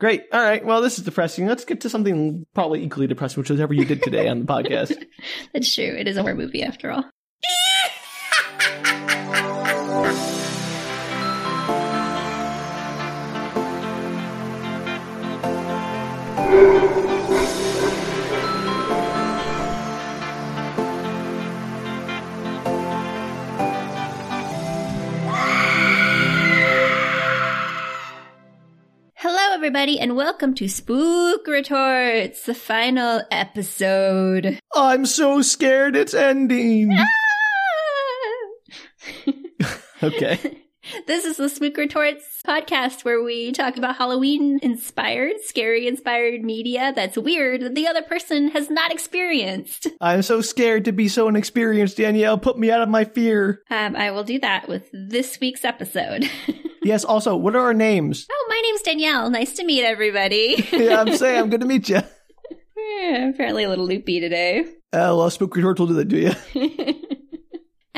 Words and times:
Great. 0.00 0.24
All 0.32 0.40
right. 0.40 0.64
Well, 0.64 0.80
this 0.80 0.98
is 0.98 1.04
depressing. 1.04 1.46
Let's 1.46 1.64
get 1.64 1.80
to 1.80 1.90
something 1.90 2.46
probably 2.54 2.84
equally 2.84 3.08
depressing, 3.08 3.40
which 3.40 3.50
is 3.50 3.56
whatever 3.56 3.74
you 3.74 3.84
did 3.84 4.02
today 4.02 4.28
on 4.28 4.40
the 4.40 4.46
podcast. 4.46 5.04
That's 5.52 5.74
true. 5.74 5.84
It 5.84 6.06
is 6.06 6.16
a 6.16 6.22
horror 6.22 6.36
movie 6.36 6.62
after 6.62 6.92
all. 6.92 7.04
everybody, 29.68 30.00
and 30.00 30.16
welcome 30.16 30.54
to 30.54 30.66
Spook 30.66 31.46
Retorts, 31.46 32.46
the 32.46 32.54
final 32.54 33.20
episode. 33.30 34.58
I'm 34.74 35.04
so 35.04 35.42
scared 35.42 35.94
it's 35.94 36.14
ending. 36.14 36.90
Ah! 36.90 37.06
okay. 40.02 40.62
This 41.06 41.26
is 41.26 41.36
the 41.36 41.50
Spook 41.50 41.76
Retorts 41.76 42.37
podcast 42.48 43.04
where 43.04 43.22
we 43.22 43.52
talk 43.52 43.76
about 43.76 43.96
Halloween 43.96 44.58
inspired, 44.62 45.34
scary 45.44 45.86
inspired 45.86 46.42
media 46.42 46.94
that's 46.96 47.18
weird 47.18 47.60
that 47.60 47.74
the 47.74 47.86
other 47.86 48.00
person 48.00 48.48
has 48.48 48.70
not 48.70 48.90
experienced. 48.90 49.86
I'm 50.00 50.22
so 50.22 50.40
scared 50.40 50.86
to 50.86 50.92
be 50.92 51.08
so 51.08 51.28
inexperienced, 51.28 51.98
Danielle. 51.98 52.38
Put 52.38 52.58
me 52.58 52.70
out 52.70 52.80
of 52.80 52.88
my 52.88 53.04
fear. 53.04 53.62
Um, 53.70 53.94
I 53.94 54.12
will 54.12 54.24
do 54.24 54.38
that 54.38 54.66
with 54.66 54.88
this 54.92 55.38
week's 55.40 55.64
episode. 55.64 56.28
Yes, 56.80 57.04
also, 57.04 57.36
what 57.36 57.54
are 57.54 57.60
our 57.66 57.74
names? 57.74 58.26
oh, 58.30 58.46
my 58.48 58.60
name's 58.64 58.80
Danielle. 58.80 59.28
Nice 59.28 59.52
to 59.54 59.64
meet 59.64 59.84
everybody. 59.84 60.64
yeah, 60.72 61.00
I'm 61.00 61.14
saying 61.16 61.38
I'm 61.38 61.50
good 61.50 61.60
to 61.60 61.66
meet 61.66 61.88
you. 61.88 61.96
Apparently 61.98 63.64
a 63.64 63.68
little 63.68 63.84
loopy 63.84 64.20
today. 64.20 64.60
Uh, 64.92 65.12
well, 65.12 65.28
Spook 65.28 65.54
Retorts 65.54 65.80
will 65.80 65.88
do 65.88 65.94
that, 65.94 66.06
do 66.06 66.16
you? 66.18 66.94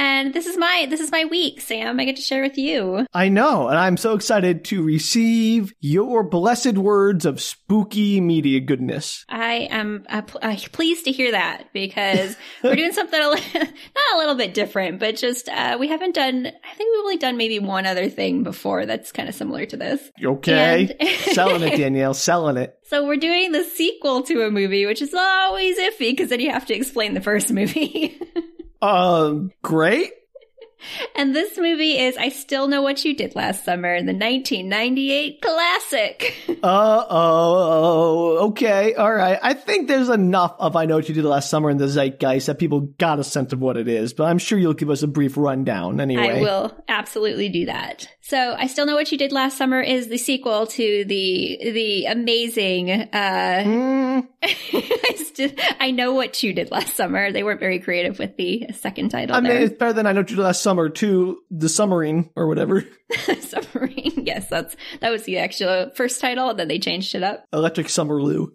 And 0.01 0.33
this 0.33 0.47
is 0.47 0.57
my 0.57 0.87
this 0.89 1.01
is 1.01 1.11
my 1.13 1.27
week, 1.27 1.61
Sam. 1.61 2.01
I 2.01 2.07
get 2.07 2.17
to 2.17 2.23
share 2.23 2.43
with 2.43 2.57
you. 2.57 3.07
I 3.13 3.29
know, 3.29 3.69
and 3.69 3.79
I'm 3.79 3.99
so 3.99 4.15
excited 4.15 4.65
to 4.67 4.83
receive 4.83 5.75
your 5.81 6.25
blessed 6.25 6.79
words 6.79 7.27
of 7.27 7.39
spooky 7.41 8.19
media 8.19 8.61
goodness. 8.61 9.27
I 9.29 9.69
am 9.71 10.07
uh, 10.09 10.23
pl- 10.23 10.41
uh, 10.43 10.57
pleased 10.73 11.05
to 11.05 11.13
hear 11.13 11.33
that 11.33 11.67
because 11.75 12.35
we're 12.65 12.77
doing 12.77 12.93
something 12.93 13.21
a 13.21 13.29
li- 13.29 13.43
not 13.55 14.15
a 14.15 14.19
little 14.19 14.37
bit 14.37 14.55
different, 14.55 15.01
but 15.01 15.17
just 15.17 15.51
uh, 15.51 15.77
we 15.79 15.89
haven't 15.89 16.15
done. 16.15 16.47
I 16.47 16.75
think 16.77 16.95
we've 16.95 17.01
only 17.05 17.19
done 17.19 17.37
maybe 17.37 17.59
one 17.59 17.85
other 17.85 18.09
thing 18.09 18.43
before 18.43 18.87
that's 18.87 19.13
kind 19.13 19.29
of 19.29 19.35
similar 19.35 19.67
to 19.67 19.77
this. 19.77 20.11
Okay. 20.25 20.97
And- 20.99 21.11
selling 21.35 21.63
it, 21.63 21.77
Danielle, 21.77 22.15
selling 22.15 22.57
it. 22.57 22.75
So 22.85 23.07
we're 23.07 23.17
doing 23.17 23.53
the 23.53 23.65
sequel 23.65 24.23
to 24.23 24.47
a 24.47 24.51
movie, 24.51 24.87
which 24.87 25.03
is 25.03 25.13
always 25.13 25.79
iffy 25.79 26.11
because 26.11 26.31
then 26.31 26.41
you 26.41 26.51
have 26.51 26.65
to 26.67 26.75
explain 26.75 27.13
the 27.13 27.21
first 27.21 27.53
movie. 27.53 28.19
Um, 28.83 29.53
great. 29.63 30.13
and 31.17 31.35
this 31.35 31.57
movie 31.59 31.99
is 31.99 32.17
I 32.17 32.29
Still 32.31 32.69
Know 32.69 32.83
What 32.83 33.05
You 33.05 33.15
Did 33.15 33.35
Last 33.35 33.65
Summer, 33.65 33.99
the 33.99 34.13
1998 34.13 35.43
classic. 35.43 36.35
Uh 36.63 37.07
oh. 37.09 38.49
Okay. 38.49 38.93
All 38.95 39.13
right. 39.13 39.39
I 39.43 39.55
think 39.55 39.89
there's 39.89 40.11
enough 40.11 40.55
of 40.59 40.77
I 40.77 40.85
Know 40.85 40.97
What 40.97 41.09
You 41.09 41.15
Did 41.15 41.25
Last 41.25 41.49
Summer 41.49 41.71
in 41.71 41.79
the 41.79 41.89
zeitgeist 41.89 42.47
that 42.47 42.59
people 42.59 42.81
got 42.81 43.19
a 43.19 43.25
sense 43.25 43.55
of 43.55 43.61
what 43.61 43.79
it 43.79 43.89
is, 43.89 44.13
but 44.13 44.25
I'm 44.25 44.37
sure 44.37 44.59
you'll 44.59 44.75
give 44.75 44.91
us 44.91 45.03
a 45.03 45.07
brief 45.07 45.39
rundown 45.39 46.01
anyway. 46.01 46.41
I 46.41 46.43
will 46.43 46.85
absolutely 46.87 47.49
do 47.49 47.67
that. 47.67 48.09
So, 48.31 48.55
I 48.57 48.69
still 48.69 48.87
know 48.87 48.95
what 48.95 49.11
you 49.11 49.19
did 49.19 49.33
last 49.33 49.59
summer 49.59 49.81
is 49.81 50.07
the 50.07 50.17
sequel 50.17 50.69
to 50.69 51.05
the 51.05 51.59
the 51.61 52.07
amazing. 52.07 52.93
Uh, 52.93 53.65
Hmm, 53.65 54.21
I, 54.45 55.15
still, 55.17 55.51
I 55.81 55.91
know 55.91 56.15
what 56.15 56.41
you 56.41 56.53
did 56.53 56.71
last 56.71 56.95
summer. 56.95 57.33
They 57.33 57.43
weren't 57.43 57.59
very 57.59 57.81
creative 57.81 58.21
with 58.21 58.37
the 58.37 58.69
second 58.73 59.11
title. 59.11 59.35
I 59.35 59.41
mean, 59.41 59.51
there. 59.51 59.63
it's 59.63 59.75
better 59.75 59.93
than 59.93 60.07
I 60.07 60.13
Know 60.13 60.21
What 60.21 60.31
You 60.31 60.37
Did 60.37 60.43
Last 60.43 60.63
Summer 60.63 60.89
to 60.89 61.43
the 61.51 61.69
Submarine 61.69 62.31
or 62.37 62.47
whatever. 62.47 62.85
submarine. 63.41 64.13
Yes, 64.31 64.49
that's 64.49 64.77
that 65.01 65.11
was 65.11 65.25
the 65.25 65.39
actual 65.39 65.91
first 65.97 66.21
title. 66.21 66.51
And 66.51 66.59
then 66.59 66.69
they 66.69 66.79
changed 66.79 67.17
it 67.17 67.25
up. 67.25 67.47
Electric 67.53 67.89
Summer 67.89 68.23
Lou. 68.23 68.53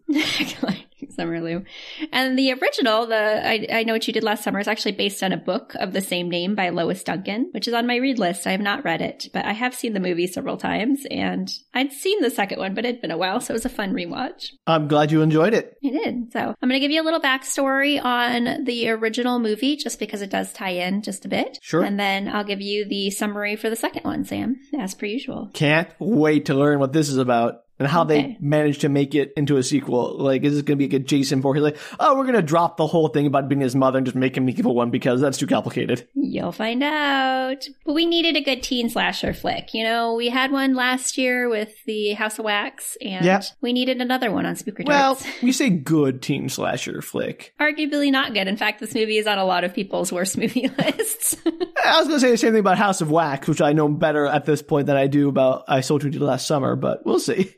Summer 1.15 1.41
Lou. 1.41 1.63
And 2.11 2.37
the 2.37 2.53
original, 2.53 3.07
the 3.07 3.15
I, 3.15 3.67
I 3.71 3.83
Know 3.83 3.93
What 3.93 4.07
You 4.07 4.13
Did 4.13 4.23
Last 4.23 4.43
Summer, 4.43 4.59
is 4.59 4.67
actually 4.67 4.93
based 4.93 5.23
on 5.23 5.31
a 5.31 5.37
book 5.37 5.75
of 5.75 5.93
the 5.93 6.01
same 6.01 6.29
name 6.29 6.55
by 6.55 6.69
Lois 6.69 7.03
Duncan, 7.03 7.49
which 7.51 7.67
is 7.67 7.73
on 7.73 7.87
my 7.87 7.97
read 7.97 8.19
list. 8.19 8.47
I 8.47 8.51
have 8.51 8.61
not 8.61 8.83
read 8.83 9.01
it, 9.01 9.29
but 9.33 9.45
I 9.45 9.53
have 9.53 9.75
seen 9.75 9.93
the 9.93 9.99
movie 9.99 10.27
several 10.27 10.57
times, 10.57 11.05
and 11.09 11.51
I'd 11.73 11.91
seen 11.91 12.21
the 12.21 12.29
second 12.29 12.59
one, 12.59 12.73
but 12.73 12.85
it'd 12.85 13.01
been 13.01 13.11
a 13.11 13.17
while, 13.17 13.39
so 13.39 13.53
it 13.53 13.55
was 13.55 13.65
a 13.65 13.69
fun 13.69 13.93
rewatch. 13.93 14.51
I'm 14.67 14.87
glad 14.87 15.11
you 15.11 15.21
enjoyed 15.21 15.53
it. 15.53 15.77
I 15.83 15.89
did. 15.89 16.31
So 16.31 16.39
I'm 16.39 16.69
going 16.69 16.79
to 16.79 16.79
give 16.79 16.91
you 16.91 17.01
a 17.01 17.03
little 17.03 17.19
backstory 17.19 18.03
on 18.03 18.63
the 18.63 18.89
original 18.89 19.39
movie, 19.39 19.75
just 19.75 19.99
because 19.99 20.21
it 20.21 20.29
does 20.29 20.53
tie 20.53 20.69
in 20.69 21.01
just 21.01 21.25
a 21.25 21.29
bit. 21.29 21.59
Sure. 21.61 21.83
And 21.83 21.99
then 21.99 22.27
I'll 22.27 22.43
give 22.43 22.61
you 22.61 22.85
the 22.85 23.09
summary 23.11 23.55
for 23.55 23.69
the 23.69 23.75
second 23.75 24.03
one, 24.03 24.25
Sam, 24.25 24.57
as 24.77 24.95
per 24.95 25.05
usual. 25.05 25.49
Can't 25.53 25.89
wait 25.99 26.45
to 26.45 26.53
learn 26.53 26.79
what 26.79 26.93
this 26.93 27.09
is 27.09 27.17
about 27.17 27.64
and 27.79 27.87
how 27.87 28.03
they 28.03 28.19
Okay. 28.19 28.37
managed 28.39 28.81
to 28.81 28.89
make 28.89 29.13
it 29.15 29.33
into 29.35 29.57
a 29.57 29.63
sequel. 29.63 30.17
Like, 30.17 30.43
is 30.43 30.53
this 30.53 30.61
going 30.61 30.77
to 30.79 30.87
be 30.87 30.93
like 30.93 31.01
a 31.01 31.05
Jason 31.05 31.41
Voorhees? 31.41 31.63
Like, 31.63 31.77
oh, 31.99 32.15
we're 32.15 32.23
going 32.23 32.35
to 32.35 32.41
drop 32.41 32.77
the 32.77 32.87
whole 32.87 33.07
thing 33.09 33.27
about 33.27 33.49
being 33.49 33.61
his 33.61 33.75
mother 33.75 33.97
and 33.97 34.05
just 34.05 34.15
make 34.15 34.37
him 34.37 34.45
the 34.45 34.57
evil 34.57 34.73
one 34.75 34.91
because 34.91 35.19
that's 35.21 35.37
too 35.37 35.47
complicated. 35.47 36.07
You'll 36.13 36.51
find 36.51 36.81
out. 36.83 37.67
But 37.85 37.93
we 37.93 38.05
needed 38.05 38.35
a 38.37 38.41
good 38.41 38.63
teen 38.63 38.89
slasher 38.89 39.33
flick. 39.33 39.73
You 39.73 39.83
know, 39.83 40.13
we 40.15 40.29
had 40.29 40.51
one 40.51 40.73
last 40.75 41.17
year 41.17 41.49
with 41.49 41.73
the 41.85 42.13
House 42.13 42.39
of 42.39 42.45
Wax, 42.45 42.97
and 43.01 43.25
Yep. 43.25 43.43
we 43.61 43.73
needed 43.73 44.01
another 44.01 44.31
one 44.31 44.45
on 44.45 44.55
Spooker 44.55 44.85
Well, 44.85 45.17
we 45.43 45.51
say 45.51 45.69
good 45.69 46.21
teen 46.21 46.49
slasher 46.49 47.01
flick. 47.01 47.53
Arguably 47.59 48.11
not 48.11 48.33
good. 48.33 48.47
In 48.47 48.57
fact, 48.57 48.79
this 48.79 48.95
movie 48.95 49.17
is 49.17 49.27
on 49.27 49.37
a 49.37 49.45
lot 49.45 49.63
of 49.63 49.73
people's 49.73 50.11
worst 50.11 50.37
movie 50.37 50.69
lists. 50.77 51.35
I 51.45 51.99
was 51.99 52.07
going 52.07 52.19
to 52.19 52.19
say 52.19 52.31
the 52.31 52.37
same 52.37 52.51
thing 52.53 52.59
about 52.61 52.77
House 52.77 53.01
of 53.01 53.11
Wax, 53.11 53.47
which 53.47 53.61
I 53.61 53.73
know 53.73 53.87
better 53.87 54.25
at 54.25 54.45
this 54.45 54.61
point 54.61 54.87
than 54.87 54.97
I 54.97 55.07
do 55.07 55.29
about 55.29 55.65
I 55.67 55.81
Sold 55.81 56.03
You 56.03 56.09
Did 56.09 56.21
Last 56.21 56.47
Summer, 56.47 56.75
but 56.75 57.05
we'll 57.05 57.19
see. 57.19 57.53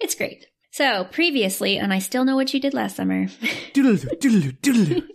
It's 0.00 0.14
great. 0.14 0.46
So, 0.70 1.04
previously, 1.04 1.78
and 1.78 1.92
I 1.92 1.98
still 1.98 2.24
know 2.24 2.36
what 2.36 2.54
you 2.54 2.60
did 2.60 2.72
last 2.72 2.96
summer. 2.96 3.26
Doodaloo, 3.74 4.18
doodaloo, 4.18 4.58
doodaloo. 4.60 5.08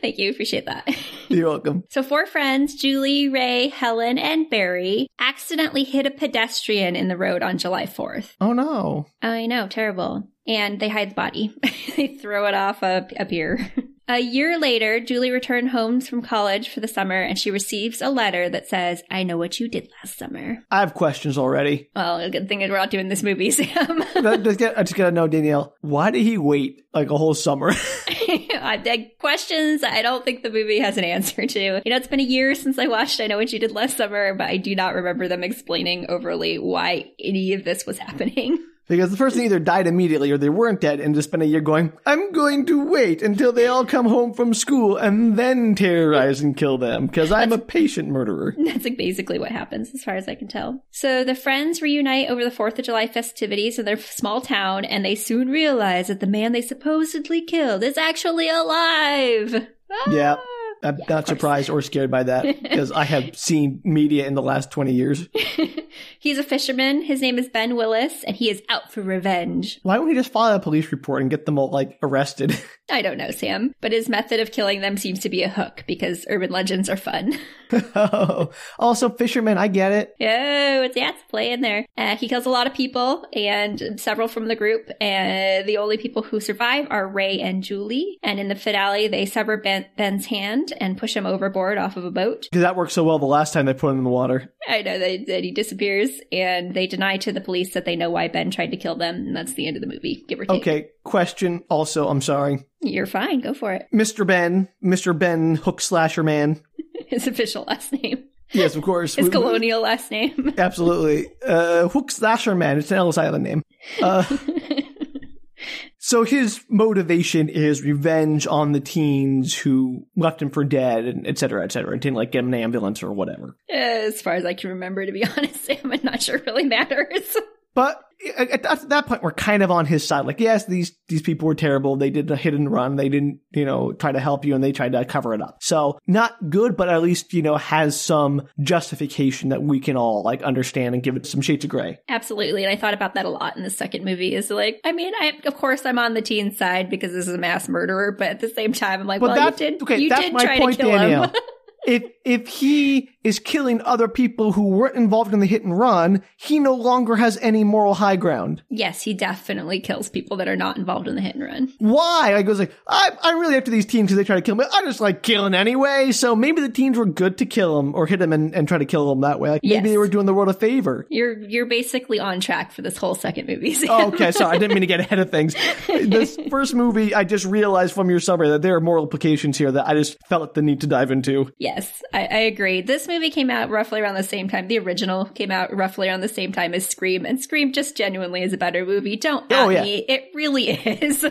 Thank 0.00 0.18
you. 0.18 0.30
Appreciate 0.30 0.66
that. 0.66 0.88
You're 1.28 1.48
welcome. 1.48 1.84
So, 1.90 2.02
four 2.02 2.26
friends, 2.26 2.74
Julie, 2.74 3.28
Ray, 3.28 3.68
Helen, 3.68 4.18
and 4.18 4.48
Barry, 4.48 5.06
accidentally 5.18 5.84
hit 5.84 6.06
a 6.06 6.10
pedestrian 6.10 6.96
in 6.96 7.08
the 7.08 7.16
road 7.16 7.42
on 7.42 7.58
July 7.58 7.84
4th. 7.84 8.34
Oh 8.40 8.52
no. 8.52 9.06
I 9.22 9.46
know, 9.46 9.68
terrible. 9.68 10.28
And 10.46 10.80
they 10.80 10.88
hide 10.88 11.10
the 11.10 11.14
body. 11.14 11.54
they 11.96 12.16
throw 12.16 12.46
it 12.46 12.54
off 12.54 12.82
a, 12.82 13.06
a 13.16 13.26
pier. 13.26 13.72
A 14.10 14.18
year 14.18 14.58
later, 14.58 14.98
Julie 14.98 15.30
returned 15.30 15.70
home 15.70 16.00
from 16.00 16.20
college 16.20 16.70
for 16.70 16.80
the 16.80 16.88
summer 16.88 17.22
and 17.22 17.38
she 17.38 17.52
receives 17.52 18.02
a 18.02 18.10
letter 18.10 18.48
that 18.48 18.66
says, 18.66 19.04
I 19.08 19.22
know 19.22 19.38
what 19.38 19.60
you 19.60 19.68
did 19.68 19.88
last 20.02 20.18
summer. 20.18 20.64
I 20.68 20.80
have 20.80 20.94
questions 20.94 21.38
already. 21.38 21.90
Well, 21.94 22.18
a 22.18 22.28
good 22.28 22.48
thing 22.48 22.58
we're 22.58 22.76
not 22.76 22.90
doing 22.90 23.06
this 23.06 23.22
movie, 23.22 23.50
Sam. 23.52 24.02
I 24.16 24.36
just, 24.38 24.60
I 24.62 24.82
just 24.82 24.96
gotta 24.96 25.12
know, 25.12 25.28
Danielle, 25.28 25.76
why 25.80 26.10
did 26.10 26.22
he 26.22 26.38
wait 26.38 26.82
like 26.92 27.08
a 27.08 27.16
whole 27.16 27.34
summer? 27.34 27.70
I 28.08 28.80
had 28.84 29.10
questions 29.20 29.84
I 29.84 30.02
don't 30.02 30.24
think 30.24 30.42
the 30.42 30.50
movie 30.50 30.80
has 30.80 30.98
an 30.98 31.04
answer 31.04 31.46
to. 31.46 31.60
You 31.60 31.90
know, 31.90 31.96
it's 31.96 32.08
been 32.08 32.18
a 32.18 32.24
year 32.24 32.56
since 32.56 32.80
I 32.80 32.88
watched 32.88 33.20
I 33.20 33.28
Know 33.28 33.36
What 33.36 33.52
You 33.52 33.60
Did 33.60 33.70
Last 33.70 33.96
Summer, 33.96 34.34
but 34.34 34.48
I 34.48 34.56
do 34.56 34.74
not 34.74 34.96
remember 34.96 35.28
them 35.28 35.44
explaining 35.44 36.06
overly 36.10 36.58
why 36.58 37.12
any 37.20 37.52
of 37.52 37.62
this 37.62 37.86
was 37.86 37.98
happening. 37.98 38.58
Because 38.90 39.12
the 39.12 39.16
person 39.16 39.42
either 39.42 39.60
died 39.60 39.86
immediately 39.86 40.32
or 40.32 40.36
they 40.36 40.48
weren't 40.48 40.80
dead 40.80 40.98
and 40.98 41.14
just 41.14 41.28
spent 41.28 41.44
a 41.44 41.46
year 41.46 41.60
going, 41.60 41.92
I'm 42.04 42.32
going 42.32 42.66
to 42.66 42.84
wait 42.84 43.22
until 43.22 43.52
they 43.52 43.68
all 43.68 43.86
come 43.86 44.06
home 44.06 44.34
from 44.34 44.52
school 44.52 44.96
and 44.96 45.38
then 45.38 45.76
terrorize 45.76 46.40
and 46.40 46.56
kill 46.56 46.76
them 46.76 47.06
because 47.06 47.30
I'm 47.30 47.52
a 47.52 47.58
patient 47.58 48.08
murderer. 48.08 48.56
That's 48.64 48.82
like 48.82 48.98
basically 48.98 49.38
what 49.38 49.52
happens, 49.52 49.94
as 49.94 50.02
far 50.02 50.16
as 50.16 50.26
I 50.26 50.34
can 50.34 50.48
tell. 50.48 50.82
So 50.90 51.22
the 51.22 51.36
friends 51.36 51.80
reunite 51.80 52.28
over 52.28 52.42
the 52.42 52.50
4th 52.50 52.80
of 52.80 52.84
July 52.84 53.06
festivities 53.06 53.78
in 53.78 53.84
their 53.84 53.96
small 53.96 54.40
town, 54.40 54.84
and 54.84 55.04
they 55.04 55.14
soon 55.14 55.50
realize 55.50 56.08
that 56.08 56.18
the 56.18 56.26
man 56.26 56.50
they 56.50 56.60
supposedly 56.60 57.42
killed 57.42 57.84
is 57.84 57.96
actually 57.96 58.48
alive. 58.48 59.68
Yeah. 60.08 60.36
I'm 60.82 60.96
Yeah, 60.98 61.04
not 61.08 61.26
surprised 61.26 61.70
or 61.70 61.82
scared 61.82 62.10
by 62.10 62.22
that 62.24 62.42
because 62.62 62.90
I 62.92 63.04
have 63.04 63.36
seen 63.36 63.80
media 63.84 64.26
in 64.26 64.34
the 64.34 64.42
last 64.42 64.70
20 64.70 64.92
years. 64.92 65.28
He's 66.18 66.38
a 66.38 66.42
fisherman. 66.42 67.02
His 67.02 67.20
name 67.20 67.38
is 67.38 67.48
Ben 67.48 67.76
Willis, 67.76 68.24
and 68.24 68.36
he 68.36 68.48
is 68.50 68.62
out 68.68 68.92
for 68.92 69.02
revenge. 69.02 69.80
Why 69.82 69.96
don't 69.96 70.08
he 70.08 70.14
just 70.14 70.32
file 70.32 70.54
a 70.54 70.60
police 70.60 70.92
report 70.92 71.22
and 71.22 71.30
get 71.30 71.46
them 71.46 71.58
all 71.58 71.70
like 71.70 71.98
arrested? 72.02 72.58
I 72.90 73.02
don't 73.02 73.18
know, 73.18 73.30
Sam, 73.30 73.74
but 73.80 73.92
his 73.92 74.08
method 74.08 74.40
of 74.40 74.52
killing 74.52 74.80
them 74.80 74.96
seems 74.96 75.20
to 75.20 75.28
be 75.28 75.42
a 75.42 75.48
hook 75.48 75.84
because 75.86 76.26
urban 76.28 76.50
legends 76.50 76.88
are 76.88 76.96
fun. 76.96 77.38
oh, 77.72 78.50
also 78.78 79.08
fishermen, 79.08 79.58
I 79.58 79.68
get 79.68 79.92
it. 79.92 80.14
Oh, 80.20 80.82
it's 80.82 80.96
yeah, 80.96 81.10
it's 81.10 81.22
play 81.30 81.52
in 81.52 81.60
there. 81.60 81.86
Uh, 81.96 82.16
he 82.16 82.28
kills 82.28 82.46
a 82.46 82.50
lot 82.50 82.66
of 82.66 82.74
people 82.74 83.24
and 83.32 83.98
several 84.00 84.28
from 84.28 84.48
the 84.48 84.56
group, 84.56 84.90
and 85.00 85.68
the 85.68 85.78
only 85.78 85.96
people 85.96 86.22
who 86.22 86.40
survive 86.40 86.86
are 86.90 87.08
Ray 87.08 87.40
and 87.40 87.62
Julie. 87.62 88.18
And 88.22 88.40
in 88.40 88.48
the 88.48 88.54
finale, 88.54 89.08
they 89.08 89.26
sever 89.26 89.56
ben- 89.56 89.86
Ben's 89.96 90.26
hand 90.26 90.72
and 90.80 90.98
push 90.98 91.14
him 91.14 91.26
overboard 91.26 91.78
off 91.78 91.96
of 91.96 92.04
a 92.04 92.10
boat. 92.10 92.48
Because 92.50 92.62
that 92.62 92.76
worked 92.76 92.92
so 92.92 93.04
well 93.04 93.18
the 93.18 93.26
last 93.26 93.52
time 93.52 93.66
they 93.66 93.74
put 93.74 93.90
him 93.90 93.98
in 93.98 94.04
the 94.04 94.10
water. 94.10 94.52
I 94.68 94.82
know 94.82 94.98
that, 94.98 95.26
that 95.26 95.44
he 95.44 95.52
disappears, 95.52 96.10
and 96.32 96.74
they 96.74 96.86
deny 96.86 97.16
to 97.18 97.32
the 97.32 97.40
police 97.40 97.74
that 97.74 97.84
they 97.84 97.96
know 97.96 98.10
why 98.10 98.28
Ben 98.28 98.50
tried 98.50 98.70
to 98.70 98.76
kill 98.76 98.96
them, 98.96 99.14
and 99.14 99.36
that's 99.36 99.54
the 99.54 99.66
end 99.66 99.76
of 99.76 99.80
the 99.80 99.86
movie, 99.86 100.24
give 100.28 100.40
or 100.40 100.44
take. 100.44 100.60
Okay, 100.60 100.88
question 101.04 101.62
also, 101.68 102.08
I'm 102.08 102.20
sorry. 102.22 102.64
You're 102.80 103.06
fine, 103.06 103.40
go 103.40 103.52
for 103.54 103.72
it. 103.72 103.86
Mr. 103.92 104.26
Ben, 104.26 104.68
Mr. 104.82 105.16
Ben 105.18 105.56
Hook 105.56 105.80
Slasher 105.80 106.22
Man. 106.22 106.60
His 107.06 107.26
official 107.26 107.64
last 107.66 107.92
name. 107.92 108.24
Yes, 108.52 108.74
of 108.74 108.82
course. 108.82 109.14
His 109.14 109.24
We- 109.24 109.28
we- 109.28 109.32
colonial 109.32 109.80
last 109.82 110.10
name. 110.10 110.54
Absolutely. 110.58 111.28
Uh, 111.46 111.88
Hook 111.88 112.10
Slasher 112.10 112.54
Man. 112.54 112.78
It's 112.78 112.90
an 112.90 112.96
Ellis 112.98 113.18
Island 113.18 113.44
name. 113.44 113.62
Uh, 114.02 114.24
so 115.98 116.24
his 116.24 116.60
motivation 116.68 117.48
is 117.48 117.82
revenge 117.82 118.46
on 118.46 118.72
the 118.72 118.80
teens 118.80 119.54
who 119.56 120.06
left 120.16 120.40
him 120.42 120.50
for 120.50 120.64
dead, 120.64 121.04
and 121.04 121.26
et 121.26 121.38
cetera, 121.38 121.62
et 121.64 121.72
cetera. 121.72 121.98
Didn't 121.98 122.16
like 122.16 122.32
get 122.32 122.40
him 122.40 122.52
an 122.52 122.60
ambulance 122.60 123.02
or 123.02 123.12
whatever. 123.12 123.56
as 123.70 124.20
far 124.20 124.34
as 124.34 124.44
I 124.44 124.54
can 124.54 124.70
remember, 124.70 125.04
to 125.04 125.12
be 125.12 125.24
honest, 125.36 125.64
Sam, 125.64 125.92
I'm 125.92 126.00
not 126.02 126.22
sure 126.22 126.36
it 126.36 126.46
really 126.46 126.64
matters. 126.64 127.36
But 127.74 128.02
at, 128.36 128.66
at 128.66 128.88
that 128.90 129.06
point, 129.06 129.22
we're 129.22 129.32
kind 129.32 129.62
of 129.62 129.70
on 129.70 129.86
his 129.86 130.06
side. 130.06 130.26
Like, 130.26 130.40
yes, 130.40 130.66
these 130.66 130.92
these 131.08 131.22
people 131.22 131.46
were 131.48 131.54
terrible. 131.54 131.96
They 131.96 132.10
did 132.10 132.30
a 132.30 132.36
hit 132.36 132.52
and 132.52 132.70
run. 132.70 132.96
They 132.96 133.08
didn't, 133.08 133.40
you 133.52 133.64
know, 133.64 133.92
try 133.92 134.12
to 134.12 134.20
help 134.20 134.44
you, 134.44 134.54
and 134.54 134.62
they 134.62 134.72
tried 134.72 134.92
to 134.92 135.04
cover 135.04 135.32
it 135.34 135.40
up. 135.40 135.58
So 135.62 135.98
not 136.06 136.50
good, 136.50 136.76
but 136.76 136.88
at 136.88 137.02
least 137.02 137.32
you 137.32 137.42
know 137.42 137.56
has 137.56 137.98
some 137.98 138.42
justification 138.62 139.50
that 139.50 139.62
we 139.62 139.80
can 139.80 139.96
all 139.96 140.22
like 140.22 140.42
understand 140.42 140.94
and 140.94 141.02
give 141.02 141.16
it 141.16 141.26
some 141.26 141.40
shades 141.40 141.64
of 141.64 141.70
gray. 141.70 141.98
Absolutely. 142.08 142.64
And 142.64 142.72
I 142.72 142.76
thought 142.76 142.94
about 142.94 143.14
that 143.14 143.24
a 143.24 143.30
lot 143.30 143.56
in 143.56 143.62
the 143.62 143.70
second 143.70 144.04
movie 144.04 144.34
is 144.34 144.50
like, 144.50 144.80
I 144.84 144.92
mean, 144.92 145.12
I, 145.18 145.38
of 145.44 145.56
course 145.56 145.86
I'm 145.86 145.98
on 145.98 146.14
the 146.14 146.22
teen 146.22 146.52
side 146.52 146.90
because 146.90 147.12
this 147.12 147.26
is 147.26 147.34
a 147.34 147.38
mass 147.38 147.68
murderer, 147.68 148.12
but 148.12 148.28
at 148.28 148.40
the 148.40 148.48
same 148.48 148.72
time, 148.72 149.00
I'm 149.00 149.06
like, 149.06 149.20
But 149.20 149.30
well, 149.30 149.36
that- 149.50 149.60
you 149.60 149.70
did, 149.70 149.82
okay, 149.82 149.98
you 149.98 150.10
did 150.10 150.32
my 150.32 150.44
try 150.44 150.58
point, 150.58 150.76
to 150.76 150.82
kill 150.82 150.92
Danielle. 150.92 151.24
him. 151.24 151.34
if 151.86 152.02
if 152.24 152.46
he 152.48 153.10
is 153.22 153.38
killing 153.38 153.82
other 153.82 154.08
people 154.08 154.52
who 154.52 154.68
weren't 154.68 154.96
involved 154.96 155.34
in 155.34 155.40
the 155.40 155.46
hit 155.46 155.62
and 155.62 155.78
run, 155.78 156.22
he 156.36 156.58
no 156.58 156.74
longer 156.74 157.16
has 157.16 157.36
any 157.42 157.64
moral 157.64 157.94
high 157.94 158.16
ground. 158.16 158.62
yes, 158.70 159.02
he 159.02 159.12
definitely 159.14 159.78
kills 159.80 160.08
people 160.08 160.38
that 160.38 160.48
are 160.48 160.56
not 160.56 160.76
involved 160.78 161.06
in 161.06 161.14
the 161.14 161.20
hit 161.20 161.34
and 161.34 161.44
run. 161.44 161.72
Why? 161.78 162.34
I 162.34 162.42
goes 162.42 162.58
like, 162.58 162.72
I, 162.86 163.10
I'm 163.22 163.38
really 163.38 163.56
after 163.56 163.70
these 163.70 163.84
teens 163.86 164.06
because 164.06 164.16
they 164.16 164.24
try 164.24 164.36
to 164.36 164.42
kill 164.42 164.54
me. 164.54 164.64
I 164.72 164.82
just 164.84 165.00
like 165.00 165.22
killing 165.22 165.54
anyway. 165.54 166.12
So 166.12 166.34
maybe 166.34 166.62
the 166.62 166.70
teens 166.70 166.96
were 166.96 167.04
good 167.06 167.38
to 167.38 167.46
kill 167.46 167.78
him 167.78 167.94
or 167.94 168.06
hit 168.06 168.22
him 168.22 168.32
and, 168.32 168.54
and 168.54 168.66
try 168.66 168.78
to 168.78 168.86
kill 168.86 169.10
him 169.12 169.20
that 169.20 169.38
way. 169.38 169.50
Like 169.50 169.62
maybe 169.62 169.90
they 169.90 169.98
were 169.98 170.08
doing 170.08 170.26
the 170.26 170.32
world 170.34 170.48
a 170.48 170.54
favor. 170.54 171.06
You're, 171.10 171.38
you're 171.40 171.66
basically 171.66 172.18
on 172.20 172.40
track 172.40 172.72
for 172.72 172.80
this 172.82 172.96
whole 172.96 173.14
second 173.14 173.46
movie. 173.48 173.76
Oh, 173.88 174.08
okay, 174.08 174.32
sorry, 174.32 174.56
I 174.56 174.58
didn't 174.58 174.74
mean 174.74 174.82
to 174.82 174.86
get 174.86 175.00
ahead 175.00 175.18
of 175.18 175.30
things. 175.30 175.54
This 176.10 176.36
first 176.48 176.74
movie, 176.74 177.14
I 177.14 177.24
just 177.24 177.44
realized 177.44 177.94
from 177.94 178.08
your 178.10 178.20
summary 178.20 178.48
that 178.50 178.62
there 178.62 178.74
are 178.74 178.80
moral 178.80 179.04
implications 179.04 179.58
here 179.58 179.70
that 179.72 179.86
I 179.86 179.94
just 179.94 180.18
felt 180.26 180.54
the 180.54 180.62
need 180.62 180.80
to 180.80 180.86
dive 180.86 181.10
into. 181.10 181.52
Yes, 181.58 182.02
I, 182.12 182.20
I 182.26 182.38
agree. 182.40 182.80
This 182.82 183.06
movie 183.06 183.30
came 183.30 183.50
out 183.50 183.70
roughly 183.70 184.00
around 184.00 184.14
the 184.16 184.22
same 184.22 184.48
time. 184.48 184.68
The 184.68 184.78
original 184.78 185.26
came 185.26 185.50
out 185.50 185.74
roughly 185.74 186.08
around 186.08 186.20
the 186.20 186.28
same 186.28 186.52
time 186.52 186.74
as 186.74 186.86
Scream, 186.88 187.24
and 187.24 187.40
Scream 187.40 187.72
just 187.72 187.96
genuinely 187.96 188.42
is 188.42 188.52
a 188.52 188.58
better 188.58 188.84
movie. 188.84 189.16
Don't 189.16 189.44
Oh, 189.52 189.68
at 189.70 189.72
yeah. 189.74 189.82
me. 189.82 190.04
It 190.08 190.30
really 190.34 190.70
is. 190.70 191.24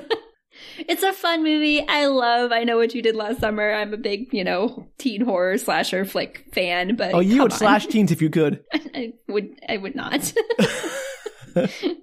it's 0.78 1.04
a 1.04 1.14
fun 1.14 1.44
movie. 1.44 1.86
I 1.88 2.06
love. 2.08 2.52
I 2.52 2.64
know 2.64 2.78
what 2.78 2.94
you 2.96 3.02
did 3.02 3.16
last 3.16 3.40
summer. 3.40 3.72
I'm 3.74 3.94
a 3.94 3.98
big, 3.98 4.34
you 4.34 4.44
know, 4.44 4.88
teen 4.98 5.22
horror 5.22 5.58
slasher 5.58 6.06
flick 6.06 6.46
fan. 6.54 6.96
But 6.96 7.14
Oh, 7.14 7.20
you 7.20 7.42
would 7.44 7.52
on. 7.52 7.58
slash 7.58 7.88
teens 7.88 8.12
if 8.12 8.22
you 8.22 8.30
could. 8.30 8.64
I 8.74 9.14
would. 9.28 9.60
I 9.68 9.78
would 9.78 9.96
not. 9.96 10.32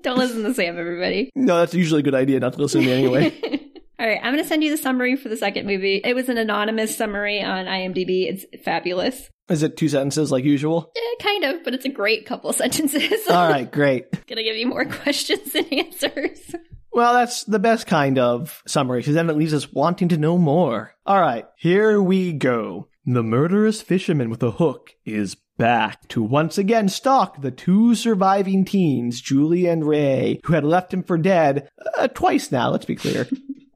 Don't 0.03 0.19
listen 0.19 0.43
to 0.43 0.53
Sam, 0.53 0.79
everybody. 0.79 1.31
No, 1.35 1.59
that's 1.61 1.73
usually 1.73 2.01
a 2.01 2.03
good 2.03 2.15
idea 2.15 2.41
not 2.41 2.55
to 2.55 2.59
listen 2.61 2.83
to 2.83 2.87
me 2.87 2.93
anyway. 2.93 3.56
All 3.99 4.07
right, 4.07 4.21
I'm 4.23 4.33
going 4.33 4.43
to 4.43 4.49
send 4.49 4.63
you 4.63 4.71
the 4.71 4.77
summary 4.77 5.17
for 5.17 5.31
the 5.31 5.37
second 5.39 5.67
movie. 5.67 6.03
It 6.05 6.15
was 6.15 6.29
an 6.29 6.37
anonymous 6.37 6.97
summary 6.97 7.43
on 7.43 7.65
IMDb. 7.65 8.29
It's 8.29 8.45
fabulous. 8.63 9.31
Is 9.49 9.63
it 9.63 9.77
two 9.77 9.89
sentences 9.89 10.31
like 10.31 10.45
usual? 10.45 10.93
Yeah, 10.95 11.25
kind 11.25 11.45
of, 11.45 11.65
but 11.65 11.73
it's 11.73 11.87
a 11.87 11.91
great 11.91 12.27
couple 12.27 12.53
sentences. 12.53 13.27
All 13.29 13.49
right, 13.49 13.71
great. 13.71 14.11
Gonna 14.27 14.43
give 14.43 14.57
you 14.57 14.67
more 14.67 14.85
questions 15.03 15.53
than 15.53 15.65
answers. 15.67 16.55
Well, 16.93 17.15
that's 17.15 17.45
the 17.45 17.59
best 17.59 17.87
kind 17.87 18.19
of 18.19 18.63
summary, 18.67 19.01
because 19.01 19.15
then 19.15 19.31
it 19.31 19.37
leaves 19.37 19.55
us 19.55 19.73
wanting 19.73 20.09
to 20.09 20.17
know 20.17 20.37
more. 20.37 20.95
All 21.07 21.21
right, 21.21 21.45
here 21.57 22.01
we 22.03 22.33
go. 22.33 22.89
The 23.05 23.23
murderous 23.23 23.81
fisherman 23.83 24.31
with 24.31 24.43
a 24.43 24.53
hook 24.53 24.95
is 25.05 25.37
back 25.59 26.07
to 26.09 26.23
once 26.23 26.59
again 26.59 26.89
stalk 26.89 27.41
the 27.41 27.51
two 27.51 27.95
surviving 27.95 28.65
teens, 28.65 29.21
Julie 29.21 29.67
and 29.67 29.87
Ray, 29.87 30.41
who 30.45 30.55
had 30.55 30.65
left 30.65 30.93
him 30.93 31.03
for 31.03 31.17
dead 31.17 31.69
uh, 31.97 32.09
twice 32.09 32.51
now, 32.51 32.71
let's 32.71 32.85
be 32.85 32.97
clear. 32.97 33.27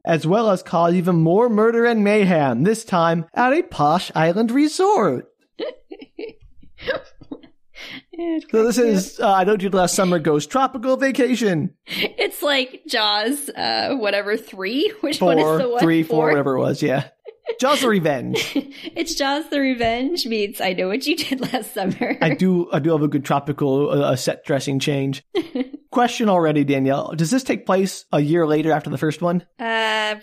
As 0.05 0.25
well 0.25 0.49
as 0.49 0.63
cause 0.63 0.93
even 0.95 1.17
more 1.17 1.49
murder 1.49 1.85
and 1.85 2.03
mayhem, 2.03 2.63
this 2.63 2.83
time 2.83 3.25
at 3.33 3.53
a 3.53 3.61
posh 3.63 4.11
island 4.15 4.51
resort. 4.51 5.27
So 8.51 8.63
this 8.67 8.77
is 8.77 9.19
uh, 9.19 9.31
I 9.31 9.43
Don't 9.45 9.63
You 9.63 9.69
Last 9.69 9.95
Summer 9.95 10.19
Goes 10.19 10.45
Tropical 10.45 10.95
Vacation. 10.97 11.73
It's 11.87 12.43
like 12.43 12.81
Jaws, 12.87 13.49
uh, 13.49 13.95
whatever 13.95 14.37
three. 14.37 14.93
Which 15.01 15.19
one 15.19 15.39
is 15.39 15.43
the 15.43 15.63
Four, 15.63 15.69
one? 15.71 15.79
three, 15.79 16.03
four, 16.03 16.27
whatever 16.27 16.55
it 16.57 16.59
was, 16.59 16.83
yeah. 16.83 17.07
Jaws 17.59 17.81
the 17.81 17.89
Revenge. 17.89 18.57
It's 18.95 19.15
Jaws: 19.15 19.49
The 19.49 19.59
Revenge 19.59 20.25
meets 20.25 20.59
I 20.61 20.73
Know 20.73 20.87
What 20.87 21.05
You 21.05 21.15
Did 21.15 21.41
Last 21.41 21.73
Summer. 21.73 22.17
I 22.21 22.33
do 22.33 22.69
I 22.71 22.79
do 22.79 22.91
have 22.91 23.01
a 23.01 23.07
good 23.07 23.25
tropical 23.25 23.89
uh, 23.89 24.15
set 24.15 24.45
dressing 24.45 24.79
change. 24.79 25.23
Question 25.91 26.29
already, 26.29 26.63
Danielle. 26.63 27.13
Does 27.15 27.31
this 27.31 27.43
take 27.43 27.65
place 27.65 28.05
a 28.11 28.19
year 28.19 28.47
later 28.47 28.71
after 28.71 28.89
the 28.89 28.97
first 28.97 29.21
one? 29.21 29.45
Uh, 29.59 30.15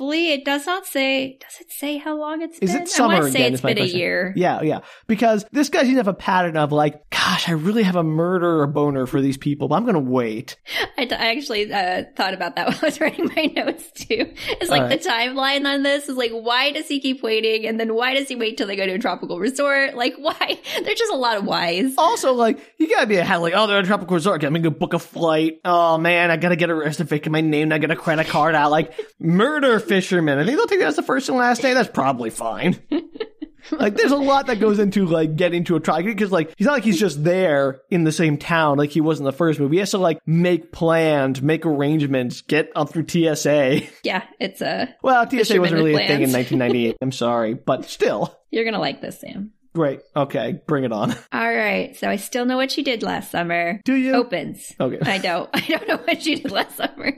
roughly. 0.00 0.32
It 0.32 0.44
does 0.44 0.66
not 0.66 0.86
say. 0.86 1.38
Does 1.40 1.60
it 1.60 1.72
say 1.72 1.98
how 1.98 2.16
long 2.16 2.42
it's 2.42 2.58
Is 2.58 2.72
been? 2.72 2.82
it 2.82 2.88
summer 2.88 3.14
I 3.14 3.20
want 3.20 3.26
to 3.26 3.32
say 3.32 3.38
again, 3.40 3.52
it's 3.52 3.60
is 3.60 3.62
been 3.62 3.78
a 3.78 3.80
question. 3.80 3.98
year. 3.98 4.32
Yeah, 4.36 4.62
yeah. 4.62 4.80
Because 5.06 5.44
this 5.52 5.68
guy 5.68 5.82
seems 5.82 5.94
to 5.94 5.98
have 5.98 6.08
a 6.08 6.14
pattern 6.14 6.56
of 6.56 6.72
like, 6.72 7.08
gosh, 7.10 7.48
I 7.48 7.52
really 7.52 7.82
have 7.82 7.96
a 7.96 8.02
murder 8.02 8.60
or 8.60 8.66
boner 8.66 9.06
for 9.06 9.20
these 9.20 9.36
people, 9.36 9.68
but 9.68 9.76
I'm 9.76 9.86
gonna 9.86 10.00
wait. 10.00 10.56
I, 10.98 11.06
actually 11.10 11.72
uh, 11.72 12.04
thought 12.16 12.34
about 12.34 12.56
that 12.56 12.68
when 12.68 12.76
I 12.76 12.86
was 12.86 13.00
writing 13.00 13.30
my 13.36 13.46
notes 13.46 13.90
too. 13.92 14.32
It's 14.48 14.70
like 14.70 14.82
right. 14.82 15.00
the 15.00 15.08
timeline 15.08 15.66
on 15.66 15.82
this 15.82 16.08
is 16.08 16.16
like, 16.16 16.32
why 16.32 16.72
does 16.72 16.88
he 16.88 17.00
keep 17.00 17.22
waiting? 17.22 17.66
And 17.66 17.78
then 17.78 17.94
why 17.94 18.14
does 18.14 18.28
he 18.28 18.36
wait 18.36 18.56
till 18.56 18.66
they 18.66 18.76
go 18.76 18.86
to 18.86 18.92
a 18.92 18.98
tropical 18.98 19.38
resort? 19.38 19.94
Like, 19.94 20.14
why? 20.18 20.58
There's 20.82 20.98
just 20.98 21.12
a 21.12 21.16
lot 21.16 21.36
of 21.36 21.44
whys. 21.44 21.94
Also, 21.98 22.32
like, 22.32 22.58
you 22.78 22.88
gotta 22.88 23.06
be 23.06 23.16
a 23.16 23.24
hell 23.24 23.40
like, 23.40 23.54
oh, 23.56 23.66
they're 23.66 23.78
at 23.78 23.84
a 23.84 23.86
tropical 23.86 24.14
resort. 24.14 24.42
I'm 24.44 24.52
gonna 24.52 24.60
go 24.62 24.70
book 24.70 24.94
a 24.94 24.98
flight. 24.98 25.60
Oh 25.64 25.98
man, 25.98 26.30
I 26.30 26.36
gotta 26.36 26.56
get 26.56 26.70
arrested 26.70 27.08
faking 27.08 27.32
my 27.32 27.40
name. 27.40 27.72
I 27.72 27.78
got 27.78 27.90
a 27.90 27.96
credit 27.96 28.26
card 28.26 28.54
out. 28.54 28.70
Like, 28.70 28.92
murder 29.18 29.78
fisherman. 29.90 30.38
I 30.38 30.44
think 30.44 30.56
they'll 30.56 30.68
take 30.68 30.78
that 30.78 30.88
as 30.88 30.96
the 30.96 31.02
first 31.02 31.28
and 31.28 31.36
last 31.36 31.64
name. 31.64 31.74
That's 31.74 31.90
probably 31.90 32.30
fine. 32.30 32.78
like, 33.72 33.96
there's 33.96 34.12
a 34.12 34.16
lot 34.16 34.46
that 34.46 34.60
goes 34.60 34.78
into 34.78 35.04
like 35.04 35.34
getting 35.34 35.64
to 35.64 35.74
a 35.74 35.80
trial 35.80 36.04
because 36.04 36.30
like 36.30 36.54
he's 36.56 36.66
not 36.66 36.74
like 36.74 36.84
he's 36.84 37.00
just 37.00 37.24
there 37.24 37.80
in 37.90 38.04
the 38.04 38.12
same 38.12 38.38
town 38.38 38.78
like 38.78 38.90
he 38.90 39.00
was 39.00 39.18
in 39.18 39.24
the 39.24 39.32
first 39.32 39.58
movie. 39.58 39.76
He 39.76 39.80
has 39.80 39.90
to 39.90 39.98
like 39.98 40.20
make 40.26 40.70
plans, 40.70 41.42
make 41.42 41.66
arrangements, 41.66 42.42
get 42.42 42.70
up 42.76 42.90
through 42.90 43.08
TSA. 43.08 43.80
Yeah, 44.04 44.22
it's 44.38 44.60
a. 44.60 44.94
Well, 45.02 45.28
TSA 45.28 45.60
wasn't 45.60 45.80
really 45.82 45.94
a 45.94 46.06
thing 46.06 46.22
in 46.22 46.32
1998. 46.32 46.98
I'm 47.02 47.10
sorry, 47.10 47.54
but 47.54 47.84
still. 47.86 48.38
You're 48.52 48.64
gonna 48.64 48.78
like 48.78 49.00
this, 49.00 49.20
Sam. 49.20 49.52
Great. 49.74 50.00
Okay, 50.14 50.60
bring 50.66 50.84
it 50.84 50.92
on. 50.92 51.12
All 51.32 51.54
right. 51.54 51.96
So 51.96 52.08
I 52.08 52.16
still 52.16 52.44
know 52.44 52.56
what 52.56 52.76
you 52.76 52.84
did 52.84 53.02
last 53.02 53.32
summer. 53.32 53.80
Do 53.84 53.94
you? 53.94 54.14
Opens. 54.14 54.72
Okay. 54.78 54.98
I 55.02 55.18
don't. 55.18 55.50
I 55.54 55.60
don't 55.60 55.88
know 55.88 55.96
what 55.96 56.24
you 56.26 56.36
did 56.36 56.52
last 56.52 56.76
summer. 56.76 57.12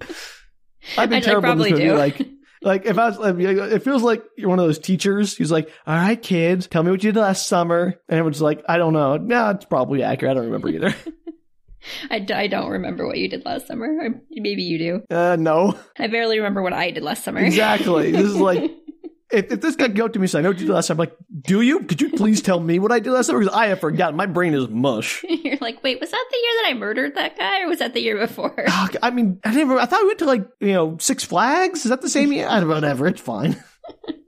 I've 0.96 1.08
been 1.10 1.16
I- 1.16 1.18
I 1.18 1.20
terrible 1.20 1.50
in 1.52 1.58
this 1.58 1.68
probably 1.68 1.84
movie. 1.84 1.84
do. 1.84 1.94
Like, 1.96 2.28
like 2.62 2.86
if 2.86 2.98
I 2.98 3.08
was, 3.08 3.18
like, 3.18 3.36
it 3.38 3.82
feels 3.82 4.02
like 4.02 4.24
you're 4.36 4.48
one 4.48 4.58
of 4.58 4.64
those 4.66 4.78
teachers 4.78 5.36
who's 5.36 5.50
like, 5.52 5.70
"All 5.86 5.94
right, 5.94 6.20
kids, 6.20 6.66
tell 6.66 6.82
me 6.82 6.90
what 6.90 7.02
you 7.04 7.12
did 7.12 7.20
last 7.20 7.46
summer," 7.48 7.84
and 8.08 8.18
everyone's 8.18 8.42
like, 8.42 8.64
"I 8.68 8.78
don't 8.78 8.92
know." 8.92 9.16
No, 9.16 9.50
it's 9.50 9.64
probably 9.64 10.02
accurate. 10.02 10.32
I 10.32 10.34
don't 10.34 10.46
remember 10.46 10.68
either. 10.68 10.94
I, 12.10 12.18
d- 12.18 12.34
I 12.34 12.48
don't 12.48 12.70
remember 12.70 13.06
what 13.06 13.16
you 13.18 13.28
did 13.28 13.44
last 13.44 13.66
summer. 13.68 13.86
Or 13.86 14.20
maybe 14.30 14.62
you 14.62 14.78
do. 14.78 15.14
uh, 15.16 15.36
no, 15.38 15.78
I 15.98 16.08
barely 16.08 16.38
remember 16.38 16.60
what 16.62 16.72
I 16.72 16.90
did 16.90 17.02
last 17.04 17.22
summer. 17.24 17.40
exactly. 17.40 18.10
this 18.12 18.22
is 18.26 18.36
like. 18.36 18.70
If, 19.30 19.52
if 19.52 19.60
this 19.60 19.76
guy 19.76 19.88
go 19.88 20.06
up 20.06 20.14
to 20.14 20.18
me 20.18 20.24
and 20.24 20.30
say, 20.30 20.38
I 20.38 20.42
know 20.42 20.50
what 20.50 20.58
you 20.58 20.66
did 20.66 20.72
last 20.72 20.86
time, 20.86 20.94
I'm 20.94 20.98
like, 21.00 21.16
do 21.42 21.60
you? 21.60 21.80
Could 21.80 22.00
you 22.00 22.10
please 22.10 22.40
tell 22.40 22.60
me 22.60 22.78
what 22.78 22.90
I 22.92 22.98
did 22.98 23.12
last 23.12 23.26
time? 23.26 23.38
Because 23.38 23.54
I 23.54 23.66
have 23.66 23.80
forgotten. 23.80 24.16
My 24.16 24.26
brain 24.26 24.54
is 24.54 24.68
mush. 24.68 25.22
You're 25.28 25.58
like, 25.60 25.82
wait, 25.82 26.00
was 26.00 26.10
that 26.10 26.24
the 26.30 26.36
year 26.36 26.52
that 26.62 26.70
I 26.70 26.74
murdered 26.74 27.14
that 27.16 27.36
guy, 27.36 27.62
or 27.62 27.68
was 27.68 27.80
that 27.80 27.92
the 27.92 28.00
year 28.00 28.16
before? 28.18 28.64
Ah, 28.66 28.88
I 29.02 29.10
mean, 29.10 29.40
I 29.44 29.54
never, 29.54 29.78
I 29.78 29.84
thought 29.84 30.00
we 30.00 30.06
went 30.08 30.18
to 30.20 30.24
like, 30.24 30.48
you 30.60 30.72
know, 30.72 30.96
Six 30.98 31.24
Flags. 31.24 31.84
Is 31.84 31.90
that 31.90 32.00
the 32.00 32.08
same 32.08 32.32
year? 32.32 32.48
I 32.48 32.60
don't, 32.60 32.68
know, 32.68 32.74
whatever. 32.74 33.06
It's 33.06 33.20
fine. 33.20 33.62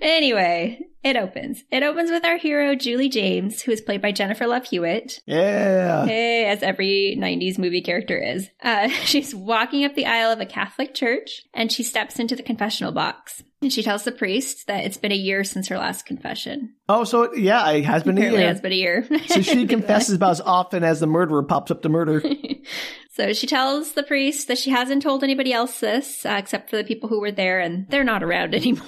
Anyway, 0.00 0.80
it 1.02 1.16
opens. 1.16 1.64
It 1.70 1.82
opens 1.82 2.10
with 2.10 2.24
our 2.24 2.36
hero, 2.36 2.74
Julie 2.74 3.08
James, 3.08 3.62
who 3.62 3.72
is 3.72 3.80
played 3.80 4.02
by 4.02 4.12
Jennifer 4.12 4.46
Love 4.46 4.66
Hewitt. 4.66 5.20
Yeah. 5.26 6.04
Hey, 6.04 6.46
as 6.46 6.62
every 6.62 7.16
90s 7.18 7.58
movie 7.58 7.80
character 7.80 8.18
is. 8.18 8.50
Uh, 8.62 8.88
she's 9.04 9.34
walking 9.34 9.84
up 9.84 9.94
the 9.94 10.06
aisle 10.06 10.30
of 10.30 10.40
a 10.40 10.46
Catholic 10.46 10.94
church 10.94 11.42
and 11.54 11.72
she 11.72 11.82
steps 11.82 12.18
into 12.18 12.36
the 12.36 12.42
confessional 12.42 12.92
box. 12.92 13.42
And 13.62 13.72
she 13.72 13.82
tells 13.82 14.04
the 14.04 14.12
priest 14.12 14.66
that 14.68 14.84
it's 14.84 14.96
been 14.96 15.12
a 15.12 15.16
year 15.16 15.44
since 15.44 15.68
her 15.68 15.76
last 15.76 16.06
confession. 16.06 16.74
Oh, 16.88 17.04
so 17.04 17.34
yeah, 17.34 17.70
it 17.70 17.84
has 17.84 18.02
been 18.02 18.16
a 18.16 18.20
year. 18.22 18.40
it's 18.48 18.60
been 18.60 18.72
a 18.72 18.76
year. 18.76 19.06
So 19.26 19.42
she 19.42 19.66
confesses 19.68 20.14
about 20.14 20.30
as 20.30 20.40
often 20.40 20.82
as 20.82 21.00
the 21.00 21.06
murderer 21.06 21.42
pops 21.42 21.70
up 21.70 21.82
to 21.82 21.90
murder. 21.90 22.22
so 23.20 23.32
she 23.34 23.46
tells 23.46 23.92
the 23.92 24.02
priest 24.02 24.48
that 24.48 24.56
she 24.58 24.70
hasn't 24.70 25.02
told 25.02 25.22
anybody 25.22 25.52
else 25.52 25.80
this, 25.80 26.24
uh, 26.24 26.36
except 26.38 26.70
for 26.70 26.76
the 26.76 26.84
people 26.84 27.08
who 27.08 27.20
were 27.20 27.30
there, 27.32 27.60
and 27.60 27.86
they're 27.90 28.02
not 28.04 28.22
around 28.22 28.54
anymore. 28.60 28.86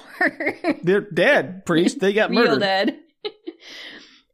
They're 0.82 1.02
dead, 1.02 1.66
priest. 1.66 2.00
They 2.00 2.12
got 2.14 2.30
Real 2.30 2.44
murdered. 2.44 2.60
dead. 2.60 2.98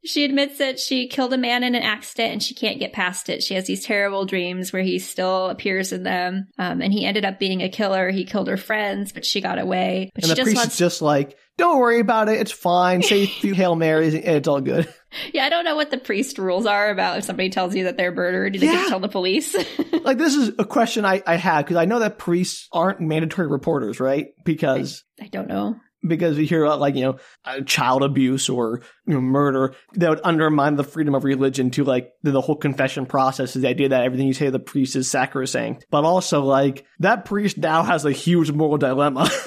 She 0.09 0.25
admits 0.25 0.59
that 0.59 0.79
she 0.81 1.07
killed 1.09 1.33
a 1.33 1.38
man 1.38 1.62
in 1.62 1.75
an 1.75 1.83
accident 1.83 2.33
and 2.33 2.43
she 2.43 2.55
can't 2.55 2.79
get 2.79 2.93
past 2.93 3.29
it. 3.29 3.43
She 3.43 3.55
has 3.55 3.67
these 3.67 3.85
terrible 3.85 4.25
dreams 4.25 4.73
where 4.73 4.83
he 4.83 4.99
still 4.99 5.47
appears 5.47 5.93
in 5.93 6.03
them. 6.03 6.47
Um, 6.59 6.81
and 6.81 6.93
he 6.93 7.05
ended 7.05 7.25
up 7.25 7.38
being 7.38 7.62
a 7.62 7.69
killer. 7.69 8.11
He 8.11 8.25
killed 8.25 8.49
her 8.49 8.57
friends, 8.57 9.12
but 9.12 9.25
she 9.25 9.41
got 9.41 9.59
away. 9.59 10.11
But 10.15 10.25
And 10.25 10.29
she 10.29 10.31
the 10.31 10.37
just 10.37 10.45
priest 10.47 10.57
wants 10.57 10.75
is 10.75 10.79
just 10.79 11.03
like, 11.03 11.37
don't 11.57 11.79
worry 11.81 11.99
about 12.00 12.29
it. 12.29 12.41
It's 12.41 12.53
fine. 12.53 13.03
Say 13.03 13.23
a 13.25 13.27
few 13.41 13.55
Hail 13.55 13.75
Marys 13.77 14.15
and 14.15 14.25
it's 14.25 14.49
all 14.49 14.61
good. 14.61 14.93
Yeah, 15.33 15.45
I 15.45 15.49
don't 15.49 15.65
know 15.65 15.75
what 15.77 15.91
the 15.91 15.99
priest 15.99 16.38
rules 16.38 16.67
are 16.67 16.91
about 16.91 17.19
if 17.19 17.25
somebody 17.25 17.50
tells 17.50 17.75
you 17.75 17.85
that 17.85 17.97
they're 17.97 18.12
murdered. 18.12 18.53
Do 18.53 18.59
they 18.59 18.67
get 18.67 18.75
Yeah. 18.75 18.83
to 18.85 18.88
tell 18.91 19.00
the 19.00 19.09
police? 19.09 19.55
like, 20.05 20.19
this 20.19 20.35
is 20.37 20.53
a 20.59 20.65
question 20.65 21.05
I, 21.05 21.23
I 21.27 21.37
had 21.37 21.62
because 21.62 21.77
I 21.77 21.87
know 21.87 21.99
that 22.00 22.19
priests 22.19 22.69
aren't 22.73 23.00
mandatory 23.00 23.49
reporters, 23.49 24.00
right? 24.00 24.27
Because 24.45 25.05
I 25.21 25.27
don't 25.29 25.49
know. 25.49 25.77
Because 26.07 26.37
we 26.37 26.47
hear 26.47 26.64
about 26.64 26.81
like 26.81 26.95
you 26.95 27.02
know 27.02 27.19
uh, 27.45 27.61
child 27.62 28.02
abuse 28.02 28.49
or 28.49 28.83
you 29.07 29.14
know 29.14 29.21
murder 29.21 29.75
that 29.95 30.11
would 30.11 30.21
undermine 30.25 30.76
the 30.76 30.85
freedom 30.85 31.14
of 31.14 31.25
religion 31.25 31.71
to 31.71 31.85
like 31.85 32.12
the, 32.23 32.31
the 32.31 32.40
whole 32.40 32.57
confession 32.57 33.07
process 33.07 33.57
is 33.57 33.62
the 33.62 33.69
idea 33.69 33.88
that 33.88 34.05
everything 34.05 34.26
you 34.26 34.35
say 34.35 34.47
to 34.47 34.50
the 34.50 34.59
priest 34.59 34.97
is 34.97 35.11
sacrosanct 35.11 35.87
but 35.90 36.05
also 36.05 36.43
like 36.43 36.85
that 37.00 37.25
priest 37.25 37.59
now 37.59 37.83
has 37.83 38.05
a 38.05 38.12
huge 38.12 38.50
moral 38.52 38.78
dilemma 38.78 39.28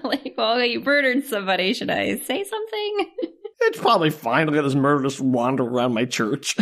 like, 0.04 0.34
well, 0.36 0.64
you 0.64 0.80
murdered 0.80 1.24
somebody. 1.24 1.72
Should 1.74 1.90
I 1.90 2.16
say 2.16 2.44
something? 2.44 3.06
it's 3.60 3.78
probably 3.78 4.10
fine 4.10 4.46
to 4.46 4.52
let 4.52 4.62
this 4.62 4.74
murderer 4.74 5.04
just 5.04 5.20
wander 5.20 5.64
around 5.64 5.94
my 5.94 6.04
church 6.04 6.56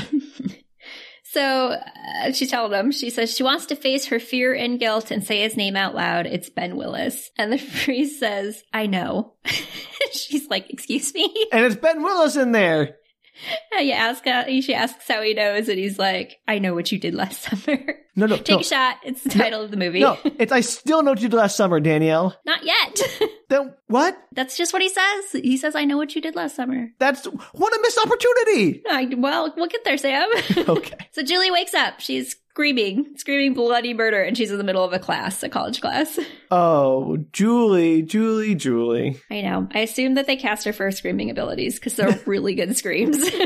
So 1.31 1.77
uh, 2.23 2.33
she 2.33 2.47
told 2.47 2.73
him, 2.73 2.91
she 2.91 3.11
says 3.11 3.35
she 3.35 3.43
wants 3.43 3.67
to 3.67 3.77
face 3.77 4.07
her 4.07 4.19
fear 4.19 4.55
and 4.55 4.79
guilt 4.79 5.11
and 5.11 5.23
say 5.23 5.43
his 5.43 5.57
name 5.57 5.77
out 5.77 5.95
loud. 5.95 6.27
It's 6.27 6.49
Ben 6.49 6.77
Willis. 6.77 7.31
And 7.37 7.53
the 7.53 7.59
priest 7.85 8.19
says, 8.19 8.63
I 8.73 8.87
know. 8.87 9.35
She's 10.13 10.49
like, 10.49 10.71
excuse 10.71 11.13
me? 11.13 11.33
and 11.53 11.65
it's 11.65 11.77
ben 11.77 12.03
willis 12.03 12.37
in 12.37 12.53
there 12.53 12.97
you 13.81 13.93
ask, 13.93 14.27
uh, 14.27 14.45
how, 14.45 14.61
she 14.61 14.75
asks 14.75 15.07
how 15.09 15.23
he 15.23 15.35
knows, 15.35 15.69
and 15.69 15.79
he's 15.79 15.99
like, 15.99 16.39
I 16.49 16.59
know 16.59 16.75
what 16.75 16.91
you 16.93 16.99
did 16.99 17.15
last 17.15 17.43
summer. 17.67 17.79
no 18.17 18.27
no 18.27 18.37
Take 18.37 18.49
no, 18.49 18.59
a 18.61 18.65
shot. 18.65 18.97
It's 19.05 19.23
the 19.23 19.31
title 19.31 19.63
of 19.63 19.71
the 19.71 19.77
movie. 19.77 20.01
no 20.01 20.19
it's 20.39 20.51
i 20.53 20.61
still 20.61 21.03
know 21.03 21.13
what 21.13 21.21
you 21.23 21.29
did 21.29 21.37
last 21.37 21.57
summer 21.57 21.79
danielle 21.81 22.37
Not 22.45 22.65
yet. 22.65 23.01
then 23.49 23.75
what 23.87 24.19
That's 24.33 24.57
just 24.57 24.73
what 24.73 24.83
he 24.83 24.89
says. 24.89 25.33
He 25.33 25.57
says, 25.57 25.75
I 25.77 25.85
know 25.85 25.97
what 25.97 26.15
you 26.15 26.21
did 26.21 26.35
last 26.35 26.57
summer. 26.57 26.89
that's 26.99 27.25
what 27.27 27.73
a 27.77 27.79
missed 27.83 27.99
opportunity 28.05 28.83
I, 28.91 29.15
well, 29.17 29.53
we'll 29.57 29.69
get 29.69 29.85
there, 29.85 29.99
Sam. 29.99 30.29
okay 30.57 30.97
so 31.13 31.23
Julie 31.23 31.51
wakes 31.51 31.75
up. 31.75 32.01
She's 32.01 32.37
screaming, 32.59 33.07
screaming 33.17 33.55
bloody 33.55 33.95
murder, 33.95 34.21
and 34.21 34.37
she's 34.37 34.51
in 34.51 34.59
the 34.59 34.65
middle 34.65 34.83
of 34.83 34.93
a 34.93 34.99
class, 34.99 35.45
a 35.45 35.49
college 35.49 35.81
class. 35.81 36.19
oh 36.51 37.17
julie 37.33 38.03
julie 38.03 38.57
julie 38.57 39.21
I 39.31 39.43
know. 39.43 39.69
I 39.73 39.81
assume 39.81 40.15
that 40.15 40.27
they 40.27 40.35
cast 40.35 40.65
her 40.65 40.73
for 40.73 40.83
her 40.87 40.91
screaming 40.91 41.31
abilities 41.31 41.77
because 41.77 41.95
they're 41.95 42.19
really 42.27 42.57
good 42.57 42.77
screams. 42.77 43.23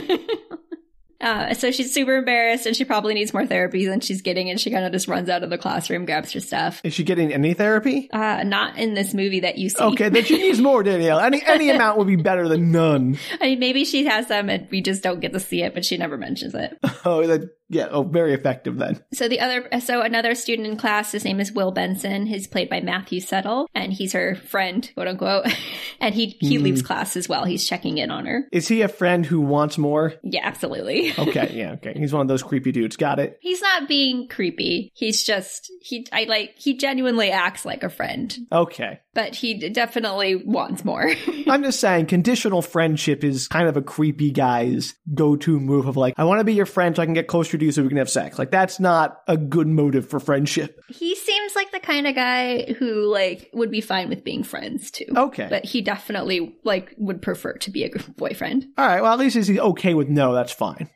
Uh, 1.21 1.55
so 1.55 1.71
she's 1.71 1.95
super 1.95 2.17
embarrassed 2.17 2.67
and 2.67 2.75
she 2.75 2.85
probably 2.85 3.15
needs 3.15 3.33
more 3.33 3.47
therapy 3.47 3.87
than 3.87 4.01
she's 4.01 4.23
getting 4.23 4.51
and 4.51 4.59
she 4.61 4.73
kind 4.73 4.85
of 4.85 4.91
just 4.91 5.07
runs 5.07 5.29
out 5.29 5.45
of 5.45 5.51
the 5.51 5.57
classroom, 5.57 6.05
grabs 6.05 6.33
her 6.33 6.41
stuff. 6.41 6.81
is 6.83 6.93
she 6.93 7.05
getting 7.05 7.33
any 7.33 7.55
therapy 7.55 8.11
Uh, 8.13 8.43
not 8.43 8.77
in 8.77 8.95
this 8.95 9.15
movie 9.15 9.39
that 9.39 9.57
you 9.57 9.69
see. 9.69 9.81
Okay, 9.81 10.09
then 10.09 10.25
she 10.25 10.37
needs 10.37 10.61
more, 10.61 10.83
Danielle. 10.83 11.21
Any 11.21 11.41
any 11.47 11.71
amount 11.77 11.99
would 11.99 12.09
be 12.09 12.17
better 12.17 12.49
than 12.49 12.73
none. 12.73 13.17
I 13.41 13.51
mean, 13.51 13.61
maybe 13.61 13.85
she 13.85 14.05
has 14.07 14.27
some 14.27 14.49
and 14.49 14.67
we 14.73 14.81
just 14.83 15.05
don't 15.05 15.21
get 15.21 15.33
to 15.33 15.39
see 15.39 15.63
it, 15.63 15.75
but 15.75 15.85
she 15.85 15.97
never 15.97 16.19
mentions 16.19 16.57
it. 16.57 16.77
Oh, 17.05 17.25
that, 17.25 17.49
yeah. 17.73 17.89
Oh, 17.91 18.03
very 18.05 18.35
effective 18.35 18.79
then. 18.79 19.03
So 19.13 19.27
the 19.29 19.41
other, 19.41 19.69
so 19.81 20.03
another 20.03 20.35
student 20.35 20.69
in 20.69 20.77
class, 20.77 21.13
his 21.13 21.25
name 21.25 21.41
is 21.41 21.51
Will 21.53 21.73
Benson. 21.73 22.27
He's 22.27 22.47
played 22.47 22.69
by 22.69 22.81
Matthew 22.81 23.21
Settle, 23.21 23.67
and 23.75 23.93
he's 23.93 24.13
her 24.13 24.35
friend, 24.37 24.89
quote 24.95 25.09
unquote. 25.09 25.47
And 26.01 26.17
he 26.17 26.37
he 26.41 26.57
Hmm. 26.57 26.65
leaves 26.65 26.83
class 26.83 27.17
as 27.17 27.29
well. 27.29 27.45
He's 27.45 27.65
checking 27.65 27.97
in 27.99 28.11
on 28.11 28.27
her. 28.27 28.43
Is 28.51 28.67
he 28.67 28.83
a 28.83 28.89
friend 28.89 29.25
who 29.25 29.41
wants 29.41 29.79
more? 29.79 30.15
Yeah, 30.25 30.41
absolutely. 30.45 31.13
Okay, 31.19 31.53
yeah, 31.55 31.73
okay. 31.75 31.95
He's 31.97 32.13
one 32.13 32.23
of 32.23 32.29
those 32.29 32.43
creepy 32.43 32.73
dudes. 32.73 32.97
Got 32.97 33.21
it. 33.21 33.39
He's 33.41 33.63
not 33.63 33.87
being 33.89 34.27
creepy. 34.27 34.91
He's 34.95 35.23
just 35.23 35.71
he. 35.81 36.05
I 36.13 36.25
like 36.25 36.55
he 36.59 36.77
genuinely 36.77 37.31
acts 37.31 37.65
like 37.65 37.85
a 37.85 37.89
friend, 37.89 38.37
Okay. 38.51 38.99
But 39.15 39.35
he 39.35 39.69
definitely 39.71 40.37
wants 40.37 40.85
more. 40.85 41.13
I'm 41.47 41.63
just 41.63 41.81
saying, 41.81 42.07
conditional 42.07 42.63
friendship 42.63 43.25
is 43.25 43.49
kind 43.49 43.69
of 43.69 43.77
a 43.77 43.83
creepy 43.83 44.31
guy's 44.31 44.95
go-to 45.15 45.59
move 45.61 45.87
of 45.87 45.97
like, 45.97 46.15
I 46.17 46.25
want 46.25 46.41
to 46.41 46.45
be 46.45 46.55
your 46.55 46.67
friend 46.67 46.97
so 46.97 47.03
I 47.03 47.05
can 47.05 47.15
get 47.15 47.27
closer 47.27 47.59
to 47.59 47.65
you 47.65 47.73
so 47.73 47.83
we 47.83 47.89
can 47.89 47.99
have 47.99 48.11
sex. 48.11 48.39
Like, 48.39 48.51
that's 48.51 48.81
not 48.81 49.23
a 49.29 49.37
good 49.37 49.67
motive 49.67 50.09
for 50.09 50.21
friendship. 50.21 50.81
he 50.89 51.15
seems 51.15 51.55
like 51.55 51.73
the 51.73 51.81
kind 51.81 52.07
of 52.07 52.15
guy 52.15 52.73
who 52.79 53.11
like 53.13 53.51
would 53.53 53.71
be 53.71 53.81
fine 53.81 54.09
with 54.09 54.25
being 54.25 54.43
friends 54.43 54.91
too. 54.91 55.07
Okay. 55.15 55.47
But 55.49 55.65
he 55.65 55.83
definitely 55.83 56.57
like 56.65 56.95
would 56.99 57.23
prefer 57.23 57.55
to 57.55 57.71
be 57.71 57.85
a 57.85 57.91
boyfriend. 58.17 58.67
All 58.79 58.87
right. 58.87 59.03
Well, 59.03 59.13
at 59.13 59.19
least 59.19 59.37
he's 59.37 59.51
okay 59.59 59.95
with 59.95 60.09
no. 60.09 60.35
That's 60.35 60.53
fine. 60.53 60.89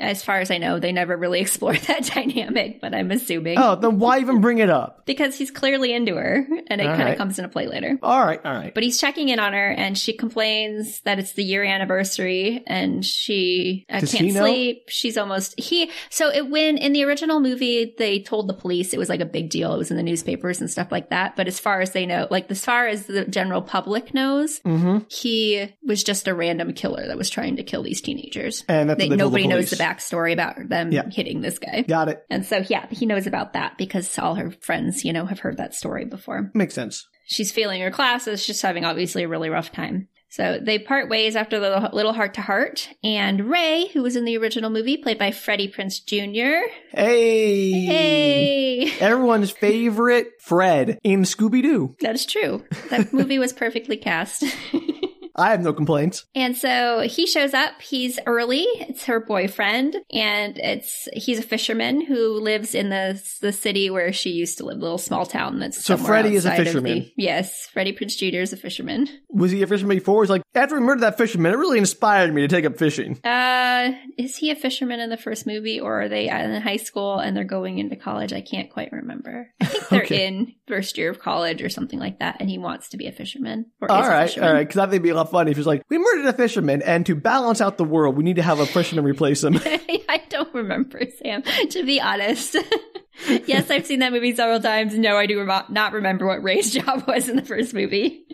As 0.00 0.22
far 0.24 0.40
as 0.40 0.50
I 0.50 0.58
know, 0.58 0.78
they 0.78 0.92
never 0.92 1.16
really 1.16 1.40
explored 1.46 1.78
that 1.82 2.04
dynamic, 2.14 2.80
but 2.80 2.94
I'm 2.94 3.10
assuming. 3.10 3.58
Oh, 3.58 3.76
then 3.76 3.98
why 3.98 4.18
even 4.20 4.40
bring 4.40 4.58
it 4.58 4.70
up? 4.70 5.04
Because 5.06 5.36
he's 5.36 5.50
clearly 5.50 5.92
into 5.92 6.14
her, 6.16 6.46
and 6.68 6.80
it 6.80 6.84
kind 6.84 7.02
of 7.02 7.06
right. 7.08 7.18
comes 7.18 7.38
into 7.38 7.48
play 7.48 7.66
later. 7.66 7.98
All 8.02 8.24
right. 8.24 8.40
All 8.44 8.52
right. 8.54 8.72
But 8.72 8.82
he's 8.82 8.98
checking 9.00 9.28
in 9.28 9.38
on 9.38 9.52
her, 9.52 9.68
and 9.70 9.96
she 9.98 10.12
complains 10.12 11.00
that 11.00 11.18
it's 11.18 11.32
the 11.32 11.44
year 11.44 11.64
anniversary, 11.64 12.62
and 12.66 13.04
she 13.04 13.84
uh, 13.90 14.00
Does 14.00 14.12
can't 14.12 14.24
he 14.26 14.32
know? 14.32 14.44
sleep. 14.44 14.84
She's 14.88 15.16
almost 15.18 15.58
he. 15.58 15.90
So 16.10 16.30
it 16.30 16.48
when 16.48 16.78
in 16.78 16.92
the 16.92 17.04
original 17.04 17.40
movie 17.40 17.94
they 17.98 18.20
told 18.20 18.48
the 18.48 18.54
police 18.54 18.92
it 18.94 18.98
was 18.98 19.08
like 19.08 19.20
a 19.20 19.24
big 19.26 19.50
deal. 19.50 19.74
It 19.74 19.78
was 19.78 19.90
in 19.90 19.96
the 19.96 20.02
newspapers 20.02 20.60
and 20.60 20.70
stuff 20.70 20.90
like 20.90 21.10
that. 21.10 21.36
But 21.36 21.46
as 21.48 21.58
far 21.60 21.80
as 21.80 21.92
they 21.92 22.06
know, 22.06 22.26
like 22.30 22.50
as 22.50 22.64
far 22.64 22.86
as 22.86 23.06
the 23.06 23.24
general 23.26 23.62
public 23.62 24.14
knows, 24.14 24.60
Mm-hmm. 24.60 24.98
he 25.08 25.68
was 25.82 26.02
just 26.04 26.28
a 26.28 26.34
random 26.34 26.72
killer 26.72 27.06
that 27.06 27.16
was 27.18 27.28
trying 27.30 27.56
to 27.56 27.62
kill 27.62 27.82
these 27.82 28.00
teenagers. 28.00 28.64
And 28.68 28.88
that's 28.90 28.98
They, 28.98 29.08
what 29.08 29.16
they 29.16 29.22
told 29.22 29.32
nobody 29.32 29.46
knows 29.46 29.56
police. 29.66 29.70
the 29.70 29.76
backstory 29.82 30.32
about 30.32 30.68
them 30.68 30.92
Yeah. 30.92 31.08
hitting 31.10 31.40
this 31.40 31.58
guy. 31.58 31.82
Got 31.82 32.08
it. 32.08 32.24
And 32.30 32.46
so, 32.46 32.62
yeah, 32.68 32.86
he 32.90 33.06
knows 33.06 33.26
about 33.26 33.52
that 33.54 33.76
because 33.78 34.18
all 34.18 34.36
her 34.36 34.50
friends, 34.60 35.04
you 35.04 35.12
know, 35.12 35.26
have 35.26 35.40
heard 35.40 35.56
that 35.56 35.74
story 35.74 36.04
before. 36.04 36.50
Makes 36.54 36.74
sense. 36.74 37.06
She's 37.26 37.50
failing 37.52 37.80
her 37.82 37.90
classes, 37.90 38.46
just 38.46 38.62
having 38.62 38.84
obviously 38.84 39.22
a 39.24 39.28
really 39.28 39.48
rough 39.48 39.72
time. 39.72 40.08
So 40.28 40.58
they 40.62 40.78
part 40.78 41.10
ways 41.10 41.36
after 41.36 41.60
the 41.60 41.90
little 41.92 42.14
heart 42.14 42.32
to 42.34 42.40
heart. 42.40 42.88
And 43.04 43.50
Ray, 43.50 43.88
who 43.92 44.02
was 44.02 44.16
in 44.16 44.24
the 44.24 44.38
original 44.38 44.70
movie, 44.70 44.96
played 44.96 45.18
by 45.18 45.30
Freddie 45.30 45.68
Prinze 45.70 46.02
Jr. 46.06 46.66
Hey. 46.96 47.70
Hey! 47.84 48.92
Everyone's 49.00 49.50
favorite 49.50 50.28
Fred 50.40 50.98
in 51.04 51.22
Scooby 51.22 51.62
Doo. 51.62 51.96
That's 52.00 52.24
true. 52.24 52.64
That 52.88 53.12
movie 53.12 53.38
was 53.38 53.52
perfectly 53.52 53.98
cast. 53.98 54.42
I 55.36 55.50
have 55.50 55.62
no 55.62 55.72
complaints. 55.72 56.26
And 56.34 56.56
so 56.56 57.00
he 57.00 57.26
shows 57.26 57.54
up. 57.54 57.80
He's 57.80 58.18
early. 58.26 58.62
It's 58.62 59.04
her 59.04 59.20
boyfriend, 59.20 59.96
and 60.12 60.58
it's 60.58 61.08
he's 61.14 61.38
a 61.38 61.42
fisherman 61.42 62.00
who 62.04 62.38
lives 62.40 62.74
in 62.74 62.88
the 62.90 63.22
the 63.40 63.52
city 63.52 63.90
where 63.90 64.12
she 64.12 64.30
used 64.30 64.58
to 64.58 64.64
live, 64.66 64.78
little 64.78 64.98
small 64.98 65.26
town 65.26 65.58
that's 65.58 65.84
So 65.84 65.96
Freddie 65.96 66.34
is 66.34 66.44
a 66.44 66.54
fisherman. 66.56 66.98
the- 67.00 67.12
yes, 67.16 67.68
Freddie 67.72 67.92
Prinze 67.94 68.16
Jr. 68.16 68.38
is 68.40 68.52
a 68.52 68.56
fisherman. 68.56 69.08
Was 69.30 69.50
he 69.50 69.62
a 69.62 69.66
fisherman 69.66 69.96
before? 69.98 70.22
He's 70.22 70.30
like, 70.30 70.42
after 70.54 70.74
we 70.74 70.80
murdered 70.82 71.02
that 71.02 71.16
fisherman, 71.18 71.52
it 71.52 71.56
really 71.56 71.78
inspired 71.78 72.32
me 72.34 72.42
to 72.42 72.48
take 72.48 72.64
up 72.64 72.76
fishing. 72.78 73.18
Uh, 73.24 73.92
is 74.18 74.36
he 74.36 74.50
a 74.50 74.54
fisherman 74.56 75.00
in 75.00 75.10
the 75.10 75.16
first 75.16 75.46
movie, 75.46 75.80
or 75.80 76.02
are 76.02 76.08
they 76.08 76.28
in 76.28 76.60
high 76.60 76.76
school 76.76 77.18
and 77.18 77.36
they're 77.36 77.44
going 77.44 77.78
into 77.78 77.96
college? 77.96 78.32
I 78.32 78.40
can't 78.42 78.70
quite 78.70 78.92
remember. 78.92 79.48
I 79.60 79.64
think 79.64 79.88
they're 79.88 80.02
Okay. 80.04 80.26
in 80.26 80.54
first 80.68 80.98
year 80.98 81.10
of 81.10 81.18
college 81.18 81.62
or 81.62 81.68
something 81.68 81.98
like 81.98 82.18
that, 82.18 82.36
and 82.40 82.50
he 82.50 82.58
wants 82.58 82.90
to 82.90 82.96
be 82.96 83.06
a 83.06 83.12
fisherman. 83.12 83.66
Or 83.80 83.90
All 83.90 84.02
right, 84.02 84.36
all 84.38 84.52
right, 84.52 84.66
because 84.66 84.78
I 84.78 84.88
think 84.90 85.04
a 85.06 85.12
lot 85.12 85.31
funny 85.32 85.50
if 85.50 85.56
he's 85.56 85.66
like, 85.66 85.82
we 85.88 85.98
murdered 85.98 86.26
a 86.26 86.32
fisherman, 86.32 86.80
and 86.82 87.04
to 87.06 87.16
balance 87.16 87.60
out 87.60 87.76
the 87.78 87.84
world, 87.84 88.16
we 88.16 88.22
need 88.22 88.36
to 88.36 88.42
have 88.42 88.60
a 88.60 88.66
fisherman 88.66 89.04
replace 89.04 89.42
him. 89.42 89.58
I 89.64 90.22
don't 90.28 90.52
remember, 90.54 91.00
Sam, 91.22 91.42
to 91.70 91.84
be 91.84 92.00
honest. 92.00 92.56
yes, 93.46 93.70
I've 93.70 93.86
seen 93.86 93.98
that 94.00 94.12
movie 94.12 94.34
several 94.36 94.60
times. 94.60 94.96
No, 94.96 95.16
I 95.16 95.26
do 95.26 95.38
remo- 95.40 95.64
not 95.70 95.92
remember 95.94 96.26
what 96.26 96.42
Ray's 96.42 96.70
job 96.74 97.04
was 97.08 97.28
in 97.28 97.36
the 97.36 97.42
first 97.42 97.74
movie. 97.74 98.24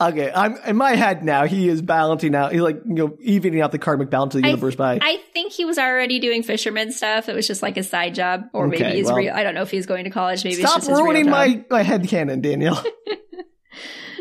okay, 0.00 0.30
I'm 0.34 0.56
in 0.66 0.76
my 0.76 0.92
head 0.96 1.22
now. 1.24 1.44
He 1.46 1.68
is 1.68 1.82
balancing 1.82 2.34
out. 2.34 2.52
He's 2.52 2.60
like, 2.60 2.80
you 2.86 2.94
know, 2.94 3.16
evening 3.20 3.60
out 3.60 3.72
the 3.72 3.78
karmic 3.78 4.10
balance 4.10 4.34
of 4.34 4.42
the 4.42 4.46
I- 4.48 4.50
universe 4.50 4.74
by. 4.74 4.98
I 5.00 5.18
think 5.34 5.52
he 5.52 5.64
was 5.64 5.78
already 5.78 6.18
doing 6.18 6.42
fisherman 6.42 6.92
stuff. 6.92 7.28
It 7.28 7.34
was 7.34 7.46
just 7.46 7.62
like 7.62 7.76
a 7.76 7.82
side 7.82 8.14
job, 8.14 8.44
or 8.52 8.66
Okay, 8.68 8.82
maybe 8.84 8.98
his 8.98 9.06
well- 9.06 9.16
real. 9.16 9.34
I 9.34 9.42
don't 9.42 9.54
know 9.54 9.62
if 9.62 9.70
he's 9.70 9.86
going 9.86 10.04
to 10.04 10.10
college. 10.10 10.44
Maybe 10.44 10.56
Stop 10.56 10.78
it's 10.78 10.86
just 10.86 10.88
his 10.88 10.96
real 10.98 11.04
ruining 11.06 11.30
my 11.30 11.64
my 11.70 11.82
head 11.82 12.06
canon, 12.08 12.40
Daniel. 12.40 12.78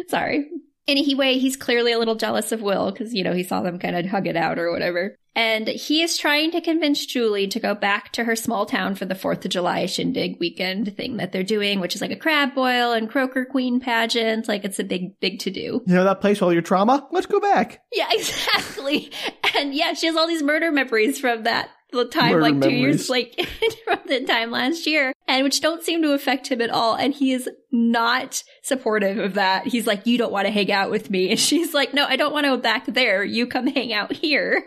Sorry. 0.10 0.50
Anyway, 0.88 1.38
he's 1.38 1.58
clearly 1.58 1.92
a 1.92 2.00
little 2.00 2.16
jealous 2.16 2.52
of 2.52 2.62
Will 2.62 2.92
because, 2.92 3.14
you 3.14 3.24
know, 3.24 3.34
he 3.34 3.44
saw 3.44 3.62
them 3.62 3.80
kind 3.80 3.96
of 3.96 4.06
hug 4.06 4.28
it 4.28 4.38
out 4.38 4.58
or 4.58 4.72
whatever. 4.72 5.18
And 5.36 5.68
he 5.68 6.02
is 6.02 6.18
trying 6.18 6.50
to 6.52 6.62
convince 6.62 7.06
Julie 7.06 7.48
to 7.50 7.60
go 7.60 7.76
back 7.76 8.12
to 8.14 8.24
her 8.24 8.36
small 8.36 8.66
town 8.66 8.96
for 8.96 9.06
the 9.06 9.14
4th 9.14 9.46
of 9.46 9.52
July 9.52 9.86
shindig 9.86 10.40
weekend 10.40 10.98
thing 10.98 11.18
that 11.18 11.32
they're 11.32 11.44
doing, 11.44 11.80
which 11.80 11.94
is 11.94 12.02
like 12.02 12.10
a 12.10 12.16
crab 12.16 12.56
boil 12.56 12.92
and 12.92 13.08
croaker 13.08 13.46
queen 13.46 13.80
pageant. 13.80 14.48
Like 14.48 14.66
it's 14.66 14.80
a 14.80 14.84
big, 14.84 15.20
big 15.20 15.38
to 15.40 15.52
do. 15.52 15.84
You 15.86 15.94
know 15.94 16.06
that 16.06 16.22
place 16.22 16.42
all 16.42 16.52
your 16.52 16.64
trauma? 16.64 17.08
Let's 17.12 17.28
go 17.28 17.40
back. 17.40 17.84
Yeah, 17.94 18.08
exactly. 18.12 19.12
And 19.56 19.76
yeah, 19.76 19.94
she 19.94 20.08
has 20.08 20.16
all 20.16 20.28
these 20.28 20.42
murder 20.42 20.72
memories 20.72 21.20
from 21.20 21.44
that 21.44 21.70
the 21.92 22.06
time 22.06 22.32
Murder 22.34 22.42
like 22.42 22.54
two 22.54 22.60
memories. 22.60 22.82
years 22.82 23.10
like 23.10 23.40
from 23.86 24.00
the 24.08 24.26
time 24.26 24.52
last 24.52 24.86
year 24.86 25.14
and 25.28 25.44
which 25.44 25.62
don't 25.62 25.84
seem 25.84 26.02
to 26.02 26.14
affect 26.14 26.50
him 26.50 26.62
at 26.62 26.70
all 26.70 26.96
and 26.96 27.14
he 27.14 27.32
is 27.32 27.50
not 27.72 28.44
supportive 28.62 29.18
of 29.18 29.36
that. 29.36 29.68
He's 29.68 29.88
like 29.88 30.06
you 30.06 30.18
don't 30.18 30.32
want 30.32 30.48
to 30.48 30.52
hang 30.52 30.72
out 30.72 30.90
with 30.92 31.10
me. 31.10 31.30
And 31.32 31.40
she's 31.40 31.74
like 31.74 31.94
no 31.94 32.06
i 32.06 32.16
don't 32.16 32.34
want 32.34 32.46
to 32.46 32.50
go 32.50 32.58
back 32.58 32.86
there. 32.86 33.24
You 33.24 33.48
come 33.48 33.68
hang 33.68 33.94
out 33.94 34.14
here 34.14 34.66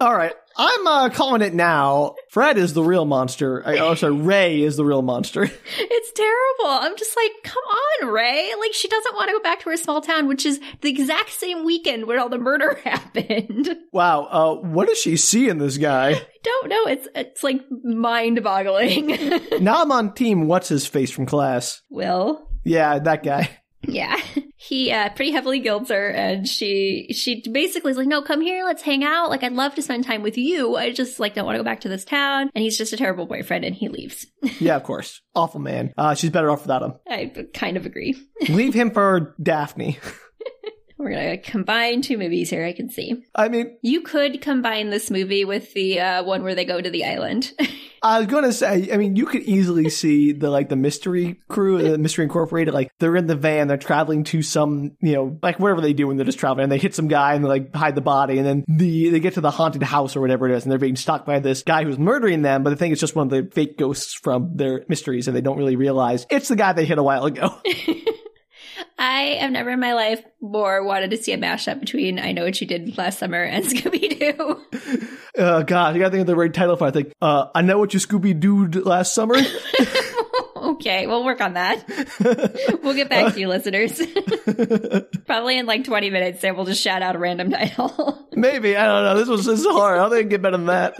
All 0.00 0.14
right. 0.14 0.32
I'm 0.56 0.86
uh, 0.86 1.08
calling 1.08 1.40
it 1.42 1.54
now. 1.54 2.14
Fred 2.28 2.58
is 2.58 2.74
the 2.74 2.82
real 2.82 3.04
monster. 3.06 3.66
I, 3.66 3.78
oh, 3.78 3.94
sorry. 3.94 4.12
Ray 4.12 4.62
is 4.62 4.76
the 4.76 4.84
real 4.84 5.00
monster. 5.02 5.44
it's 5.78 6.12
terrible 6.12 6.84
i'm 6.84 6.96
just 6.96 7.16
like 7.16 7.30
come 7.44 7.62
on 7.62 8.08
ray 8.08 8.52
like 8.60 8.72
she 8.74 8.86
doesn't 8.88 9.14
want 9.14 9.28
to 9.28 9.32
go 9.32 9.40
back 9.40 9.60
to 9.60 9.70
her 9.70 9.76
small 9.76 10.00
town 10.00 10.28
which 10.28 10.44
is 10.44 10.60
the 10.82 10.90
exact 10.90 11.30
same 11.30 11.64
weekend 11.64 12.06
where 12.06 12.18
all 12.20 12.28
the 12.28 12.38
murder 12.38 12.74
happened 12.84 13.76
Wow. 13.92 14.24
Uh, 14.24 14.54
what 14.56 14.88
does 14.88 14.98
she 14.98 15.16
see 15.16 15.48
in 15.48 15.58
this 15.58 15.76
guy? 15.78 16.10
i 16.12 16.26
don't 16.42 16.68
know 16.68 16.86
it's 16.86 17.08
it's 17.14 17.42
like 17.42 17.60
mind-boggling 17.84 19.06
now 19.62 19.82
I'm 19.82 19.92
on 19.92 20.14
team 20.14 20.46
what's 20.46 20.68
his 20.68 20.86
face 20.86 21.10
from 21.10 21.26
class. 21.26 21.80
will 21.90 22.48
Yeah, 22.64 22.98
that 22.98 23.22
guy. 23.22 23.48
Yeah. 23.82 24.16
He 24.64 24.92
uh, 24.92 25.08
pretty 25.10 25.32
heavily 25.32 25.58
guilts 25.58 25.90
her 25.90 26.08
and 26.10 26.48
she 26.48 27.08
she 27.12 27.42
basically 27.50 27.90
is 27.90 27.96
like, 27.96 28.06
No, 28.06 28.22
come 28.22 28.40
here, 28.40 28.64
let's 28.64 28.80
hang 28.80 29.02
out. 29.02 29.28
Like 29.28 29.42
I'd 29.42 29.54
love 29.54 29.74
to 29.74 29.82
spend 29.82 30.04
time 30.04 30.22
with 30.22 30.38
you. 30.38 30.76
I 30.76 30.92
just 30.92 31.18
like 31.18 31.34
don't 31.34 31.44
want 31.44 31.56
to 31.56 31.58
go 31.58 31.64
back 31.64 31.80
to 31.80 31.88
this 31.88 32.04
town. 32.04 32.48
And 32.54 32.62
he's 32.62 32.78
just 32.78 32.92
a 32.92 32.96
terrible 32.96 33.26
boyfriend 33.26 33.64
and 33.64 33.74
he 33.74 33.88
leaves. 33.88 34.24
Yeah, 34.60 34.76
of 34.76 34.84
course. 34.84 35.20
Awful 35.34 35.60
man. 35.60 35.92
Uh, 35.98 36.14
she's 36.14 36.30
better 36.30 36.48
off 36.48 36.62
without 36.62 36.82
him. 36.82 36.94
I 37.08 37.32
kind 37.52 37.76
of 37.76 37.84
agree. 37.84 38.14
Leave 38.48 38.74
him 38.74 38.92
for 38.92 39.34
Daphne. 39.42 39.98
We're 41.02 41.10
gonna 41.10 41.38
combine 41.38 42.00
two 42.00 42.16
movies 42.16 42.48
here, 42.48 42.64
I 42.64 42.72
can 42.72 42.88
see. 42.88 43.24
I 43.34 43.48
mean, 43.48 43.76
You 43.82 44.02
could 44.02 44.40
combine 44.40 44.90
this 44.90 45.10
movie 45.10 45.44
with 45.44 45.74
the 45.74 45.98
uh, 45.98 46.22
one 46.22 46.44
where 46.44 46.54
they 46.54 46.64
go 46.64 46.80
to 46.80 46.90
the 46.90 47.04
island. 47.04 47.52
I 48.04 48.18
was 48.18 48.28
gonna 48.28 48.52
say, 48.52 48.88
I 48.92 48.96
mean, 48.96 49.16
you 49.16 49.26
could 49.26 49.42
easily 49.42 49.90
see 49.90 50.30
the 50.30 50.48
like 50.48 50.68
the 50.68 50.76
mystery 50.76 51.40
crew, 51.48 51.82
the 51.82 51.98
mystery 51.98 52.24
incorporated, 52.24 52.72
like 52.72 52.92
they're 53.00 53.16
in 53.16 53.26
the 53.26 53.34
van, 53.34 53.66
they're 53.66 53.76
traveling 53.78 54.22
to 54.24 54.42
some, 54.42 54.92
you 55.00 55.14
know, 55.14 55.38
like 55.42 55.58
whatever 55.58 55.80
they 55.80 55.92
do 55.92 56.06
when 56.06 56.18
they're 56.18 56.26
just 56.26 56.38
traveling, 56.38 56.64
and 56.64 56.72
they 56.72 56.78
hit 56.78 56.94
some 56.94 57.08
guy 57.08 57.34
and 57.34 57.44
they 57.44 57.48
like 57.48 57.74
hide 57.74 57.96
the 57.96 58.00
body, 58.00 58.38
and 58.38 58.46
then 58.46 58.64
the 58.68 59.10
they 59.10 59.18
get 59.18 59.34
to 59.34 59.40
the 59.40 59.50
haunted 59.50 59.82
house 59.82 60.14
or 60.14 60.20
whatever 60.20 60.48
it 60.48 60.56
is, 60.56 60.62
and 60.62 60.70
they're 60.70 60.78
being 60.78 60.94
stalked 60.94 61.26
by 61.26 61.40
this 61.40 61.64
guy 61.64 61.82
who's 61.82 61.98
murdering 61.98 62.42
them, 62.42 62.62
but 62.62 62.70
the 62.70 62.76
thing 62.76 62.92
is, 62.92 63.00
just 63.00 63.16
one 63.16 63.26
of 63.26 63.30
the 63.30 63.52
fake 63.52 63.76
ghosts 63.76 64.14
from 64.14 64.56
their 64.56 64.84
mysteries, 64.88 65.26
and 65.26 65.36
they 65.36 65.40
don't 65.40 65.58
really 65.58 65.76
realize 65.76 66.26
it's 66.30 66.48
the 66.48 66.56
guy 66.56 66.72
they 66.72 66.84
hit 66.84 66.98
a 66.98 67.02
while 67.02 67.24
ago. 67.24 67.60
I 68.98 69.36
have 69.40 69.50
never 69.50 69.70
in 69.70 69.80
my 69.80 69.94
life 69.94 70.22
more 70.40 70.84
wanted 70.84 71.10
to 71.10 71.16
see 71.16 71.32
a 71.32 71.38
mashup 71.38 71.80
between 71.80 72.18
I 72.18 72.32
Know 72.32 72.44
What 72.44 72.60
You 72.60 72.66
Did 72.66 72.96
Last 72.96 73.18
Summer 73.18 73.42
and 73.42 73.64
Scooby 73.68 74.18
Doo. 74.18 74.60
uh, 75.42 75.62
God, 75.62 75.94
you 75.94 76.00
gotta 76.00 76.10
think 76.10 76.22
of 76.22 76.26
the 76.26 76.36
right 76.36 76.52
title 76.52 76.76
for 76.76 76.86
it. 76.86 76.88
I 76.88 76.90
think, 76.92 77.12
uh, 77.20 77.46
I 77.54 77.62
know 77.62 77.78
what 77.78 77.94
you 77.94 78.00
Scooby 78.00 78.38
Dooed 78.38 78.84
last 78.84 79.14
summer. 79.14 79.36
okay, 80.56 81.06
we'll 81.06 81.24
work 81.24 81.40
on 81.40 81.54
that. 81.54 81.84
We'll 82.82 82.94
get 82.94 83.08
back 83.08 83.34
to 83.34 83.40
you, 83.40 83.48
listeners. 83.48 84.00
Probably 85.26 85.56
in 85.56 85.66
like 85.66 85.84
20 85.84 86.10
minutes, 86.10 86.40
Sam 86.40 86.56
will 86.56 86.64
just 86.64 86.82
shout 86.82 87.00
out 87.00 87.14
a 87.14 87.18
random 87.18 87.50
title. 87.50 88.28
Maybe, 88.32 88.76
I 88.76 88.84
don't 88.86 89.04
know. 89.04 89.16
This 89.16 89.28
was 89.28 89.44
this 89.46 89.60
is 89.60 89.66
hard. 89.66 89.98
I 89.98 90.02
don't 90.02 90.10
think 90.10 90.18
I 90.18 90.22
can 90.22 90.28
get 90.30 90.42
better 90.42 90.56
than 90.56 90.66
that. 90.66 90.94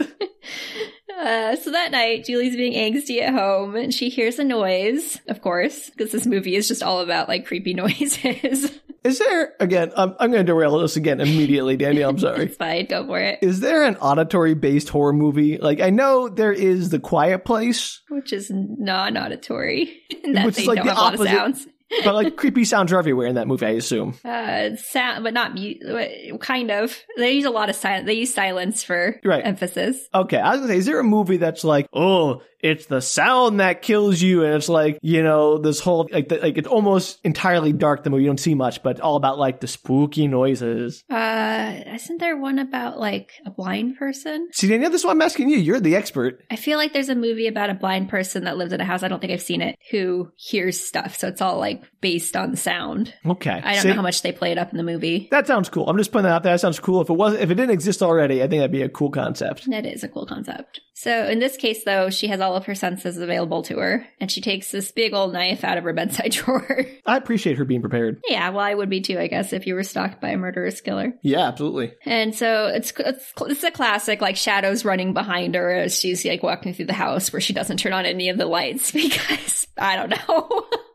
Uh, 1.19 1.55
so 1.55 1.71
that 1.71 1.91
night, 1.91 2.25
Julie's 2.25 2.55
being 2.55 2.73
angsty 2.73 3.21
at 3.21 3.33
home 3.33 3.75
and 3.75 3.93
she 3.93 4.09
hears 4.09 4.39
a 4.39 4.43
noise, 4.43 5.19
of 5.27 5.41
course, 5.41 5.89
because 5.89 6.11
this 6.11 6.25
movie 6.25 6.55
is 6.55 6.67
just 6.67 6.83
all 6.83 7.01
about 7.01 7.27
like 7.27 7.45
creepy 7.45 7.73
noises. 7.75 8.79
Is 9.03 9.19
there, 9.19 9.53
again, 9.59 9.91
I'm, 9.97 10.15
I'm 10.17 10.31
going 10.31 10.45
to 10.45 10.51
derail 10.51 10.79
this 10.79 10.95
again 10.95 11.19
immediately, 11.19 11.75
Danielle. 11.75 12.11
I'm 12.11 12.19
sorry. 12.19 12.45
it's 12.45 12.55
fine, 12.55 12.85
go 12.85 13.05
for 13.05 13.19
it. 13.19 13.39
Is 13.41 13.59
there 13.59 13.83
an 13.83 13.97
auditory 13.97 14.53
based 14.53 14.87
horror 14.89 15.11
movie? 15.11 15.57
Like, 15.57 15.81
I 15.81 15.89
know 15.89 16.29
there 16.29 16.53
is 16.53 16.89
The 16.89 16.99
Quiet 16.99 17.43
Place, 17.43 18.01
Which 18.09 18.31
is 18.31 18.49
non 18.49 19.17
auditory. 19.17 20.01
that 20.33 20.45
Which 20.45 20.55
they 20.55 20.61
is 20.61 20.67
like 20.67 20.83
the 20.83 20.93
a 20.93 20.95
lot 20.95 21.13
of 21.15 21.21
opposite. 21.21 21.69
But 22.03 22.15
like 22.15 22.35
creepy 22.35 22.65
sounds 22.65 22.91
are 22.91 22.99
everywhere 22.99 23.27
in 23.27 23.35
that 23.35 23.47
movie, 23.47 23.65
I 23.65 23.71
assume. 23.71 24.15
Uh, 24.25 24.75
sound, 24.75 25.23
but 25.23 25.33
not 25.33 25.55
mu- 25.55 26.37
kind 26.39 26.71
of. 26.71 26.97
They 27.17 27.31
use 27.33 27.45
a 27.45 27.49
lot 27.51 27.69
of 27.69 27.75
silence. 27.75 28.05
They 28.05 28.13
use 28.13 28.33
silence 28.33 28.83
for 28.83 29.19
Right. 29.23 29.45
emphasis. 29.45 29.97
Okay, 30.13 30.37
I 30.37 30.51
was 30.53 30.61
to 30.61 30.67
say, 30.67 30.77
is 30.77 30.85
there 30.85 30.99
a 30.99 31.03
movie 31.03 31.37
that's 31.37 31.63
like, 31.63 31.87
oh, 31.93 32.41
it's 32.61 32.85
the 32.85 33.01
sound 33.01 33.59
that 33.59 33.81
kills 33.81 34.21
you, 34.21 34.45
and 34.45 34.53
it's 34.53 34.69
like, 34.69 34.97
you 35.01 35.21
know, 35.21 35.57
this 35.57 35.81
whole, 35.81 36.07
like, 36.13 36.29
the, 36.29 36.37
like 36.37 36.57
it's 36.57 36.67
almost 36.67 37.19
entirely 37.25 37.73
dark, 37.73 38.03
the 38.05 38.09
movie, 38.09 38.23
you 38.23 38.29
don't 38.29 38.39
see 38.39 38.55
much, 38.55 38.81
but 38.81 39.01
all 39.01 39.17
about 39.17 39.37
like 39.37 39.59
the 39.59 39.67
spooky 39.67 40.27
noises. 40.29 41.03
Uh, 41.09 41.81
isn't 41.93 42.19
there 42.19 42.37
one 42.37 42.59
about 42.59 42.97
like 42.99 43.31
a 43.45 43.51
blind 43.51 43.97
person? 43.97 44.47
See, 44.53 44.69
Danielle, 44.69 44.91
this 44.91 45.01
is 45.01 45.05
why 45.05 45.11
I'm 45.11 45.21
asking 45.21 45.49
you. 45.49 45.57
You're 45.57 45.81
the 45.81 45.97
expert. 45.97 46.41
I 46.49 46.55
feel 46.55 46.77
like 46.77 46.93
there's 46.93 47.09
a 47.09 47.15
movie 47.15 47.47
about 47.47 47.69
a 47.69 47.73
blind 47.73 48.07
person 48.07 48.45
that 48.45 48.55
lives 48.57 48.71
in 48.71 48.79
a 48.79 48.85
house. 48.85 49.03
I 49.03 49.09
don't 49.09 49.19
think 49.19 49.33
I've 49.33 49.41
seen 49.41 49.61
it. 49.61 49.75
Who 49.91 50.31
hears 50.37 50.79
stuff, 50.79 51.17
so 51.17 51.27
it's 51.27 51.41
all 51.41 51.59
like 51.59 51.82
based 52.01 52.35
on 52.35 52.55
sound. 52.55 53.13
Okay. 53.25 53.61
I 53.63 53.73
don't 53.73 53.81
See? 53.83 53.87
know 53.89 53.95
how 53.95 54.01
much 54.01 54.21
they 54.21 54.31
play 54.31 54.51
it 54.51 54.57
up 54.57 54.71
in 54.71 54.77
the 54.77 54.83
movie. 54.83 55.27
That 55.31 55.47
sounds 55.47 55.69
cool. 55.69 55.87
I'm 55.89 55.97
just 55.97 56.11
putting 56.11 56.23
that 56.23 56.33
out 56.33 56.43
there. 56.43 56.53
That 56.53 56.59
sounds 56.59 56.79
cool. 56.79 57.01
If 57.01 57.09
it 57.09 57.13
was, 57.13 57.33
if 57.35 57.49
it 57.49 57.55
didn't 57.55 57.71
exist 57.71 58.01
already, 58.01 58.41
I 58.43 58.47
think 58.47 58.59
that'd 58.59 58.71
be 58.71 58.81
a 58.81 58.89
cool 58.89 59.09
concept. 59.11 59.69
That 59.69 59.85
is 59.85 60.03
a 60.03 60.07
cool 60.07 60.25
concept. 60.25 60.81
So 60.95 61.25
in 61.27 61.39
this 61.39 61.57
case, 61.57 61.83
though, 61.83 62.09
she 62.09 62.27
has 62.27 62.39
all 62.39 62.55
of 62.55 62.65
her 62.65 62.75
senses 62.75 63.17
available 63.17 63.63
to 63.63 63.79
her, 63.79 64.07
and 64.21 64.31
she 64.31 64.41
takes 64.41 64.71
this 64.71 64.91
big 64.91 65.13
old 65.13 65.33
knife 65.33 65.63
out 65.63 65.77
of 65.77 65.83
her 65.83 65.93
bedside 65.93 66.31
drawer. 66.33 66.85
I 67.05 67.17
appreciate 67.17 67.57
her 67.57 67.65
being 67.65 67.81
prepared. 67.81 68.21
yeah, 68.27 68.49
well, 68.49 68.59
I 68.63 68.73
would 68.73 68.89
be 68.89 69.01
too, 69.01 69.17
I 69.19 69.27
guess, 69.27 69.53
if 69.53 69.65
you 69.65 69.73
were 69.75 69.83
stalked 69.83 70.21
by 70.21 70.29
a 70.29 70.37
murderous 70.37 70.81
killer. 70.81 71.13
Yeah, 71.21 71.47
absolutely. 71.47 71.93
And 72.05 72.35
so 72.35 72.67
it's 72.67 72.93
it's 72.99 73.33
it's 73.41 73.63
a 73.63 73.71
classic, 73.71 74.21
like 74.21 74.35
shadows 74.37 74.85
running 74.85 75.13
behind 75.13 75.55
her 75.55 75.71
as 75.73 75.99
she's 75.99 76.23
like 76.23 76.43
walking 76.43 76.73
through 76.73 76.85
the 76.85 76.93
house, 76.93 77.33
where 77.33 77.41
she 77.41 77.53
doesn't 77.53 77.77
turn 77.77 77.93
on 77.93 78.05
any 78.05 78.29
of 78.29 78.37
the 78.37 78.45
lights 78.45 78.91
because 78.93 79.67
I 79.77 79.95
don't 79.95 80.09
know. 80.09 80.65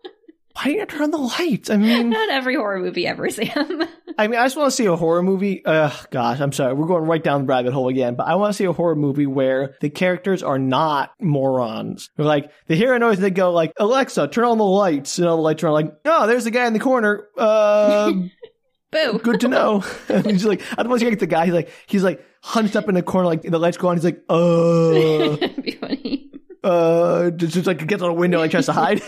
Why 0.58 0.64
didn't 0.64 0.78
you 0.80 0.86
turn 0.86 1.02
on 1.02 1.10
the 1.12 1.18
lights? 1.18 1.70
I 1.70 1.76
mean, 1.76 2.10
Not 2.10 2.30
every 2.30 2.56
horror 2.56 2.80
movie 2.80 3.06
ever, 3.06 3.30
Sam. 3.30 3.84
I 4.18 4.26
mean, 4.26 4.40
I 4.40 4.44
just 4.46 4.56
want 4.56 4.66
to 4.72 4.76
see 4.76 4.86
a 4.86 4.96
horror 4.96 5.22
movie. 5.22 5.64
Uh, 5.64 5.92
gosh, 6.10 6.40
I'm 6.40 6.50
sorry. 6.50 6.74
We're 6.74 6.88
going 6.88 7.04
right 7.04 7.22
down 7.22 7.42
the 7.42 7.46
rabbit 7.46 7.72
hole 7.72 7.86
again, 7.88 8.16
but 8.16 8.26
I 8.26 8.34
want 8.34 8.52
to 8.52 8.56
see 8.56 8.64
a 8.64 8.72
horror 8.72 8.96
movie 8.96 9.26
where 9.26 9.76
the 9.80 9.88
characters 9.88 10.42
are 10.42 10.58
not 10.58 11.12
morons. 11.20 12.10
They're 12.16 12.26
like, 12.26 12.50
they 12.66 12.74
hear 12.74 12.92
a 12.92 12.98
noise 12.98 13.18
and 13.18 13.24
they 13.24 13.30
go 13.30 13.52
like, 13.52 13.72
Alexa, 13.76 14.26
turn 14.28 14.46
on 14.46 14.58
the 14.58 14.64
lights. 14.64 15.18
And 15.18 15.28
all 15.28 15.36
the 15.36 15.42
lights 15.42 15.62
are 15.62 15.68
on 15.68 15.74
like, 15.74 15.94
oh, 16.04 16.26
there's 16.26 16.46
a 16.46 16.50
guy 16.50 16.66
in 16.66 16.72
the 16.72 16.80
corner. 16.80 17.28
Uh, 17.36 18.12
Boo. 18.90 19.20
good 19.22 19.40
to 19.40 19.48
know. 19.48 19.80
he's 20.08 20.44
like, 20.44 20.62
I 20.72 20.82
don't 20.82 20.88
want 20.88 21.02
to 21.02 21.08
like 21.08 21.18
the 21.20 21.26
guy. 21.28 21.44
He's 21.44 21.54
like, 21.54 21.70
he's 21.86 22.02
like 22.02 22.24
hunched 22.42 22.74
up 22.74 22.88
in 22.88 22.96
the 22.96 23.02
corner, 23.02 23.26
like 23.28 23.42
the 23.42 23.58
lights 23.60 23.76
go 23.76 23.88
on. 23.88 23.96
He's 23.96 24.04
like, 24.04 24.24
uh, 24.28 25.36
be 25.60 25.72
funny. 25.80 26.30
uh, 26.64 27.30
just, 27.30 27.54
just 27.54 27.66
like 27.66 27.86
gets 27.86 28.02
on 28.02 28.10
a 28.10 28.14
window, 28.14 28.38
like 28.38 28.50
tries 28.50 28.66
to 28.66 28.72
hide. 28.72 29.02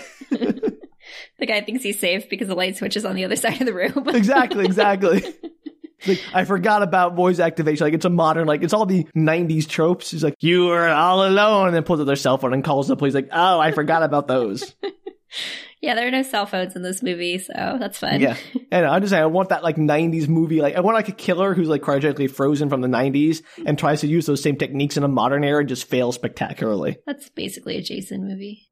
The 1.40 1.46
guy 1.46 1.62
thinks 1.62 1.82
he's 1.82 1.98
safe 1.98 2.28
because 2.28 2.48
the 2.48 2.54
light 2.54 2.76
switch 2.76 2.96
is 2.96 3.04
on 3.04 3.16
the 3.16 3.24
other 3.24 3.36
side 3.44 3.60
of 3.60 3.66
the 3.66 3.74
room. 3.74 4.08
exactly, 4.14 4.64
exactly. 4.64 5.24
Like, 6.06 6.22
I 6.32 6.44
forgot 6.46 6.82
about 6.82 7.14
voice 7.14 7.38
activation. 7.40 7.84
Like 7.84 7.92
it's 7.92 8.06
a 8.06 8.08
modern, 8.08 8.46
like 8.46 8.62
it's 8.62 8.72
all 8.72 8.86
the 8.86 9.04
'90s 9.14 9.68
tropes. 9.68 10.10
He's 10.10 10.24
like, 10.24 10.34
"You 10.40 10.70
are 10.70 10.88
all 10.88 11.26
alone," 11.28 11.66
and 11.66 11.76
then 11.76 11.82
pulls 11.82 12.00
out 12.00 12.04
their 12.06 12.16
cell 12.16 12.38
phone 12.38 12.54
and 12.54 12.64
calls 12.64 12.88
the 12.88 12.96
police. 12.96 13.12
Like, 13.12 13.28
oh, 13.30 13.60
I 13.60 13.72
forgot 13.72 14.02
about 14.02 14.26
those. 14.26 14.74
yeah, 15.82 15.94
there 15.94 16.08
are 16.08 16.10
no 16.10 16.22
cell 16.22 16.46
phones 16.46 16.74
in 16.74 16.80
this 16.80 17.02
movie, 17.02 17.36
so 17.36 17.76
that's 17.78 17.98
fun. 17.98 18.18
yeah, 18.18 18.36
and 18.72 18.86
I'm 18.86 19.02
just 19.02 19.10
saying, 19.10 19.22
I 19.22 19.26
want 19.26 19.50
that 19.50 19.62
like 19.62 19.76
'90s 19.76 20.26
movie. 20.26 20.62
Like, 20.62 20.74
I 20.74 20.80
want 20.80 20.94
like 20.94 21.10
a 21.10 21.12
killer 21.12 21.52
who's 21.52 21.68
like 21.68 21.82
cryogenically 21.82 22.30
frozen 22.30 22.70
from 22.70 22.80
the 22.80 22.88
'90s 22.88 23.42
and 23.66 23.78
tries 23.78 24.00
to 24.00 24.06
use 24.06 24.24
those 24.24 24.42
same 24.42 24.56
techniques 24.56 24.96
in 24.96 25.02
a 25.04 25.08
modern 25.08 25.44
era 25.44 25.60
and 25.60 25.68
just 25.68 25.84
fails 25.84 26.14
spectacularly. 26.14 26.96
That's 27.04 27.28
basically 27.28 27.76
a 27.76 27.82
Jason 27.82 28.26
movie. 28.26 28.70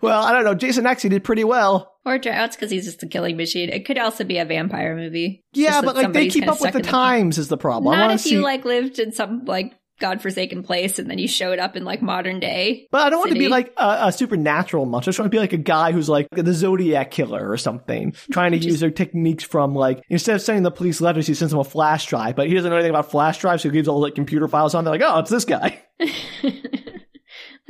Well, 0.00 0.22
I 0.24 0.32
don't 0.32 0.44
know. 0.44 0.54
Jason 0.54 0.86
actually 0.86 1.10
did 1.10 1.24
pretty 1.24 1.44
well. 1.44 1.92
Or 2.06 2.18
Droughts 2.18 2.56
because 2.56 2.70
he's 2.70 2.86
just 2.86 3.02
a 3.02 3.06
killing 3.06 3.36
machine. 3.36 3.68
It 3.68 3.84
could 3.84 3.98
also 3.98 4.24
be 4.24 4.38
a 4.38 4.44
vampire 4.44 4.96
movie. 4.96 5.44
Yeah, 5.52 5.82
but 5.82 5.94
like 5.94 6.12
they 6.12 6.28
keep 6.28 6.48
up 6.48 6.60
with 6.60 6.72
the 6.72 6.80
times 6.80 7.36
is 7.36 7.48
the 7.48 7.58
problem. 7.58 7.98
Not 7.98 8.12
if 8.12 8.22
see. 8.22 8.32
you 8.32 8.40
like 8.40 8.64
lived 8.64 8.98
in 8.98 9.12
some 9.12 9.44
like 9.44 9.74
godforsaken 10.00 10.62
place 10.62 10.98
and 10.98 11.10
then 11.10 11.18
you 11.18 11.28
showed 11.28 11.58
up 11.58 11.76
in 11.76 11.84
like 11.84 12.00
modern 12.00 12.40
day. 12.40 12.88
But 12.90 13.02
I 13.02 13.10
don't 13.10 13.18
want 13.18 13.32
to 13.32 13.38
be 13.38 13.48
like 13.48 13.72
a, 13.76 14.06
a 14.06 14.12
supernatural 14.12 14.86
monster. 14.86 15.10
I 15.10 15.12
just 15.12 15.18
want 15.18 15.30
to 15.30 15.36
be 15.36 15.38
like 15.38 15.52
a 15.52 15.58
guy 15.58 15.92
who's 15.92 16.08
like 16.08 16.28
the 16.30 16.54
Zodiac 16.54 17.10
killer 17.10 17.48
or 17.48 17.58
something, 17.58 18.14
trying 18.32 18.52
to 18.52 18.58
use 18.66 18.80
their 18.80 18.90
techniques 18.90 19.44
from 19.44 19.74
like 19.74 20.02
instead 20.08 20.34
of 20.34 20.42
sending 20.42 20.62
the 20.62 20.70
police 20.70 21.02
letters, 21.02 21.26
he 21.26 21.34
sends 21.34 21.52
them 21.52 21.60
a 21.60 21.64
flash 21.64 22.06
drive. 22.06 22.34
But 22.34 22.48
he 22.48 22.54
doesn't 22.54 22.70
know 22.70 22.76
anything 22.76 22.90
about 22.90 23.10
flash 23.10 23.38
drives, 23.38 23.62
so 23.62 23.68
he 23.68 23.74
gives 23.74 23.86
all 23.86 24.00
like 24.00 24.14
computer 24.14 24.48
files 24.48 24.74
on. 24.74 24.84
They're 24.84 24.94
like, 24.94 25.02
oh, 25.04 25.18
it's 25.18 25.30
this 25.30 25.44
guy. 25.44 25.82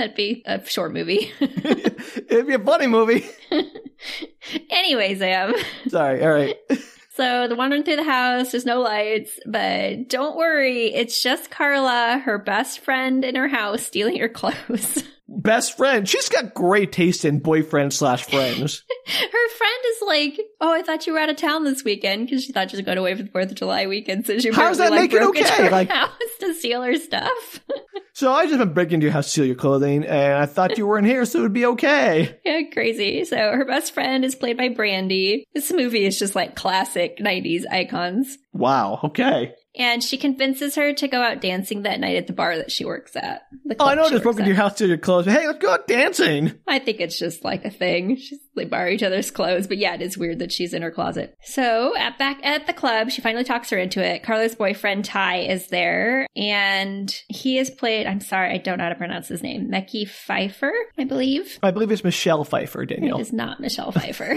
That'd 0.00 0.16
be 0.16 0.42
a 0.46 0.64
short 0.64 0.94
movie. 0.94 1.30
It'd 1.40 2.46
be 2.46 2.54
a 2.54 2.58
funny 2.58 2.86
movie. 2.86 3.26
anyway, 4.70 5.14
Sam. 5.14 5.52
Sorry. 5.88 6.22
All 6.24 6.32
right. 6.32 6.56
So 7.12 7.48
the 7.48 7.56
wandering 7.56 7.82
through 7.82 7.96
the 7.96 8.04
house, 8.04 8.52
there's 8.52 8.64
no 8.64 8.80
lights, 8.80 9.38
but 9.44 10.08
don't 10.08 10.38
worry, 10.38 10.86
it's 10.94 11.22
just 11.22 11.50
Carla, 11.50 12.22
her 12.24 12.38
best 12.38 12.78
friend 12.78 13.26
in 13.26 13.34
her 13.34 13.48
house, 13.48 13.82
stealing 13.82 14.18
her 14.20 14.28
clothes. 14.28 15.04
Best 15.32 15.76
friend. 15.76 16.08
She's 16.08 16.28
got 16.28 16.54
great 16.54 16.90
taste 16.90 17.24
in 17.24 17.38
boyfriend 17.38 17.92
slash 17.94 18.24
friends. 18.24 18.82
her 19.06 19.48
friend 19.56 19.84
is 19.86 20.02
like, 20.04 20.40
"Oh, 20.60 20.72
I 20.74 20.82
thought 20.82 21.06
you 21.06 21.12
were 21.12 21.20
out 21.20 21.30
of 21.30 21.36
town 21.36 21.62
this 21.64 21.84
weekend 21.84 22.26
because 22.26 22.42
she 22.44 22.52
thought 22.52 22.70
she 22.70 22.76
was 22.76 22.84
going 22.84 22.98
away 22.98 23.14
for 23.14 23.22
the 23.22 23.30
Fourth 23.30 23.50
of 23.50 23.54
July 23.56 23.86
weekend." 23.86 24.26
So 24.26 24.38
she 24.40 24.50
How 24.50 24.68
does 24.68 24.80
apparently, 24.80 25.06
that 25.08 25.14
like, 25.24 25.34
make 25.34 25.42
it 25.42 25.44
okay? 25.54 25.64
her 25.64 25.70
Like- 25.70 25.88
house 25.88 26.10
to 26.40 26.52
steal 26.54 26.82
her 26.82 26.96
stuff. 26.96 27.60
so 28.12 28.32
I 28.32 28.46
just 28.46 28.58
been 28.58 28.72
breaking 28.72 28.94
into 28.94 29.06
your 29.06 29.12
house 29.12 29.26
to 29.26 29.30
steal 29.30 29.44
your 29.46 29.54
clothing, 29.54 30.04
and 30.04 30.34
I 30.34 30.46
thought 30.46 30.76
you 30.76 30.86
weren't 30.86 31.06
here, 31.06 31.24
so 31.24 31.38
it 31.38 31.42
would 31.42 31.52
be 31.52 31.66
okay. 31.66 32.38
yeah, 32.44 32.62
crazy. 32.72 33.24
So 33.24 33.36
her 33.36 33.64
best 33.64 33.94
friend 33.94 34.24
is 34.24 34.34
played 34.34 34.56
by 34.56 34.68
Brandy. 34.70 35.46
This 35.54 35.72
movie 35.72 36.04
is 36.06 36.18
just 36.18 36.34
like 36.34 36.56
classic 36.56 37.18
'90s 37.18 37.62
icons. 37.70 38.36
Wow. 38.52 38.98
Okay. 39.04 39.52
And 39.76 40.02
she 40.02 40.18
convinces 40.18 40.74
her 40.74 40.92
to 40.94 41.09
go 41.09 41.22
out 41.22 41.40
dancing 41.40 41.83
that 41.83 42.00
night 42.00 42.16
at 42.16 42.26
the 42.26 42.33
bar 42.33 42.56
that 42.56 42.72
she 42.72 42.85
works 42.85 43.14
at. 43.14 43.42
Oh, 43.78 43.87
I 43.87 43.94
know 43.94 44.02
I 44.02 44.11
just 44.11 44.24
broke 44.24 44.38
into 44.38 44.48
your 44.48 44.56
house 44.56 44.78
to 44.78 44.87
your 44.87 44.98
clothes. 44.98 45.26
Hey, 45.26 45.46
let's 45.46 45.61
go 45.61 45.70
out 45.70 45.87
dancing. 45.87 46.54
I 46.66 46.80
think 46.80 46.98
it's 46.98 47.18
just 47.18 47.44
like 47.44 47.64
a 47.64 47.70
thing. 47.70 48.16
She's 48.16 48.40
they 48.56 48.64
borrow 48.64 48.90
each 48.90 49.02
other's 49.02 49.30
clothes, 49.30 49.66
but 49.66 49.78
yeah, 49.78 49.94
it 49.94 50.02
is 50.02 50.18
weird 50.18 50.38
that 50.40 50.52
she's 50.52 50.74
in 50.74 50.82
her 50.82 50.90
closet. 50.90 51.34
So 51.42 51.96
at 51.96 52.18
back 52.18 52.38
at 52.42 52.66
the 52.66 52.72
club, 52.72 53.10
she 53.10 53.22
finally 53.22 53.44
talks 53.44 53.70
her 53.70 53.78
into 53.78 54.04
it. 54.04 54.22
Carla's 54.22 54.54
boyfriend 54.54 55.04
Ty 55.04 55.38
is 55.40 55.68
there, 55.68 56.26
and 56.36 57.14
he 57.28 57.58
is 57.58 57.70
played. 57.70 58.06
I'm 58.06 58.20
sorry, 58.20 58.52
I 58.52 58.58
don't 58.58 58.78
know 58.78 58.84
how 58.84 58.90
to 58.90 58.96
pronounce 58.96 59.28
his 59.28 59.42
name. 59.42 59.70
Mekhi 59.70 60.08
Phifer, 60.08 60.72
I 60.98 61.04
believe. 61.04 61.58
I 61.62 61.70
believe 61.70 61.90
it's 61.90 62.04
Michelle 62.04 62.44
Pfeiffer, 62.44 62.84
Daniel. 62.86 63.18
Danielle. 63.18 63.20
is 63.20 63.32
not 63.32 63.60
Michelle 63.60 63.92
Pfeiffer. 63.92 64.36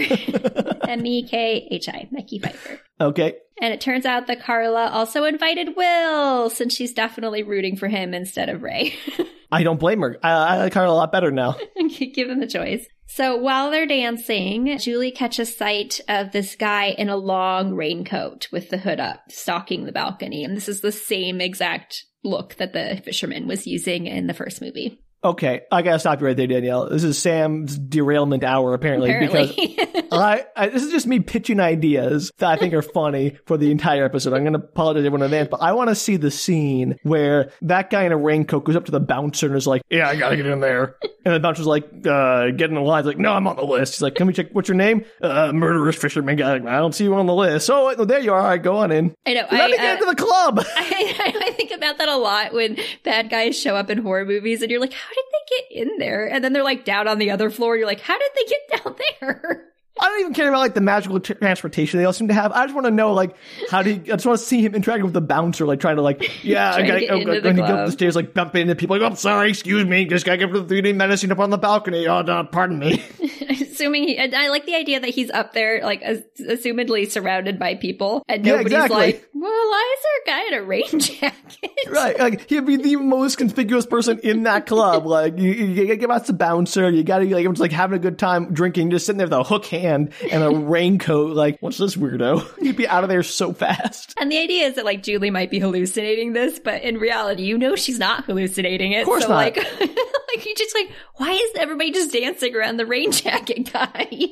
M 0.88 1.06
E 1.06 1.26
K 1.28 1.68
H 1.70 1.88
I, 1.88 2.08
Mekhi 2.12 2.40
Phifer. 2.40 2.78
Okay. 3.00 3.34
And 3.60 3.72
it 3.72 3.80
turns 3.80 4.04
out 4.04 4.26
that 4.26 4.42
Carla 4.42 4.88
also 4.88 5.24
invited 5.24 5.76
Will, 5.76 6.50
since 6.50 6.74
she's 6.74 6.92
definitely 6.92 7.42
rooting 7.42 7.76
for 7.76 7.88
him 7.88 8.12
instead 8.12 8.48
of 8.48 8.62
Ray. 8.62 8.94
I 9.52 9.62
don't 9.62 9.78
blame 9.78 10.00
her. 10.00 10.18
I, 10.22 10.30
I 10.32 10.56
like 10.58 10.74
her 10.74 10.82
a 10.82 10.92
lot 10.92 11.12
better 11.12 11.30
now. 11.30 11.56
Give 12.14 12.26
them 12.26 12.40
the 12.40 12.46
choice. 12.48 12.86
So 13.06 13.36
while 13.36 13.70
they're 13.70 13.86
dancing, 13.86 14.78
Julie 14.78 15.10
catches 15.10 15.56
sight 15.56 16.00
of 16.08 16.32
this 16.32 16.56
guy 16.56 16.86
in 16.86 17.08
a 17.08 17.16
long 17.16 17.74
raincoat 17.74 18.48
with 18.50 18.70
the 18.70 18.78
hood 18.78 18.98
up, 18.98 19.30
stalking 19.30 19.84
the 19.84 19.92
balcony. 19.92 20.44
And 20.44 20.56
this 20.56 20.68
is 20.68 20.80
the 20.80 20.92
same 20.92 21.40
exact 21.40 22.04
look 22.24 22.54
that 22.56 22.72
the 22.72 23.00
fisherman 23.04 23.46
was 23.46 23.66
using 23.66 24.06
in 24.06 24.26
the 24.26 24.34
first 24.34 24.60
movie. 24.60 25.03
Okay, 25.24 25.62
I 25.72 25.80
gotta 25.80 25.98
stop 25.98 26.20
you 26.20 26.26
right 26.26 26.36
there, 26.36 26.46
Danielle. 26.46 26.90
This 26.90 27.02
is 27.02 27.18
Sam's 27.18 27.78
derailment 27.78 28.44
hour, 28.44 28.74
apparently, 28.74 29.10
because 29.18 29.50
Apparently. 29.52 30.08
I, 30.12 30.44
I 30.54 30.68
this 30.68 30.82
is 30.82 30.92
just 30.92 31.06
me 31.06 31.20
pitching 31.20 31.60
ideas 31.60 32.30
that 32.38 32.50
I 32.50 32.56
think 32.56 32.74
are 32.74 32.82
funny 32.82 33.38
for 33.46 33.56
the 33.56 33.70
entire 33.70 34.04
episode. 34.04 34.34
I'm 34.34 34.42
going 34.42 34.52
to 34.52 34.58
apologize 34.58 35.02
to 35.02 35.06
everyone 35.06 35.22
in 35.22 35.26
advance, 35.26 35.48
but 35.50 35.62
I 35.62 35.72
want 35.72 35.88
to 35.88 35.94
see 35.94 36.16
the 36.16 36.30
scene 36.30 36.98
where 37.04 37.50
that 37.62 37.88
guy 37.88 38.04
in 38.04 38.12
a 38.12 38.18
raincoat 38.18 38.64
goes 38.64 38.76
up 38.76 38.84
to 38.84 38.92
the 38.92 39.00
bouncer 39.00 39.46
and 39.46 39.56
is 39.56 39.66
like, 39.66 39.82
"Yeah, 39.88 40.08
I 40.08 40.16
got 40.16 40.28
to 40.28 40.36
get 40.36 40.44
in 40.44 40.60
there," 40.60 40.96
and 41.24 41.34
the 41.34 41.40
bouncer's 41.40 41.66
like, 41.66 41.84
uh, 42.06 42.50
"Get 42.50 42.68
in 42.68 42.74
the 42.74 42.82
line." 42.82 43.02
He's 43.02 43.08
like, 43.08 43.18
"No, 43.18 43.32
I'm 43.32 43.46
on 43.46 43.56
the 43.56 43.64
list." 43.64 43.94
He's 43.94 44.02
like, 44.02 44.16
"Can 44.16 44.26
we 44.26 44.34
check 44.34 44.48
what's 44.52 44.68
your 44.68 44.76
name?" 44.76 45.06
Uh, 45.22 45.52
murderous 45.54 45.96
fisherman 45.96 46.36
guy. 46.36 46.52
Like, 46.52 46.66
I 46.66 46.76
don't 46.76 46.94
see 46.94 47.04
you 47.04 47.14
on 47.14 47.24
the 47.24 47.34
list. 47.34 47.70
Oh, 47.70 47.94
no, 47.96 48.04
there 48.04 48.20
you 48.20 48.32
are. 48.34 48.40
All 48.40 48.48
right, 48.48 48.62
go 48.62 48.76
on 48.76 48.92
in. 48.92 49.14
I 49.26 49.32
know. 49.32 49.46
Let 49.50 49.60
I, 49.60 49.66
me 49.68 49.76
get 49.76 49.86
uh, 49.86 49.92
into 49.94 50.04
the 50.04 50.22
club. 50.22 50.58
I, 50.76 51.40
I 51.46 51.52
think 51.52 51.70
about 51.70 51.96
that 51.96 52.10
a 52.10 52.16
lot 52.16 52.52
when 52.52 52.76
bad 53.04 53.30
guys 53.30 53.58
show 53.58 53.74
up 53.74 53.88
in 53.88 53.98
horror 53.98 54.26
movies 54.26 54.60
and 54.60 54.70
you're 54.70 54.80
like, 54.80 54.92
how 54.92 55.13
did 55.14 55.24
they 55.32 55.56
get 55.78 55.88
in 55.88 55.98
there? 55.98 56.26
And 56.28 56.42
then 56.42 56.52
they're 56.52 56.64
like 56.64 56.84
down 56.84 57.08
on 57.08 57.18
the 57.18 57.30
other 57.30 57.50
floor. 57.50 57.76
You're 57.76 57.86
like, 57.86 58.00
how 58.00 58.18
did 58.18 58.30
they 58.34 58.44
get 58.44 58.84
down 58.84 58.96
there? 59.20 59.64
I 60.00 60.06
don't 60.08 60.20
even 60.20 60.34
care 60.34 60.48
about 60.48 60.58
like 60.58 60.74
the 60.74 60.80
magical 60.80 61.20
tr- 61.20 61.34
transportation 61.34 61.98
they 62.00 62.04
all 62.04 62.12
seem 62.12 62.26
to 62.28 62.34
have. 62.34 62.50
I 62.50 62.64
just 62.64 62.74
want 62.74 62.86
to 62.86 62.90
know 62.90 63.12
like 63.12 63.36
how 63.70 63.82
do 63.82 63.90
you, 63.90 63.96
I 64.02 64.16
just 64.16 64.26
want 64.26 64.40
to 64.40 64.44
see 64.44 64.60
him 64.60 64.74
interacting 64.74 65.04
with 65.04 65.14
the 65.14 65.20
bouncer, 65.20 65.66
like 65.66 65.78
trying 65.78 65.96
to 65.96 66.02
like 66.02 66.30
yeah, 66.44 66.74
I 66.74 66.82
gotta 66.86 67.00
get 67.00 67.08
go, 67.10 67.14
into 67.16 67.26
go, 67.26 67.40
the 67.40 67.48
and 67.50 67.58
he 67.58 67.64
go 67.64 67.74
up 67.74 67.86
the 67.86 67.92
stairs 67.92 68.16
like 68.16 68.34
bumping 68.34 68.62
into 68.62 68.74
people 68.74 68.96
like 68.96 69.02
oh, 69.02 69.06
I'm 69.06 69.16
sorry, 69.16 69.50
excuse 69.50 69.84
me, 69.84 70.04
just 70.06 70.26
gotta 70.26 70.38
get 70.38 70.52
the 70.52 70.64
3D 70.64 70.96
medicine 70.96 71.30
up 71.30 71.38
on 71.38 71.50
the 71.50 71.58
balcony. 71.58 72.08
Oh, 72.08 72.22
no, 72.22 72.42
pardon 72.44 72.78
me. 72.80 73.04
Assuming 73.50 74.08
he, 74.08 74.16
and 74.16 74.34
I 74.34 74.48
like 74.48 74.66
the 74.66 74.74
idea 74.74 74.98
that 75.00 75.10
he's 75.10 75.30
up 75.30 75.52
there, 75.52 75.80
like 75.82 76.02
as, 76.02 76.22
assumedly 76.40 77.08
surrounded 77.10 77.58
by 77.58 77.74
people, 77.76 78.24
and 78.28 78.44
Yeah, 78.44 78.52
nobody's 78.52 78.72
exactly. 78.72 78.96
like, 78.96 79.28
"Well, 79.34 79.50
why 79.50 79.96
is 79.96 80.02
there 80.02 80.36
a 80.36 80.38
guy 80.38 80.48
in 80.48 80.54
a 80.54 80.66
rain 80.66 80.98
jacket?" 81.00 81.70
right, 81.90 82.18
like 82.18 82.48
he'd 82.48 82.66
be 82.66 82.76
the 82.76 82.96
most 82.96 83.36
conspicuous 83.36 83.84
person 83.86 84.18
in 84.20 84.44
that 84.44 84.66
club. 84.66 85.06
Like 85.06 85.38
you, 85.38 85.50
you, 85.50 85.66
you 85.66 85.86
get 85.86 86.04
about 86.04 86.26
the 86.26 86.32
bouncer, 86.32 86.88
you 86.88 87.02
gotta 87.04 87.24
like 87.24 87.32
everyone's 87.32 87.60
like 87.60 87.72
having 87.72 87.96
a 87.96 88.00
good 88.00 88.18
time 88.18 88.54
drinking, 88.54 88.90
just 88.90 89.06
sitting 89.06 89.18
there 89.18 89.26
with 89.26 89.34
a 89.34 89.42
hook 89.44 89.66
hand 89.66 89.83
and 89.84 90.42
a 90.42 90.50
raincoat. 90.58 91.34
Like 91.34 91.58
what's 91.60 91.78
this 91.78 91.96
weirdo? 91.96 92.58
You'd 92.62 92.76
be 92.76 92.88
out 92.88 93.04
of 93.04 93.10
there 93.10 93.22
so 93.22 93.52
fast. 93.52 94.14
And 94.18 94.30
the 94.30 94.38
idea 94.38 94.66
is 94.66 94.74
that 94.74 94.84
like 94.84 95.02
Julie 95.02 95.30
might 95.30 95.50
be 95.50 95.58
hallucinating 95.58 96.32
this, 96.32 96.58
but 96.58 96.82
in 96.82 96.98
reality, 96.98 97.44
you 97.44 97.58
know 97.58 97.76
she's 97.76 97.98
not 97.98 98.24
hallucinating 98.24 98.92
it. 98.92 99.02
Of 99.02 99.06
course 99.06 99.22
so 99.22 99.28
not. 99.30 99.36
like, 99.36 99.56
like 99.80 100.46
you 100.46 100.54
just 100.54 100.74
like, 100.74 100.90
why 101.16 101.32
is 101.32 101.50
everybody 101.56 101.90
just 101.92 102.12
dancing 102.12 102.54
around 102.54 102.76
the 102.76 102.86
rain 102.86 103.12
jacket 103.12 103.72
guy? 103.72 104.28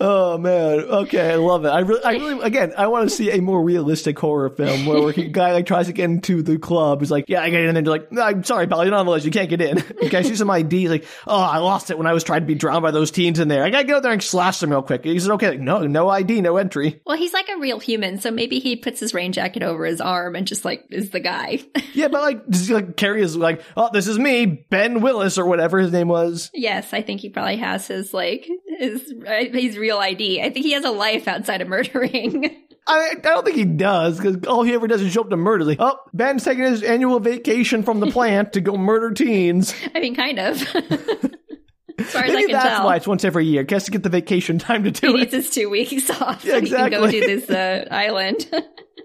Oh 0.00 0.38
man, 0.38 0.80
okay, 0.80 1.32
I 1.32 1.36
love 1.36 1.64
it. 1.64 1.68
I 1.68 1.80
really, 1.80 2.02
I 2.02 2.12
really, 2.12 2.40
again, 2.42 2.72
I 2.76 2.86
want 2.88 3.08
to 3.08 3.14
see 3.14 3.30
a 3.30 3.40
more 3.40 3.62
realistic 3.62 4.18
horror 4.18 4.50
film 4.50 4.86
where 4.86 5.08
a 5.10 5.12
guy 5.12 5.52
like 5.52 5.66
tries 5.66 5.86
to 5.86 5.92
get 5.92 6.04
into 6.04 6.42
the 6.42 6.58
club. 6.58 7.00
He's 7.00 7.10
like, 7.10 7.26
"Yeah, 7.28 7.42
I 7.42 7.50
get 7.50 7.60
in," 7.60 7.68
and 7.68 7.76
then 7.76 7.84
they're 7.84 7.92
like, 7.92 8.10
no, 8.10 8.22
"I'm 8.22 8.42
sorry, 8.42 8.66
pal, 8.66 8.82
you're 8.82 8.90
not 8.90 9.00
on 9.00 9.06
the 9.06 9.12
list. 9.12 9.26
You 9.26 9.30
can't 9.30 9.48
get 9.50 9.60
in." 9.60 9.80
Can 10.08 10.16
I 10.16 10.22
see 10.22 10.34
some 10.34 10.50
ID? 10.50 10.88
Like, 10.88 11.04
"Oh, 11.26 11.40
I 11.40 11.58
lost 11.58 11.90
it 11.90 11.98
when 11.98 12.06
I 12.06 12.14
was 12.14 12.24
trying 12.24 12.40
to 12.40 12.46
be 12.46 12.54
drowned 12.54 12.82
by 12.82 12.90
those 12.90 13.10
teens 13.10 13.38
in 13.38 13.48
there. 13.48 13.62
I 13.62 13.70
gotta 13.70 13.84
get 13.84 13.96
out 13.96 14.02
there 14.02 14.12
and 14.12 14.22
slash 14.22 14.58
them 14.60 14.70
real 14.70 14.82
quick." 14.82 15.04
He 15.04 15.18
said, 15.20 15.30
"Okay, 15.32 15.50
like, 15.50 15.60
no, 15.60 15.86
no 15.86 16.08
ID, 16.08 16.40
no 16.40 16.56
entry." 16.56 17.00
well, 17.06 17.16
he's 17.16 17.32
like 17.32 17.48
a 17.48 17.58
real 17.58 17.78
human, 17.78 18.18
so 18.18 18.30
maybe 18.30 18.58
he 18.58 18.74
puts 18.74 18.98
his 18.98 19.14
rain 19.14 19.32
jacket 19.32 19.62
over 19.62 19.84
his 19.84 20.00
arm 20.00 20.34
and 20.34 20.46
just 20.46 20.64
like 20.64 20.84
is 20.90 21.10
the 21.10 21.20
guy. 21.20 21.60
Yeah, 21.94 22.08
but 22.08 22.22
like, 22.22 22.46
does 22.46 22.66
he 22.68 22.72
like 22.74 22.96
carry 22.96 23.20
his 23.20 23.36
like, 23.36 23.62
"Oh, 23.76 23.90
this 23.92 24.06
is 24.08 24.18
me, 24.18 24.46
Ben 24.46 25.02
Willis, 25.02 25.36
or 25.36 25.44
whatever 25.44 25.78
his 25.78 25.92
name 25.92 26.08
was." 26.08 26.50
yes, 26.54 26.94
I 26.94 27.02
think 27.02 27.20
he 27.20 27.28
probably 27.28 27.56
has 27.58 27.86
his 27.86 28.14
like 28.14 28.48
his 28.78 29.12
uh, 29.26 29.41
his 29.50 29.76
real 29.78 29.98
ID. 29.98 30.40
I 30.42 30.50
think 30.50 30.64
he 30.64 30.72
has 30.72 30.84
a 30.84 30.90
life 30.90 31.26
outside 31.28 31.60
of 31.60 31.68
murdering. 31.68 32.56
I, 32.86 33.10
I 33.12 33.14
don't 33.14 33.44
think 33.44 33.56
he 33.56 33.64
does 33.64 34.18
because 34.18 34.44
all 34.46 34.64
he 34.64 34.74
ever 34.74 34.88
does 34.88 35.00
is 35.00 35.12
show 35.12 35.20
up 35.22 35.30
to 35.30 35.36
murder. 35.36 35.64
Like, 35.64 35.78
oh, 35.80 35.96
Ben's 36.12 36.44
taking 36.44 36.64
his 36.64 36.82
annual 36.82 37.20
vacation 37.20 37.84
from 37.84 38.00
the 38.00 38.10
plant 38.10 38.54
to 38.54 38.60
go 38.60 38.76
murder 38.76 39.12
teens. 39.12 39.72
I 39.94 40.00
mean, 40.00 40.16
kind 40.16 40.38
of. 40.40 40.60
as 41.98 42.10
far 42.10 42.24
as 42.24 42.34
I 42.34 42.42
can 42.42 42.50
that's 42.52 42.64
tell. 42.66 42.84
why 42.84 42.96
it's 42.96 43.06
once 43.06 43.24
every 43.24 43.46
year. 43.46 43.62
Guess 43.62 43.84
to 43.84 43.90
get 43.92 44.02
the 44.02 44.08
vacation 44.08 44.58
time 44.58 44.82
to 44.82 44.88
he 44.88 44.92
do 44.92 45.14
it. 45.14 45.20
needs 45.20 45.32
his 45.32 45.50
two 45.50 45.70
weeks 45.70 46.10
off 46.10 46.44
Yeah, 46.44 46.54
so 46.54 46.60
he 46.60 46.70
can 46.70 46.90
go 46.90 47.08
to 47.08 47.20
this 47.20 47.48
uh, 47.48 47.86
island. 47.90 48.50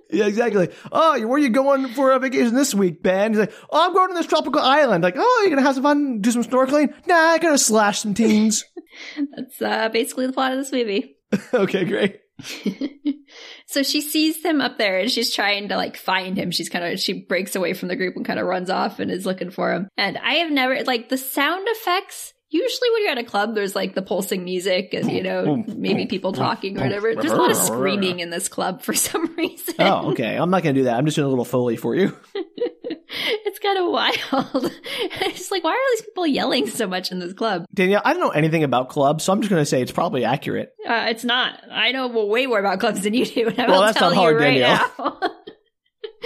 Yeah, 0.09 0.25
exactly. 0.25 0.69
Oh, 0.91 1.19
where 1.19 1.35
are 1.35 1.37
you 1.37 1.49
going 1.49 1.89
for 1.89 2.11
a 2.11 2.19
vacation 2.19 2.55
this 2.55 2.73
week, 2.73 3.03
Ben? 3.03 3.33
He's 3.33 3.39
like, 3.39 3.53
oh, 3.69 3.87
I'm 3.87 3.93
going 3.93 4.09
to 4.09 4.15
this 4.15 4.27
tropical 4.27 4.61
island. 4.61 5.03
Like, 5.03 5.15
oh, 5.17 5.39
you're 5.41 5.49
gonna 5.49 5.65
have 5.65 5.75
some 5.75 5.83
fun, 5.83 6.21
do 6.21 6.31
some 6.31 6.43
snorkeling? 6.43 6.93
Nah, 7.07 7.33
I'm 7.33 7.39
gonna 7.39 7.57
slash 7.57 7.99
some 7.99 8.13
teens. 8.13 8.63
That's 9.35 9.61
uh, 9.61 9.89
basically 9.89 10.27
the 10.27 10.33
plot 10.33 10.53
of 10.53 10.59
this 10.59 10.71
movie. 10.71 11.17
okay, 11.53 11.85
great. 11.85 12.21
so 13.65 13.83
she 13.83 13.99
sees 14.01 14.43
him 14.43 14.61
up 14.61 14.77
there 14.77 14.99
and 14.99 15.11
she's 15.11 15.33
trying 15.33 15.69
to 15.69 15.75
like 15.75 15.97
find 15.97 16.37
him. 16.37 16.51
She's 16.51 16.69
kind 16.69 16.85
of, 16.85 16.99
she 16.99 17.25
breaks 17.25 17.55
away 17.55 17.73
from 17.73 17.89
the 17.89 17.95
group 17.95 18.15
and 18.15 18.25
kind 18.25 18.39
of 18.39 18.45
runs 18.45 18.69
off 18.69 18.99
and 18.99 19.11
is 19.11 19.25
looking 19.25 19.49
for 19.49 19.73
him. 19.73 19.89
And 19.97 20.17
I 20.17 20.35
have 20.35 20.51
never, 20.51 20.83
like 20.83 21.09
the 21.09 21.17
sound 21.17 21.67
effects, 21.67 22.33
usually 22.49 22.89
when 22.93 23.03
you're 23.03 23.11
at 23.11 23.17
a 23.17 23.23
club, 23.23 23.55
there's 23.55 23.75
like 23.75 23.95
the 23.95 24.01
pulsing 24.01 24.43
music 24.43 24.93
and, 24.93 25.11
you 25.11 25.23
know, 25.23 25.63
maybe 25.67 26.05
people 26.05 26.33
talking 26.33 26.77
or 26.77 26.83
whatever. 26.83 27.13
There's 27.13 27.31
a 27.31 27.35
lot 27.35 27.51
of 27.51 27.57
screaming 27.57 28.19
in 28.19 28.29
this 28.29 28.47
club 28.47 28.81
for 28.83 28.93
some 28.93 29.35
reason. 29.35 29.75
Oh, 29.79 30.11
okay. 30.11 30.35
I'm 30.35 30.49
not 30.49 30.63
gonna 30.63 30.73
do 30.73 30.83
that. 30.85 30.95
I'm 30.97 31.05
just 31.05 31.15
doing 31.15 31.25
a 31.25 31.29
little 31.29 31.45
foley 31.45 31.75
for 31.75 31.95
you. 31.95 32.15
it's 32.35 33.59
kind 33.59 33.77
of 33.77 33.91
wild. 33.91 34.71
it's 35.21 35.51
like, 35.51 35.63
why 35.63 35.71
are 35.71 35.95
these 35.95 36.05
people 36.05 36.27
yelling 36.27 36.67
so 36.67 36.87
much 36.87 37.11
in 37.11 37.19
this 37.19 37.33
club? 37.33 37.65
Danielle, 37.73 38.01
I 38.03 38.13
don't 38.13 38.21
know 38.21 38.29
anything 38.29 38.63
about 38.63 38.89
clubs, 38.89 39.23
so 39.23 39.33
I'm 39.33 39.41
just 39.41 39.49
gonna 39.49 39.65
say 39.65 39.81
it's 39.81 39.91
probably 39.91 40.25
accurate. 40.25 40.73
Uh, 40.87 41.07
it's 41.09 41.23
not. 41.23 41.61
I 41.69 41.91
know 41.91 42.07
way 42.07 42.45
more 42.45 42.59
about 42.59 42.79
clubs 42.79 43.01
than 43.01 43.13
you 43.13 43.25
do. 43.25 43.51
Well, 43.57 43.81
that's 43.81 43.99
not 43.99 44.13
hard, 44.13 44.37
right 44.37 44.59
Danielle. 44.59 44.91
now. 44.97 45.19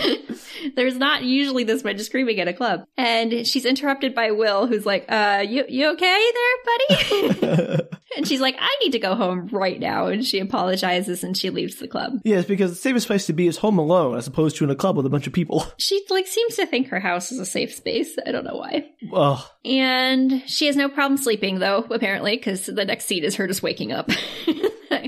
There's 0.76 0.98
not 0.98 1.24
usually 1.24 1.64
this 1.64 1.84
much 1.84 2.00
screaming 2.00 2.40
at 2.40 2.48
a 2.48 2.54
club. 2.54 2.86
And 2.98 3.46
she's 3.48 3.66
interrupted 3.66 4.14
by 4.14 4.32
Will, 4.32 4.68
who's 4.68 4.86
like, 4.86 5.06
uh, 5.10 5.44
you, 5.48 5.66
you 5.68 5.92
okay 5.94 6.32
there, 6.34 7.40
buddy? 7.40 7.88
and 8.18 8.28
she's 8.28 8.42
like, 8.42 8.56
I 8.60 8.76
need 8.84 8.92
to 8.92 9.00
go 9.00 9.16
home 9.16 9.48
right 9.52 9.80
now. 9.80 10.08
And 10.08 10.24
she 10.26 10.40
apologizes 10.40 11.24
and 11.24 11.36
she 11.36 11.50
leaves 11.50 11.76
the 11.76 11.88
club. 11.88 12.20
yes, 12.24 12.46
because 12.46 12.72
the 12.72 12.78
safest 12.78 13.08
place 13.08 13.26
to 13.28 13.34
be 13.34 13.48
is 13.48 13.58
home 13.58 13.78
alone 13.78 14.18
as 14.18 14.28
opposed 14.28 14.58
to 14.58 14.64
in 14.64 14.70
a 14.70 14.76
club 14.76 14.98
with 14.98 15.06
a 15.06 15.10
bunch 15.10 15.28
of 15.28 15.34
people. 15.34 15.66
She 15.78 16.06
like 16.10 16.28
seems 16.28 16.56
to 16.58 16.66
think 16.68 16.90
her 16.90 17.00
house 17.00 17.32
is 17.32 17.40
a 17.40 17.46
safe 17.46 17.74
space. 17.74 18.16
I 18.26 18.32
don't 18.32 18.46
know 18.46 18.56
why. 18.56 18.92
Ugh. 19.14 19.44
And 19.66 20.44
she 20.48 20.68
has 20.68 20.76
no 20.76 20.90
problem 20.90 21.18
sleeping 21.18 21.60
though, 21.60 21.86
apparently, 21.90 22.38
because 22.38 22.66
the 22.68 22.86
next 22.86 23.06
scene 23.06 23.24
is 23.24 23.36
her 23.36 23.48
just 23.48 23.64
waking 23.64 23.92
up 23.92 24.10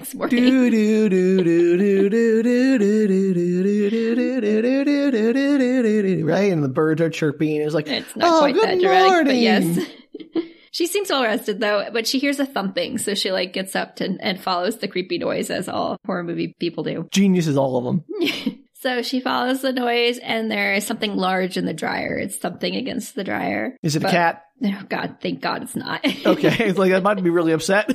next 0.03 0.15
morning. 0.15 0.43
Do 0.43 0.69
do 0.69 1.09
do 1.09 1.43
do 1.43 1.77
do 1.77 2.09
do 2.09 2.43
do 2.43 2.43
do 2.43 2.77
do 2.77 3.07
do 3.07 3.33
do 3.33 3.33
do 3.33 3.89
do 3.89 3.91
do 3.91 4.83
do 4.83 4.83
do 4.83 5.33
do 5.33 5.57
do 5.57 5.81
do 5.81 6.15
do 6.17 6.25
right, 6.25 6.51
and 6.51 6.63
the 6.63 6.67
birds 6.69 7.01
are 7.01 7.09
chirping. 7.09 7.61
It's 7.61 7.73
like 7.73 7.87
It's 7.87 8.15
not 8.15 8.29
oh, 8.33 8.39
quite 8.39 8.53
good 8.53 8.69
that 8.69 8.79
dramatic, 8.79 9.09
but 9.11 9.23
morning. 9.25 9.41
yes. 9.41 9.87
She 10.71 10.87
seems 10.87 11.09
well 11.11 11.23
rested 11.23 11.59
though, 11.59 11.87
but 11.93 12.07
she 12.07 12.17
hears 12.19 12.39
a 12.39 12.45
thumping, 12.45 12.97
so 12.97 13.13
she 13.13 13.31
like 13.31 13.53
gets 13.53 13.75
up 13.75 13.97
to, 13.97 14.17
and 14.19 14.39
follows 14.41 14.77
the 14.79 14.87
creepy 14.87 15.19
noise 15.19 15.49
as 15.49 15.69
all 15.69 15.97
horror 16.05 16.23
movie 16.23 16.55
people 16.59 16.83
do. 16.83 17.07
Geniuses, 17.11 17.57
all 17.57 17.77
of 17.77 17.83
them. 17.85 18.59
So 18.81 19.01
she 19.01 19.21
follows 19.21 19.61
the 19.61 19.71
noise, 19.71 20.17
and 20.17 20.51
there 20.51 20.73
is 20.73 20.85
something 20.85 21.15
large 21.15 21.55
in 21.55 21.63
the 21.65 21.73
dryer. 21.73 22.17
It's 22.17 22.37
something 22.41 22.75
against 22.75 23.15
the 23.15 23.23
dryer. 23.23 23.77
Is 23.81 23.95
it 23.95 24.01
But- 24.01 24.09
a 24.09 24.11
cat? 24.11 24.43
Oh 24.65 24.83
God, 24.89 25.17
thank 25.21 25.39
God 25.41 25.63
it's 25.63 25.75
not. 25.75 26.01
Okay, 26.25 26.65
it's 26.67 26.77
like 26.77 26.91
I 26.91 26.99
might 26.99 27.21
be 27.23 27.29
really 27.29 27.51
upset. 27.53 27.89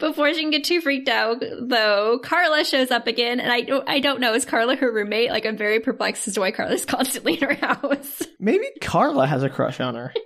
Before 0.00 0.32
she 0.32 0.40
can 0.40 0.50
get 0.50 0.64
too 0.64 0.80
freaked 0.80 1.08
out, 1.08 1.42
though, 1.60 2.18
Carla 2.22 2.64
shows 2.64 2.90
up 2.90 3.06
again, 3.06 3.40
and 3.40 3.52
I 3.52 3.62
don't, 3.62 3.88
I 3.88 4.00
don't 4.00 4.20
know. 4.20 4.34
Is 4.34 4.44
Carla 4.44 4.76
her 4.76 4.92
roommate? 4.92 5.30
Like, 5.30 5.46
I'm 5.46 5.56
very 5.56 5.80
perplexed 5.80 6.26
as 6.28 6.34
to 6.34 6.40
why 6.40 6.50
Carla's 6.50 6.84
constantly 6.86 7.34
in 7.34 7.48
her 7.48 7.54
house. 7.54 8.22
Maybe 8.38 8.66
Carla 8.80 9.26
has 9.26 9.42
a 9.42 9.48
crush 9.50 9.80
on 9.80 9.94
her. 9.94 10.12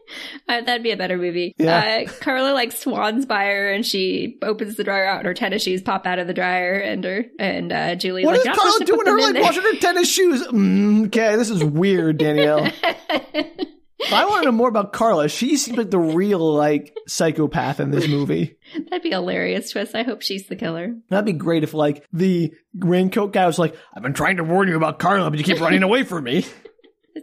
Uh, 0.49 0.61
that'd 0.61 0.85
be 0.85 0.93
a 0.93 0.97
better 0.97 1.19
movie. 1.19 1.53
Yeah. 1.59 2.05
Uh, 2.07 2.11
Carla 2.21 2.53
like 2.53 2.71
swans 2.71 3.27
by 3.27 3.47
her, 3.47 3.73
and 3.73 3.85
she 3.85 4.39
opens 4.41 4.77
the 4.77 4.85
dryer 4.85 5.05
out, 5.05 5.19
and 5.19 5.27
her 5.27 5.35
tennis 5.35 5.65
shoes 5.65 5.83
pop 5.83 6.07
out 6.07 6.21
of 6.21 6.29
the 6.29 6.35
dryer, 6.35 6.75
and 6.75 7.03
her 7.03 7.25
and 7.41 7.73
uh, 7.73 7.97
Julie 7.97 8.25
What 8.25 8.33
like, 8.33 8.39
is 8.41 8.45
"You're 8.45 8.55
not 8.55 8.59
Carla 8.59 8.73
supposed 8.75 8.87
to 8.87 8.97
put 8.97 9.07
doing? 9.07 9.17
Her 9.19 9.23
like 9.25 9.33
there." 9.33 9.43
washing 9.43 9.63
her 9.65 9.81
tennis 9.81 10.09
shoes. 10.09 10.47
Mm, 10.47 11.07
okay, 11.09 11.35
this 11.35 11.51
is 11.51 11.65
weird, 11.65 12.19
Danielle. 12.19 12.71
If 13.99 14.13
I 14.13 14.27
want 14.27 14.43
to 14.43 14.47
know 14.47 14.53
more 14.53 14.69
about 14.69 14.93
Carla. 14.93 15.29
She 15.29 15.57
seems 15.57 15.77
like 15.77 15.91
the 15.91 15.99
real 15.99 16.55
like 16.55 16.95
psychopath 17.09 17.81
in 17.81 17.91
this 17.91 18.07
movie. 18.09 18.57
That'd 18.91 19.03
be 19.03 19.11
a 19.11 19.17
hilarious 19.17 19.71
twist. 19.71 19.95
I 19.95 20.03
hope 20.03 20.23
she's 20.23 20.49
the 20.49 20.57
killer. 20.57 20.95
That'd 21.09 21.25
be 21.25 21.33
great 21.33 21.65
if 21.65 21.73
like 21.75 22.05
the 22.13 22.53
raincoat 22.75 23.33
guy 23.33 23.47
was 23.47 23.59
like, 23.59 23.75
"I've 23.95 24.03
been 24.03 24.13
trying 24.13 24.37
to 24.37 24.45
warn 24.45 24.69
you 24.69 24.77
about 24.77 24.99
Carla, 24.99 25.31
but 25.31 25.39
you 25.39 25.45
keep 25.45 25.61
running 25.61 25.83
away 25.83 26.05
from 26.05 26.25
me." 26.25 26.45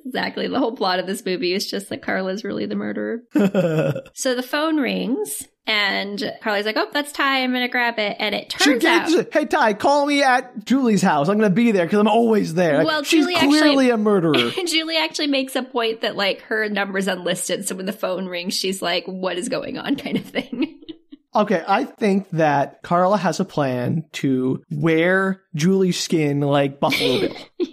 Exactly. 0.06 0.48
The 0.48 0.58
whole 0.58 0.76
plot 0.76 0.98
of 0.98 1.06
this 1.06 1.24
movie 1.24 1.54
is 1.54 1.70
just 1.70 1.90
that 1.90 2.02
Carla's 2.02 2.44
really 2.44 2.66
the 2.66 2.76
murderer. 2.76 3.22
So 4.16 4.34
the 4.34 4.42
phone 4.42 4.78
rings, 4.78 5.48
and 5.66 6.34
Carla's 6.42 6.66
like, 6.66 6.76
"Oh, 6.78 6.88
that's 6.92 7.12
Ty. 7.12 7.44
I'm 7.44 7.54
gonna 7.54 7.70
grab 7.70 7.98
it." 8.00 8.18
And 8.20 8.36
it 8.36 8.50
turns 8.50 8.84
out, 8.86 9.10
"Hey 9.34 9.46
Ty, 9.46 9.74
call 9.74 10.06
me 10.06 10.22
at 10.24 10.66
Julie's 10.66 11.02
house. 11.02 11.30
I'm 11.30 11.38
gonna 11.38 11.50
be 11.50 11.72
there 11.72 11.86
because 11.86 12.00
I'm 12.00 12.08
always 12.08 12.54
there." 12.54 12.80
Like, 12.80 12.88
Well, 12.88 13.04
she's 13.04 13.26
Julie 13.26 13.36
clearly 13.36 13.70
actually- 13.70 13.90
a 13.92 13.98
murderer. 13.98 14.52
And 14.58 14.68
Julie 14.68 14.98
actually 14.98 15.28
makes 15.28 15.56
a 15.56 15.64
point 15.64 16.02
that 16.02 16.16
like 16.16 16.42
her 16.44 16.68
number's 16.70 17.08
unlisted, 17.08 17.68
so 17.68 17.76
when 17.76 17.86
the 17.86 17.94
phone 17.94 18.26
rings, 18.28 18.54
she's 18.56 18.82
like, 18.82 19.06
"What 19.06 19.38
is 19.38 19.50
going 19.50 19.78
on?" 19.78 19.96
kind 19.96 20.18
of 20.18 20.26
thing. 20.26 20.80
Okay, 21.36 21.64
I 21.68 21.86
think 21.86 22.30
that 22.30 22.84
Carla 22.84 23.18
has 23.18 23.40
a 23.40 23.44
plan 23.46 24.06
to 24.12 24.62
wear 24.70 25.42
Julie's 25.56 26.00
skin 26.00 26.42
like 26.42 26.80
Buffalo 26.80 27.22
Bill. 27.22 27.36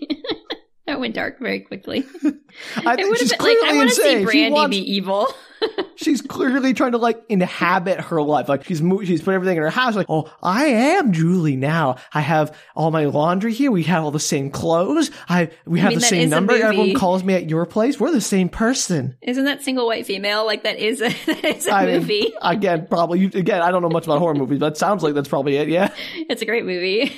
that 0.90 1.00
went 1.00 1.14
dark 1.14 1.38
very 1.38 1.60
quickly. 1.60 2.04
I 2.76 2.96
think 2.96 3.16
she's 3.16 3.30
been 3.32 3.38
like, 3.38 3.56
I 3.56 3.60
clearly 3.60 3.76
want 3.78 3.88
to 3.90 3.94
see 3.94 4.02
insane. 4.02 4.18
She 4.18 4.24
Brandy 4.24 4.50
wants- 4.52 4.76
be 4.76 4.92
evil. 4.92 5.26
she's 5.96 6.22
clearly 6.22 6.72
trying 6.72 6.92
to 6.92 6.98
like 6.98 7.22
inhabit 7.28 8.00
her 8.00 8.22
life. 8.22 8.48
Like 8.48 8.64
she's 8.64 8.78
she's 9.04 9.20
put 9.22 9.34
everything 9.34 9.58
in 9.58 9.62
her 9.62 9.68
house. 9.70 9.94
Like, 9.94 10.06
oh, 10.08 10.32
I 10.42 10.64
am 10.66 11.12
Julie 11.12 11.56
now. 11.56 11.96
I 12.14 12.20
have 12.22 12.56
all 12.74 12.90
my 12.90 13.04
laundry 13.04 13.52
here. 13.52 13.70
We 13.70 13.82
have 13.84 14.02
all 14.02 14.10
the 14.10 14.18
same 14.18 14.50
clothes. 14.50 15.10
I 15.28 15.50
we 15.66 15.78
have 15.80 15.90
mean, 15.90 15.98
the 15.98 16.04
same 16.06 16.30
number. 16.30 16.54
Everyone 16.54 16.94
calls 16.94 17.22
me 17.22 17.34
at 17.34 17.48
your 17.50 17.66
place. 17.66 18.00
We're 18.00 18.10
the 18.10 18.22
same 18.22 18.48
person. 18.48 19.16
Isn't 19.20 19.44
that 19.44 19.62
single 19.62 19.86
white 19.86 20.06
female? 20.06 20.46
Like 20.46 20.62
that 20.64 20.78
is 20.78 21.02
a 21.02 21.08
that 21.26 21.44
is 21.44 21.66
a 21.66 21.72
I 21.74 21.86
mean, 21.86 21.94
movie. 22.00 22.32
again, 22.40 22.86
probably 22.90 23.24
again. 23.26 23.60
I 23.60 23.70
don't 23.70 23.82
know 23.82 23.90
much 23.90 24.04
about 24.06 24.18
horror 24.18 24.34
movies, 24.34 24.58
but 24.60 24.72
it 24.72 24.76
sounds 24.78 25.02
like 25.02 25.12
that's 25.14 25.28
probably 25.28 25.56
it. 25.56 25.68
Yeah, 25.68 25.92
It's 26.14 26.40
a 26.42 26.46
great 26.46 26.64
movie. 26.64 27.12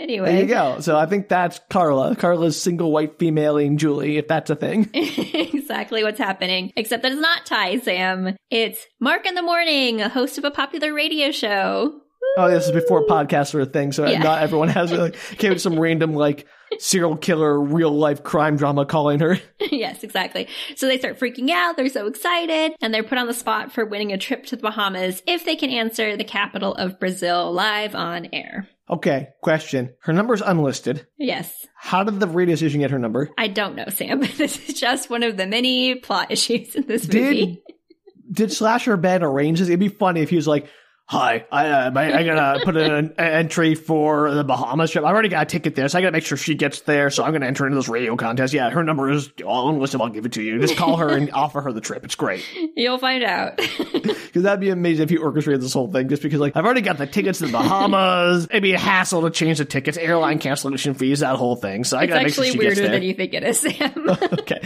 Anyway, 0.00 0.32
there 0.32 0.40
you 0.42 0.46
go. 0.46 0.80
So 0.80 0.96
I 0.98 1.06
think 1.06 1.28
that's 1.28 1.60
Carla. 1.70 2.16
Carla's 2.16 2.60
single 2.60 2.90
white 2.90 3.18
femaling 3.18 3.76
Julie, 3.78 4.16
if 4.16 4.26
that's 4.28 4.50
a 4.50 4.56
thing. 4.56 4.90
exactly 4.94 6.02
what's 6.02 6.18
happening. 6.18 6.72
Except 6.76 7.02
that 7.02 7.12
it's 7.12 7.20
not 7.20 7.46
Ty, 7.46 7.78
Sam. 7.80 8.36
It's 8.50 8.86
Mark 9.00 9.26
in 9.26 9.34
the 9.34 9.42
Morning, 9.42 10.00
a 10.00 10.08
host 10.08 10.38
of 10.38 10.44
a 10.44 10.50
popular 10.50 10.92
radio 10.92 11.30
show. 11.30 12.00
Oh, 12.36 12.48
this 12.48 12.66
is 12.66 12.72
before 12.72 13.06
podcasts 13.06 13.52
were 13.54 13.60
a 13.62 13.66
thing, 13.66 13.90
so 13.92 14.06
Yeah. 14.06 14.22
not 14.22 14.42
everyone 14.42 14.68
has 14.68 14.92
like 14.92 15.14
came 15.38 15.50
with 15.50 15.60
some 15.60 15.78
random 15.80 16.14
like 16.14 16.46
serial 16.78 17.16
killer 17.16 17.58
real 17.60 17.90
life 17.90 18.22
crime 18.22 18.56
drama 18.56 18.86
calling 18.86 19.18
her. 19.18 19.40
yes, 19.60 20.04
exactly. 20.04 20.46
So 20.76 20.86
they 20.86 20.98
start 20.98 21.18
freaking 21.18 21.50
out. 21.50 21.76
They're 21.76 21.88
so 21.88 22.06
excited. 22.06 22.76
And 22.80 22.94
they're 22.94 23.02
put 23.02 23.18
on 23.18 23.26
the 23.26 23.34
spot 23.34 23.72
for 23.72 23.84
winning 23.84 24.12
a 24.12 24.18
trip 24.18 24.46
to 24.46 24.56
the 24.56 24.62
Bahamas 24.62 25.22
if 25.26 25.44
they 25.44 25.56
can 25.56 25.70
answer 25.70 26.16
the 26.16 26.22
capital 26.24 26.74
of 26.74 27.00
Brazil 27.00 27.52
live 27.52 27.96
on 27.96 28.28
air. 28.32 28.68
Okay, 28.90 29.28
question. 29.40 29.94
Her 30.00 30.12
number's 30.12 30.40
unlisted. 30.40 31.06
Yes. 31.16 31.66
How 31.76 32.02
did 32.02 32.18
the 32.18 32.26
radio 32.26 32.56
station 32.56 32.80
get 32.80 32.90
her 32.90 32.98
number? 32.98 33.30
I 33.38 33.46
don't 33.46 33.76
know, 33.76 33.86
Sam. 33.88 34.20
This 34.36 34.68
is 34.68 34.80
just 34.80 35.08
one 35.08 35.22
of 35.22 35.36
the 35.36 35.46
many 35.46 35.94
plot 35.94 36.30
issues 36.30 36.74
in 36.74 36.86
this 36.86 37.02
Did 37.02 37.22
movie. 37.22 37.62
did 38.32 38.52
Slasher 38.52 38.96
Ben 38.96 39.22
arrange 39.22 39.60
this? 39.60 39.68
It'd 39.68 39.78
be 39.80 39.88
funny 39.88 40.20
if 40.22 40.30
he 40.30 40.36
was 40.36 40.48
like, 40.48 40.68
"Hi, 41.10 41.44
I 41.50 41.66
uh, 41.66 41.90
I, 41.92 42.18
I 42.18 42.22
gotta 42.22 42.60
put 42.64 42.76
an 42.76 43.14
entry 43.18 43.74
for 43.74 44.32
the 44.32 44.44
Bahamas 44.44 44.92
trip. 44.92 45.04
I 45.04 45.08
already 45.08 45.28
got 45.28 45.42
a 45.42 45.46
ticket 45.46 45.74
there, 45.74 45.88
so 45.88 45.98
I 45.98 46.02
gotta 46.02 46.12
make 46.12 46.24
sure 46.24 46.38
she 46.38 46.54
gets 46.54 46.82
there. 46.82 47.10
So 47.10 47.24
I'm 47.24 47.32
gonna 47.32 47.46
enter 47.46 47.66
into 47.66 47.74
this 47.74 47.88
radio 47.88 48.14
contest. 48.14 48.54
Yeah, 48.54 48.70
her 48.70 48.84
number 48.84 49.10
is 49.10 49.28
all 49.44 49.70
unlisted. 49.70 50.00
I'll 50.00 50.08
give 50.08 50.24
it 50.24 50.32
to 50.34 50.42
you. 50.42 50.60
Just 50.60 50.76
call 50.76 50.98
her 50.98 51.08
and 51.08 51.28
offer 51.32 51.60
her 51.62 51.72
the 51.72 51.80
trip. 51.80 52.04
It's 52.04 52.14
great 52.14 52.44
You'll 52.76 52.98
find 52.98 53.24
out. 53.24 53.56
because 53.92 54.44
that'd 54.44 54.60
be 54.60 54.70
amazing 54.70 55.02
if 55.02 55.10
you 55.10 55.20
orchestrated 55.20 55.60
this 55.62 55.72
whole 55.72 55.90
thing. 55.90 56.08
Just 56.08 56.22
because 56.22 56.38
like 56.38 56.56
I've 56.56 56.64
already 56.64 56.80
got 56.80 56.98
the 56.98 57.08
tickets 57.08 57.40
to 57.40 57.46
the 57.46 57.52
Bahamas. 57.52 58.44
It'd 58.48 58.62
be 58.62 58.74
a 58.74 58.78
hassle 58.78 59.22
to 59.22 59.30
change 59.30 59.58
the 59.58 59.64
tickets, 59.64 59.98
airline 59.98 60.38
cancellation 60.38 60.94
fees, 60.94 61.20
that 61.20 61.34
whole 61.34 61.56
thing. 61.56 61.82
So 61.82 61.98
I 61.98 62.04
it's 62.04 62.10
gotta 62.12 62.24
make 62.24 62.34
sure 62.34 62.44
she 62.44 62.56
gets 62.56 62.78
there. 62.78 62.86
Actually, 62.86 62.86
weirder 62.86 62.92
than 62.92 63.02
you 63.02 63.14
think 63.14 63.34
it 63.34 63.42
is, 63.42 63.58
Sam. 63.58 64.08
okay. 64.38 64.60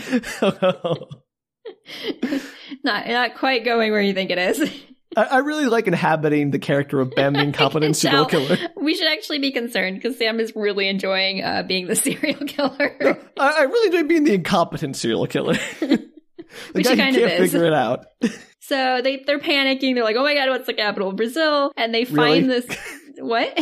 not 2.85 3.09
not 3.09 3.35
quite 3.37 3.64
going 3.64 3.92
where 3.92 4.02
you 4.02 4.12
think 4.12 4.30
it 4.30 4.37
is. 4.37 4.70
I, 5.16 5.24
I 5.24 5.38
really 5.38 5.66
like 5.66 5.87
inhabiting 5.87 6.50
the 6.50 6.59
character 6.59 7.00
of 7.00 7.11
Ben, 7.12 7.33
the 7.35 7.40
incompetent 7.42 7.96
serial 7.98 8.27
killer. 8.27 8.57
We 8.77 8.94
should 8.94 9.09
actually 9.09 9.38
be 9.38 9.50
concerned 9.53 9.96
because 10.00 10.18
Sam 10.18 10.40
is 10.40 10.53
really 10.57 10.88
enjoying 10.88 11.42
uh, 11.42 11.62
being 11.62 11.87
the 11.87 11.96
serial 11.96 12.38
killer. 12.46 13.18
I, 13.38 13.50
I 13.59 13.62
really 13.62 13.87
enjoy 13.96 14.09
being 14.09 14.24
the 14.24 14.35
incompetent 14.35 14.96
serial 14.96 15.27
killer. 15.27 15.55
the 15.81 16.09
Which 16.72 16.85
guy 16.85 16.90
who 16.92 16.96
kind 16.96 17.16
can't 17.16 17.33
is. 17.33 17.53
figure 17.53 17.66
it 17.66 17.72
out. 17.74 18.07
so 18.61 19.00
they 19.03 19.22
they're 19.27 19.38
panicking. 19.40 19.94
They're 19.94 20.05
like, 20.05 20.16
"Oh 20.16 20.22
my 20.22 20.35
god, 20.35 20.48
what's 20.50 20.66
the 20.66 20.74
capital 20.74 21.09
of 21.11 21.16
Brazil?" 21.16 21.72
And 21.77 21.94
they 21.94 22.05
Really? 22.05 22.40
find 22.40 22.50
this 22.50 22.66
what? 23.18 23.59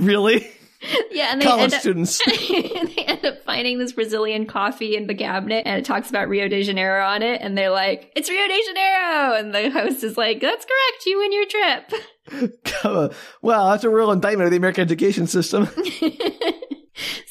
really? 0.00 0.46
yeah, 1.10 1.32
and 1.32 1.40
they 1.40 1.46
College 1.46 1.64
end 1.64 1.74
up 1.74 1.80
students. 1.80 2.20
they 2.26 3.04
end 3.06 3.24
up 3.24 3.42
finding 3.44 3.78
this 3.78 3.92
Brazilian 3.92 4.46
coffee 4.46 4.96
in 4.96 5.06
the 5.06 5.14
cabinet, 5.14 5.62
and 5.66 5.78
it 5.78 5.84
talks 5.84 6.10
about 6.10 6.28
Rio 6.28 6.48
de 6.48 6.62
Janeiro 6.62 7.04
on 7.06 7.22
it. 7.22 7.40
And 7.40 7.56
they're 7.56 7.70
like, 7.70 8.12
"It's 8.16 8.28
Rio 8.28 8.46
de 8.46 8.62
Janeiro," 8.66 9.34
and 9.34 9.54
the 9.54 9.70
host 9.70 10.04
is 10.04 10.16
like, 10.16 10.40
"That's 10.40 10.64
correct. 10.64 11.06
You 11.06 11.18
win 11.18 11.32
your 11.32 11.46
trip." 11.46 13.12
well, 13.42 13.70
that's 13.70 13.84
a 13.84 13.90
real 13.90 14.10
indictment 14.10 14.46
of 14.46 14.50
the 14.50 14.56
American 14.56 14.82
education 14.82 15.26
system. 15.26 15.68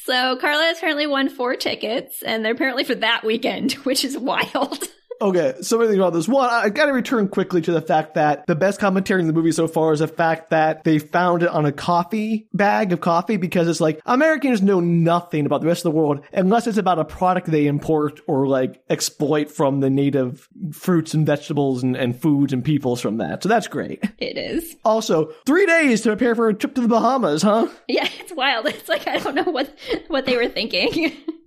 so 0.04 0.36
Carla 0.36 0.62
has 0.64 0.78
apparently 0.78 1.06
won 1.06 1.28
four 1.28 1.56
tickets, 1.56 2.22
and 2.22 2.44
they're 2.44 2.52
apparently 2.52 2.84
for 2.84 2.94
that 2.96 3.24
weekend, 3.24 3.72
which 3.84 4.04
is 4.04 4.16
wild. 4.16 4.84
Okay, 5.24 5.54
so 5.62 5.78
many 5.78 5.88
things 5.88 5.98
about 5.98 6.12
this. 6.12 6.28
One, 6.28 6.50
I 6.50 6.68
gotta 6.68 6.92
return 6.92 7.28
quickly 7.28 7.62
to 7.62 7.72
the 7.72 7.80
fact 7.80 8.12
that 8.12 8.46
the 8.46 8.54
best 8.54 8.78
commentary 8.78 9.22
in 9.22 9.26
the 9.26 9.32
movie 9.32 9.52
so 9.52 9.66
far 9.66 9.94
is 9.94 10.00
the 10.00 10.06
fact 10.06 10.50
that 10.50 10.84
they 10.84 10.98
found 10.98 11.42
it 11.42 11.48
on 11.48 11.64
a 11.64 11.72
coffee 11.72 12.46
bag 12.52 12.92
of 12.92 13.00
coffee 13.00 13.38
because 13.38 13.66
it's 13.66 13.80
like 13.80 14.02
Americans 14.04 14.60
know 14.60 14.80
nothing 14.80 15.46
about 15.46 15.62
the 15.62 15.66
rest 15.66 15.86
of 15.86 15.92
the 15.94 15.98
world 15.98 16.20
unless 16.34 16.66
it's 16.66 16.76
about 16.76 16.98
a 16.98 17.06
product 17.06 17.46
they 17.46 17.66
import 17.66 18.20
or 18.26 18.46
like 18.46 18.82
exploit 18.90 19.50
from 19.50 19.80
the 19.80 19.88
native 19.88 20.46
fruits 20.72 21.14
and 21.14 21.24
vegetables 21.24 21.82
and, 21.82 21.96
and 21.96 22.20
foods 22.20 22.52
and 22.52 22.62
peoples 22.62 23.00
from 23.00 23.16
that. 23.16 23.42
So 23.42 23.48
that's 23.48 23.66
great. 23.66 24.04
it 24.18 24.36
is. 24.36 24.76
Also, 24.84 25.32
three 25.46 25.64
days 25.64 26.02
to 26.02 26.10
prepare 26.10 26.34
for 26.34 26.50
a 26.50 26.54
trip 26.54 26.74
to 26.74 26.82
the 26.82 26.88
Bahamas, 26.88 27.40
huh? 27.40 27.68
Yeah, 27.88 28.06
it's 28.20 28.34
wild. 28.34 28.66
It's 28.74 28.90
like 28.90 29.08
I 29.08 29.16
don't 29.16 29.34
know 29.34 29.44
what 29.44 29.74
what 30.08 30.26
they 30.26 30.36
were 30.36 30.48
thinking. 30.48 31.12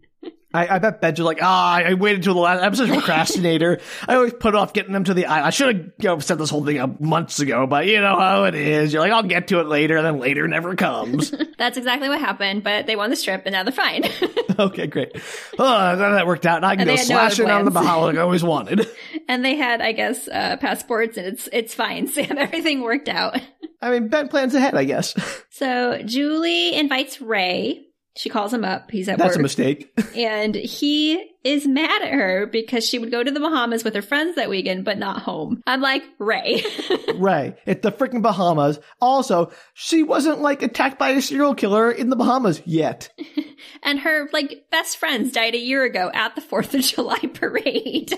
I, 0.53 0.75
I 0.75 0.79
bet 0.79 1.01
Ben's 1.01 1.19
like, 1.19 1.39
ah, 1.41 1.75
I 1.75 1.93
waited 1.95 2.23
till 2.23 2.33
the 2.33 2.39
last. 2.39 2.63
I'm 2.63 2.73
such 2.73 2.89
a 2.89 2.93
procrastinator. 2.93 3.79
I 4.07 4.15
always 4.15 4.33
put 4.33 4.55
off 4.55 4.71
getting 4.71 4.93
them 4.93 5.03
to 5.03 5.13
the 5.13 5.25
island. 5.25 5.45
I 5.45 5.49
should 5.49 5.75
have 5.75 5.85
you 5.85 6.09
know, 6.09 6.19
set 6.19 6.37
this 6.37 6.49
whole 6.49 6.65
thing 6.65 6.77
up 6.77 7.01
months 7.01 7.39
ago, 7.39 7.67
but 7.67 7.85
you 7.85 7.99
know 7.99 8.17
how 8.17 8.45
it 8.45 8.55
is. 8.55 8.93
You're 8.93 9.01
like, 9.01 9.11
I'll 9.11 9.23
get 9.23 9.49
to 9.49 9.59
it 9.59 9.67
later, 9.67 9.97
and 9.97 10.05
then 10.05 10.19
later 10.19 10.47
never 10.47 10.75
comes. 10.75 11.33
That's 11.57 11.77
exactly 11.77 12.07
what 12.07 12.19
happened, 12.19 12.63
but 12.63 12.85
they 12.85 12.95
won 12.95 13.09
the 13.09 13.15
strip 13.15 13.43
and 13.45 13.53
now 13.53 13.63
they're 13.63 13.73
fine. 13.73 14.03
okay, 14.59 14.87
great. 14.87 15.11
Oh, 15.59 15.95
that 15.95 16.27
worked 16.27 16.45
out. 16.45 16.57
And 16.57 16.65
I 16.65 16.75
can 16.75 16.87
And 16.87 16.89
go 16.89 16.95
had 16.95 17.09
no 17.09 17.15
slashing 17.15 17.49
on 17.49 17.65
the 17.65 17.71
plans. 17.71 17.87
Like 17.87 18.15
I 18.15 18.21
always 18.21 18.43
wanted. 18.43 18.87
and 19.27 19.43
they 19.43 19.55
had, 19.55 19.81
I 19.81 19.91
guess, 19.91 20.27
uh, 20.27 20.57
passports 20.57 21.17
and 21.17 21.27
it's 21.27 21.49
it's 21.51 21.73
fine. 21.73 22.07
Sam, 22.07 22.37
everything 22.37 22.81
worked 22.81 23.09
out. 23.09 23.39
I 23.81 23.91
mean, 23.91 24.07
Ben 24.07 24.27
plans 24.27 24.55
ahead, 24.55 24.75
I 24.75 24.85
guess. 24.85 25.15
So 25.49 26.01
Julie 26.03 26.75
invites 26.75 27.21
Ray. 27.21 27.86
She 28.17 28.29
calls 28.29 28.51
him 28.51 28.65
up. 28.65 28.89
He's 28.89 29.07
at 29.07 29.19
work. 29.19 29.27
That's 29.27 29.37
a 29.37 29.41
mistake. 29.41 29.93
and 30.15 30.55
he 30.55 31.33
is 31.43 31.67
mad 31.67 32.01
at 32.01 32.11
her 32.11 32.47
because 32.47 32.83
she 32.83 32.97
would 32.97 33.11
go 33.11 33.23
to 33.23 33.29
the 33.29 33.39
Bahamas 33.39 33.83
with 33.83 33.93
her 33.93 34.01
friends 34.01 34.35
that 34.35 34.49
weekend, 34.49 34.85
but 34.85 34.97
not 34.97 35.21
home. 35.21 35.61
I'm 35.67 35.81
like, 35.81 36.03
Ray. 36.17 36.63
Ray, 37.15 37.55
it's 37.65 37.83
the 37.83 37.91
freaking 37.91 38.23
Bahamas. 38.23 38.79
Also, 38.99 39.51
she 39.75 40.01
wasn't 40.01 40.41
like 40.41 40.63
attacked 40.63 40.97
by 40.97 41.11
a 41.11 41.21
serial 41.21 41.53
killer 41.53 41.91
in 41.91 42.09
the 42.09 42.15
Bahamas 42.15 42.61
yet. 42.65 43.09
and 43.83 43.99
her 43.99 44.27
like 44.33 44.65
best 44.71 44.97
friends 44.97 45.31
died 45.31 45.53
a 45.53 45.59
year 45.59 45.83
ago 45.83 46.09
at 46.13 46.35
the 46.35 46.41
4th 46.41 46.73
of 46.73 46.81
July 46.81 47.19
parade. 47.33 48.13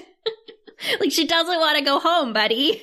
like 1.01 1.11
she 1.11 1.27
doesn't 1.27 1.59
want 1.59 1.77
to 1.77 1.83
go 1.83 1.99
home, 1.99 2.31
buddy. 2.31 2.81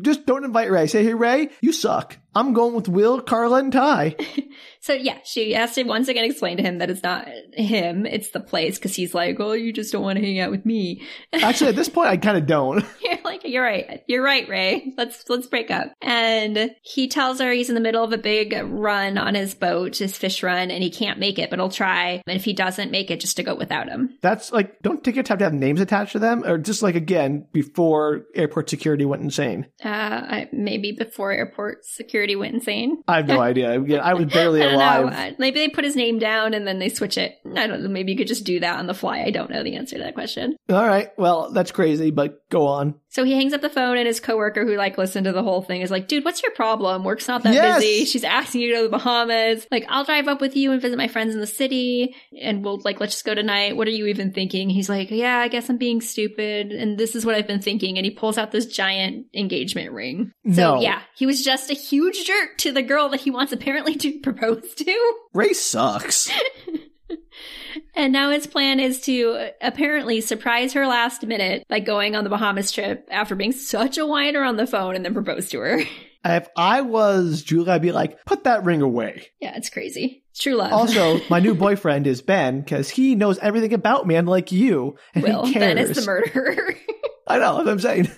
just 0.00 0.24
don't 0.24 0.44
invite 0.44 0.70
Ray. 0.70 0.86
Say, 0.86 1.04
hey, 1.04 1.14
Ray, 1.14 1.50
you 1.60 1.72
suck. 1.72 2.16
I'm 2.36 2.52
going 2.52 2.74
with 2.74 2.86
Will, 2.86 3.22
Carla, 3.22 3.60
and 3.60 3.72
Ty. 3.72 4.14
So 4.86 4.92
yeah, 4.92 5.18
she 5.24 5.52
has 5.54 5.74
to 5.74 5.82
once 5.82 6.06
again 6.06 6.24
explain 6.24 6.58
to 6.58 6.62
him 6.62 6.78
that 6.78 6.90
it's 6.90 7.02
not 7.02 7.26
him, 7.54 8.06
it's 8.06 8.30
the 8.30 8.38
place, 8.38 8.78
because 8.78 8.94
he's 8.94 9.14
like, 9.14 9.40
oh, 9.40 9.50
you 9.50 9.72
just 9.72 9.90
don't 9.90 10.04
want 10.04 10.16
to 10.16 10.24
hang 10.24 10.38
out 10.38 10.52
with 10.52 10.64
me. 10.64 11.02
Actually, 11.32 11.70
at 11.70 11.76
this 11.76 11.88
point, 11.88 12.08
I 12.08 12.16
kind 12.16 12.38
of 12.38 12.46
don't. 12.46 12.84
You're 13.02 13.18
like, 13.24 13.42
you're 13.44 13.64
right. 13.64 14.04
You're 14.06 14.22
right, 14.22 14.48
Ray. 14.48 14.92
Let's 14.96 15.28
let's 15.28 15.48
break 15.48 15.70
up. 15.70 15.92
And 16.00 16.70
he 16.82 17.08
tells 17.08 17.40
her 17.40 17.50
he's 17.50 17.68
in 17.68 17.74
the 17.74 17.80
middle 17.80 18.04
of 18.04 18.12
a 18.12 18.18
big 18.18 18.54
run 18.64 19.18
on 19.18 19.34
his 19.34 19.54
boat, 19.54 19.96
his 19.96 20.16
fish 20.16 20.42
run, 20.42 20.70
and 20.70 20.82
he 20.82 20.90
can't 20.90 21.18
make 21.18 21.38
it, 21.38 21.50
but 21.50 21.58
he'll 21.58 21.68
try. 21.68 22.22
And 22.26 22.36
if 22.36 22.44
he 22.44 22.52
doesn't 22.52 22.90
make 22.92 23.10
it, 23.10 23.20
just 23.20 23.36
to 23.36 23.42
go 23.42 23.54
without 23.54 23.88
him. 23.88 24.16
That's 24.22 24.52
like, 24.52 24.80
don't 24.82 25.02
tickets 25.02 25.28
have 25.28 25.38
to 25.38 25.44
have 25.44 25.54
names 25.54 25.80
attached 25.80 26.12
to 26.12 26.18
them? 26.18 26.44
Or 26.44 26.58
just 26.58 26.82
like, 26.82 26.94
again, 26.94 27.46
before 27.52 28.24
airport 28.34 28.70
security 28.70 29.04
went 29.04 29.22
insane? 29.22 29.66
Uh, 29.82 30.44
maybe 30.52 30.92
before 30.92 31.32
airport 31.32 31.84
security 31.84 32.25
went 32.34 32.54
insane. 32.54 33.04
I 33.06 33.18
have 33.18 33.28
no 33.28 33.40
idea. 33.40 33.80
I 34.00 34.14
was 34.14 34.26
barely 34.26 34.62
I 34.64 34.72
alive. 34.72 35.06
Uh, 35.12 35.36
Maybe 35.38 35.60
they 35.60 35.68
put 35.68 35.84
his 35.84 35.94
name 35.94 36.18
down 36.18 36.54
and 36.54 36.66
then 36.66 36.80
they 36.80 36.88
switch 36.88 37.16
it. 37.18 37.36
I 37.54 37.68
don't 37.68 37.82
know. 37.82 37.88
Maybe 37.88 38.10
you 38.12 38.18
could 38.18 38.26
just 38.26 38.44
do 38.44 38.58
that 38.60 38.78
on 38.78 38.86
the 38.88 38.94
fly. 38.94 39.20
I 39.20 39.30
don't 39.30 39.50
know 39.50 39.62
the 39.62 39.76
answer 39.76 39.98
to 39.98 40.02
that 40.02 40.14
question. 40.14 40.56
All 40.68 40.84
right. 40.84 41.10
Well, 41.18 41.52
that's 41.52 41.70
crazy, 41.70 42.10
but 42.10 42.48
go 42.50 42.66
on. 42.66 42.94
So 43.16 43.24
he 43.24 43.32
hangs 43.32 43.54
up 43.54 43.62
the 43.62 43.70
phone 43.70 43.96
and 43.96 44.06
his 44.06 44.20
coworker 44.20 44.66
who 44.66 44.76
like 44.76 44.98
listened 44.98 45.24
to 45.24 45.32
the 45.32 45.42
whole 45.42 45.62
thing 45.62 45.80
is 45.80 45.90
like, 45.90 46.06
dude, 46.06 46.22
what's 46.22 46.42
your 46.42 46.52
problem? 46.52 47.02
Work's 47.02 47.26
not 47.26 47.44
that 47.44 47.54
Yes! 47.54 47.80
busy. 47.80 48.04
She's 48.04 48.24
asking 48.24 48.60
you 48.60 48.68
to 48.68 48.74
go 48.74 48.82
to 48.82 48.88
the 48.88 48.96
Bahamas. 48.98 49.66
Like, 49.70 49.86
I'll 49.88 50.04
drive 50.04 50.28
up 50.28 50.42
with 50.42 50.54
you 50.54 50.70
and 50.70 50.82
visit 50.82 50.98
my 50.98 51.08
friends 51.08 51.32
in 51.34 51.40
the 51.40 51.46
city 51.46 52.14
and 52.38 52.62
we'll 52.62 52.78
like, 52.84 53.00
let's 53.00 53.14
just 53.14 53.24
go 53.24 53.34
tonight. 53.34 53.74
What 53.74 53.88
are 53.88 53.92
you 53.92 54.04
even 54.08 54.32
thinking? 54.34 54.68
He's 54.68 54.90
like, 54.90 55.10
yeah, 55.10 55.38
I 55.38 55.48
guess 55.48 55.70
I'm 55.70 55.78
being 55.78 56.02
stupid. 56.02 56.72
And 56.72 56.98
this 56.98 57.16
is 57.16 57.24
what 57.24 57.34
I've 57.34 57.46
been 57.46 57.62
thinking. 57.62 57.96
And 57.96 58.04
he 58.04 58.10
pulls 58.10 58.36
out 58.36 58.52
this 58.52 58.66
giant 58.66 59.28
engagement 59.32 59.92
ring. 59.92 60.32
So 60.52 60.74
No. 60.74 60.80
yeah, 60.82 61.00
he 61.16 61.24
was 61.24 61.42
just 61.42 61.70
a 61.70 61.74
huge 61.74 62.22
jerk 62.26 62.58
to 62.58 62.70
the 62.72 62.82
girl 62.82 63.08
that 63.08 63.20
he 63.22 63.30
wants 63.30 63.50
apparently 63.50 63.94
to 63.94 64.18
propose 64.22 64.74
to. 64.74 65.14
Ray 65.32 65.54
sucks. 65.54 66.30
And 67.96 68.12
now 68.12 68.30
his 68.30 68.46
plan 68.46 68.78
is 68.78 69.00
to 69.02 69.30
uh, 69.30 69.50
apparently 69.62 70.20
surprise 70.20 70.74
her 70.74 70.86
last 70.86 71.26
minute 71.26 71.64
by 71.66 71.80
going 71.80 72.14
on 72.14 72.24
the 72.24 72.30
Bahamas 72.30 72.70
trip 72.70 73.08
after 73.10 73.34
being 73.34 73.52
such 73.52 73.96
a 73.96 74.06
whiner 74.06 74.44
on 74.44 74.56
the 74.56 74.66
phone 74.66 74.94
and 74.94 75.04
then 75.04 75.14
propose 75.14 75.48
to 75.48 75.60
her. 75.60 75.80
if 76.24 76.48
I 76.56 76.82
was 76.82 77.42
Julie, 77.42 77.70
I'd 77.70 77.80
be 77.80 77.92
like, 77.92 78.22
put 78.26 78.44
that 78.44 78.64
ring 78.64 78.82
away. 78.82 79.28
yeah, 79.40 79.56
it's 79.56 79.70
crazy. 79.70 80.22
It's 80.30 80.40
true 80.40 80.56
love. 80.56 80.72
Also, 80.72 81.20
my 81.30 81.40
new 81.40 81.54
boyfriend 81.54 82.06
is 82.06 82.20
Ben 82.20 82.60
because 82.60 82.90
he 82.90 83.14
knows 83.14 83.38
everything 83.38 83.72
about 83.72 84.06
me, 84.06 84.14
unlike 84.16 84.52
you. 84.52 84.96
And 85.14 85.24
Will, 85.24 85.46
he 85.46 85.54
Ben 85.54 85.78
is 85.78 85.96
the 85.96 86.04
murderer. 86.04 86.74
I 87.26 87.38
know 87.38 87.56
what 87.56 87.68
I'm 87.68 87.80
saying. 87.80 88.10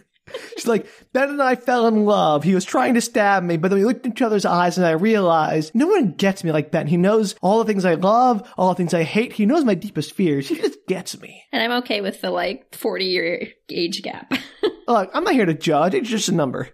She's 0.57 0.67
like, 0.67 0.87
Ben 1.13 1.31
and 1.31 1.43
I 1.43 1.55
fell 1.57 1.87
in 1.87 2.05
love. 2.05 2.45
He 2.45 2.55
was 2.55 2.65
trying 2.65 2.95
to 2.95 3.01
stab 3.01 3.43
me, 3.43 3.57
but 3.57 3.69
then 3.69 3.79
we 3.79 3.85
looked 3.85 4.07
in 4.07 4.13
each 4.13 4.23
other's 4.23 4.45
eyes 4.45 4.77
and 4.79 4.87
I 4.87 4.91
realized 4.93 5.75
no 5.75 5.87
one 5.87 6.13
gets 6.13 6.45
me 6.45 6.53
like 6.53 6.71
Ben. 6.71 6.87
He 6.87 6.97
knows 6.97 7.35
all 7.43 7.59
the 7.59 7.65
things 7.65 7.85
I 7.85 7.95
love, 7.95 8.43
all 8.57 8.69
the 8.71 8.75
things 8.75 8.95
I 8.95 9.03
hate. 9.03 9.33
He 9.33 9.47
knows 9.47 9.65
my 9.65 9.75
deepest 9.75 10.15
fears. 10.15 10.49
He 10.49 10.57
just 10.57 10.79
gets 10.87 11.21
me. 11.21 11.43
and 11.53 11.63
I'm 11.63 11.79
okay 11.83 12.01
with 12.01 12.21
the 12.21 12.31
like 12.31 12.75
40 12.75 13.05
year 13.05 13.49
age 13.71 14.03
gap. 14.03 14.33
Look, 14.89 15.11
I'm 15.13 15.25
not 15.25 15.35
here 15.35 15.47
to 15.47 15.55
judge. 15.55 15.95
It's 15.95 16.09
just 16.09 16.29
a 16.29 16.35
number. 16.35 16.71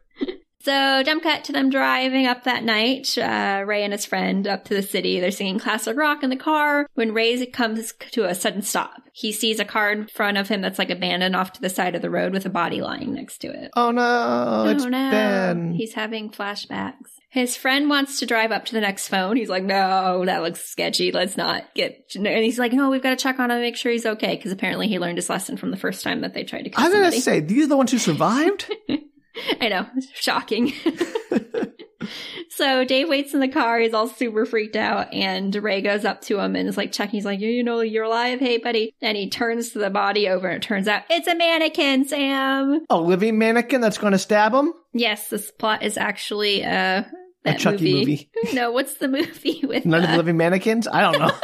So, 0.64 1.02
jump 1.02 1.22
cut 1.22 1.44
to 1.44 1.52
them 1.52 1.68
driving 1.68 2.26
up 2.26 2.44
that 2.44 2.64
night. 2.64 3.18
Uh, 3.18 3.62
Ray 3.66 3.84
and 3.84 3.92
his 3.92 4.06
friend 4.06 4.46
up 4.46 4.64
to 4.64 4.74
the 4.74 4.82
city. 4.82 5.20
They're 5.20 5.30
singing 5.30 5.58
classic 5.58 5.94
rock 5.94 6.22
in 6.22 6.30
the 6.30 6.36
car 6.36 6.88
when 6.94 7.12
Ray 7.12 7.44
comes 7.46 7.92
to 8.12 8.24
a 8.24 8.34
sudden 8.34 8.62
stop. 8.62 9.02
He 9.12 9.30
sees 9.30 9.60
a 9.60 9.66
car 9.66 9.92
in 9.92 10.06
front 10.06 10.38
of 10.38 10.48
him 10.48 10.62
that's 10.62 10.78
like 10.78 10.88
abandoned 10.88 11.36
off 11.36 11.52
to 11.52 11.60
the 11.60 11.68
side 11.68 11.94
of 11.94 12.00
the 12.00 12.08
road 12.08 12.32
with 12.32 12.46
a 12.46 12.50
body 12.50 12.80
lying 12.80 13.12
next 13.12 13.38
to 13.38 13.48
it. 13.48 13.72
Oh 13.76 13.90
no, 13.90 14.66
it's 14.68 14.84
oh 14.84 14.88
no. 14.88 15.10
Ben. 15.10 15.72
He's 15.72 15.92
having 15.92 16.30
flashbacks. 16.30 17.10
His 17.28 17.56
friend 17.56 17.90
wants 17.90 18.20
to 18.20 18.26
drive 18.26 18.50
up 18.50 18.64
to 18.66 18.72
the 18.72 18.80
next 18.80 19.08
phone. 19.08 19.36
He's 19.36 19.48
like, 19.48 19.64
no, 19.64 20.24
that 20.24 20.42
looks 20.42 20.64
sketchy. 20.64 21.12
Let's 21.12 21.36
not 21.36 21.74
get. 21.74 22.12
And 22.14 22.26
he's 22.26 22.58
like, 22.58 22.72
no, 22.72 22.90
we've 22.90 23.02
got 23.02 23.10
to 23.10 23.16
check 23.16 23.38
on 23.38 23.50
him, 23.50 23.60
make 23.60 23.76
sure 23.76 23.92
he's 23.92 24.06
okay. 24.06 24.36
Because 24.36 24.52
apparently 24.52 24.88
he 24.88 24.98
learned 24.98 25.18
his 25.18 25.28
lesson 25.28 25.56
from 25.56 25.72
the 25.72 25.76
first 25.76 26.04
time 26.04 26.22
that 26.22 26.32
they 26.32 26.44
tried 26.44 26.62
to 26.62 26.70
kill 26.70 26.82
I 26.82 26.88
was 26.88 26.94
gonna 26.94 27.20
say, 27.20 27.40
these 27.40 27.64
are 27.64 27.68
the 27.68 27.76
ones 27.76 27.90
who 27.90 27.98
survived? 27.98 28.72
I 29.60 29.68
know. 29.68 29.86
Shocking. 30.14 30.72
so 32.50 32.84
Dave 32.84 33.08
waits 33.08 33.34
in 33.34 33.40
the 33.40 33.48
car. 33.48 33.78
He's 33.78 33.94
all 33.94 34.08
super 34.08 34.44
freaked 34.46 34.76
out. 34.76 35.12
And 35.12 35.54
Ray 35.54 35.80
goes 35.80 36.04
up 36.04 36.20
to 36.22 36.38
him 36.38 36.56
and 36.56 36.68
is 36.68 36.76
like 36.76 36.92
checking. 36.92 37.12
He's 37.18 37.24
like, 37.24 37.40
you 37.40 37.62
know, 37.62 37.80
you're 37.80 38.04
alive. 38.04 38.40
Hey, 38.40 38.58
buddy. 38.58 38.94
And 39.00 39.16
he 39.16 39.28
turns 39.28 39.70
the 39.72 39.90
body 39.90 40.28
over 40.28 40.46
and 40.48 40.56
it 40.62 40.66
turns 40.66 40.88
out 40.88 41.02
it's 41.10 41.26
a 41.26 41.34
mannequin, 41.34 42.06
Sam. 42.06 42.84
a 42.90 43.00
living 43.00 43.38
mannequin 43.38 43.80
that's 43.80 43.98
gonna 43.98 44.18
stab 44.18 44.52
him? 44.52 44.72
Yes, 44.92 45.28
this 45.28 45.50
plot 45.50 45.82
is 45.82 45.96
actually 45.98 46.64
uh, 46.64 47.02
that 47.44 47.58
Chucky 47.58 47.94
movie. 48.00 48.30
no, 48.52 48.70
what's 48.70 48.94
the 48.94 49.08
movie 49.08 49.62
with 49.64 49.84
None 49.84 50.02
of 50.04 50.08
the 50.08 50.14
uh, 50.14 50.18
living 50.18 50.36
mannequins? 50.36 50.86
I 50.86 51.00
don't 51.00 51.18
know. 51.18 51.34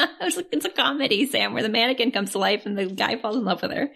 a- 0.00 0.44
it's 0.52 0.64
a 0.64 0.70
comedy, 0.70 1.26
Sam, 1.26 1.54
where 1.54 1.62
the 1.62 1.68
mannequin 1.68 2.10
comes 2.12 2.32
to 2.32 2.38
life 2.38 2.66
and 2.66 2.76
the 2.76 2.86
guy 2.86 3.16
falls 3.16 3.36
in 3.36 3.44
love 3.44 3.62
with 3.62 3.70
her. 3.72 3.90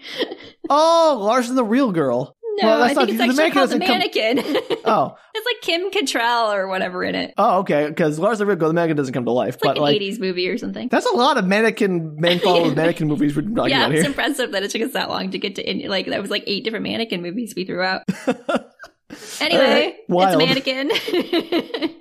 oh, 0.71 1.19
Lars 1.21 1.49
and 1.49 1.59
the 1.59 1.65
real 1.65 1.93
girl. 1.93 2.37
No, 2.57 2.69
Well, 2.69 2.83
I 2.83 2.95
think 2.95 2.99
not- 2.99 3.09
it's 3.11 3.19
the 3.37 3.43
actually 3.43 3.51
called 3.51 3.71
the 3.71 3.79
mannequin 3.79 4.37
mannequin. 4.37 4.79
Oh. 4.85 5.17
it's 5.35 5.47
like 5.47 5.61
Kim 5.63 5.91
Cattrall 5.91 6.55
or 6.55 6.69
whatever 6.69 7.03
in 7.03 7.15
it. 7.15 7.35
Oh, 7.37 7.61
okay. 7.61 7.89
Because 7.89 8.19
Lars 8.19 8.39
the 8.39 8.47
Real 8.47 8.57
the 8.57 8.73
mannequin 8.73 8.97
doesn't 8.97 9.13
come 9.15 9.25
to 9.25 9.33
life. 9.33 9.55
It's 9.55 9.65
like 9.65 9.75
but 9.75 9.79
an 9.79 9.83
like, 9.83 10.01
80s 10.01 10.21
movie 10.21 10.49
or 10.49 10.57
something. 10.59 10.89
that's 10.89 11.07
a 11.07 11.17
lot 11.17 11.37
of 11.37 11.47
mannequin, 11.47 12.17
man 12.21 12.39
follow 12.39 12.71
mannequin 12.75 13.09
movies 13.09 13.35
we're 13.35 13.43
talking 13.43 13.71
Yeah, 13.71 13.87
about 13.87 13.95
it's 13.97 14.07
impressive 14.07 14.53
that 14.53 14.63
it 14.63 14.71
took 14.71 14.83
us 14.83 14.93
that 14.93 15.09
long 15.09 15.31
to 15.33 15.39
get 15.39 15.57
to 15.57 15.69
in, 15.69 15.89
like 15.89 16.07
that 16.07 16.21
was 16.23 16.31
like 16.31 16.45
eight 16.47 16.63
different 16.65 16.85
mannequin 16.85 17.23
movies 17.23 17.55
we 17.57 17.65
threw 17.65 17.83
out. 17.83 18.03
Anyway, 19.41 19.97
Wild. 20.09 20.43
it's 20.43 20.67
mannequin. 20.67 21.95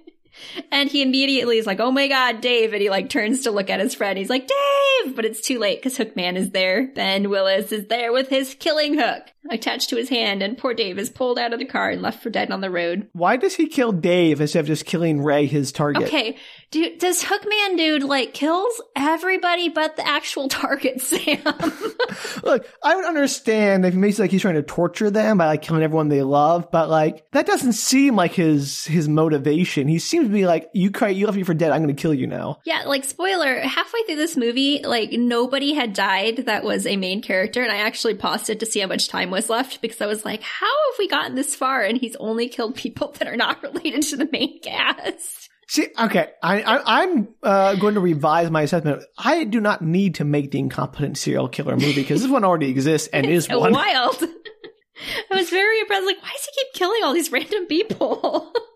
and 0.71 0.89
he 0.89 1.01
immediately 1.03 1.57
is 1.57 1.67
like, 1.67 1.79
"Oh 1.79 1.91
my 1.91 2.07
god, 2.07 2.41
Dave!" 2.41 2.73
And 2.73 2.81
he 2.81 2.89
like 2.89 3.09
turns 3.09 3.41
to 3.41 3.51
look 3.51 3.69
at 3.69 3.79
his 3.79 3.93
friend. 3.93 4.17
He's 4.17 4.29
like, 4.29 4.47
"Dave!" 4.47 5.15
But 5.15 5.25
it's 5.25 5.41
too 5.41 5.59
late 5.59 5.79
because 5.79 5.97
Hookman 5.97 6.37
is 6.37 6.51
there. 6.51 6.87
Ben 6.95 7.29
Willis 7.29 7.71
is 7.71 7.87
there 7.87 8.11
with 8.11 8.29
his 8.29 8.55
killing 8.55 8.97
hook 8.97 9.23
attached 9.49 9.89
to 9.89 9.97
his 9.97 10.09
hand, 10.09 10.41
and 10.41 10.57
poor 10.57 10.73
Dave 10.73 10.97
is 10.97 11.09
pulled 11.09 11.37
out 11.37 11.53
of 11.53 11.59
the 11.59 11.65
car 11.65 11.89
and 11.89 12.01
left 12.01 12.23
for 12.23 12.29
dead 12.29 12.51
on 12.51 12.61
the 12.61 12.69
road. 12.69 13.07
Why 13.13 13.37
does 13.37 13.55
he 13.55 13.67
kill 13.67 13.91
Dave 13.91 14.39
instead 14.39 14.61
of 14.61 14.67
just 14.67 14.85
killing 14.85 15.21
Ray, 15.21 15.45
his 15.45 15.71
target? 15.71 16.03
Okay, 16.03 16.37
dude, 16.71 16.99
does 16.99 17.23
Hookman 17.23 17.77
dude 17.77 18.03
like 18.03 18.33
kills 18.33 18.81
everybody 18.95 19.69
but 19.69 19.95
the 19.95 20.07
actual 20.07 20.47
target, 20.47 21.01
Sam? 21.01 21.41
Look, 22.43 22.67
I 22.83 22.95
would 22.95 23.05
understand 23.05 23.85
if 23.85 23.93
maybe 23.93 24.13
like 24.13 24.31
he's 24.31 24.41
trying 24.41 24.55
to 24.55 24.63
torture 24.63 25.09
them 25.09 25.37
by 25.37 25.47
like 25.47 25.61
killing 25.61 25.83
everyone 25.83 26.09
they 26.09 26.23
love, 26.23 26.71
but 26.71 26.89
like 26.89 27.29
that 27.31 27.45
doesn't 27.45 27.73
seem 27.73 28.15
like 28.15 28.33
his 28.33 28.85
his 28.85 29.09
motivation. 29.09 29.87
He 29.87 29.99
seems 29.99 30.27
to 30.27 30.33
be 30.33 30.45
like, 30.45 30.69
you 30.73 30.91
cry, 30.91 31.09
you 31.09 31.25
left 31.25 31.37
me 31.37 31.43
for 31.43 31.53
dead. 31.53 31.71
I'm 31.71 31.83
going 31.83 31.95
to 31.95 32.01
kill 32.01 32.13
you 32.13 32.27
now. 32.27 32.59
Yeah, 32.65 32.83
like 32.85 33.03
spoiler, 33.03 33.59
halfway 33.59 34.03
through 34.03 34.15
this 34.15 34.37
movie, 34.37 34.81
like 34.83 35.11
nobody 35.11 35.73
had 35.73 35.93
died 35.93 36.37
that 36.45 36.63
was 36.63 36.85
a 36.85 36.97
main 36.97 37.21
character, 37.21 37.61
and 37.61 37.71
I 37.71 37.77
actually 37.77 38.15
paused 38.15 38.49
it 38.49 38.59
to 38.59 38.65
see 38.65 38.79
how 38.79 38.87
much 38.87 39.07
time 39.07 39.32
was 39.33 39.49
left 39.49 39.81
because 39.81 39.99
I 39.99 40.05
was 40.05 40.23
like, 40.23 40.41
how 40.41 40.65
have 40.65 40.99
we 40.99 41.07
gotten 41.09 41.35
this 41.35 41.55
far 41.55 41.81
and 41.81 41.97
he's 41.97 42.15
only 42.17 42.47
killed 42.47 42.75
people 42.75 43.13
that 43.19 43.27
are 43.27 43.35
not 43.35 43.61
related 43.63 44.03
to 44.03 44.15
the 44.17 44.29
main 44.31 44.61
cast? 44.61 45.49
See, 45.67 45.87
okay, 45.99 46.29
I, 46.43 46.61
I, 46.61 47.01
I'm 47.01 47.27
uh, 47.41 47.75
going 47.75 47.95
to 47.95 47.99
revise 47.99 48.51
my 48.51 48.61
assessment. 48.61 49.03
I 49.17 49.43
do 49.43 49.59
not 49.59 49.81
need 49.81 50.15
to 50.15 50.23
make 50.23 50.51
the 50.51 50.59
incompetent 50.59 51.17
serial 51.17 51.47
killer 51.49 51.75
movie 51.75 51.95
because 51.95 52.21
this 52.21 52.29
one 52.29 52.43
already 52.43 52.69
exists 52.69 53.07
and 53.11 53.25
is 53.25 53.45
So 53.45 53.59
one. 53.59 53.73
wild. 53.73 54.23
I 55.31 55.35
was 55.35 55.49
very 55.49 55.79
impressed. 55.79 56.05
Like, 56.05 56.21
why 56.21 56.29
does 56.29 56.45
he 56.45 56.63
keep 56.63 56.73
killing 56.73 57.01
all 57.03 57.13
these 57.13 57.31
random 57.31 57.65
people? 57.65 58.53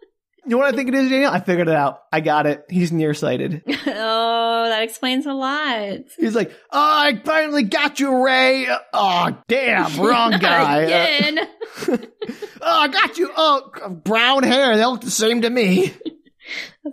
You 0.47 0.51
know 0.51 0.59
what 0.59 0.73
I 0.73 0.77
think 0.77 0.87
it 0.87 0.95
is, 0.95 1.09
Daniel? 1.09 1.29
I 1.29 1.41
figured 1.41 1.67
it 1.67 1.75
out. 1.75 2.03
I 2.09 2.21
got 2.21 2.45
it. 2.45 2.63
He's 2.69 2.93
nearsighted. 2.93 3.63
oh, 3.67 4.63
that 4.69 4.81
explains 4.81 5.25
a 5.25 5.33
lot. 5.33 5.97
He's 6.17 6.35
like, 6.35 6.51
oh, 6.71 6.99
I 7.01 7.21
finally 7.25 7.63
got 7.63 7.99
you, 7.99 8.23
Ray. 8.23 8.65
Oh, 8.93 9.37
damn, 9.49 9.99
wrong 9.99 10.31
guy. 10.39 10.83
Uh, 10.83 10.85
Again. 10.85 11.47
oh, 12.61 12.79
I 12.79 12.87
got 12.87 13.17
you. 13.17 13.29
Oh, 13.35 13.89
brown 13.89 14.43
hair. 14.43 14.77
They 14.77 14.85
look 14.85 15.01
the 15.01 15.11
same 15.11 15.41
to 15.41 15.49
me. 15.49 15.93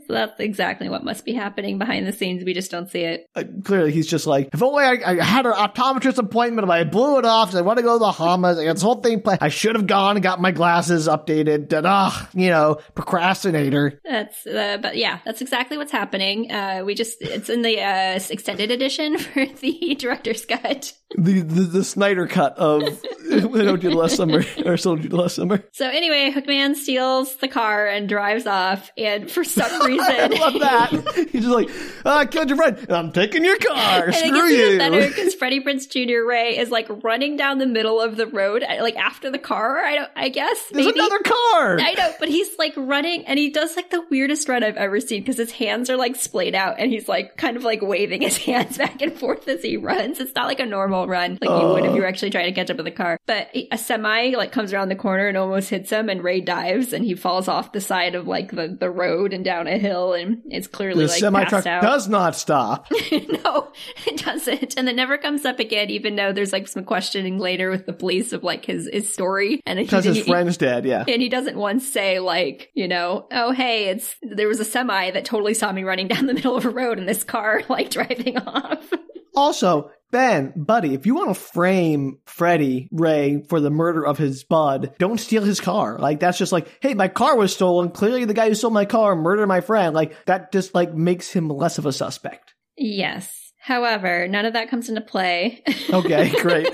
So 0.07 0.12
that's 0.12 0.38
exactly 0.40 0.88
what 0.88 1.04
must 1.04 1.24
be 1.24 1.33
happening 1.33 1.78
behind 1.78 2.07
the 2.07 2.12
scenes. 2.12 2.44
We 2.44 2.54
just 2.54 2.70
don't 2.70 2.90
see 2.90 3.00
it. 3.00 3.26
Uh, 3.35 3.44
clearly, 3.64 3.92
he's 3.92 4.07
just 4.07 4.26
like, 4.26 4.50
if 4.52 4.62
only 4.62 4.85
I, 4.85 4.98
I 5.04 5.24
had 5.24 5.46
an 5.46 5.52
optometrist 5.52 6.18
appointment, 6.18 6.66
but 6.66 6.74
I 6.74 6.85
blew 6.85 7.18
it 7.18 7.24
off. 7.24 7.54
I 7.54 7.61
want 7.61 7.78
to 7.78 7.83
go 7.83 7.94
to 7.94 7.98
the 7.98 8.07
Bahamas. 8.07 8.59
I 8.59 8.64
got 8.64 8.74
this 8.74 8.83
whole 8.83 9.00
thing 9.00 9.20
planned. 9.20 9.40
I 9.42 9.48
should 9.48 9.76
have 9.76 9.87
gone 9.87 10.16
and 10.16 10.22
got 10.22 10.40
my 10.40 10.50
glasses 10.50 11.09
updated. 11.09 11.72
Ah, 11.85 12.28
you 12.35 12.50
know, 12.50 12.78
procrastinator. 12.94 14.00
That's, 14.04 14.46
uh, 14.46 14.78
but 14.80 14.96
yeah, 14.96 15.20
that's 15.24 15.40
exactly 15.40 15.78
what's 15.78 15.92
happening. 15.92 16.50
Uh, 16.50 16.83
we 16.85 16.94
just, 16.94 17.20
it's 17.20 17.48
in 17.48 17.62
the, 17.62 17.80
uh, 17.80 18.20
extended 18.30 18.70
edition 18.70 19.18
for 19.18 19.46
the 19.46 19.96
director's 19.98 20.44
cut. 20.44 20.92
The, 21.16 21.40
the, 21.40 21.61
the 21.62 21.85
Snyder 21.85 22.27
cut 22.27 22.57
of 22.59 22.83
I 22.83 23.38
don't 23.40 23.81
do 23.81 23.90
the 23.90 23.96
last 23.96 24.16
summer, 24.16 24.44
or 24.64 24.77
still 24.77 24.96
do 24.96 25.09
the 25.09 25.16
last 25.16 25.37
summer. 25.37 25.62
So 25.72 25.88
anyway, 25.88 26.33
Hookman 26.35 26.77
steals 26.77 27.37
the 27.37 27.48
car 27.48 27.87
and 27.87 28.09
drives 28.09 28.46
off. 28.46 28.90
And 28.96 29.31
for 29.31 29.44
some 29.44 29.83
reason. 29.87 30.05
I 30.09 30.27
love 30.27 30.55
that. 30.61 31.29
He's 31.31 31.42
just 31.42 31.55
like, 31.55 31.68
oh, 32.05 32.18
I 32.18 32.27
killed 32.27 32.48
your 32.48 32.57
friend, 32.57 32.77
and 32.79 32.92
I'm 32.92 33.12
taking 33.12 33.44
your 33.44 33.57
car. 33.59 34.06
And 34.06 34.15
it 34.15 34.33
gets 34.35 34.50
you. 34.52 34.79
better 34.79 35.08
because 35.08 35.35
Freddie 35.38 35.60
Prinze 35.60 35.88
Jr. 35.88 36.27
Ray 36.27 36.58
is 36.58 36.71
like 36.71 36.87
running 37.02 37.37
down 37.37 37.58
the 37.58 37.67
middle 37.67 38.00
of 38.00 38.17
the 38.17 38.27
road, 38.27 38.62
uh, 38.62 38.83
like 38.83 38.96
after 38.96 39.31
the 39.31 39.38
car. 39.38 39.79
I 39.79 39.94
don't. 39.96 40.10
I 40.17 40.29
guess 40.29 40.69
There's 40.71 40.87
maybe. 40.87 40.98
another 40.98 41.19
car. 41.21 41.81
I 41.81 41.94
know, 41.96 42.12
but 42.21 42.29
he's 42.29 42.56
like 42.58 42.75
running 42.77 43.27
and 43.27 43.38
he 43.38 43.50
does 43.50 43.77
like 43.77 43.90
the 43.90 44.04
weirdest 44.10 44.48
run 44.48 44.62
I've 44.62 44.77
ever 44.77 45.00
seen 45.00 45.23
because 45.23 45.38
his 45.38 45.52
hands 45.52 45.90
are 45.90 45.96
like 45.96 46.17
splayed 46.17 46.54
out 46.54 46.77
and 46.79 46.90
he's 46.92 47.08
like 47.08 47.37
kind 47.37 47.56
of 47.56 47.65
like 47.65 47.83
waving 47.83 48.23
his 48.23 48.37
hands 48.37 48.79
back 48.79 49.00
and 49.02 49.12
forth 49.12 49.48
as 49.48 49.62
he 49.62 49.77
runs. 49.77 50.21
It's 50.21 50.35
not 50.35 50.46
like 50.46 50.60
a 50.60 50.67
normal 50.67 51.04
run 51.09 51.38
like 51.40 51.50
you 51.50 51.67
would 51.69 51.85
if 51.85 51.90
you 51.92 51.98
oh. 51.98 52.00
were 52.00 52.07
actually 52.07 52.31
trying 52.31 52.46
to 52.46 52.52
catch 52.52 52.71
up 52.71 52.77
with 52.77 52.87
the 52.87 52.92
car. 52.92 53.19
But 53.27 53.48
a 53.71 53.79
semi 53.79 54.31
like 54.31 54.52
comes 54.52 54.73
around 54.73 54.88
the 54.88 54.96
corner 54.96 55.29
and 55.29 55.37
almost 55.37 55.71
hits 55.71 55.90
him 55.90 56.09
and 56.09 56.23
Ray 56.23 56.40
dives 56.40 56.92
and 56.92 57.05
he 57.05 57.15
falls 57.15 57.48
off 57.48 57.73
the 57.73 57.81
side 57.81 58.15
of 58.15 58.27
like 58.27 58.50
the, 58.50 58.77
the 58.79 58.90
road 58.90 59.33
and 59.33 59.44
down 59.44 59.67
a 59.67 59.79
hill 59.79 60.13
and 60.13 60.42
it's 60.46 60.67
clearly 60.67 61.07
the 61.07 61.11
like 61.11 61.21
semi 61.21 61.44
truck 61.44 61.65
does 61.65 62.09
not 62.09 62.37
stop. 62.37 62.87
no, 63.13 63.73
it 64.07 64.25
doesn't. 64.25 64.77
And 64.77 64.88
it 64.88 64.96
never 64.96 65.19
comes 65.19 65.44
up 65.44 65.59
again, 65.61 65.90
even 65.90 66.17
though 66.17 66.33
there's 66.33 66.52
like 66.52 66.69
some 66.69 66.85
questioning 66.85 67.38
later 67.38 67.71
with 67.71 67.87
the 67.87 67.92
police 67.92 68.33
of 68.33 68.42
like 68.42 68.65
his, 68.65 68.88
his 68.92 69.13
story. 69.13 69.61
And 69.67 69.79
he 69.79 69.85
Because 69.85 70.05
his 70.05 70.17
didn't- 70.17 70.29
friend's 70.29 70.57
dead, 70.57 70.85
yeah. 70.85 71.05
and 71.07 71.23
he 71.23 71.29
doesn't 71.29 71.57
once 71.57 71.87
say 71.87 72.19
like, 72.19 72.71
you 72.75 72.88
know, 72.88 73.27
oh 73.33 73.52
hey, 73.52 73.88
it's 73.88 74.15
there 74.23 74.48
was 74.48 74.61
a 74.61 74.65
semi 74.65 75.11
that 75.11 75.25
totally 75.25 75.55
saw 75.55 75.73
me 75.73 75.85
running 75.85 76.09
down 76.09 76.27
the 76.27 76.35
middle 76.35 76.57
of 76.57 76.65
a 76.65 76.71
road 76.71 76.98
and 76.98 77.09
this 77.09 77.25
car 77.25 77.63
like 77.69 77.90
driving 77.90 78.38
off. 78.38 78.92
Also, 79.37 79.90
Ben, 80.15 80.52
buddy, 80.54 80.94
if 80.94 81.06
you 81.06 81.17
want 81.17 81.31
to 81.31 81.35
frame 81.35 82.21
Freddie 82.25 82.88
Ray 82.92 83.42
for 83.48 83.58
the 83.58 83.69
murder 83.69 84.06
of 84.06 84.17
his 84.17 84.44
bud, 84.44 84.94
don't 85.00 85.19
steal 85.19 85.42
his 85.42 85.60
car. 85.60 85.98
Like 85.98 86.21
that's 86.21 86.38
just 86.38 86.52
like, 86.52 86.69
hey, 86.81 86.94
my 86.94 87.08
car 87.08 87.37
was 87.37 87.52
stolen. 87.52 87.90
Clearly, 87.90 88.25
the 88.25 88.33
guy 88.33 88.48
who 88.48 88.54
stole 88.54 88.71
my 88.71 88.85
car 88.85 89.17
murdered 89.17 89.48
my 89.48 89.60
friend. 89.60 89.92
Like 89.92 90.25
that 90.27 90.52
just 90.52 90.73
like 90.73 90.94
makes 90.94 91.33
him 91.33 91.48
less 91.48 91.79
of 91.79 91.87
a 91.87 91.92
suspect. 91.92 92.54
yes. 92.77 93.43
However, 93.65 94.29
none 94.29 94.44
of 94.44 94.52
that 94.52 94.69
comes 94.69 94.90
into 94.90 95.00
play. 95.00 95.62
Okay, 95.94 96.31
great. 96.42 96.67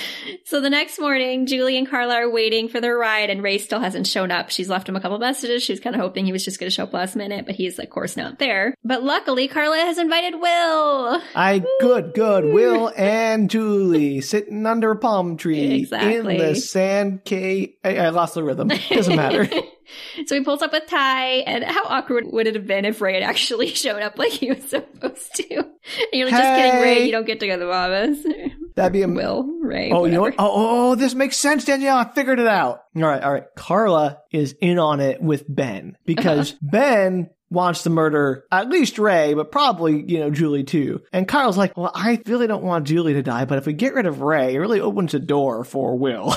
so 0.44 0.60
the 0.60 0.70
next 0.70 1.00
morning, 1.00 1.46
Julie 1.46 1.76
and 1.76 1.88
Carla 1.88 2.14
are 2.14 2.30
waiting 2.30 2.68
for 2.68 2.80
their 2.80 2.96
ride, 2.96 3.28
and 3.28 3.42
Ray 3.42 3.58
still 3.58 3.80
hasn't 3.80 4.06
shown 4.06 4.30
up. 4.30 4.50
She's 4.50 4.68
left 4.68 4.88
him 4.88 4.94
a 4.94 5.00
couple 5.00 5.18
messages. 5.18 5.64
She 5.64 5.72
was 5.72 5.80
kind 5.80 5.96
of 5.96 6.00
hoping 6.00 6.26
he 6.26 6.32
was 6.32 6.44
just 6.44 6.60
going 6.60 6.68
to 6.70 6.74
show 6.74 6.84
up 6.84 6.92
last 6.92 7.16
minute, 7.16 7.44
but 7.44 7.56
he's, 7.56 7.78
of 7.80 7.90
course, 7.90 8.16
not 8.16 8.38
there. 8.38 8.76
But 8.84 9.02
luckily, 9.02 9.48
Carla 9.48 9.78
has 9.78 9.98
invited 9.98 10.34
Will. 10.40 11.20
I 11.34 11.64
good, 11.80 12.14
good. 12.14 12.44
Will 12.54 12.92
and 12.96 13.50
Julie 13.50 14.20
sitting 14.20 14.64
under 14.64 14.92
a 14.92 14.96
palm 14.96 15.36
tree 15.36 15.80
Exactly. 15.80 16.36
in 16.36 16.38
the 16.38 16.54
sand 16.54 17.24
cave. 17.24 17.70
I, 17.82 17.96
I 17.96 18.08
lost 18.10 18.34
the 18.34 18.44
rhythm. 18.44 18.68
Doesn't 18.90 19.16
matter. 19.16 19.48
so 20.26 20.34
he 20.34 20.42
pulls 20.42 20.62
up 20.62 20.72
with 20.72 20.86
Ty, 20.86 21.26
and 21.46 21.64
how 21.64 21.84
awkward 21.84 22.26
would 22.32 22.46
it 22.46 22.54
have 22.54 22.66
been 22.66 22.84
if 22.84 23.00
Ray 23.00 23.14
had 23.14 23.22
actually 23.22 23.68
showed 23.74 24.02
up 24.02 24.18
like 24.18 24.32
he 24.32 24.50
was 24.50 24.64
supposed 24.64 25.34
to? 25.36 25.54
And 25.54 25.68
you're 26.12 26.30
like, 26.30 26.40
just 26.40 26.60
kidding, 26.60 26.80
Ray, 26.80 27.06
you 27.06 27.12
don't 27.12 27.26
get 27.26 27.40
to 27.40 27.46
go 27.46 27.54
to 27.54 27.58
the 27.58 27.66
Bahamas. 27.66 28.24
That'd 28.74 28.92
be 28.92 29.02
a 29.02 29.08
Will, 29.08 29.44
Ray. 29.60 29.90
Oh, 29.92 30.06
you 30.06 30.12
know 30.12 30.22
what? 30.22 30.34
Oh, 30.38 30.46
oh, 30.46 30.90
oh, 30.90 30.94
this 30.94 31.14
makes 31.14 31.36
sense, 31.36 31.64
Danielle. 31.64 31.98
I 31.98 32.10
figured 32.12 32.40
it 32.40 32.46
out. 32.46 32.80
All 32.96 33.02
right, 33.02 33.22
all 33.22 33.32
right. 33.32 33.44
Carla 33.54 34.18
is 34.30 34.54
in 34.60 34.78
on 34.78 35.00
it 35.00 35.20
with 35.20 35.44
Ben 35.48 35.96
because 36.06 36.52
uh-huh. 36.52 36.58
Ben 36.62 37.30
wants 37.50 37.82
to 37.82 37.90
murder 37.90 38.44
at 38.50 38.70
least 38.70 38.98
Ray, 38.98 39.34
but 39.34 39.52
probably, 39.52 40.02
you 40.06 40.20
know, 40.20 40.30
Julie 40.30 40.64
too. 40.64 41.02
And 41.12 41.28
Carla's 41.28 41.58
like, 41.58 41.76
well, 41.76 41.92
I 41.94 42.18
really 42.24 42.46
don't 42.46 42.64
want 42.64 42.86
Julie 42.86 43.12
to 43.12 43.22
die, 43.22 43.44
but 43.44 43.58
if 43.58 43.66
we 43.66 43.74
get 43.74 43.92
rid 43.92 44.06
of 44.06 44.22
Ray, 44.22 44.54
it 44.54 44.58
really 44.58 44.80
opens 44.80 45.12
a 45.12 45.18
door 45.18 45.64
for 45.64 45.98
Will. 45.98 46.34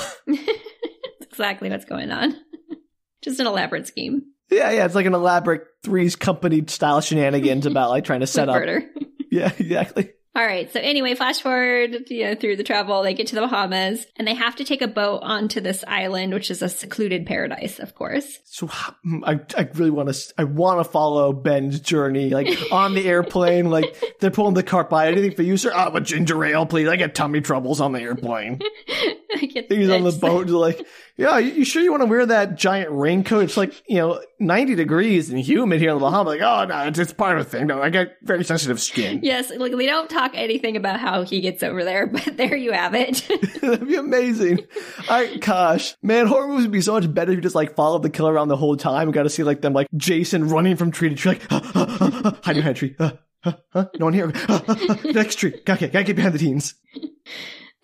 Exactly 1.36 1.68
what's 1.68 1.84
going 1.84 2.10
on. 2.10 2.34
Just 3.26 3.40
an 3.40 3.46
elaborate 3.46 3.86
scheme. 3.86 4.22
yeah, 4.50 4.70
yeah. 4.70 4.86
It's 4.86 4.94
like 4.94 5.04
an 5.06 5.12
elaborate 5.14 5.66
Three's 5.82 6.16
Company 6.16 6.64
style 6.68 7.00
shenanigans 7.02 7.66
about 7.66 7.90
like 7.90 8.04
trying 8.04 8.20
to 8.20 8.26
set 8.26 8.48
up. 8.48 8.54
murder. 8.56 8.82
Yeah, 9.28 9.52
exactly. 9.58 10.12
All 10.36 10.44
right. 10.46 10.72
So 10.72 10.78
anyway, 10.80 11.14
flash 11.14 11.40
forward, 11.40 12.08
you 12.08 12.24
know, 12.26 12.34
through 12.36 12.56
the 12.56 12.62
travel, 12.62 13.02
they 13.02 13.12
get 13.12 13.26
to 13.28 13.34
the 13.34 13.40
Bahamas 13.40 14.06
and 14.16 14.26
they 14.26 14.34
have 14.34 14.56
to 14.56 14.64
take 14.64 14.82
a 14.82 14.86
boat 14.88 15.20
onto 15.22 15.60
this 15.60 15.82
island, 15.88 16.32
which 16.32 16.50
is 16.50 16.62
a 16.62 16.68
secluded 16.68 17.26
paradise, 17.26 17.80
of 17.80 17.94
course. 17.94 18.38
So 18.44 18.68
I, 19.24 19.40
I 19.58 19.68
really 19.74 19.90
want 19.90 20.14
to, 20.14 20.34
I 20.38 20.44
want 20.44 20.78
to 20.78 20.84
follow 20.84 21.32
Ben's 21.32 21.80
journey, 21.80 22.30
like 22.30 22.48
on 22.70 22.94
the 22.94 23.06
airplane, 23.06 23.68
like 23.68 23.96
they're 24.20 24.30
pulling 24.30 24.54
the 24.54 24.62
cart 24.62 24.88
by. 24.88 25.08
Anything 25.08 25.34
for 25.34 25.42
you, 25.42 25.56
sir? 25.56 25.72
Oh, 25.74 25.96
a 25.96 26.00
ginger 26.00 26.42
ale, 26.44 26.66
please. 26.66 26.86
I 26.88 26.96
get 26.96 27.14
tummy 27.14 27.40
troubles 27.40 27.80
on 27.80 27.92
the 27.92 28.00
airplane. 28.00 28.60
I 29.34 29.46
get 29.52 29.72
He's 29.72 29.90
on 29.90 30.04
the 30.04 30.12
boat, 30.12 30.48
like, 30.48 30.86
yeah, 31.16 31.38
you, 31.38 31.52
you 31.52 31.64
sure 31.64 31.82
you 31.82 31.90
want 31.90 32.02
to 32.02 32.06
wear 32.06 32.26
that 32.26 32.56
giant 32.56 32.90
raincoat? 32.90 33.44
It's 33.44 33.56
like, 33.56 33.82
you 33.88 33.96
know, 33.96 34.22
90 34.38 34.74
degrees 34.74 35.30
and 35.30 35.38
humid 35.40 35.80
here 35.80 35.90
in 35.90 35.96
the 35.96 36.00
Bahamas. 36.00 36.34
Like, 36.34 36.42
oh, 36.42 36.66
no, 36.66 36.86
it's, 36.86 36.98
it's 36.98 37.12
part 37.12 37.38
of 37.38 37.44
the 37.44 37.50
thing. 37.50 37.66
No, 37.66 37.80
I 37.80 37.88
got 37.88 38.08
very 38.22 38.44
sensitive 38.44 38.80
skin. 38.80 39.20
Yes, 39.22 39.50
like 39.56 39.74
they 39.74 39.86
don't 39.86 40.10
talk 40.10 40.32
anything 40.34 40.76
about 40.76 41.00
how 41.00 41.22
he 41.22 41.40
gets 41.40 41.62
over 41.62 41.84
there, 41.84 42.06
but 42.12 42.36
there 42.36 42.54
you 42.54 42.72
have 42.72 42.94
it. 42.94 43.26
That'd 43.62 43.88
be 43.88 43.96
amazing. 43.96 44.66
I, 45.08 45.36
gosh, 45.36 45.94
man, 46.02 46.26
horror 46.26 46.48
movies 46.48 46.64
would 46.64 46.72
be 46.72 46.82
so 46.82 46.92
much 46.92 47.12
better 47.12 47.32
if 47.32 47.36
you 47.36 47.42
just 47.42 47.54
like 47.54 47.74
followed 47.74 48.02
the 48.02 48.10
killer 48.10 48.32
around 48.32 48.48
the 48.48 48.56
whole 48.56 48.76
time. 48.76 49.08
You 49.08 49.14
got 49.14 49.22
to 49.22 49.30
see 49.30 49.42
like 49.42 49.62
them, 49.62 49.72
like 49.72 49.88
Jason 49.96 50.48
running 50.48 50.76
from 50.76 50.90
tree 50.90 51.08
to 51.08 51.14
tree, 51.14 51.38
like, 51.50 51.50
hide 51.50 52.56
behind 52.56 52.68
a 52.68 52.74
tree. 52.74 52.96
No 53.74 53.88
one 53.98 54.12
here. 54.12 54.32
Next 55.04 55.36
tree. 55.36 55.54
Okay, 55.68 55.88
gotta 55.88 56.04
get 56.04 56.16
behind 56.16 56.34
the 56.34 56.38
teens. 56.38 56.74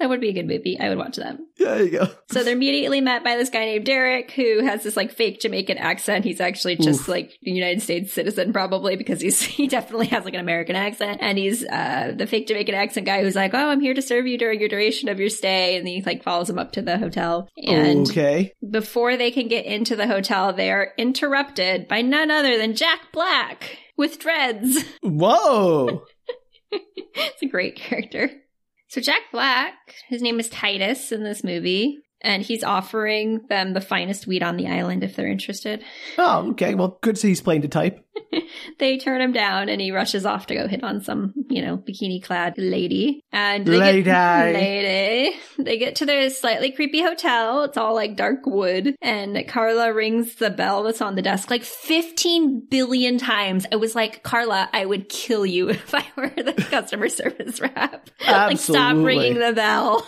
That 0.02 0.08
would 0.08 0.20
be 0.20 0.30
a 0.30 0.32
good 0.32 0.48
movie. 0.48 0.80
I 0.80 0.88
would 0.88 0.98
watch 0.98 1.14
that. 1.14 1.38
Yeah, 1.56 1.74
there 1.76 1.84
you 1.84 1.90
go. 1.90 2.08
So 2.32 2.42
they're 2.42 2.54
immediately 2.54 3.00
met 3.00 3.22
by 3.22 3.36
this 3.36 3.50
guy 3.50 3.66
named 3.66 3.86
Derek 3.86 4.32
who 4.32 4.64
has 4.64 4.82
this 4.82 4.96
like 4.96 5.12
fake 5.12 5.38
Jamaican 5.38 5.78
accent. 5.78 6.24
He's 6.24 6.40
actually 6.40 6.74
just 6.74 7.02
Oof. 7.02 7.08
like 7.08 7.30
a 7.46 7.50
United 7.50 7.82
States 7.82 8.12
citizen 8.12 8.52
probably 8.52 8.96
because 8.96 9.20
he's 9.20 9.40
he 9.42 9.68
definitely 9.68 10.08
has 10.08 10.24
like 10.24 10.34
an 10.34 10.40
American 10.40 10.74
accent. 10.74 11.18
And 11.22 11.38
he's 11.38 11.64
uh 11.64 12.14
the 12.16 12.26
fake 12.26 12.48
Jamaican 12.48 12.74
accent 12.74 13.06
guy 13.06 13.22
who's 13.22 13.36
like, 13.36 13.54
Oh, 13.54 13.68
I'm 13.68 13.80
here 13.80 13.94
to 13.94 14.02
serve 14.02 14.26
you 14.26 14.38
during 14.38 14.58
your 14.58 14.68
duration 14.68 15.08
of 15.08 15.20
your 15.20 15.28
stay 15.28 15.76
and 15.76 15.86
he 15.86 16.02
like 16.02 16.24
follows 16.24 16.50
him 16.50 16.58
up 16.58 16.72
to 16.72 16.82
the 16.82 16.98
hotel. 16.98 17.48
And 17.56 18.10
okay. 18.10 18.54
before 18.68 19.16
they 19.16 19.30
can 19.30 19.46
get 19.46 19.66
into 19.66 19.94
the 19.94 20.08
hotel, 20.08 20.52
they 20.52 20.72
are 20.72 20.94
interrupted 20.98 21.86
by 21.86 22.02
none 22.02 22.32
other 22.32 22.58
than 22.58 22.74
Jack 22.74 23.12
Black 23.12 23.78
with 23.96 24.18
dreads. 24.18 24.82
Whoa. 25.02 26.02
it's 26.72 27.42
a 27.42 27.46
great 27.46 27.76
character. 27.76 28.32
So 28.92 29.00
Jack 29.00 29.22
Black, 29.32 29.72
his 30.10 30.20
name 30.20 30.38
is 30.38 30.50
Titus 30.50 31.12
in 31.12 31.24
this 31.24 31.42
movie, 31.42 32.00
and 32.22 32.42
he's 32.42 32.64
offering 32.64 33.40
them 33.48 33.72
the 33.72 33.80
finest 33.80 34.26
weed 34.26 34.42
on 34.42 34.56
the 34.56 34.68
island 34.68 35.04
if 35.04 35.16
they're 35.16 35.28
interested. 35.28 35.84
Oh, 36.18 36.50
okay. 36.50 36.74
Well, 36.74 36.98
good 37.02 37.16
to 37.16 37.20
see 37.20 37.28
he's 37.28 37.40
playing 37.40 37.62
to 37.62 37.68
type. 37.68 38.04
They 38.78 38.98
turn 38.98 39.20
him 39.20 39.32
down 39.32 39.68
and 39.68 39.80
he 39.80 39.92
rushes 39.92 40.26
off 40.26 40.46
to 40.46 40.54
go 40.54 40.66
hit 40.66 40.82
on 40.82 41.02
some, 41.02 41.32
you 41.48 41.62
know, 41.62 41.76
bikini 41.76 42.22
clad 42.22 42.54
lady. 42.58 43.22
And 43.32 43.66
they 43.66 43.78
Lady. 43.78 44.02
Get, 44.02 44.54
lady. 44.54 45.36
They 45.58 45.78
get 45.78 45.96
to 45.96 46.06
their 46.06 46.28
slightly 46.30 46.72
creepy 46.72 47.02
hotel. 47.02 47.64
It's 47.64 47.76
all 47.76 47.94
like 47.94 48.16
dark 48.16 48.40
wood. 48.44 48.96
And 49.00 49.46
Carla 49.48 49.92
rings 49.92 50.36
the 50.36 50.50
bell 50.50 50.82
that's 50.82 51.00
on 51.00 51.14
the 51.14 51.22
desk 51.22 51.50
like 51.50 51.64
15 51.64 52.66
billion 52.70 53.18
times. 53.18 53.66
I 53.70 53.76
was 53.76 53.94
like, 53.94 54.22
Carla, 54.22 54.68
I 54.72 54.84
would 54.84 55.08
kill 55.08 55.46
you 55.46 55.68
if 55.70 55.94
I 55.94 56.06
were 56.16 56.28
the 56.30 56.54
customer 56.54 57.08
service 57.08 57.60
rep. 57.60 58.10
Absolutely. 58.20 58.28
Like, 58.28 58.58
stop 58.58 58.96
ringing 58.96 59.38
the 59.38 59.52
bell. 59.52 60.06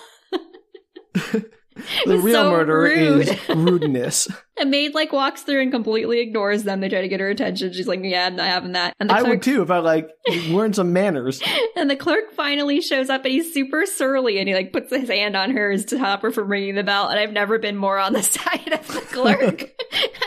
The 2.06 2.18
real 2.18 2.34
so 2.42 2.50
murder 2.50 2.80
rude. 2.80 3.28
is 3.28 3.48
rudeness. 3.48 4.28
A 4.60 4.66
maid 4.66 4.94
like 4.94 5.12
walks 5.12 5.42
through 5.42 5.62
and 5.62 5.72
completely 5.72 6.20
ignores 6.20 6.62
them. 6.62 6.80
They 6.80 6.88
try 6.88 7.00
to 7.00 7.08
get 7.08 7.20
her 7.20 7.28
attention. 7.28 7.72
She's 7.72 7.88
like, 7.88 8.00
yeah, 8.02 8.26
I'm 8.26 8.36
not 8.36 8.46
having 8.46 8.72
that. 8.72 8.94
And 9.00 9.10
the 9.10 9.14
I 9.14 9.22
would 9.22 9.42
too 9.42 9.62
if 9.62 9.70
I 9.70 9.78
like 9.78 10.10
learned 10.48 10.76
some 10.76 10.92
manners. 10.92 11.42
And 11.76 11.90
the 11.90 11.96
clerk 11.96 12.32
finally 12.34 12.80
shows 12.80 13.10
up 13.10 13.24
and 13.24 13.32
he's 13.32 13.52
super 13.52 13.84
surly 13.84 14.38
and 14.38 14.46
he 14.46 14.54
like 14.54 14.72
puts 14.72 14.90
his 14.90 15.08
hand 15.08 15.36
on 15.36 15.50
hers 15.50 15.84
to 15.86 15.96
stop 15.96 16.22
her 16.22 16.30
from 16.30 16.48
ringing 16.48 16.76
the 16.76 16.84
bell. 16.84 17.08
And 17.08 17.18
I've 17.18 17.32
never 17.32 17.58
been 17.58 17.76
more 17.76 17.98
on 17.98 18.12
the 18.12 18.22
side 18.22 18.72
of 18.72 18.86
the 18.86 19.00
clerk. 19.00 19.72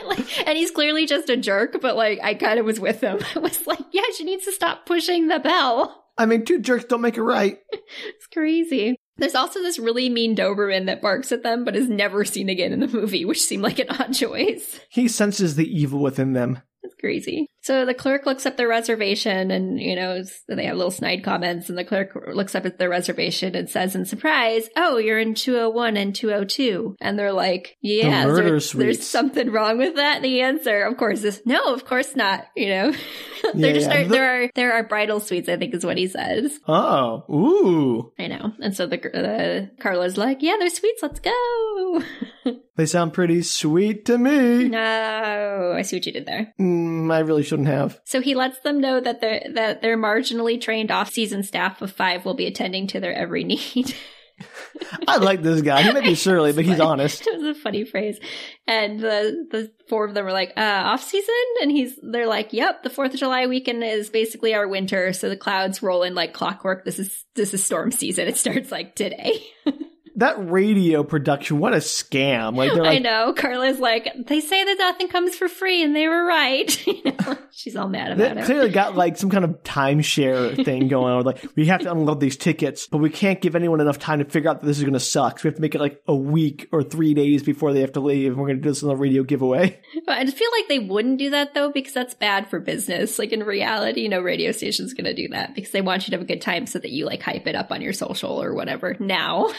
like, 0.06 0.48
and 0.48 0.58
he's 0.58 0.72
clearly 0.72 1.06
just 1.06 1.30
a 1.30 1.38
jerk, 1.38 1.80
but 1.82 1.96
like 1.96 2.20
I 2.22 2.34
kind 2.34 2.60
of 2.60 2.66
was 2.66 2.80
with 2.80 3.00
him. 3.02 3.20
I 3.36 3.40
was 3.40 3.66
like, 3.66 3.80
yeah, 3.94 4.04
she 4.18 4.26
needs 4.26 4.44
to 4.46 4.52
stop 4.52 4.86
pushing 4.86 5.28
the 5.28 5.40
bell. 5.40 6.04
I 6.18 6.26
mean, 6.26 6.44
two 6.46 6.60
jerks 6.60 6.86
don't 6.86 7.02
make 7.02 7.16
it 7.18 7.24
right. 7.24 7.58
It's 7.72 8.28
crazy. 8.34 8.98
There's 9.18 9.36
also 9.36 9.62
this 9.62 9.80
really 9.80 10.10
mean 10.10 10.36
Doberman 10.36 10.86
that 10.86 11.02
barks 11.02 11.32
at 11.32 11.44
them, 11.44 11.66
but 11.66 11.76
is 11.76 11.90
never 11.90 12.24
seen 12.24 12.50
again 12.50 12.74
in 12.74 12.80
the 12.80 12.88
movie, 12.88 13.26
which 13.26 13.42
seemed 13.42 13.64
like 13.64 13.80
an 13.80 13.90
odd 13.90 14.14
choice. 14.14 14.80
He 14.90 15.08
senses 15.08 15.56
the 15.56 15.68
evil 15.68 16.02
within 16.02 16.34
them. 16.34 16.62
It's 16.84 16.96
crazy. 16.96 17.50
So 17.68 17.84
the 17.86 17.94
clerk 17.94 18.26
looks 18.26 18.46
up 18.46 18.56
their 18.56 18.70
reservation 18.70 19.52
and, 19.52 19.78
you 19.78 19.94
know, 19.98 20.24
they 20.48 20.68
have 20.68 20.78
little 20.78 20.90
snide 20.90 21.22
comments 21.22 21.68
and 21.68 21.78
the 21.78 21.84
clerk 21.84 22.18
looks 22.34 22.56
up 22.56 22.66
at 22.66 22.78
their 22.80 22.88
reservation 22.88 23.56
and 23.56 23.70
says 23.70 23.94
in 23.94 24.06
surprise, 24.06 24.70
Oh, 24.78 24.96
you're 24.96 25.20
in 25.20 25.34
201 25.34 25.98
and 25.98 26.16
202. 26.16 26.96
And 27.02 27.20
they're 27.20 27.34
like, 27.34 27.76
Yeah, 27.82 28.26
The 28.26 28.34
there- 28.34 28.60
there's 28.86 29.06
something 29.06 29.52
wrong 29.52 29.80
with 29.80 29.96
that. 29.98 30.16
And 30.18 30.24
the 30.26 30.40
answer, 30.44 30.84
of 30.84 30.96
course, 30.96 31.26
is 31.26 31.42
no, 31.46 31.74
of 31.74 31.84
course 31.84 32.16
not. 32.16 32.46
You 32.56 32.70
know, 32.70 32.92
they're 33.54 33.72
Yeah, 33.72 33.74
just, 33.74 33.90
yeah. 33.90 34.02
Are, 34.02 34.08
there 34.08 34.44
are, 34.46 34.50
there 34.56 34.74
are 34.74 34.84
bridal 34.88 35.20
suites, 35.20 35.50
I 35.50 35.58
think 35.58 35.74
is 35.76 35.86
what 35.86 35.98
he 35.98 36.08
says. 36.08 36.58
Oh, 36.70 37.26
ooh. 37.30 38.14
I 38.18 38.28
know. 38.28 38.54
And 38.62 38.74
so 38.78 38.88
the, 38.88 38.96
uh, 39.14 39.82
Carla's 39.84 40.18
like, 40.18 40.38
Yeah, 40.42 40.56
there's 40.58 40.76
suites. 40.78 41.02
Let's 41.04 41.20
go. 41.20 42.02
They 42.78 42.86
sound 42.86 43.12
pretty 43.14 43.42
sweet 43.42 44.06
to 44.06 44.20
me. 44.20 44.70
no, 44.70 45.74
I 45.76 45.82
see 45.82 45.96
what 45.96 46.06
you 46.06 46.12
did 46.14 46.28
there. 46.28 46.54
Mm, 46.60 47.12
I 47.12 47.20
really 47.22 47.42
should 47.42 47.57
shouldn't 47.58 47.68
have. 47.68 48.00
So 48.06 48.22
he 48.22 48.36
lets 48.36 48.60
them 48.60 48.80
know 48.80 49.00
that 49.00 49.22
their 49.22 49.42
that 49.54 49.82
their 49.82 49.98
marginally 49.98 50.60
trained 50.60 50.92
off-season 50.92 51.44
staff 51.44 51.82
of 51.82 51.92
five 51.92 52.26
will 52.26 52.36
be 52.36 52.46
attending 52.48 52.88
to 52.88 53.00
their 53.00 53.14
every 53.14 53.44
need. 53.44 53.96
I 55.08 55.18
like 55.18 55.42
this 55.42 55.64
guy. 55.64 55.82
He 55.82 55.92
might 55.92 56.04
be 56.04 56.14
surly, 56.14 56.54
but 56.54 56.64
he's 56.64 56.80
honest. 56.80 57.26
it 57.26 57.42
was 57.42 57.58
a 57.58 57.60
funny 57.60 57.86
phrase. 57.86 58.20
And 58.68 59.00
the 59.00 59.48
the 59.50 59.72
four 59.90 60.06
of 60.06 60.14
them 60.14 60.26
were 60.26 60.32
like, 60.32 60.54
uh, 60.56 60.62
off 60.86 61.04
season? 61.04 61.34
And 61.62 61.72
he's 61.72 61.98
they're 62.02 62.28
like, 62.28 62.54
Yep, 62.54 62.84
the 62.84 62.90
fourth 62.92 63.14
of 63.14 63.20
July 63.20 63.48
weekend 63.48 63.84
is 63.84 64.10
basically 64.10 64.54
our 64.54 64.68
winter, 64.68 65.14
so 65.14 65.30
the 65.30 65.38
clouds 65.38 65.82
roll 65.82 66.04
in 66.04 66.14
like 66.14 66.34
clockwork. 66.34 66.86
This 66.86 67.00
is 67.00 67.26
this 67.36 67.54
is 67.54 67.64
storm 67.66 67.92
season. 67.92 68.28
It 68.28 68.38
starts 68.38 68.72
like 68.72 68.96
today. 68.96 69.42
that 70.18 70.50
radio 70.50 71.04
production, 71.04 71.60
what 71.60 71.74
a 71.74 71.78
scam! 71.78 72.56
Like 72.56 72.74
like, 72.74 72.88
I 72.88 73.00
know. 73.00 73.34
Carla's 73.34 73.80
like, 73.80 74.08
they 74.28 74.42
say 74.42 74.64
that 74.64 74.76
nothing 74.78 75.08
comes 75.08 75.36
for 75.36 75.48
free, 75.48 75.84
and 75.84 75.96
they 75.96 76.08
were 76.08 76.26
right. 76.26 76.88
you 76.88 77.02
know, 77.04 77.38
she's 77.52 77.76
all 77.76 77.88
mad 77.88 78.18
they 78.18 78.26
about 78.26 78.44
it. 78.44 78.46
clearly 78.46 78.70
got 78.70 78.96
like 78.96 79.18
some 79.18 79.30
kind 79.30 79.46
of 79.46 79.64
timeshare 79.64 80.64
thing 80.66 80.88
going 80.88 81.14
on. 81.14 81.24
Like 81.24 81.46
we 81.56 81.68
have 81.68 81.82
to 81.82 81.92
unload 81.92 82.20
these 82.20 82.38
tickets, 82.38 82.88
but 82.88 82.98
we 82.98 83.10
can't 83.10 83.42
give 83.42 83.56
anyone 83.56 83.80
enough 83.80 84.00
time 84.00 84.20
to 84.20 84.26
figure 84.26 84.50
out 84.50 84.62
that 84.62 84.68
this 84.68 84.78
is 84.78 84.84
going 84.84 84.94
to 84.94 85.00
suck. 85.00 85.40
So 85.40 85.44
we 85.44 85.48
have 85.50 85.56
to 85.56 85.62
make 85.62 85.76
it 85.76 85.82
like 85.82 86.02
a 86.08 86.16
week 86.16 86.68
or 86.72 86.84
three 86.84 87.14
days 87.14 87.44
before 87.44 87.74
they 87.74 87.82
have 87.82 87.94
to 87.94 88.00
leave. 88.00 88.32
And 88.32 88.38
we're 88.38 88.48
going 88.48 88.58
to 88.58 88.64
do 88.64 88.70
this 88.70 88.84
on 88.84 88.90
a 88.90 88.96
radio 88.96 89.24
giveaway. 89.24 89.80
But 90.06 90.18
I 90.18 90.26
feel 90.26 90.50
like 90.58 90.68
they 90.68 90.80
wouldn't 90.80 91.20
do 91.20 91.32
that 91.32 91.54
though, 91.54 91.72
because 91.72 91.94
that's 91.94 92.14
bad 92.14 92.50
for 92.50 92.60
business. 92.60 93.20
Like 93.20 93.32
in 93.32 93.44
reality, 93.44 94.08
no 94.08 94.22
radio 94.22 94.52
station's 94.52 94.94
going 94.94 95.06
to 95.06 95.14
do 95.14 95.28
that 95.30 95.54
because 95.54 95.72
they 95.72 95.82
want 95.82 96.08
you 96.08 96.12
to 96.12 96.18
have 96.18 96.22
a 96.22 96.28
good 96.28 96.42
time 96.42 96.66
so 96.66 96.80
that 96.80 96.92
you 96.92 97.06
like 97.06 97.22
hype 97.22 97.46
it 97.48 97.56
up 97.56 97.72
on 97.72 97.82
your 97.82 97.94
social 97.94 98.42
or 98.42 98.54
whatever. 98.54 98.96
Now, 99.00 99.54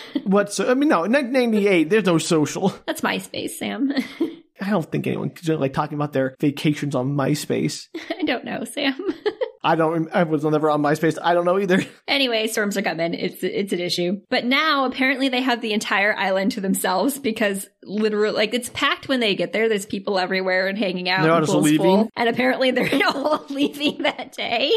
What's 0.48 0.60
I 0.60 0.72
mean, 0.72 0.88
no, 0.88 1.00
1998. 1.00 1.90
There's 1.90 2.06
no 2.06 2.16
social. 2.16 2.72
that's 2.86 3.02
MySpace, 3.02 3.50
Sam. 3.50 3.92
I 4.60 4.70
don't 4.70 4.90
think 4.90 5.06
anyone 5.06 5.32
like 5.46 5.74
talking 5.74 5.96
about 5.96 6.14
their 6.14 6.34
vacations 6.40 6.94
on 6.94 7.10
MySpace. 7.10 7.88
I 8.18 8.22
don't 8.22 8.44
know, 8.46 8.64
Sam. 8.64 8.94
I 9.62 9.74
don't. 9.76 10.08
I 10.10 10.22
was 10.22 10.44
never 10.44 10.70
on 10.70 10.80
MySpace. 10.80 11.18
I 11.22 11.34
don't 11.34 11.44
know 11.44 11.58
either. 11.58 11.84
Anyway, 12.06 12.46
storms 12.46 12.78
are 12.78 12.82
coming. 12.82 13.12
It's 13.12 13.42
it's 13.42 13.74
an 13.74 13.80
issue. 13.80 14.22
But 14.30 14.46
now 14.46 14.86
apparently 14.86 15.28
they 15.28 15.42
have 15.42 15.60
the 15.60 15.74
entire 15.74 16.16
island 16.16 16.52
to 16.52 16.62
themselves 16.62 17.18
because 17.18 17.68
literally 17.82 18.34
like 18.34 18.54
it's 18.54 18.70
packed 18.70 19.08
when 19.08 19.20
they 19.20 19.34
get 19.34 19.52
there. 19.52 19.68
There's 19.68 19.84
people 19.84 20.18
everywhere 20.18 20.68
and 20.68 20.78
hanging 20.78 21.10
out. 21.10 21.22
They're 21.22 21.32
and 21.32 21.40
all 21.40 21.52
just 21.52 21.64
leaving? 21.64 21.84
full. 21.84 22.10
And 22.16 22.28
apparently 22.30 22.70
they're 22.70 23.00
all 23.14 23.44
leaving 23.50 24.04
that 24.04 24.32
day. 24.32 24.72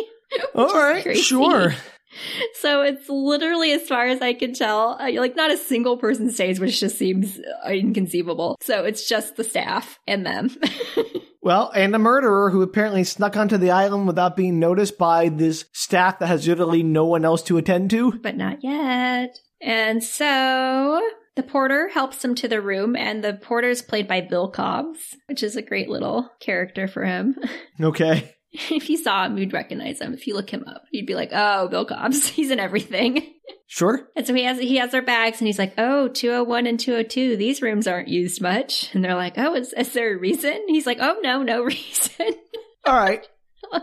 All 0.54 0.74
right, 0.74 1.04
crazy. 1.04 1.22
sure. 1.22 1.74
So 2.60 2.82
it's 2.82 3.10
literally, 3.10 3.72
as 3.72 3.88
far 3.88 4.08
as 4.08 4.22
I 4.22 4.34
can 4.34 4.54
tell, 4.54 4.98
like 5.00 5.36
not 5.36 5.52
a 5.52 5.58
single 5.58 5.98
person 5.98 6.30
stays, 6.32 6.60
which 6.60 6.80
just 6.80 6.98
seems 6.98 7.40
uh, 7.66 7.70
inconceivable. 7.70 8.58
So 8.62 8.84
it's 8.86 9.08
just 9.08 9.36
the 9.36 9.44
staff 9.44 10.00
and 10.08 10.26
them. 10.26 10.56
Well, 11.44 11.72
and 11.74 11.96
a 11.96 12.00
murderer 12.00 12.52
who 12.52 12.62
apparently 12.62 13.04
snuck 13.04 13.36
onto 13.36 13.58
the 13.58 13.72
island 13.72 14.06
without 14.06 14.36
being 14.36 14.60
noticed 14.60 15.00
by 15.00 15.30
this 15.30 15.66
staff 15.74 16.20
that 16.20 16.28
has 16.28 16.48
literally 16.48 16.84
no 16.84 17.06
one 17.06 17.26
else 17.26 17.42
to 17.44 17.58
attend 17.58 17.90
to. 17.90 18.12
but 18.20 18.38
not 18.38 18.60
yet. 18.64 19.40
And 19.60 20.04
so 20.04 21.02
the 21.36 21.42
porter 21.42 21.90
helps 21.90 22.24
him 22.24 22.36
to 22.36 22.48
the 22.48 22.62
room, 22.62 22.96
and 22.96 23.24
the 23.24 23.34
porter 23.34 23.70
is 23.70 23.82
played 23.82 24.08
by 24.08 24.22
Bill 24.22 24.52
Cobbs, 24.52 25.16
which 25.28 25.42
is 25.42 25.56
a 25.56 25.64
great 25.64 25.90
little 25.90 26.30
character 26.40 26.88
for 26.88 27.04
him. 27.06 27.36
Okay. 27.82 28.36
if 28.70 28.90
you 28.90 28.98
saw 28.98 29.26
him, 29.26 29.38
you'd 29.38 29.54
recognize 29.54 30.02
him. 30.02 30.14
If 30.14 30.28
you 30.28 30.34
look 30.34 30.50
him 30.50 30.66
up, 30.68 30.84
you'd 30.92 31.06
be 31.06 31.16
like, 31.16 31.30
"Oh, 31.32 31.68
Bill 31.68 31.86
Cobbs, 31.86 32.28
he's 32.28 32.52
in 32.52 32.60
everything." 32.60 33.34
Sure. 33.68 34.10
And 34.16 34.28
so 34.28 34.34
he 34.34 34.44
has 34.44 34.60
he 34.60 34.78
has 34.78 34.92
their 34.92 35.02
bags, 35.02 35.40
and 35.40 35.48
he's 35.48 35.60
like, 35.60 35.74
"Oh, 35.78 36.10
201 36.10 36.68
and 36.68 36.80
202, 36.80 37.38
these 37.38 37.62
rooms 37.62 37.88
aren't 37.88 38.10
used 38.10 38.42
much." 38.42 38.94
And 38.94 39.04
they're 39.04 39.16
like, 39.16 39.38
"Oh, 39.38 39.56
is, 39.56 39.74
is 39.74 39.94
there 39.94 40.14
a 40.14 40.20
reason?" 40.20 40.66
He's 40.68 40.86
like, 40.86 40.98
"Oh, 41.00 41.20
no, 41.22 41.44
no 41.44 41.64
reason." 41.66 42.34
All 42.86 42.96
right. 42.96 43.26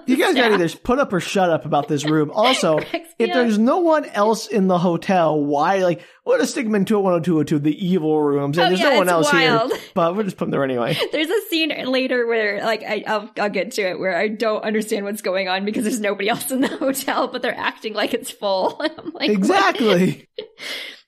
You 0.07 0.16
guys 0.16 0.34
Yeah. 0.36 0.49
gotta 0.51 0.62
either 0.64 0.76
put 0.78 0.99
up 0.99 1.12
or 1.12 1.20
shut 1.20 1.51
up 1.51 1.64
about 1.64 1.89
this 1.89 2.05
room. 2.05 2.30
Also, 2.34 2.78
if 3.18 3.32
there's 3.32 3.59
no 3.59 3.78
one 3.78 4.05
else 4.07 4.47
in 4.47 4.66
the 4.66 4.78
hotel, 4.78 5.43
why, 5.43 5.78
like, 5.78 6.03
what 6.24 6.41
a 6.41 6.45
Stigman 6.45 6.86
201 6.86 7.22
202, 7.22 7.59
the 7.59 7.86
evil 7.86 8.20
rooms, 8.20 8.59
and 8.59 8.66
Oh, 8.66 8.68
there's 8.68 8.80
yeah, 8.80 8.91
no 8.91 8.97
one 8.99 9.09
else 9.09 9.32
wild. 9.32 9.70
here. 9.72 9.80
But 9.95 10.14
we'll 10.14 10.24
just 10.24 10.36
put 10.36 10.45
them 10.45 10.51
there 10.51 10.62
anyway. 10.64 10.97
There's 11.12 11.30
a 11.30 11.41
scene 11.49 11.72
later 11.86 12.26
where, 12.26 12.62
like, 12.64 12.82
I, 12.82 13.03
I'll, 13.07 13.30
I'll 13.41 13.49
get 13.51 13.72
to 13.72 13.82
it, 13.82 13.99
where 13.99 14.16
I 14.16 14.28
don't 14.28 14.62
understand 14.62 15.05
what's 15.07 15.22
going 15.22 15.49
on 15.49 15.64
because 15.64 15.84
there's 15.84 16.01
nobody 16.01 16.28
else 16.28 16.51
in 16.51 16.61
the 16.61 16.68
hotel, 16.68 17.28
but 17.28 17.41
they're 17.43 17.57
acting 17.59 17.95
like 17.95 18.12
it's 18.14 18.30
full. 18.30 18.76
I'm 18.80 19.12
like? 19.12 19.30
Exactly. 19.30 20.28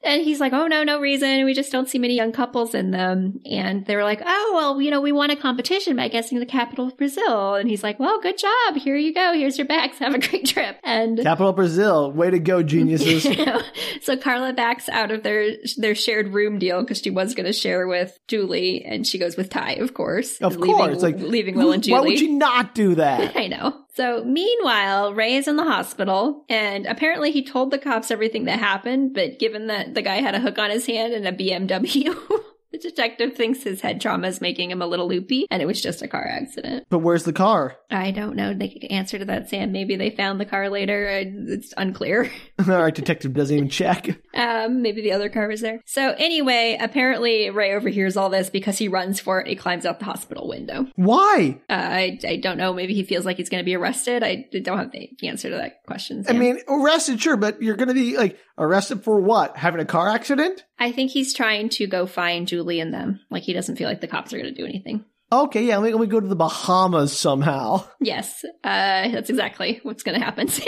And 0.03 0.22
he's 0.22 0.40
like, 0.40 0.53
oh, 0.53 0.66
no, 0.66 0.82
no 0.82 0.98
reason. 0.98 1.44
We 1.44 1.53
just 1.53 1.70
don't 1.70 1.88
see 1.88 1.98
many 1.98 2.14
young 2.14 2.32
couples 2.32 2.74
in 2.74 2.90
them. 2.90 3.40
And 3.44 3.84
they 3.84 3.96
were 3.96 4.05
like, 4.05 4.22
oh, 4.24 4.53
well, 4.55 4.80
you 4.80 4.90
know, 4.90 5.01
we 5.01 5.12
won 5.12 5.30
a 5.30 5.36
competition 5.36 5.96
by 5.96 6.09
guessing 6.09 6.38
the 6.40 6.46
capital 6.46 6.86
of 6.86 6.96
Brazil. 6.96 7.55
And 7.55 7.68
he's 7.68 7.82
like, 7.82 8.01
well, 8.01 8.20
good 8.20 8.38
job. 8.38 8.76
Here 8.76 8.96
you 8.96 9.12
go. 9.12 9.34
Here's 9.34 9.59
your 9.59 9.66
bags. 9.66 9.98
Have 10.01 10.14
a 10.14 10.18
great 10.18 10.46
trip. 10.46 10.78
And 10.82 11.18
Capital 11.22 11.53
Brazil. 11.53 12.12
Way 12.12 12.30
to 12.30 12.38
go, 12.38 12.62
geniuses. 12.62 13.24
you 13.26 13.44
know, 13.44 13.61
so 14.01 14.16
Carla 14.16 14.53
backs 14.55 14.88
out 14.88 15.11
of 15.11 15.22
their 15.22 15.57
their 15.76 15.94
shared 15.94 16.32
room 16.32 16.59
deal 16.59 16.80
because 16.80 17.01
she 17.03 17.11
was 17.11 17.34
going 17.34 17.46
to 17.46 17.53
share 17.53 17.86
with 17.86 18.18
Julie, 18.26 18.84
and 18.84 19.07
she 19.07 19.18
goes 19.18 19.36
with 19.36 19.51
Ty, 19.51 19.74
of 19.74 19.92
course, 19.94 20.38
Of 20.40 20.57
leaving, 20.57 20.76
course. 20.76 21.03
Like, 21.03 21.18
leaving 21.18 21.57
Will 21.57 21.72
and 21.72 21.82
Julie. 21.82 22.01
Why 22.01 22.07
would 22.07 22.20
you 22.20 22.32
not 22.32 22.74
do 22.74 22.94
that? 22.94 23.36
I 23.36 23.48
know. 23.48 23.76
So 23.95 24.22
meanwhile, 24.24 25.12
Ray 25.12 25.34
is 25.34 25.49
in 25.49 25.57
the 25.57 25.64
hospital, 25.64 26.45
and 26.49 26.86
apparently 26.86 27.32
he 27.32 27.45
told 27.45 27.70
the 27.70 27.78
cops 27.78 28.11
everything 28.11 28.45
that 28.45 28.59
happened. 28.59 29.14
But 29.14 29.38
given 29.38 29.66
that 29.66 29.95
the 29.95 30.03
guy 30.03 30.16
had 30.16 30.34
a 30.34 30.41
hook 30.41 30.59
on 30.59 30.70
his 30.70 30.86
hand 30.86 31.12
and 31.12 31.26
a 31.26 31.32
BMW, 31.32 32.14
the 32.72 32.78
detective 32.78 33.34
thinks 33.34 33.62
his 33.62 33.80
head 33.80 34.00
trauma 34.00 34.28
is 34.28 34.40
making 34.40 34.70
him 34.70 34.82
a 34.82 34.86
little 34.86 35.08
loopy, 35.08 35.46
and 35.50 35.62
it 35.62 35.66
was 35.66 35.80
just 35.80 36.02
a 36.02 36.08
car 36.08 36.26
accident. 36.26 36.86
But 36.88 37.00
where's 37.00 37.24
the 37.24 37.32
car? 37.32 37.76
I 37.90 38.10
don't 38.10 38.36
know 38.36 38.54
the 38.54 38.90
answer 38.90 39.18
to 39.18 39.24
that, 39.26 39.48
Sam. 39.48 39.72
Maybe 39.72 39.96
they 39.96 40.10
found 40.10 40.40
the 40.40 40.44
car 40.44 40.68
later. 40.68 41.06
It's 41.08 41.74
unclear. 41.76 42.30
All 42.58 42.66
right, 42.66 42.94
detective 42.94 43.32
doesn't 43.32 43.56
even 43.56 43.68
check. 43.68 44.08
Um, 44.34 44.82
maybe 44.82 45.02
the 45.02 45.12
other 45.12 45.28
car 45.28 45.48
was 45.48 45.60
there. 45.60 45.80
So 45.86 46.14
anyway, 46.18 46.76
apparently 46.80 47.50
Ray 47.50 47.74
overhears 47.74 48.16
all 48.16 48.28
this 48.28 48.50
because 48.50 48.78
he 48.78 48.88
runs 48.88 49.18
for 49.18 49.40
it. 49.40 49.46
He 49.46 49.56
climbs 49.56 49.86
out 49.86 49.98
the 49.98 50.04
hospital 50.04 50.48
window. 50.48 50.86
Why? 50.96 51.60
Uh, 51.68 51.72
I, 51.74 52.18
I 52.26 52.36
don't 52.36 52.58
know. 52.58 52.72
Maybe 52.72 52.94
he 52.94 53.02
feels 53.02 53.24
like 53.24 53.38
he's 53.38 53.48
going 53.48 53.60
to 53.60 53.64
be 53.64 53.74
arrested. 53.74 54.22
I 54.22 54.46
don't 54.62 54.78
have 54.78 54.92
the 54.92 55.10
answer 55.26 55.50
to 55.50 55.56
that 55.56 55.84
question. 55.86 56.24
I 56.28 56.32
mean, 56.32 56.60
arrested, 56.68 57.20
sure, 57.20 57.36
but 57.36 57.62
you're 57.62 57.76
gonna 57.76 57.94
be 57.94 58.16
like 58.16 58.38
arrested 58.61 59.02
for 59.02 59.20
what? 59.20 59.56
Having 59.56 59.80
a 59.80 59.86
car 59.86 60.08
accident? 60.08 60.64
I 60.78 60.92
think 60.92 61.11
he's 61.11 61.34
trying 61.34 61.70
to 61.70 61.86
go 61.86 62.06
find 62.06 62.46
Julie 62.46 62.78
and 62.78 62.94
them. 62.94 63.20
Like 63.30 63.42
he 63.42 63.52
doesn't 63.52 63.76
feel 63.76 63.88
like 63.88 64.00
the 64.00 64.08
cops 64.08 64.32
are 64.32 64.38
going 64.38 64.54
to 64.54 64.61
do 64.61 64.66
anything. 64.66 65.04
Okay, 65.32 65.64
yeah, 65.64 65.78
let 65.78 65.94
me 65.94 66.06
go 66.06 66.18
to 66.18 66.26
the 66.26 66.36
Bahamas 66.36 67.16
somehow. 67.16 67.84
Yes, 68.00 68.44
uh, 68.64 69.08
that's 69.08 69.30
exactly 69.30 69.78
what's 69.82 70.02
going 70.02 70.18
to 70.18 70.24
happen, 70.24 70.48
Sam. 70.48 70.66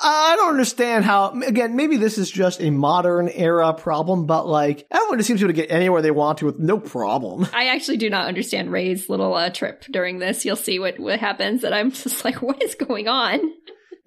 I 0.00 0.36
don't 0.36 0.50
understand 0.50 1.04
how, 1.04 1.30
again, 1.40 1.74
maybe 1.74 1.96
this 1.96 2.18
is 2.18 2.30
just 2.30 2.60
a 2.60 2.70
modern 2.70 3.28
era 3.28 3.74
problem, 3.74 4.26
but 4.26 4.46
like, 4.46 4.86
everyone 4.92 5.18
just 5.18 5.26
seems 5.26 5.40
to 5.40 5.46
be 5.46 5.50
able 5.50 5.60
to 5.60 5.66
get 5.66 5.74
anywhere 5.74 6.02
they 6.02 6.12
want 6.12 6.38
to 6.38 6.46
with 6.46 6.58
no 6.60 6.78
problem. 6.78 7.48
I 7.52 7.68
actually 7.68 7.96
do 7.96 8.08
not 8.08 8.28
understand 8.28 8.70
Ray's 8.70 9.08
little 9.08 9.34
uh, 9.34 9.50
trip 9.50 9.84
during 9.90 10.20
this. 10.20 10.44
You'll 10.44 10.54
see 10.54 10.78
what, 10.78 11.00
what 11.00 11.18
happens. 11.18 11.62
that 11.62 11.72
I'm 11.72 11.90
just 11.90 12.24
like, 12.24 12.40
what 12.42 12.62
is 12.62 12.76
going 12.76 13.08
on? 13.08 13.40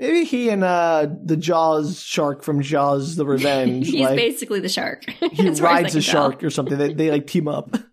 Maybe 0.01 0.23
he 0.23 0.49
and, 0.49 0.63
uh, 0.63 1.07
the 1.23 1.37
Jaws 1.37 2.01
shark 2.01 2.43
from 2.43 2.61
Jaws 2.61 3.15
the 3.15 3.25
Revenge, 3.27 3.87
He's 3.87 4.01
like, 4.01 4.17
basically 4.17 4.59
the 4.59 4.67
shark. 4.67 5.05
he 5.31 5.47
As 5.47 5.59
far 5.59 5.69
as 5.69 5.77
I 5.77 5.81
rides 5.83 5.95
a 5.95 6.01
tell. 6.01 6.11
shark 6.31 6.43
or 6.43 6.49
something. 6.49 6.75
They, 6.77 6.93
they 6.93 7.11
like 7.11 7.27
team 7.27 7.47
up. 7.47 7.77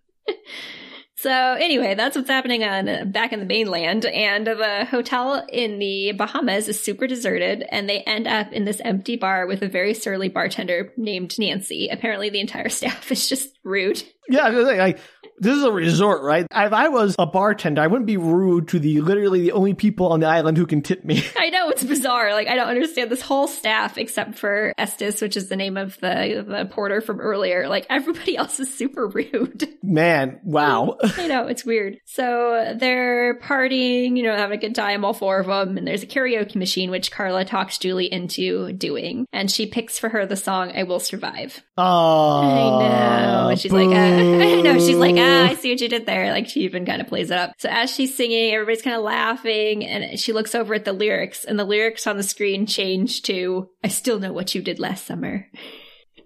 So 1.20 1.32
anyway, 1.32 1.96
that's 1.96 2.14
what's 2.14 2.30
happening 2.30 2.62
on 2.62 2.88
uh, 2.88 3.04
back 3.04 3.32
in 3.32 3.40
the 3.40 3.44
mainland, 3.44 4.04
and 4.04 4.46
the 4.46 4.86
hotel 4.88 5.44
in 5.48 5.80
the 5.80 6.12
Bahamas 6.12 6.68
is 6.68 6.80
super 6.80 7.08
deserted, 7.08 7.64
and 7.72 7.88
they 7.88 8.02
end 8.02 8.28
up 8.28 8.52
in 8.52 8.64
this 8.64 8.80
empty 8.84 9.16
bar 9.16 9.48
with 9.48 9.62
a 9.62 9.68
very 9.68 9.94
surly 9.94 10.28
bartender 10.28 10.92
named 10.96 11.36
Nancy. 11.36 11.88
Apparently, 11.90 12.30
the 12.30 12.38
entire 12.38 12.68
staff 12.68 13.10
is 13.10 13.28
just 13.28 13.48
rude. 13.64 14.00
Yeah, 14.28 14.46
like, 14.46 14.78
like, 14.78 15.00
this 15.40 15.56
is 15.56 15.64
a 15.64 15.72
resort, 15.72 16.22
right? 16.22 16.46
If 16.50 16.72
I 16.72 16.88
was 16.88 17.14
a 17.18 17.26
bartender, 17.26 17.80
I 17.80 17.86
wouldn't 17.86 18.06
be 18.06 18.16
rude 18.16 18.68
to 18.68 18.78
the 18.78 19.00
literally 19.00 19.40
the 19.40 19.52
only 19.52 19.74
people 19.74 20.08
on 20.08 20.20
the 20.20 20.26
island 20.26 20.56
who 20.56 20.66
can 20.66 20.82
tip 20.82 21.04
me. 21.04 21.24
I 21.38 21.50
know 21.50 21.68
it's 21.70 21.84
bizarre. 21.84 22.32
Like 22.32 22.48
I 22.48 22.56
don't 22.56 22.68
understand 22.68 23.10
this 23.10 23.22
whole 23.22 23.48
staff 23.48 23.98
except 23.98 24.38
for 24.38 24.72
Estes, 24.78 25.20
which 25.20 25.36
is 25.36 25.48
the 25.48 25.56
name 25.56 25.76
of 25.76 25.98
the 26.00 26.44
the 26.46 26.66
porter 26.70 27.00
from 27.00 27.20
earlier. 27.20 27.68
Like 27.68 27.86
everybody 27.90 28.36
else 28.38 28.60
is 28.60 28.72
super 28.72 29.06
rude. 29.06 29.68
Man, 29.82 30.40
wow. 30.44 30.96
I 31.02 31.26
know, 31.26 31.46
it's 31.46 31.64
weird. 31.64 31.98
So 32.04 32.74
they're 32.78 33.38
partying, 33.40 34.16
you 34.16 34.22
know, 34.22 34.36
having 34.36 34.58
a 34.58 34.60
good 34.60 34.74
time, 34.74 35.04
all 35.04 35.14
four 35.14 35.38
of 35.38 35.46
them. 35.46 35.78
And 35.78 35.86
there's 35.86 36.02
a 36.02 36.06
karaoke 36.06 36.56
machine, 36.56 36.90
which 36.90 37.10
Carla 37.10 37.44
talks 37.44 37.78
Julie 37.78 38.12
into 38.12 38.72
doing. 38.72 39.26
And 39.32 39.50
she 39.50 39.66
picks 39.66 39.98
for 39.98 40.08
her 40.08 40.26
the 40.26 40.36
song 40.36 40.72
I 40.74 40.82
Will 40.82 41.00
Survive. 41.00 41.62
Oh, 41.76 42.40
I 42.42 42.88
know. 42.88 43.48
And 43.50 43.60
she's 43.60 43.72
like, 43.72 43.88
uh, 43.88 43.92
I 43.92 44.60
know. 44.60 44.78
She's 44.78 44.96
like, 44.96 45.16
ah, 45.28 45.46
I 45.50 45.54
see 45.54 45.70
what 45.72 45.80
you 45.80 45.88
did 45.88 46.06
there. 46.06 46.30
Like 46.32 46.48
she 46.48 46.60
even 46.62 46.84
kind 46.86 47.00
of 47.00 47.08
plays 47.08 47.30
it 47.30 47.38
up. 47.38 47.52
So 47.58 47.68
as 47.70 47.90
she's 47.94 48.16
singing, 48.16 48.52
everybody's 48.52 48.82
kind 48.82 48.96
of 48.96 49.02
laughing. 49.02 49.84
And 49.84 50.18
she 50.18 50.32
looks 50.32 50.54
over 50.54 50.74
at 50.74 50.84
the 50.84 50.92
lyrics, 50.92 51.44
and 51.44 51.58
the 51.58 51.64
lyrics 51.64 52.06
on 52.06 52.16
the 52.16 52.22
screen 52.22 52.66
change 52.66 53.22
to, 53.22 53.68
I 53.84 53.88
still 53.88 54.18
know 54.18 54.32
what 54.32 54.54
you 54.54 54.62
did 54.62 54.78
last 54.78 55.06
summer. 55.06 55.46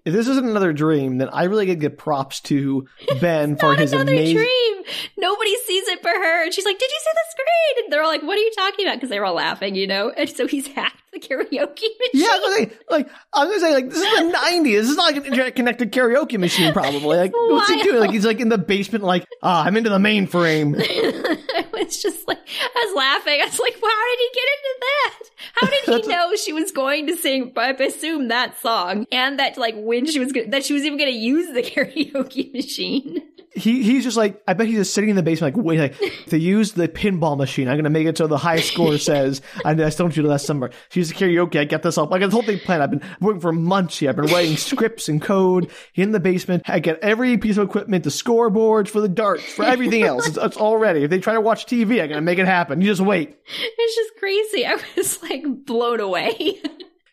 If 0.05 0.11
this 0.13 0.27
isn't 0.27 0.45
another 0.45 0.73
dream, 0.73 1.17
then 1.17 1.29
I 1.29 1.43
really 1.45 1.65
gotta 1.65 1.77
give 1.79 1.97
props 1.97 2.41
to 2.41 2.85
Ben 3.21 3.55
for 3.55 3.67
Not 3.67 3.79
his 3.79 3.93
another 3.93 4.11
amazing. 4.11 4.35
dream. 4.35 4.83
Nobody 5.17 5.55
sees 5.65 5.87
it 5.87 6.01
for 6.01 6.09
her. 6.09 6.43
And 6.43 6.53
she's 6.53 6.65
like, 6.65 6.77
Did 6.77 6.89
you 6.91 6.99
see 6.99 7.11
the 7.13 7.31
screen? 7.31 7.85
And 7.85 7.93
they're 7.93 8.01
all 8.03 8.09
like, 8.09 8.21
What 8.23 8.37
are 8.37 8.41
you 8.41 8.51
talking 8.57 8.85
about? 8.85 8.95
Because 8.97 9.09
they 9.09 9.19
were 9.19 9.25
all 9.25 9.35
laughing, 9.35 9.75
you 9.75 9.87
know? 9.87 10.09
And 10.09 10.29
so 10.29 10.45
he's 10.45 10.67
hacked 10.75 11.01
the 11.13 11.19
karaoke 11.19 11.49
machine. 11.51 12.11
Yeah, 12.13 12.27
I 12.27 12.39
was 12.39 12.41
gonna 12.41 12.69
say, 12.69 12.77
like 12.89 13.09
I 13.33 13.45
was 13.45 13.47
gonna 13.49 13.59
say, 13.59 13.73
like 13.73 13.89
this 13.89 13.97
is 13.97 14.03
the 14.03 14.37
'90s. 14.37 14.63
This 14.63 14.89
is 14.89 14.97
not 14.97 15.03
like 15.03 15.15
an 15.17 15.25
internet 15.25 15.55
connected 15.55 15.91
karaoke 15.91 16.37
machine, 16.37 16.73
probably. 16.73 17.17
Like, 17.17 17.31
what's 17.33 17.69
he 17.69 17.81
doing? 17.83 17.99
Like 17.99 18.11
he's 18.11 18.25
like 18.25 18.39
in 18.39 18.49
the 18.49 18.57
basement, 18.57 19.03
like, 19.03 19.25
ah, 19.41 19.63
I'm 19.63 19.77
into 19.77 19.89
the 19.89 19.97
mainframe. 19.99 20.75
I 20.77 21.65
was 21.71 22.01
just 22.01 22.27
like, 22.27 22.39
I 22.39 22.85
was 22.85 22.95
laughing. 22.95 23.39
I 23.41 23.45
was 23.45 23.59
like, 23.59 23.75
well, 23.81 23.91
how 23.91 24.09
did 24.09 24.19
he 24.19 24.29
get 24.33 24.47
into 24.57 24.73
that? 24.79 25.23
How 25.55 25.67
did 25.67 26.03
he 26.03 26.11
know 26.11 26.35
she 26.35 26.53
was 26.53 26.71
going 26.71 27.07
to 27.07 27.15
sing, 27.15 27.53
I 27.55 27.69
assume 27.71 28.29
that 28.29 28.59
song, 28.59 29.05
and 29.11 29.39
that 29.39 29.57
like 29.57 29.75
when 29.77 30.05
she 30.05 30.19
was 30.19 30.31
gonna, 30.31 30.49
that 30.49 30.65
she 30.65 30.73
was 30.73 30.83
even 30.83 30.97
going 30.97 31.11
to 31.11 31.17
use 31.17 31.53
the 31.53 31.61
karaoke 31.61 32.53
machine? 32.53 33.21
He 33.55 33.83
he's 33.83 34.03
just 34.03 34.17
like 34.17 34.41
I 34.47 34.53
bet 34.53 34.67
he's 34.67 34.77
just 34.77 34.93
sitting 34.93 35.09
in 35.09 35.15
the 35.15 35.23
basement 35.23 35.55
like 35.55 35.65
wait 35.65 35.79
like 35.79 36.25
to 36.27 36.39
use 36.39 36.73
the 36.73 36.87
pinball 36.87 37.37
machine. 37.37 37.67
I'm 37.67 37.77
gonna 37.77 37.89
make 37.89 38.07
it 38.07 38.17
so 38.17 38.27
the 38.27 38.37
high 38.37 38.59
score 38.59 38.97
says 38.99 39.41
I, 39.63 39.71
I 39.71 39.89
still 39.89 40.05
don't 40.05 40.15
do 40.15 40.23
the 40.23 40.29
last 40.29 40.47
number 40.47 40.71
she's 40.89 41.11
a 41.11 41.13
karaoke 41.13 41.59
I 41.59 41.65
get 41.65 41.83
this 41.83 41.97
up 41.97 42.11
like 42.11 42.21
this 42.21 42.33
whole 42.33 42.43
thing 42.43 42.59
planned. 42.59 42.83
I've 42.83 42.91
been 42.91 43.01
working 43.19 43.41
for 43.41 43.51
months 43.51 43.99
here. 43.99 44.09
I've 44.09 44.15
been 44.15 44.25
writing 44.25 44.57
scripts 44.57 45.09
and 45.09 45.21
code 45.21 45.69
in 45.95 46.11
the 46.11 46.19
basement. 46.19 46.63
I 46.67 46.79
get 46.79 46.99
every 46.99 47.37
piece 47.37 47.57
of 47.57 47.67
equipment 47.67 48.03
the 48.03 48.09
scoreboards 48.09 48.89
for 48.89 49.01
the 49.01 49.09
darts 49.09 49.43
for 49.43 49.65
everything 49.65 50.03
else. 50.03 50.27
It's, 50.27 50.37
it's 50.37 50.57
all 50.57 50.77
ready 50.77 51.03
if 51.03 51.09
they 51.09 51.19
try 51.19 51.33
to 51.33 51.41
watch 51.41 51.65
TV 51.65 52.01
I'm 52.01 52.09
gonna 52.09 52.21
make 52.21 52.39
it 52.39 52.45
happen. 52.45 52.81
You 52.81 52.87
just 52.87 53.01
wait. 53.01 53.37
It's 53.47 53.95
just 53.95 54.15
crazy. 54.17 54.65
I 54.65 54.79
was 54.95 55.21
like 55.23 55.65
blown 55.65 55.99
away. 55.99 56.61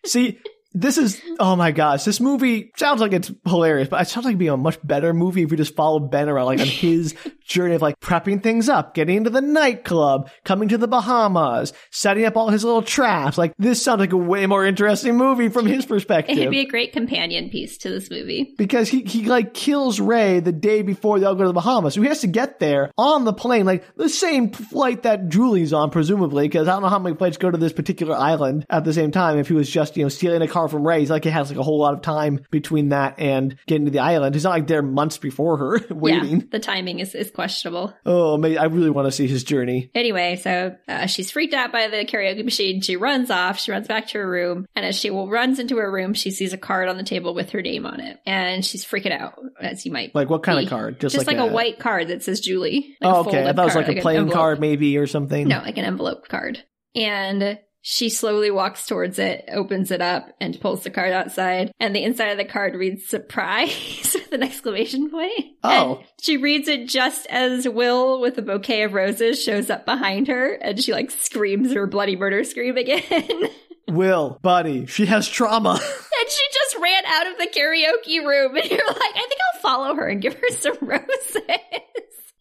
See 0.07 0.39
this 0.73 0.99
is 0.99 1.21
oh 1.41 1.57
my 1.57 1.71
gosh 1.71 2.05
this 2.05 2.21
movie 2.21 2.73
sounds 2.77 3.01
like 3.01 3.13
it's 3.13 3.31
hilarious 3.47 3.89
but 3.89 4.01
it 4.03 4.09
sounds 4.09 4.25
like 4.25 4.33
it'd 4.33 4.39
be 4.39 4.49
a 4.49 4.57
much 4.57 4.79
better 4.87 5.13
movie 5.13 5.43
if 5.43 5.51
we 5.51 5.57
just 5.57 5.75
followed 5.75 6.11
ben 6.11 6.29
around 6.29 6.47
like 6.47 6.61
on 6.61 6.67
his 6.67 7.15
journey 7.45 7.75
of 7.75 7.83
like 7.83 7.99
prepping 8.01 8.43
things 8.43 8.69
up 8.69 8.95
getting 8.95 9.17
into 9.17 9.31
the 9.31 9.41
nightclub 9.41 10.31
coming 10.45 10.69
to 10.69 10.79
the 10.79 10.89
bahamas 10.89 11.73
setting 11.91 12.25
up 12.25 12.37
all 12.37 12.49
his 12.49 12.65
little 12.65 12.83
traps. 12.83 13.39
Like 13.39 13.55
this 13.59 13.83
sounds 13.83 14.01
like 14.01 14.13
a 14.13 14.17
way 14.17 14.47
more 14.47 14.65
interesting 14.65 15.17
movie 15.17 15.49
from 15.49 15.67
his 15.67 15.87
perspective. 15.87 16.39
it'd 16.39 16.51
be 16.51 16.61
a 16.61 16.67
great 16.67 16.93
companion 16.93 17.51
piece 17.51 17.79
to 17.79 17.91
this 17.91 18.11
movie. 18.11 18.55
Because 18.57 18.89
he, 18.89 19.03
he 19.03 19.25
like 19.25 19.55
kills 19.55 20.01
ray 20.01 20.41
the 20.41 20.53
day 20.53 20.83
before 20.83 21.19
they 21.19 21.27
all 21.27 21.35
go 21.35 21.43
to 21.43 21.49
the 21.49 21.55
bahamas. 21.55 21.95
So 21.95 22.03
he 22.03 22.09
has 22.09 22.21
to 22.21 22.27
get 22.27 22.59
there 22.59 22.91
on 22.97 23.25
the 23.25 23.33
plane 23.33 23.67
like 23.67 23.85
the 23.97 24.09
same 24.09 24.51
flight 24.51 25.03
that 25.03 25.29
julie's 25.29 25.73
on 25.73 25.91
presumably 25.91 26.47
because 26.47 26.69
i 26.69 26.73
don't 26.73 26.83
know 26.83 26.89
how 26.89 26.99
many 26.99 27.17
flights 27.17 27.37
go 27.37 27.51
to 27.51 27.59
this 27.59 27.73
particular 27.73 28.15
island 28.15 28.67
at 28.71 28.85
the 28.85 28.93
same 28.93 29.11
time 29.11 29.39
if 29.39 29.49
he 29.49 29.55
was 29.55 29.69
just 29.69 29.97
you 29.97 30.03
know 30.03 30.09
stealing 30.09 30.43
a 30.43 30.49
car 30.49 30.60
from 30.69 30.87
Ray. 30.87 31.01
He's 31.01 31.11
like 31.11 31.25
he 31.25 31.31
has 31.31 31.51
like 31.51 31.59
a 31.59 31.63
whole 31.63 31.79
lot 31.79 31.95
of 31.95 32.03
time 32.03 32.45
between 32.51 32.91
that 32.91 33.19
and 33.19 33.57
getting 33.67 33.87
to 33.87 33.91
the 33.91 34.01
island. 34.01 34.35
He's 34.35 34.45
not 34.45 34.51
like 34.51 34.67
there 34.67 34.83
months 34.83 35.19
before 35.19 35.57
her 35.57 35.81
waiting. 35.95 36.41
Yeah, 36.41 36.47
the 36.51 36.61
timing 36.61 37.01
is, 37.01 37.15
is 37.15 37.31
questionable. 37.31 37.95
Oh, 38.05 38.37
man, 38.37 38.59
I 38.59 38.65
really 38.65 38.91
want 38.91 39.07
to 39.07 39.13
see 39.13 39.27
his 39.27 39.45
journey. 39.45 39.91
Anyway, 39.95 40.37
so 40.37 40.77
uh, 40.89 41.07
she's 41.07 41.31
freaked 41.31 41.55
out 41.55 41.73
by 41.73 41.89
the 41.89 42.05
karaoke 42.05 42.45
machine. 42.45 42.81
She 42.81 42.97
runs 42.97 43.31
off. 43.31 43.59
She 43.59 43.73
runs 43.73 43.89
back 43.89 44.09
to 44.09 44.19
her 44.19 44.29
room, 44.29 44.67
and 44.75 44.85
as 44.85 44.97
she 44.97 45.11
runs 45.11 45.59
into 45.59 45.77
her 45.77 45.91
room, 45.91 46.15
she 46.15 46.31
sees 46.31 46.53
a 46.53 46.59
card 46.59 46.89
on 46.89 46.97
the 46.97 47.03
table 47.03 47.35
with 47.35 47.51
her 47.51 47.63
name 47.63 47.87
on 47.87 48.01
it, 48.01 48.19
and 48.27 48.65
she's 48.65 48.85
freaking 48.85 49.19
out, 49.19 49.39
as 49.61 49.85
you 49.87 49.93
might. 49.93 50.15
Like 50.15 50.31
what 50.31 50.43
kind 50.43 50.59
be. 50.59 50.65
of 50.65 50.71
card? 50.71 51.01
Just, 51.01 51.15
Just 51.15 51.27
like, 51.27 51.37
like 51.37 51.47
a, 51.47 51.51
a, 51.51 51.53
white 51.53 51.79
card 51.79 52.09
that 52.09 52.23
says 52.23 52.41
Julie. 52.41 52.97
Like 53.01 53.15
oh, 53.15 53.21
okay. 53.21 53.49
I 53.49 53.53
thought 53.53 53.63
it 53.63 53.75
was 53.75 53.75
like 53.75 53.97
a 53.97 54.01
playing 54.01 54.31
card, 54.31 54.61
maybe, 54.61 54.97
or 54.99 55.07
something. 55.07 55.49
No, 55.49 55.59
like 55.59 55.79
an 55.79 55.85
envelope 55.85 56.29
card. 56.29 56.63
And 56.95 57.59
she 57.83 58.11
slowly 58.11 58.51
walks 58.51 58.87
towards 58.87 59.19
it, 59.19 59.49
opens 59.51 59.91
it 59.91 60.03
up, 60.03 60.31
and 60.41 60.61
pulls 60.61 60.83
the 60.83 60.91
card 60.91 61.13
outside. 61.13 61.73
And 61.81 61.95
the 61.95 62.05
inside 62.05 62.29
of 62.29 62.39
the 62.39 62.45
card 62.45 62.75
reads 62.75 63.07
surprise 63.07 64.11
with 64.15 64.33
an 64.33 64.43
exclamation 64.43 65.11
point. 65.11 65.57
Oh. 65.65 65.97
And 65.97 66.05
she 66.21 66.37
reads 66.37 66.69
it 66.69 66.89
just 66.89 67.27
as 67.29 67.67
Will 67.69 68.21
with 68.21 68.37
a 68.39 68.43
bouquet 68.43 68.83
of 68.83 68.93
roses 68.93 69.43
shows 69.43 69.71
up 69.71 69.87
behind 69.87 70.29
her 70.29 70.53
and 70.53 70.83
she 70.83 70.93
like 70.93 71.11
screams 71.11 71.73
her 71.73 71.87
bloody 71.87 72.17
murder 72.17 72.45
scream 72.45 72.77
again. 72.77 73.03
Will, 73.89 74.39
buddy, 74.43 74.87
she 74.87 75.07
has 75.07 75.27
trauma. 75.27 75.71
and 75.73 76.31
she 76.31 76.45
just 76.53 76.77
ran 76.81 77.05
out 77.07 77.27
of 77.27 77.39
the 77.39 77.47
karaoke 77.47 78.25
room 78.25 78.57
and 78.57 78.71
you're 78.71 78.87
like, 78.87 78.97
I 78.97 79.27
think 79.29 79.41
I'll 79.55 79.61
follow 79.63 79.95
her 79.97 80.07
and 80.07 80.23
give 80.23 80.35
her 80.35 80.51
some 80.51 80.77
roses. 80.81 81.41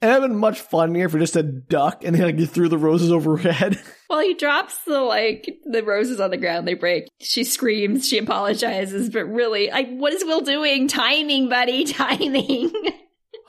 Have 0.01 0.21
been 0.21 0.37
much 0.37 0.61
funnier 0.61 1.05
if 1.05 1.13
we 1.13 1.19
just 1.19 1.35
a 1.35 1.43
duck 1.43 2.03
and 2.05 2.15
then 2.15 2.23
like 2.23 2.39
you 2.39 2.45
threw 2.45 2.69
the 2.69 2.77
roses 2.77 3.11
over 3.11 3.37
her 3.37 3.51
head. 3.51 3.81
Well, 4.09 4.21
he 4.21 4.33
drops 4.33 4.75
the 4.85 5.01
like 5.01 5.59
the 5.65 5.83
roses 5.83 6.19
on 6.19 6.31
the 6.31 6.37
ground. 6.37 6.67
They 6.67 6.73
break. 6.73 7.09
She 7.19 7.43
screams. 7.43 8.07
She 8.07 8.17
apologizes, 8.17 9.11
but 9.11 9.25
really, 9.25 9.69
like, 9.69 9.87
what 9.87 10.13
is 10.13 10.23
Will 10.25 10.41
doing? 10.41 10.87
Timing, 10.87 11.47
buddy, 11.47 11.83
timing. 11.85 12.73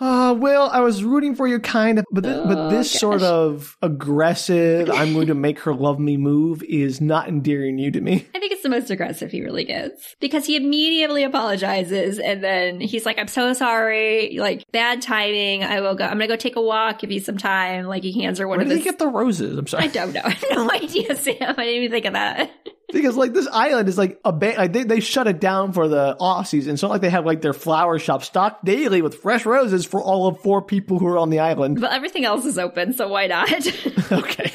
Uh, 0.01 0.35
Will, 0.39 0.71
I 0.73 0.81
was 0.81 1.05
rooting 1.05 1.35
for 1.35 1.47
you 1.47 1.61
kind 1.61 1.99
of, 1.99 2.07
but, 2.11 2.25
th- 2.25 2.35
oh, 2.37 2.47
but 2.47 2.71
this 2.71 2.91
gosh. 2.91 3.01
sort 3.01 3.23
of 3.23 3.77
aggressive, 3.83 4.91
I'm 4.91 5.13
going 5.13 5.27
to 5.27 5.35
make 5.35 5.59
her 5.61 5.75
love 5.75 5.99
me 5.99 6.17
move 6.17 6.63
is 6.63 7.01
not 7.03 7.29
endearing 7.29 7.79
you 7.79 7.91
to 7.91 8.01
me. 8.01 8.27
I 8.35 8.39
think 8.39 8.53
it's 8.53 8.63
the 8.63 8.71
most 8.71 8.91
aggressive 8.91 9.31
he 9.31 9.43
really 9.43 9.65
gets 9.65 10.17
because 10.19 10.47
he 10.47 10.57
immediately 10.57 11.23
apologizes 11.23 12.19
and 12.19 12.43
then 12.43 12.81
he's 12.81 13.05
like, 13.05 13.19
I'm 13.19 13.29
so 13.29 13.53
sorry. 13.53 14.39
Like, 14.39 14.65
bad 14.73 15.03
timing. 15.03 15.65
I 15.65 15.81
will 15.83 15.95
go, 15.95 16.05
I'm 16.05 16.13
going 16.17 16.21
to 16.23 16.27
go 16.29 16.37
take 16.37 16.57
a 16.57 16.63
walk, 16.63 17.01
give 17.01 17.11
you 17.11 17.21
some 17.21 17.37
time. 17.37 17.85
Like, 17.87 18.03
he 18.03 18.23
hands 18.23 18.39
her 18.39 18.49
one 18.49 18.57
Where 18.59 18.65
of 18.65 18.69
did 18.71 18.77
his. 18.79 18.85
he 18.85 18.91
get 18.91 18.99
the 18.99 19.09
roses? 19.09 19.59
I'm 19.59 19.67
sorry. 19.67 19.85
I 19.85 19.89
don't 19.89 20.15
know. 20.15 20.23
I 20.25 20.31
have 20.31 20.45
no 20.53 20.71
idea, 20.73 21.15
Sam. 21.15 21.37
I 21.41 21.53
didn't 21.65 21.83
even 21.83 21.91
think 21.91 22.07
of 22.07 22.15
that 22.15 22.51
because 22.93 23.17
like 23.17 23.33
this 23.33 23.49
island 23.53 23.89
is 23.89 23.99
like 23.99 24.21
a 24.25 24.33
ba- 24.33 24.55
like 24.57 24.73
they, 24.73 24.85
they 24.85 25.01
shut 25.01 25.27
it 25.27 25.41
down 25.41 25.73
for 25.73 25.89
the 25.89 26.17
off 26.19 26.47
season. 26.47 26.77
So 26.77 26.89
like 26.89 27.01
they 27.01 27.11
have 27.11 27.27
like 27.27 27.43
their 27.43 27.53
flower 27.53 27.99
shop 27.99 28.23
stocked 28.23 28.65
daily 28.65 29.03
with 29.03 29.17
fresh 29.17 29.47
roses 29.47 29.85
for 29.85 30.03
all 30.03 30.27
of 30.29 30.41
four 30.41 30.63
people 30.63 30.99
who 30.99 31.07
are 31.07 31.19
on 31.19 31.31
the 31.31 31.39
island. 31.39 31.81
But 31.81 31.93
everything 31.93 32.25
else 32.25 32.45
is 32.45 32.59
open, 32.59 32.93
so 32.93 33.09
why 33.09 33.27
not? 33.27 33.51
okay. 34.13 34.53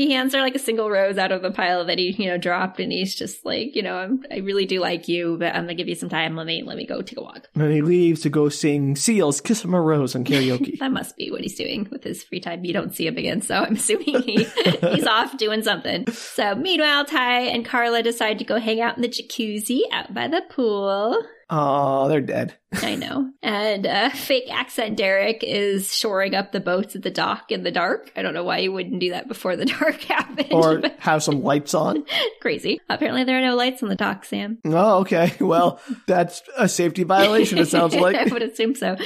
He 0.00 0.12
hands 0.12 0.32
her 0.32 0.40
like 0.40 0.54
a 0.54 0.58
single 0.58 0.88
rose 0.88 1.18
out 1.18 1.30
of 1.30 1.42
the 1.42 1.50
pile 1.50 1.84
that 1.84 1.98
he, 1.98 2.12
you 2.12 2.30
know, 2.30 2.38
dropped, 2.38 2.80
and 2.80 2.90
he's 2.90 3.14
just 3.14 3.44
like, 3.44 3.76
you 3.76 3.82
know, 3.82 3.96
I'm, 3.96 4.24
i 4.30 4.38
really 4.38 4.64
do 4.64 4.80
like 4.80 5.08
you, 5.08 5.36
but 5.38 5.54
I'm 5.54 5.64
gonna 5.64 5.74
give 5.74 5.88
you 5.88 5.94
some 5.94 6.08
time. 6.08 6.36
Let 6.36 6.46
me 6.46 6.62
let 6.62 6.78
me 6.78 6.86
go 6.86 7.02
take 7.02 7.18
a 7.18 7.22
walk. 7.22 7.50
And 7.54 7.70
he 7.70 7.82
leaves 7.82 8.22
to 8.22 8.30
go 8.30 8.48
sing 8.48 8.96
Seal's 8.96 9.42
"Kiss 9.42 9.60
from 9.60 9.74
a 9.74 9.80
Rose" 9.80 10.16
on 10.16 10.24
karaoke. 10.24 10.78
that 10.80 10.90
must 10.90 11.18
be 11.18 11.30
what 11.30 11.42
he's 11.42 11.54
doing 11.54 11.86
with 11.90 12.02
his 12.02 12.22
free 12.22 12.40
time. 12.40 12.64
You 12.64 12.72
don't 12.72 12.94
see 12.94 13.06
him 13.06 13.18
again, 13.18 13.42
so 13.42 13.56
I'm 13.56 13.74
assuming 13.74 14.22
he, 14.22 14.44
he's 14.80 15.06
off 15.06 15.36
doing 15.36 15.62
something. 15.62 16.10
So 16.12 16.54
meanwhile, 16.54 17.04
Ty 17.04 17.40
and 17.40 17.62
Carla 17.62 18.02
decide 18.02 18.38
to 18.38 18.44
go 18.46 18.58
hang 18.58 18.80
out 18.80 18.96
in 18.96 19.02
the 19.02 19.08
jacuzzi 19.10 19.82
out 19.92 20.14
by 20.14 20.28
the 20.28 20.40
pool. 20.48 21.22
Oh, 21.50 22.08
they're 22.08 22.20
dead. 22.20 22.54
I 22.72 22.94
know. 22.94 23.30
And 23.42 23.84
uh, 23.86 24.10
fake 24.10 24.48
accent 24.48 24.96
Derek 24.96 25.42
is 25.42 25.94
shoring 25.94 26.34
up 26.34 26.52
the 26.52 26.60
boats 26.60 26.94
at 26.94 27.02
the 27.02 27.10
dock 27.10 27.50
in 27.50 27.64
the 27.64 27.72
dark. 27.72 28.12
I 28.14 28.22
don't 28.22 28.34
know 28.34 28.44
why 28.44 28.58
you 28.58 28.70
wouldn't 28.70 29.00
do 29.00 29.10
that 29.10 29.26
before 29.26 29.56
the 29.56 29.64
dark 29.80 30.00
happened. 30.02 30.52
Or 30.52 30.82
have 30.98 31.22
some 31.22 31.42
lights 31.42 31.74
on. 31.74 32.04
Crazy. 32.40 32.80
Apparently 32.88 33.24
there 33.24 33.38
are 33.38 33.46
no 33.46 33.56
lights 33.56 33.82
on 33.82 33.88
the 33.88 33.96
dock, 33.96 34.24
Sam. 34.24 34.58
Oh, 34.64 35.00
okay. 35.00 35.32
Well, 35.40 35.80
that's 36.06 36.42
a 36.56 36.68
safety 36.68 37.02
violation, 37.02 37.58
it 37.58 37.68
sounds 37.68 37.94
like. 37.94 38.14
I 38.14 38.24
would 38.24 38.42
assume 38.42 38.74
so. 38.76 38.96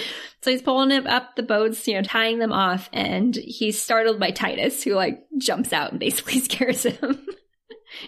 So 0.42 0.51
he's 0.51 0.62
pulling 0.62 0.92
up 1.07 1.36
the 1.36 1.42
boats, 1.42 1.86
you 1.88 1.95
know, 1.95 2.03
tying 2.03 2.38
them 2.38 2.53
off, 2.53 2.90
and 2.92 3.34
he's 3.34 3.80
startled 3.80 4.20
by 4.20 4.30
Titus, 4.30 4.82
who 4.82 4.95
like 4.95 5.24
jumps 5.38 5.72
out 5.72 5.92
and 5.92 6.01
basically 6.01 6.40
scares 6.40 6.82
him. 6.82 7.24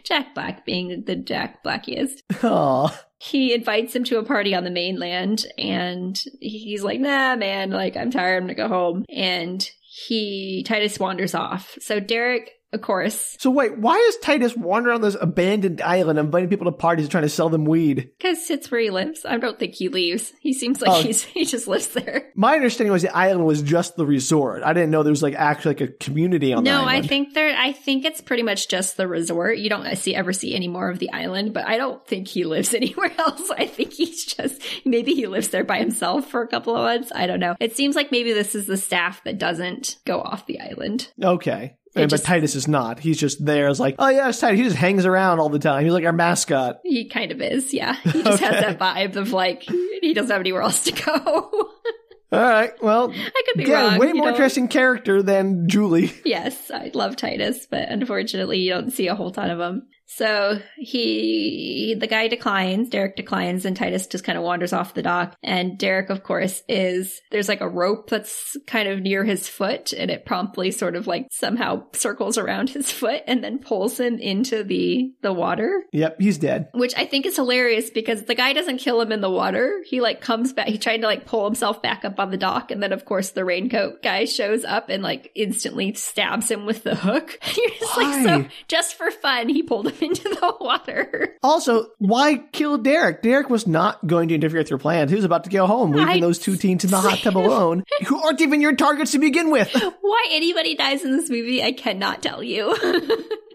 Jack 0.05 0.35
Black 0.35 0.65
being 0.65 1.05
the 1.07 1.17
Jack 1.17 1.63
Blackiest. 1.65 2.23
he. 2.31 2.49
Aww 2.49 2.99
he 3.19 3.55
invites 3.55 3.97
him 3.97 4.05
to 4.05 4.19
a 4.19 4.25
party 4.25 4.55
on 4.55 4.65
the 4.65 4.71
mainland 4.71 5.47
and 5.59 6.21
he's 6.41 6.83
like, 6.83 7.01
nah, 7.01 7.37
man, 7.37 7.71
like, 7.71 7.97
I'm 7.97 8.11
tired. 8.11 8.43
I'm 8.43 8.43
gonna 8.45 8.55
go 8.55 8.69
home. 8.69 9.05
And 9.09 9.69
he, 9.81 10.63
Titus 10.67 10.99
wanders 10.99 11.35
off. 11.35 11.77
So 11.81 11.99
Derek 11.99 12.51
of 12.77 12.83
course. 12.83 13.37
So 13.41 13.51
wait, 13.51 13.79
why 13.79 13.97
is 13.97 14.19
Titus 14.19 14.55
wandering 14.55 14.97
on 14.97 15.01
this 15.01 15.17
abandoned 15.19 15.81
island 15.81 16.19
inviting 16.19 16.51
people 16.51 16.67
to 16.67 16.73
parties 16.73 17.07
and 17.07 17.11
trying 17.11 17.23
to 17.23 17.29
sell 17.29 17.49
them 17.49 17.65
weed? 17.65 18.11
Because 18.19 18.51
it's 18.51 18.71
where 18.71 18.81
he 18.81 18.91
lives. 18.91 19.25
I 19.25 19.39
don't 19.39 19.59
think 19.59 19.75
he 19.75 19.89
leaves. 19.89 20.33
He 20.41 20.53
seems 20.53 20.81
like 20.81 20.91
oh. 20.91 21.03
he's 21.03 21.23
he 21.25 21.45
just 21.47 21.67
lives 21.67 21.89
there. 21.89 22.31
My 22.37 22.55
understanding 22.55 22.93
was 22.93 23.03
the 23.03 23.17
island 23.17 23.47
was 23.47 23.63
just 23.63 23.97
the 23.97 24.07
resort. 24.07 24.63
I 24.63 24.75
didn't 24.75 24.91
know 24.91 25.03
there 25.03 25.11
was 25.11 25.23
like 25.23 25.35
actually 25.35 25.71
like 25.71 25.81
a 25.81 25.89
community 25.89 26.53
on 26.53 26.65
no, 26.65 26.85
I 26.85 27.01
think 27.01 27.33
there 27.35 27.57
I 27.57 27.73
think 27.73 28.05
it's 28.05 28.21
pretty 28.21 28.43
much 28.43 28.69
just 28.69 28.97
the 28.97 29.09
resort. 29.09 29.59
You 29.59 29.71
don't 29.71 29.97
see 29.97 30.15
ever 30.15 30.35
see 30.35 30.55
any 30.55 30.69
more 30.69 30.91
of 30.91 30.99
the 30.99 31.11
island, 31.13 31.55
but 31.55 31.67
I 31.67 31.79
don't 31.79 32.07
think 32.07 32.29
he 32.29 32.45
lives 32.45 32.75
anywhere 32.75 33.13
else. 33.19 33.51
I 33.51 33.67
think 33.67 33.95
he's 33.95 34.27
just 34.27 34.61
maybe 34.85 35.15
he 35.15 35.27
lives 35.27 35.49
there 35.49 35.65
by 35.65 35.79
himself 35.79 36.29
for 36.31 36.43
a 36.43 36.49
couple 36.49 36.77
of 36.77 36.83
months. 36.83 37.11
I 37.15 37.27
don't 37.27 37.41
know. 37.41 37.57
It 37.59 37.75
seems 37.75 37.97
like 37.97 38.13
maybe 38.13 38.35
this 38.35 38.55
is 38.55 38.67
the 38.67 38.77
staff 38.77 39.25
that 39.25 39.39
doesn't 39.39 39.97
go 40.05 40.21
off 40.21 40.47
the 40.47 40.61
island. 40.61 41.11
Okay. 41.23 41.77
Just, 41.97 42.11
but 42.11 42.29
Titus 42.29 42.55
is 42.55 42.69
not. 42.69 43.01
He's 43.01 43.19
just 43.19 43.45
there 43.45 43.69
It's 43.69 43.81
like, 43.81 43.97
oh 43.99 44.09
yeah, 44.09 44.29
it's 44.29 44.39
Titus. 44.39 44.59
He 44.59 44.65
just 44.65 44.77
hangs 44.77 45.05
around 45.05 45.41
all 45.41 45.49
the 45.49 45.59
time. 45.59 45.85
He's 45.85 45.93
like 45.93 46.05
our 46.05 46.13
mascot. 46.13 46.81
He 46.85 47.09
kind 47.09 47.33
of 47.33 47.41
is, 47.41 47.73
yeah. 47.73 47.95
He 47.95 48.23
just 48.23 48.43
okay. 48.43 48.45
has 48.45 48.65
that 48.65 48.79
vibe 48.79 49.17
of 49.17 49.33
like 49.33 49.63
he 49.63 50.13
doesn't 50.15 50.31
have 50.31 50.41
anywhere 50.41 50.63
else 50.63 50.85
to 50.85 50.93
go. 50.93 51.71
All 52.33 52.41
right. 52.41 52.73
Well, 52.83 53.13
I 53.13 53.43
could 53.47 53.57
be 53.57 53.71
yeah, 53.71 53.91
wrong. 53.91 53.99
Way 53.99 54.13
more 54.13 54.27
know? 54.27 54.33
interesting 54.33 54.67
character 54.67 55.23
than 55.23 55.69
Julie. 55.69 56.13
Yes, 56.25 56.71
I 56.73 56.91
love 56.93 57.17
Titus, 57.17 57.67
but 57.71 57.89
unfortunately, 57.89 58.59
you 58.59 58.71
don't 58.71 58.91
see 58.91 59.07
a 59.07 59.15
whole 59.15 59.31
ton 59.31 59.49
of 59.49 59.61
him. 59.61 59.87
So 60.07 60.61
he, 60.77 61.97
the 61.99 62.07
guy 62.07 62.29
declines, 62.29 62.89
Derek 62.89 63.17
declines, 63.17 63.65
and 63.65 63.77
Titus 63.77 64.07
just 64.07 64.25
kind 64.25 64.39
of 64.39 64.45
wanders 64.45 64.73
off 64.73 64.95
the 64.95 65.03
dock. 65.03 65.37
And 65.43 65.77
Derek, 65.77 66.11
of 66.11 66.23
course, 66.23 66.63
is, 66.69 67.21
there's 67.31 67.49
like 67.49 67.61
a 67.61 67.69
rope 67.69 68.09
that's 68.09 68.57
kind 68.67 68.89
of 68.89 69.01
near 69.01 69.25
his 69.25 69.49
foot, 69.49 69.93
and 69.93 70.11
it 70.11 70.25
promptly 70.25 70.71
sort 70.71 70.95
of 70.95 71.07
like 71.07 71.27
somehow 71.33 71.85
circles 71.93 72.39
around 72.39 72.71
his 72.71 72.91
foot 72.91 73.23
and 73.27 73.43
then 73.43 73.59
pulls 73.59 73.99
him 73.99 74.19
into 74.19 74.63
the, 74.63 75.13
the 75.23 75.33
water. 75.33 75.85
Yep, 75.93 76.21
he's 76.21 76.39
dead. 76.39 76.69
Which 76.73 76.95
I 76.97 77.05
think 77.05 77.27
is 77.27 77.37
hilarious 77.37 77.91
because 77.91 78.25
the 78.25 78.35
guy 78.35 78.53
doesn't 78.53 78.79
kill 78.79 79.01
him 79.01 79.11
in 79.11 79.21
the 79.21 79.31
water. 79.31 79.83
He 79.87 80.01
like 80.01 80.21
comes 80.21 80.53
back, 80.53 80.69
he 80.69 80.79
tried 80.79 80.99
to 80.99 81.07
like 81.07 81.27
pull 81.27 81.45
himself 81.45 81.83
back 81.83 82.05
up 82.05 82.21
on 82.21 82.31
the 82.31 82.37
dock, 82.37 82.71
and 82.71 82.83
then 82.83 82.93
of 82.93 83.05
course 83.05 83.31
the 83.31 83.45
raincoat 83.45 84.03
guy 84.03 84.25
shows 84.25 84.65
up 84.65 84.89
and 84.89 85.03
like 85.03 85.33
instantly 85.35 85.95
stabs 85.95 86.51
him 86.51 86.65
with 86.65 86.85
the 86.85 86.95
hook. 86.95 87.39
You're 87.57 87.71
just 87.71 87.97
like, 87.97 88.25
so 88.25 88.39
Why? 88.39 88.49
just 88.69 88.95
for 88.95 89.11
fun, 89.11 89.49
he 89.49 89.65
pulled 89.65 89.89
him 89.89 89.96
into 90.03 90.23
the 90.29 90.55
water. 90.61 91.37
Also, 91.43 91.87
why 91.99 92.37
kill 92.53 92.79
Derek? 92.79 93.23
Derek 93.23 93.51
was 93.51 93.67
not 93.67 94.07
going 94.07 94.29
to 94.29 94.35
interfere 94.35 94.59
with 94.61 94.71
your 94.71 94.79
plans. 94.79 95.11
He 95.11 95.17
was 95.17 95.25
about 95.25 95.45
to 95.45 95.51
go 95.51 95.67
home, 95.67 95.93
leaving 95.93 96.09
I- 96.09 96.21
those 96.21 96.39
two 96.39 96.57
teens 96.57 96.85
in 96.85 96.91
the 96.91 96.99
hot 96.99 97.19
tub 97.19 97.37
alone, 97.39 97.85
who 98.07 98.23
aren't 98.23 98.41
even 98.41 98.61
your 98.61 98.75
targets 98.75 99.13
to 99.13 99.19
begin 99.19 99.51
with. 99.51 99.73
Why 100.01 100.27
anybody 100.31 100.75
dies 100.75 101.05
in 101.05 101.17
this 101.17 101.31
movie, 101.31 101.63
I 101.63 101.73
cannot 101.73 102.23
tell 102.23 102.43
you. 102.43 102.75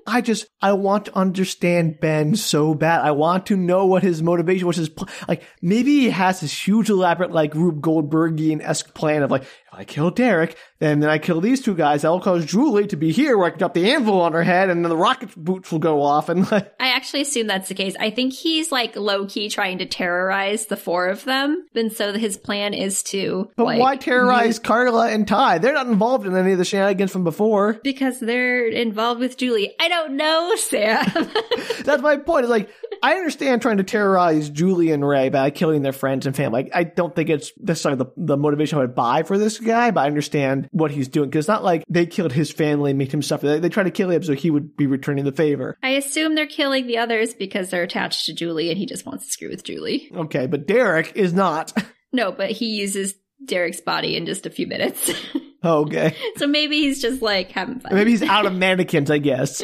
I 0.08 0.22
just, 0.22 0.48
I 0.62 0.74
want 0.74 1.06
to 1.06 1.16
understand 1.16 2.00
Ben 2.02 2.36
so 2.36 2.74
bad. 2.74 3.02
I 3.02 3.12
want 3.12 3.46
to 3.46 3.56
know 3.56 3.86
what 3.86 4.02
his 4.02 4.24
motivation, 4.24 4.66
what's 4.66 4.80
his, 4.80 4.89
pl- 4.89 5.08
like, 5.28 5.44
maybe 5.62 5.92
he 6.02 6.10
has 6.10 6.39
this 6.42 6.68
huge 6.68 6.89
elaborate, 6.89 7.32
like, 7.32 7.54
Rube 7.54 7.82
Goldbergian-esque 7.82 8.96
plan 8.96 9.22
of 9.22 9.30
like, 9.30 9.44
if 9.72 9.80
I 9.80 9.84
kill 9.86 10.12
Derek, 10.12 10.58
then, 10.80 11.00
then 11.00 11.10
I 11.10 11.18
kill 11.18 11.40
these 11.40 11.62
two 11.62 11.76
guys, 11.76 12.02
that'll 12.02 12.20
cause 12.20 12.46
Julie 12.46 12.88
to 12.88 12.98
be 12.98 13.12
here 13.12 13.38
where 13.38 13.48
I 13.48 13.50
can 13.52 13.60
drop 13.60 13.74
the 13.74 13.92
anvil 13.92 14.20
on 14.20 14.34
her 14.34 14.44
head 14.44 14.70
and 14.70 14.84
then 14.84 14.90
the 14.90 14.98
rocket 14.98 15.30
boots 15.36 15.72
will 15.72 15.80
go 15.80 16.02
off 16.02 16.28
and 16.28 16.52
like, 16.52 16.74
I 16.80 16.90
actually 16.90 17.22
assume 17.22 17.48
that's 17.48 17.70
the 17.70 17.76
case. 17.76 17.96
I 18.00 18.10
think 18.10 18.34
he's 18.34 18.72
like 18.72 18.96
low 18.96 19.26
key 19.28 19.50
trying 19.50 19.78
to 19.78 19.86
terrorize 19.86 20.66
the 20.66 20.76
four 20.76 21.08
of 21.08 21.24
them. 21.24 21.66
And 21.74 21.92
so 21.92 22.12
his 22.14 22.38
plan 22.38 22.74
is 22.74 23.04
to. 23.04 23.50
but 23.56 23.64
like, 23.64 23.80
why 23.80 23.96
terrorize 23.96 24.60
Carla 24.60 25.10
and 25.10 25.28
Ty? 25.28 25.60
They're 25.60 25.74
not 25.74 25.88
involved 25.88 26.26
in 26.26 26.36
any 26.36 26.52
of 26.52 26.58
the 26.58 26.66
shenanigans 26.66 27.12
from 27.12 27.24
before. 27.24 27.80
Because 27.82 28.20
they're 28.20 28.68
involved 28.68 29.22
with 29.22 29.38
Julie. 29.38 29.74
I 29.80 29.88
don't 29.88 30.18
know, 30.18 30.56
Sam. 30.58 31.06
That's 31.84 32.02
my 32.02 32.18
point. 32.18 32.44
It's 32.44 32.52
like 32.52 32.70
I 33.04 33.14
understand 33.14 33.62
trying 33.62 33.78
to 33.78 33.84
terrorize 33.84 34.50
Julie 34.50 34.92
and 34.92 35.08
Ray 35.08 35.30
by 35.30 35.50
killing 35.50 35.82
their 35.82 35.94
friends 35.94 36.26
and 36.26 36.36
family. 36.36 36.70
I, 36.74 36.80
I 36.80 36.84
don't 36.84 37.16
think 37.16 37.30
it's 37.30 37.52
necessarily 37.58 38.04
the, 38.04 38.12
the 38.18 38.38
motivation 38.38 38.78
I 38.78 38.82
would 38.82 38.96
buy 38.96 39.24
for 39.24 39.38
this 39.38 39.61
guy, 39.62 39.91
but 39.91 40.01
I 40.01 40.07
understand 40.07 40.68
what 40.72 40.91
he's 40.91 41.07
doing 41.07 41.30
because 41.30 41.43
it's 41.43 41.47
not 41.49 41.64
like 41.64 41.84
they 41.89 42.05
killed 42.05 42.34
his 42.34 42.51
family 42.51 42.91
and 42.91 42.97
made 42.97 43.12
him 43.12 43.22
suffer. 43.22 43.47
They, 43.47 43.59
they 43.59 43.70
try 43.70 43.84
to 43.84 43.91
kill 43.91 44.09
him 44.09 44.24
so 44.24 44.34
he 44.34 44.49
would 44.49 44.76
be 44.76 44.88
returning 44.88 45.26
the 45.26 45.32
favor. 45.32 45.78
I 45.82 45.89
assume 45.91 46.36
they're 46.36 46.47
killing 46.47 46.88
the 46.88 46.97
others 46.97 47.34
because 47.34 47.70
they're 47.70 47.84
attached 47.84 48.26
to 48.26 48.34
Julie 48.34 48.70
and 48.70 48.78
he 48.78 48.86
just 48.86 49.05
wants 49.05 49.26
to 49.26 49.32
screw 49.32 49.49
with 49.49 49.64
Julie. 49.64 50.12
Okay, 50.16 50.47
but 50.47 50.68
Derek 50.68 51.14
is 51.16 51.34
not. 51.34 51.74
No, 52.14 52.34
but 52.34 52.51
he 52.51 52.66
uses 52.76 53.16
Derek's 53.45 53.80
body 53.80 54.18
in 54.18 54.26
just 54.26 54.45
a 54.45 54.49
few 54.49 54.68
minutes. 54.68 55.09
okay, 55.64 56.14
so 56.36 56.45
maybe 56.45 56.82
he's 56.82 57.01
just 57.01 57.22
like 57.22 57.51
having 57.51 57.80
fun. 57.80 57.95
maybe 57.95 58.12
he's 58.12 58.22
out 58.30 58.45
of 58.45 58.53
mannequins. 58.53 59.09
I 59.09 59.18
guess. 59.18 59.64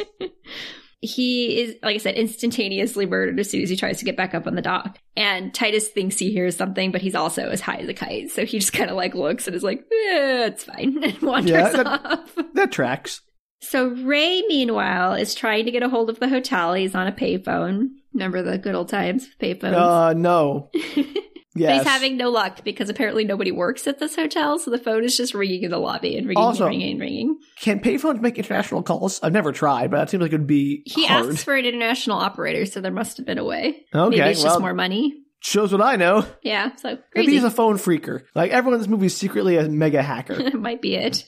He 1.00 1.60
is, 1.60 1.76
like 1.82 1.94
I 1.94 1.98
said, 1.98 2.16
instantaneously 2.16 3.06
murdered 3.06 3.38
as 3.38 3.48
soon 3.50 3.62
as 3.62 3.70
he 3.70 3.76
tries 3.76 3.98
to 3.98 4.04
get 4.04 4.16
back 4.16 4.34
up 4.34 4.46
on 4.46 4.54
the 4.56 4.62
dock. 4.62 4.98
And 5.16 5.54
Titus 5.54 5.88
thinks 5.88 6.18
he 6.18 6.32
hears 6.32 6.56
something, 6.56 6.90
but 6.90 7.02
he's 7.02 7.14
also 7.14 7.48
as 7.48 7.60
high 7.60 7.76
as 7.76 7.88
a 7.88 7.94
kite. 7.94 8.30
So 8.30 8.44
he 8.44 8.58
just 8.58 8.72
kind 8.72 8.90
of 8.90 8.96
like 8.96 9.14
looks 9.14 9.46
and 9.46 9.54
is 9.54 9.62
like, 9.62 9.78
eh, 9.80 10.46
it's 10.46 10.64
fine, 10.64 10.98
and 11.04 11.20
wanders 11.22 11.50
Yeah, 11.52 11.68
that- 11.70 11.86
off. 11.86 12.36
That 12.54 12.72
tracks. 12.72 13.20
So 13.60 13.88
Ray, 13.88 14.42
meanwhile, 14.48 15.14
is 15.14 15.34
trying 15.34 15.64
to 15.64 15.70
get 15.72 15.82
a 15.82 15.88
hold 15.88 16.10
of 16.10 16.20
the 16.20 16.28
hotel. 16.28 16.74
He's 16.74 16.94
on 16.94 17.06
a 17.08 17.12
payphone. 17.12 17.88
Remember 18.14 18.42
the 18.42 18.56
good 18.58 18.74
old 18.76 18.88
times 18.88 19.26
with 19.28 19.38
payphones? 19.60 19.74
Uh, 19.74 20.12
no. 20.14 20.70
But 21.58 21.62
Yes. 21.64 21.82
he's 21.82 21.92
having 21.92 22.16
no 22.16 22.30
luck 22.30 22.64
because 22.64 22.88
apparently 22.88 23.24
nobody 23.24 23.50
works 23.52 23.86
at 23.86 23.98
this 23.98 24.16
hotel, 24.16 24.58
so 24.58 24.70
the 24.70 24.78
phone 24.78 25.04
is 25.04 25.16
just 25.16 25.34
ringing 25.34 25.62
in 25.64 25.70
the 25.70 25.78
lobby 25.78 26.16
and 26.16 26.26
ringing 26.26 26.42
Also- 26.42 26.64
and 26.64 26.70
ringing 26.70 26.90
and 26.92 27.00
ringing. 27.00 27.38
Can 27.60 27.80
payphones 27.80 28.20
make 28.20 28.38
international 28.38 28.82
calls? 28.82 29.20
I've 29.22 29.32
never 29.32 29.52
tried, 29.52 29.90
but 29.90 29.98
that 29.98 30.10
seems 30.10 30.22
like 30.22 30.32
it 30.32 30.36
would 30.38 30.46
be 30.46 30.82
He 30.86 31.06
hard. 31.06 31.26
asks 31.26 31.44
for 31.44 31.54
an 31.54 31.64
international 31.64 32.18
operator, 32.18 32.64
so 32.66 32.80
there 32.80 32.92
must 32.92 33.16
have 33.18 33.26
been 33.26 33.38
a 33.38 33.44
way. 33.44 33.84
okay, 33.94 34.16
Maybe 34.18 34.30
it's 34.30 34.42
well, 34.42 34.52
just 34.54 34.60
more 34.60 34.74
money. 34.74 35.14
shows 35.40 35.70
what 35.72 35.80
I 35.82 35.96
know. 35.96 36.24
Yeah, 36.42 36.74
so 36.76 36.98
Maybe 37.14 37.32
he's 37.32 37.44
a 37.44 37.50
phone 37.50 37.76
phreaker. 37.76 38.22
Like 38.34 38.50
everyone 38.50 38.74
in 38.74 38.80
this 38.80 38.88
movie 38.88 39.06
is 39.06 39.16
secretly 39.16 39.56
a 39.56 39.68
mega 39.68 40.02
hacker. 40.02 40.50
might 40.58 40.82
be 40.82 40.94
it. 40.96 41.24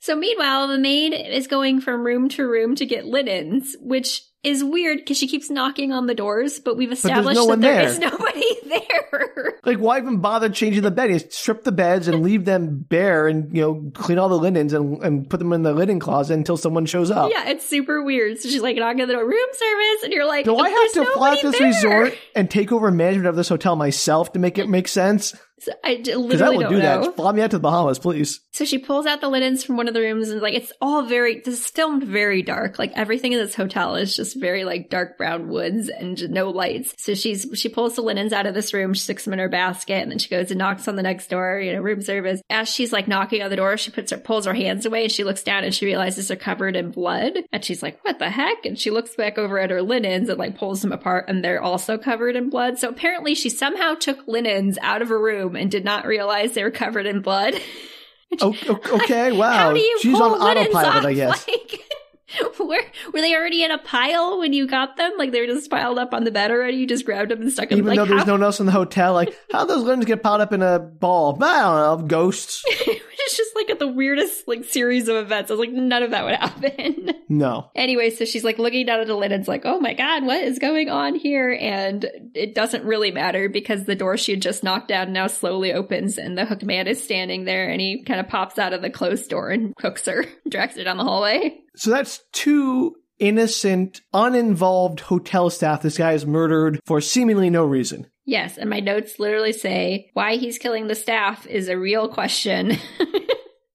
So 0.00 0.16
meanwhile, 0.16 0.66
the 0.66 0.78
maid 0.78 1.12
is 1.14 1.46
going 1.46 1.80
from 1.80 2.04
room 2.04 2.28
to 2.30 2.44
room 2.44 2.74
to 2.74 2.84
get 2.86 3.06
linens, 3.06 3.76
which 3.80 4.22
is 4.42 4.64
weird 4.64 4.98
because 4.98 5.16
she 5.16 5.28
keeps 5.28 5.50
knocking 5.50 5.92
on 5.92 6.06
the 6.06 6.14
doors, 6.14 6.58
but 6.58 6.76
we've 6.76 6.90
established 6.90 7.36
no 7.36 7.46
that 7.46 7.60
there 7.60 7.74
there. 7.74 7.88
is 7.88 7.98
nobody 8.00 8.44
there. 8.66 8.78
Like, 9.64 9.78
why 9.78 9.98
even 9.98 10.18
bother 10.18 10.48
changing 10.48 10.82
the 10.82 10.90
bed? 10.90 11.10
You 11.10 11.20
strip 11.20 11.62
the 11.62 11.70
beds 11.70 12.08
and 12.08 12.24
leave 12.24 12.44
them 12.44 12.84
bare 12.88 13.28
and, 13.28 13.54
you 13.54 13.62
know, 13.62 13.90
clean 13.94 14.18
all 14.18 14.28
the 14.28 14.36
linens 14.36 14.72
and, 14.72 15.00
and 15.04 15.30
put 15.30 15.38
them 15.38 15.52
in 15.52 15.62
the 15.62 15.72
linen 15.72 16.00
closet 16.00 16.34
until 16.34 16.56
someone 16.56 16.84
shows 16.84 17.12
up. 17.12 17.30
Yeah, 17.30 17.48
it's 17.48 17.64
super 17.64 18.02
weird. 18.02 18.40
So 18.40 18.48
she's 18.48 18.60
like 18.60 18.76
knocking 18.76 19.02
on 19.02 19.06
the 19.08 19.14
door, 19.14 19.24
room 19.24 19.48
service, 19.52 20.02
and 20.02 20.12
you're 20.12 20.26
like, 20.26 20.46
Do 20.46 20.56
I 20.56 20.68
have 20.68 20.92
to 20.94 21.04
fly 21.12 21.34
nobody 21.36 21.42
this 21.42 21.58
there." 21.58 21.68
resort 22.00 22.18
and 22.34 22.50
take 22.50 22.72
over 22.72 22.90
management 22.90 23.28
of 23.28 23.36
this 23.36 23.48
hotel 23.48 23.76
myself 23.76 24.32
to 24.32 24.40
make 24.40 24.58
it 24.58 24.68
make 24.68 24.88
sense? 24.88 25.32
So 25.62 25.70
I 25.84 26.02
literally 26.04 26.56
will 26.56 26.62
don't 26.62 26.72
do 26.72 26.78
know. 26.78 27.04
that. 27.04 27.14
Fly 27.14 27.30
me 27.30 27.40
out 27.40 27.52
to 27.52 27.58
the 27.58 27.62
Bahamas, 27.62 28.00
please. 28.00 28.40
So 28.50 28.64
she 28.64 28.78
pulls 28.78 29.06
out 29.06 29.20
the 29.20 29.28
linens 29.28 29.62
from 29.62 29.76
one 29.76 29.86
of 29.86 29.94
the 29.94 30.00
rooms 30.00 30.28
and 30.28 30.42
like 30.42 30.54
it's 30.54 30.72
all 30.80 31.04
very 31.04 31.38
this 31.38 31.60
is 31.60 31.68
filmed 31.68 32.02
very 32.02 32.42
dark. 32.42 32.80
Like 32.80 32.90
everything 32.96 33.32
in 33.32 33.38
this 33.38 33.54
hotel 33.54 33.94
is 33.94 34.16
just 34.16 34.40
very 34.40 34.64
like 34.64 34.90
dark 34.90 35.16
brown 35.16 35.48
woods 35.48 35.88
and 35.88 36.30
no 36.30 36.50
lights. 36.50 36.94
So 36.98 37.14
she's 37.14 37.46
she 37.54 37.68
pulls 37.68 37.94
the 37.94 38.02
linens 38.02 38.32
out 38.32 38.46
of 38.46 38.54
this 38.54 38.74
room, 38.74 38.92
she 38.92 39.02
sticks 39.02 39.24
them 39.24 39.34
in 39.34 39.38
her 39.38 39.48
basket, 39.48 40.02
and 40.02 40.10
then 40.10 40.18
she 40.18 40.28
goes 40.28 40.50
and 40.50 40.58
knocks 40.58 40.88
on 40.88 40.96
the 40.96 41.02
next 41.02 41.28
door, 41.28 41.60
you 41.60 41.72
know, 41.72 41.80
room 41.80 42.02
service. 42.02 42.42
As 42.50 42.68
she's 42.68 42.92
like 42.92 43.06
knocking 43.06 43.40
on 43.40 43.50
the 43.50 43.56
door, 43.56 43.76
she 43.76 43.92
puts 43.92 44.10
her 44.10 44.18
pulls 44.18 44.46
her 44.46 44.54
hands 44.54 44.84
away 44.84 45.04
and 45.04 45.12
she 45.12 45.22
looks 45.22 45.44
down 45.44 45.62
and 45.62 45.72
she 45.72 45.86
realizes 45.86 46.26
they're 46.26 46.36
covered 46.36 46.74
in 46.74 46.90
blood. 46.90 47.34
And 47.52 47.64
she's 47.64 47.84
like, 47.84 48.02
What 48.04 48.18
the 48.18 48.30
heck? 48.30 48.66
And 48.66 48.76
she 48.76 48.90
looks 48.90 49.14
back 49.14 49.38
over 49.38 49.60
at 49.60 49.70
her 49.70 49.82
linens 49.82 50.28
and 50.28 50.40
like 50.40 50.56
pulls 50.58 50.82
them 50.82 50.90
apart 50.90 51.26
and 51.28 51.44
they're 51.44 51.62
also 51.62 51.98
covered 51.98 52.34
in 52.34 52.50
blood. 52.50 52.80
So 52.80 52.88
apparently 52.88 53.36
she 53.36 53.48
somehow 53.48 53.94
took 53.94 54.26
linens 54.26 54.76
out 54.82 55.02
of 55.02 55.08
her 55.08 55.22
room 55.22 55.51
and 55.56 55.70
did 55.70 55.84
not 55.84 56.06
realize 56.06 56.52
they 56.52 56.62
were 56.64 56.70
covered 56.70 57.06
in 57.06 57.20
blood. 57.20 57.54
Okay, 58.40 59.30
wow. 59.32 59.52
How 59.52 59.72
do 59.74 59.78
you 59.78 59.98
She's 60.00 60.16
pull 60.16 60.22
on 60.42 60.56
autopilot, 60.56 60.96
off? 60.96 61.04
I 61.04 61.12
guess. 61.12 61.46
Like, 61.46 61.80
where 62.58 62.82
were 63.12 63.20
they 63.20 63.34
already 63.34 63.62
in 63.62 63.70
a 63.70 63.78
pile 63.78 64.38
when 64.38 64.52
you 64.52 64.66
got 64.66 64.96
them? 64.96 65.12
Like 65.18 65.32
they 65.32 65.40
were 65.40 65.46
just 65.46 65.70
piled 65.70 65.98
up 65.98 66.14
on 66.14 66.24
the 66.24 66.30
bed 66.30 66.50
already. 66.50 66.78
You 66.78 66.86
just 66.86 67.04
grabbed 67.04 67.30
them 67.30 67.42
and 67.42 67.52
stuck 67.52 67.68
them. 67.68 67.78
Even 67.78 67.88
like, 67.88 67.96
though 67.96 68.04
there's 68.06 68.20
how- 68.20 68.26
no 68.26 68.32
one 68.34 68.42
else 68.42 68.60
in 68.60 68.66
the 68.66 68.72
hotel, 68.72 69.12
like, 69.14 69.34
how 69.52 69.64
those 69.64 69.82
linens 69.82 70.06
get 70.06 70.22
piled 70.22 70.40
up 70.40 70.52
in 70.52 70.62
a 70.62 70.78
ball? 70.78 71.38
I 71.42 71.60
don't 71.60 72.00
know, 72.00 72.06
ghosts. 72.08 72.62
it's 72.68 73.36
just 73.36 73.54
like 73.54 73.70
at 73.70 73.78
the 73.78 73.88
weirdest 73.88 74.46
like 74.48 74.64
series 74.64 75.08
of 75.08 75.16
events. 75.16 75.50
I 75.50 75.54
was 75.54 75.60
like, 75.60 75.70
none 75.70 76.02
of 76.02 76.10
that 76.10 76.24
would 76.24 76.34
happen. 76.34 77.10
No. 77.28 77.70
anyway, 77.74 78.10
so 78.10 78.24
she's 78.24 78.44
like 78.44 78.58
looking 78.58 78.84
down 78.84 79.00
at 79.00 79.06
the 79.06 79.14
linens, 79.14 79.48
like, 79.48 79.62
oh 79.64 79.80
my 79.80 79.94
god, 79.94 80.24
what 80.24 80.42
is 80.42 80.58
going 80.58 80.90
on 80.90 81.14
here? 81.14 81.56
And 81.58 82.04
it 82.34 82.54
doesn't 82.54 82.84
really 82.84 83.10
matter 83.10 83.48
because 83.48 83.84
the 83.84 83.94
door 83.94 84.16
she 84.16 84.32
had 84.32 84.42
just 84.42 84.62
knocked 84.62 84.88
down 84.88 85.12
now 85.12 85.28
slowly 85.28 85.72
opens, 85.72 86.18
and 86.18 86.36
the 86.36 86.44
hook 86.44 86.62
man 86.62 86.86
is 86.86 87.02
standing 87.02 87.44
there, 87.44 87.70
and 87.70 87.80
he 87.80 88.02
kind 88.02 88.20
of 88.20 88.28
pops 88.28 88.58
out 88.58 88.72
of 88.74 88.82
the 88.82 88.90
closed 88.90 89.30
door 89.30 89.48
and 89.50 89.72
hooks 89.80 90.04
her, 90.06 90.26
drags 90.48 90.76
her 90.76 90.84
down 90.84 90.98
the 90.98 91.04
hallway. 91.04 91.58
So 91.76 91.90
that's 91.90 92.20
two 92.32 92.96
innocent, 93.18 94.00
uninvolved 94.12 95.00
hotel 95.00 95.48
staff 95.50 95.82
this 95.82 95.98
guy 95.98 96.12
has 96.12 96.26
murdered 96.26 96.80
for 96.86 97.00
seemingly 97.00 97.50
no 97.50 97.64
reason. 97.64 98.08
Yes, 98.24 98.58
and 98.58 98.70
my 98.70 98.80
notes 98.80 99.18
literally 99.18 99.52
say 99.52 100.10
why 100.14 100.36
he's 100.36 100.58
killing 100.58 100.86
the 100.86 100.94
staff 100.94 101.46
is 101.46 101.68
a 101.68 101.78
real 101.78 102.08
question. 102.08 102.76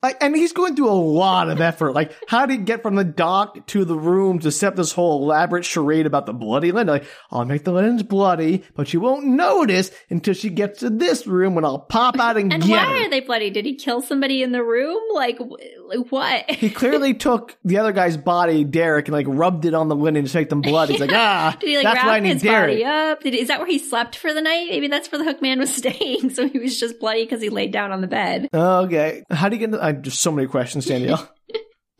Like, 0.04 0.18
and 0.22 0.36
he's 0.36 0.54
going 0.54 0.76
through 0.76 0.90
a 0.90 0.92
lot 0.92 1.50
of 1.50 1.60
effort. 1.60 1.94
Like, 1.94 2.14
how 2.28 2.46
did 2.46 2.60
he 2.60 2.66
get 2.66 2.84
from 2.84 2.94
the 2.94 3.04
dock 3.04 3.66
to 3.68 3.84
the 3.84 3.98
room 3.98 4.38
to 4.40 4.52
set 4.52 4.76
this 4.76 4.92
whole 4.92 5.24
elaborate 5.24 5.66
charade 5.66 6.06
about 6.06 6.28
the 6.28 6.34
bloody 6.34 6.72
linen? 6.72 6.94
Like, 6.94 7.06
I'll 7.32 7.46
make 7.46 7.64
the 7.64 7.72
linens 7.72 8.04
bloody, 8.04 8.64
but 8.76 8.94
you 8.94 9.00
won't 9.00 9.26
notice 9.26 9.90
until 10.12 10.36
she 10.36 10.52
gets 10.52 10.82
to 10.82 10.92
this 10.92 11.26
room 11.26 11.56
when 11.56 11.66
I'll 11.66 11.80
pop 11.80 12.20
out 12.20 12.38
and, 12.38 12.54
and 12.54 12.62
get 12.62 12.70
why 12.70 12.86
her. 12.86 13.06
are 13.06 13.10
they 13.10 13.22
bloody? 13.22 13.50
Did 13.50 13.66
he 13.66 13.74
kill 13.74 14.04
somebody 14.04 14.44
in 14.44 14.52
the 14.52 14.64
room? 14.64 15.02
Like, 15.16 15.40
like 15.88 16.12
what? 16.12 16.50
he 16.52 16.70
clearly 16.70 17.14
took 17.16 17.58
the 17.64 17.78
other 17.78 17.92
guy's 17.92 18.18
body, 18.18 18.64
Derek, 18.64 19.08
and 19.08 19.14
like 19.14 19.26
rubbed 19.30 19.66
it 19.66 19.74
on 19.74 19.88
the 19.88 19.96
linen 19.96 20.26
to 20.26 20.38
make 20.38 20.50
them 20.50 20.62
blood. 20.62 20.90
He's 20.90 21.00
like, 21.00 21.12
ah, 21.14 21.56
Did 21.60 21.70
he 21.70 21.76
like 21.78 21.84
that's 21.86 22.04
why 22.06 22.18
I 22.18 22.20
need 22.20 22.34
his 22.34 22.42
Derek. 22.42 22.72
body 22.72 22.86
up? 22.86 23.22
Did, 23.22 23.34
is 23.36 23.48
that 23.48 23.60
where 23.60 23.68
he 23.68 23.80
slept 23.80 24.16
for 24.16 24.34
the 24.34 24.42
night? 24.42 24.68
Maybe 24.70 24.88
that's 24.88 25.12
where 25.12 25.20
the 25.20 25.26
hook 25.26 25.42
man 25.42 25.60
was 25.60 25.74
staying. 25.76 26.30
So 26.32 26.48
he 26.48 26.60
was 26.60 26.80
just 26.80 27.00
bloody 27.00 27.24
because 27.24 27.42
he 27.42 27.50
laid 27.50 27.72
down 27.72 27.92
on 27.92 28.02
the 28.02 28.08
bed. 28.08 28.50
Okay. 28.54 29.24
How 29.32 29.50
do 29.50 29.56
you 29.56 29.60
get 29.60 29.66
into, 29.66 29.84
I 29.84 29.92
just 29.94 30.22
so 30.22 30.32
many 30.32 30.48
questions, 30.48 30.86
Danielle. 30.86 31.30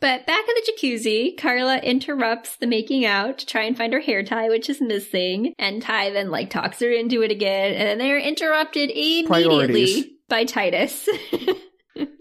But 0.00 0.26
back 0.26 0.44
in 0.48 0.54
the 0.54 0.72
jacuzzi, 0.72 1.36
Carla 1.36 1.78
interrupts 1.78 2.56
the 2.56 2.68
making 2.68 3.04
out 3.04 3.38
to 3.38 3.46
try 3.46 3.62
and 3.62 3.76
find 3.76 3.92
her 3.92 3.98
hair 3.98 4.22
tie, 4.22 4.48
which 4.48 4.70
is 4.70 4.80
missing. 4.80 5.54
And 5.58 5.82
Ty 5.82 6.10
then 6.10 6.30
like 6.30 6.50
talks 6.50 6.78
her 6.78 6.90
into 6.90 7.22
it 7.22 7.32
again. 7.32 7.74
And 7.74 7.88
then 7.88 7.98
they're 7.98 8.16
interrupted 8.20 8.90
immediately 8.90 9.26
Priorities. 9.26 10.04
by 10.28 10.44
Titus. 10.44 11.08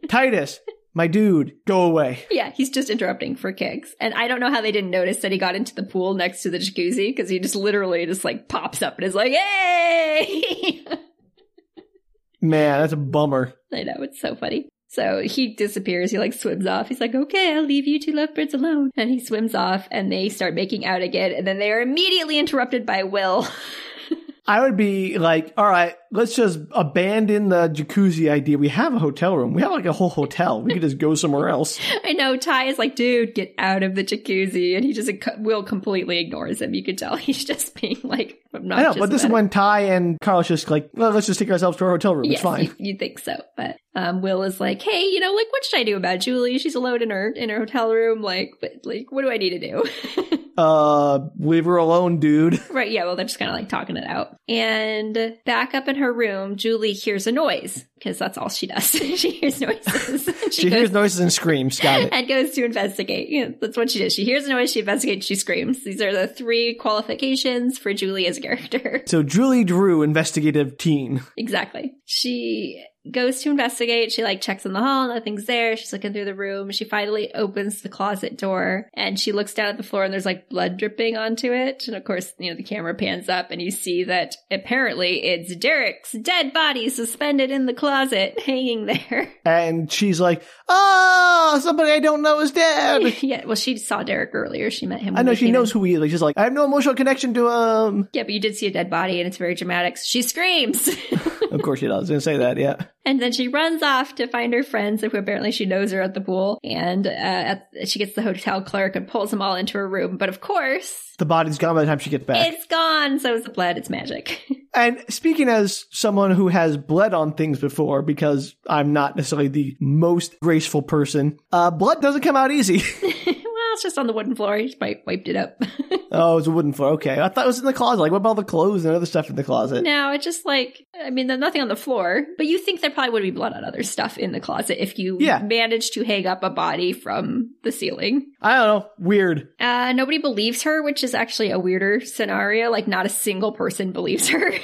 Titus, 0.10 0.60
My 0.98 1.06
dude, 1.06 1.54
go 1.68 1.84
away. 1.84 2.26
Yeah, 2.32 2.50
he's 2.50 2.72
just 2.72 2.90
interrupting 2.90 3.36
for 3.36 3.52
kicks. 3.52 3.94
And 4.00 4.16
I 4.16 4.28
don't 4.28 4.40
know 4.40 4.50
how 4.50 4.62
they 4.62 4.72
didn't 4.72 4.90
notice 4.90 5.18
that 5.18 5.32
he 5.32 5.38
got 5.38 5.54
into 5.54 5.76
the 5.76 5.84
pool 5.84 6.16
next 6.16 6.42
to 6.42 6.50
the 6.50 6.58
jacuzzi 6.58 7.16
because 7.16 7.30
he 7.30 7.38
just 7.38 7.56
literally 7.56 8.04
just 8.08 8.26
like 8.26 8.48
pops 8.48 8.82
up 8.82 8.98
and 8.98 9.06
is 9.06 9.14
like, 9.14 9.32
hey! 9.32 10.84
Man, 12.42 12.82
that's 12.82 12.94
a 12.94 12.98
bummer. 12.98 13.54
I 13.72 13.84
know, 13.84 13.98
it's 14.00 14.20
so 14.20 14.36
funny. 14.36 14.70
So 14.88 15.22
he 15.22 15.54
disappears. 15.54 16.10
He 16.10 16.18
like 16.18 16.34
swims 16.34 16.66
off. 16.66 16.88
He's 16.88 17.00
like, 17.00 17.14
okay, 17.14 17.56
I'll 17.56 17.62
leave 17.62 17.86
you 17.86 18.00
two 18.00 18.14
lovebirds 18.14 18.56
alone. 18.56 18.90
And 18.98 19.12
he 19.12 19.24
swims 19.24 19.54
off 19.54 19.88
and 19.92 20.12
they 20.12 20.30
start 20.30 20.56
making 20.56 20.84
out 20.84 21.04
again. 21.04 21.32
And 21.32 21.46
then 21.46 21.60
they 21.60 21.72
are 21.72 21.80
immediately 21.80 22.40
interrupted 22.40 22.88
by 22.88 23.04
Will. 23.04 23.48
I 24.48 24.62
would 24.62 24.78
be 24.78 25.20
like, 25.20 25.54
all 25.58 25.70
right, 25.70 25.96
let's 26.12 26.36
just 26.36 26.60
abandon 26.72 27.50
the 27.50 27.70
jacuzzi 27.70 28.30
idea. 28.30 28.58
We 28.58 28.70
have 28.70 28.94
a 28.94 29.00
hotel 29.00 29.36
room. 29.36 29.54
We 29.54 29.62
have 29.62 29.72
like 29.72 29.86
a 29.86 29.94
whole 29.94 30.10
hotel. 30.10 30.62
We 30.62 30.74
could 30.74 30.82
just 30.82 30.98
go 30.98 31.16
somewhere 31.16 31.50
else. 31.50 31.80
I 32.04 32.14
know 32.14 32.38
Ty 32.38 32.66
is 32.66 32.80
like, 32.80 32.96
dude, 32.96 33.36
get 33.36 33.54
out 33.58 33.84
of 33.84 33.96
the 33.96 34.04
jacuzzi. 34.04 34.76
And 34.76 34.86
he 34.86 34.94
just, 34.94 35.10
Will 35.40 35.64
completely 35.64 36.20
ignores 36.20 36.62
him. 36.62 36.74
You 36.74 36.84
could 36.84 36.98
tell 36.98 37.16
he's 37.16 37.44
just 37.46 37.80
being 37.80 38.00
like, 38.04 38.40
I 38.54 38.60
know, 38.60 38.94
but 38.98 39.10
this 39.10 39.24
is 39.24 39.30
when 39.30 39.50
Ty 39.50 39.82
and 39.82 40.20
Carlos 40.20 40.48
just 40.48 40.70
like, 40.70 40.90
well, 40.94 41.12
let's 41.12 41.28
just 41.28 41.40
take 41.40 41.52
ourselves 41.52 41.78
to 41.78 41.86
our 41.86 41.92
hotel 41.92 42.16
room. 42.16 42.26
Yes, 42.26 42.36
it's 42.36 42.42
fine. 42.42 42.64
You, 42.66 42.76
you 42.80 42.98
think 42.98 43.20
so. 43.20 43.36
But 43.56 43.78
um, 43.96 44.22
Will 44.22 44.44
is 44.44 44.60
like, 44.60 44.82
hey, 44.82 45.02
you 45.02 45.20
know, 45.20 45.34
like, 45.34 45.52
what 45.52 45.66
should 45.66 45.80
I 45.80 45.84
do 45.84 45.98
about 45.98 46.20
Julie? 46.20 46.58
She's 46.58 46.76
alone 46.76 47.02
in 47.02 47.10
her, 47.10 47.30
in 47.30 47.50
her 47.50 47.60
hotel 47.60 47.92
room. 47.92 48.22
Like, 48.22 48.54
but, 48.62 48.72
like, 48.84 49.12
what 49.12 49.24
do 49.24 49.32
I 49.32 49.38
need 49.38 49.52
to 49.52 49.60
do? 49.60 50.40
uh, 50.58 51.20
leave 51.38 51.66
her 51.66 51.78
alone, 51.78 52.20
dude. 52.20 52.60
Right. 52.70 52.92
Yeah. 52.92 53.06
Well, 53.06 53.16
they're 53.16 53.26
just 53.26 53.40
kind 53.40 53.50
of 53.50 53.56
like 53.56 53.70
talking 53.70 53.98
it 53.98 54.08
out. 54.08 54.38
And 54.48 55.38
back 55.46 55.74
up 55.74 55.88
in 55.88 55.96
her 55.98 56.12
room, 56.12 56.56
Julie 56.56 56.94
hears 56.94 57.28
a 57.28 57.32
noise 57.32 57.86
because 57.96 58.18
that's 58.18 58.38
all 58.38 58.50
she 58.50 58.68
does. 58.68 58.84
she 58.92 59.32
hears 59.32 59.60
noises. 59.62 60.26
she, 60.46 60.52
she 60.52 60.70
goes, 60.70 60.80
hears 60.80 60.92
noises 60.92 61.20
and 61.20 61.34
screams. 61.34 61.80
Got 61.80 62.02
it. 62.02 62.14
And 62.18 62.28
goes 62.28 62.52
to 62.52 62.66
investigate. 62.66 63.30
You 63.30 63.46
know, 63.46 63.56
that's 63.60 63.78
what 63.78 63.92
she 63.92 64.00
does. 64.00 64.14
She 64.14 64.26
hears 64.26 64.46
a 64.46 64.50
noise, 64.50 64.72
she 64.72 64.80
investigates, 64.80 65.26
she 65.26 65.36
screams. 65.36 65.84
These 65.84 66.02
are 66.02 66.14
the 66.14 66.28
three 66.28 66.76
qualifications 66.76 67.78
for 67.78 67.94
Julie 67.94 68.28
as 68.28 68.38
a 68.38 68.42
character. 68.42 69.04
So 69.06 69.24
Julie 69.24 69.64
Drew, 69.64 70.02
investigative 70.02 70.78
teen. 70.78 71.22
Exactly. 71.36 71.96
She 72.06 72.84
goes 73.12 73.42
to 73.42 73.50
investigate. 73.50 74.12
She 74.12 74.24
like 74.24 74.42
checks 74.42 74.66
in 74.66 74.74
the 74.74 74.80
hall, 74.80 75.08
nothing's 75.08 75.46
there. 75.46 75.76
She's 75.78 75.94
looking 75.94 76.14
through 76.14 76.26
the 76.26 76.36
room. 76.36 76.72
She 76.72 76.86
finally 76.86 77.34
opens 77.34 77.82
the 77.82 77.90
closet 77.90 78.38
door 78.38 78.90
and 78.94 79.20
she 79.20 79.32
looks 79.32 79.54
down 79.54 79.70
at 79.70 79.78
the 79.78 79.84
floor 79.84 80.04
and 80.04 80.14
there's 80.14 80.26
like 80.26 80.50
blood 80.50 80.78
dripping 80.78 81.18
onto 81.18 81.52
it. 81.52 81.88
And 81.88 81.96
of 81.96 82.04
course, 82.04 82.34
you 82.38 82.50
know, 82.50 82.58
the 82.58 82.64
camera 82.64 82.94
pans 82.96 83.30
up 83.30 83.52
and 83.52 83.62
you 83.62 83.72
see 83.72 84.06
that 84.06 84.36
apparently 84.52 85.24
it's 85.24 85.56
Derek's 85.56 86.12
dead 86.12 86.54
body 86.54 86.90
suspended 86.90 87.52
in 87.52 87.66
the 87.66 87.74
closet, 87.74 88.40
hanging 88.46 88.86
there. 88.86 89.32
And 89.46 89.92
she's 89.92 90.20
like, 90.20 90.44
Oh, 90.70 91.60
somebody 91.64 91.92
I 91.92 92.00
don't 92.00 92.22
know 92.22 92.40
is 92.40 92.52
dead. 92.52 93.16
yeah, 93.24 93.46
well, 93.46 93.56
she 93.56 93.78
saw 93.78 94.04
Derek 94.04 94.32
earlier. 94.34 94.70
She 94.70 94.86
met 94.86 95.02
him. 95.02 95.18
I 95.18 95.22
know 95.22 95.34
she 95.34 95.52
knows 95.52 95.72
in. 95.72 95.80
who 95.80 95.84
he 95.86 95.94
is. 95.94 96.00
Like, 96.00 96.12
she's 96.12 96.22
like, 96.22 96.38
I 96.38 96.44
have 96.44 96.54
no 96.54 96.66
emotional 96.66 96.96
connection 96.96 97.34
to 97.36 97.48
him. 97.48 98.10
Yeah, 98.14 98.24
but 98.24 98.32
you 98.32 98.40
did 98.40 98.56
see 98.56 98.68
a 98.68 98.72
dead 98.72 98.90
body 98.90 99.20
and 99.20 99.28
it's 99.28 99.38
very 99.38 99.56
dramatic. 99.56 99.98
She 99.98 100.22
screams. 100.22 100.90
of 101.60 101.66
course 101.66 101.80
she 101.80 101.88
does. 101.88 101.96
I 101.96 102.00
was 102.00 102.10
going 102.10 102.18
to 102.20 102.24
say 102.24 102.38
that, 102.38 102.58
yeah. 102.58 102.76
And 103.06 103.22
then 103.22 103.32
she 103.32 103.48
runs 103.48 103.84
off 103.84 104.16
to 104.16 104.28
find 104.28 104.54
her 104.54 104.64
friends, 104.64 105.02
who 105.02 105.08
apparently 105.08 105.52
she 105.52 105.66
knows 105.66 105.94
are 105.94 106.02
at 106.02 106.14
the 106.14 106.22
pool. 106.22 106.60
And 106.64 107.08
uh, 107.08 107.10
at, 107.10 107.70
she 107.86 108.00
gets 108.00 108.16
the 108.16 108.22
hotel 108.22 108.62
clerk 108.62 108.96
and 108.96 109.08
pulls 109.08 109.32
them 109.32 109.42
all 109.42 109.56
into 109.56 109.78
her 109.78 109.88
room. 109.88 110.18
But 110.18 110.30
of 110.30 110.42
course, 110.42 111.14
the 111.18 111.26
body's 111.26 111.58
gone 111.58 111.76
by 111.76 111.82
the 111.82 111.88
time 111.88 112.00
she 112.00 112.10
gets 112.10 112.26
back. 112.26 112.54
It's 112.54 112.66
gone. 112.68 113.20
So 113.20 113.34
is 113.34 113.44
the 113.44 113.50
blood. 113.50 113.78
It's 113.78 113.90
magic. 113.90 114.42
and 114.74 115.04
speaking 115.10 115.50
as 115.50 115.86
someone 115.92 116.32
who 116.32 116.48
has 116.48 116.78
bled 116.78 117.14
on 117.14 117.34
things 117.34 117.60
before, 117.60 118.02
because 118.02 118.56
I'm 118.68 118.94
not 118.94 119.16
necessarily 119.16 119.48
the 119.48 119.78
most 119.80 120.40
graceful 120.42 120.82
person, 120.82 121.40
uh, 121.52 121.72
blood 121.72 122.02
doesn't 122.02 122.22
come 122.22 122.36
out 122.36 122.52
easy. 122.52 122.84
it's 123.74 123.84
just 123.84 123.98
on 123.98 124.08
the 124.08 124.14
wooden 124.14 124.36
floor. 124.36 124.58
He 124.58 124.68
just 124.68 124.80
wiped 124.80 125.28
it 125.28 125.36
up. 125.36 125.62
oh, 126.12 126.38
it's 126.38 126.48
a 126.48 126.52
wooden 126.52 126.74
floor. 126.74 126.92
Okay. 126.94 127.20
I 127.20 127.30
thought 127.30 127.46
it 127.46 127.48
was 127.48 127.60
in 127.60 127.66
the 127.66 127.74
closet. 127.74 128.02
Like, 128.02 128.12
what 128.12 128.18
about 128.18 128.30
all 128.30 128.36
the 128.36 128.44
clothes 128.44 128.86
and 128.86 128.96
other 128.96 129.06
stuff 129.06 129.30
in 129.30 129.36
the 129.36 129.44
closet? 129.44 129.84
No, 129.84 130.12
it's 130.12 130.26
just 130.26 130.46
like, 130.46 130.86
I 131.00 131.10
mean, 131.10 131.28
there's 131.28 131.40
nothing 131.40 131.62
on 131.62 131.68
the 131.68 131.76
floor, 131.76 132.26
but 132.38 132.46
you 132.46 132.58
think 132.60 132.82
there 132.82 132.92
probably 132.92 133.12
would 133.12 133.24
be 133.24 133.32
blood 133.32 133.54
on 133.54 133.64
other 133.64 133.84
stuff 133.84 134.18
in 134.18 134.32
the 134.32 134.40
closet 134.40 134.82
if 134.82 135.00
you 135.00 135.18
yeah. 135.20 135.40
managed 135.40 135.94
to 135.94 136.04
hang 136.04 136.26
up 136.26 136.44
a 136.44 136.50
body 136.50 136.94
from 136.94 137.52
the 137.64 137.72
ceiling. 137.72 138.32
I 138.42 138.58
don't 138.58 138.68
know. 138.68 138.90
Weird. 139.00 139.50
Uh, 139.60 139.94
nobody 139.94 140.18
believes 140.18 140.64
her, 140.64 140.84
which 140.84 141.04
is 141.04 141.14
actually 141.14 141.52
a 141.52 141.60
weirder 141.60 142.02
scenario. 142.02 142.70
Like, 142.70 142.88
not 142.88 143.06
a 143.06 143.10
single 143.10 143.52
person 143.52 143.92
believes 143.92 144.30
her. 144.30 144.52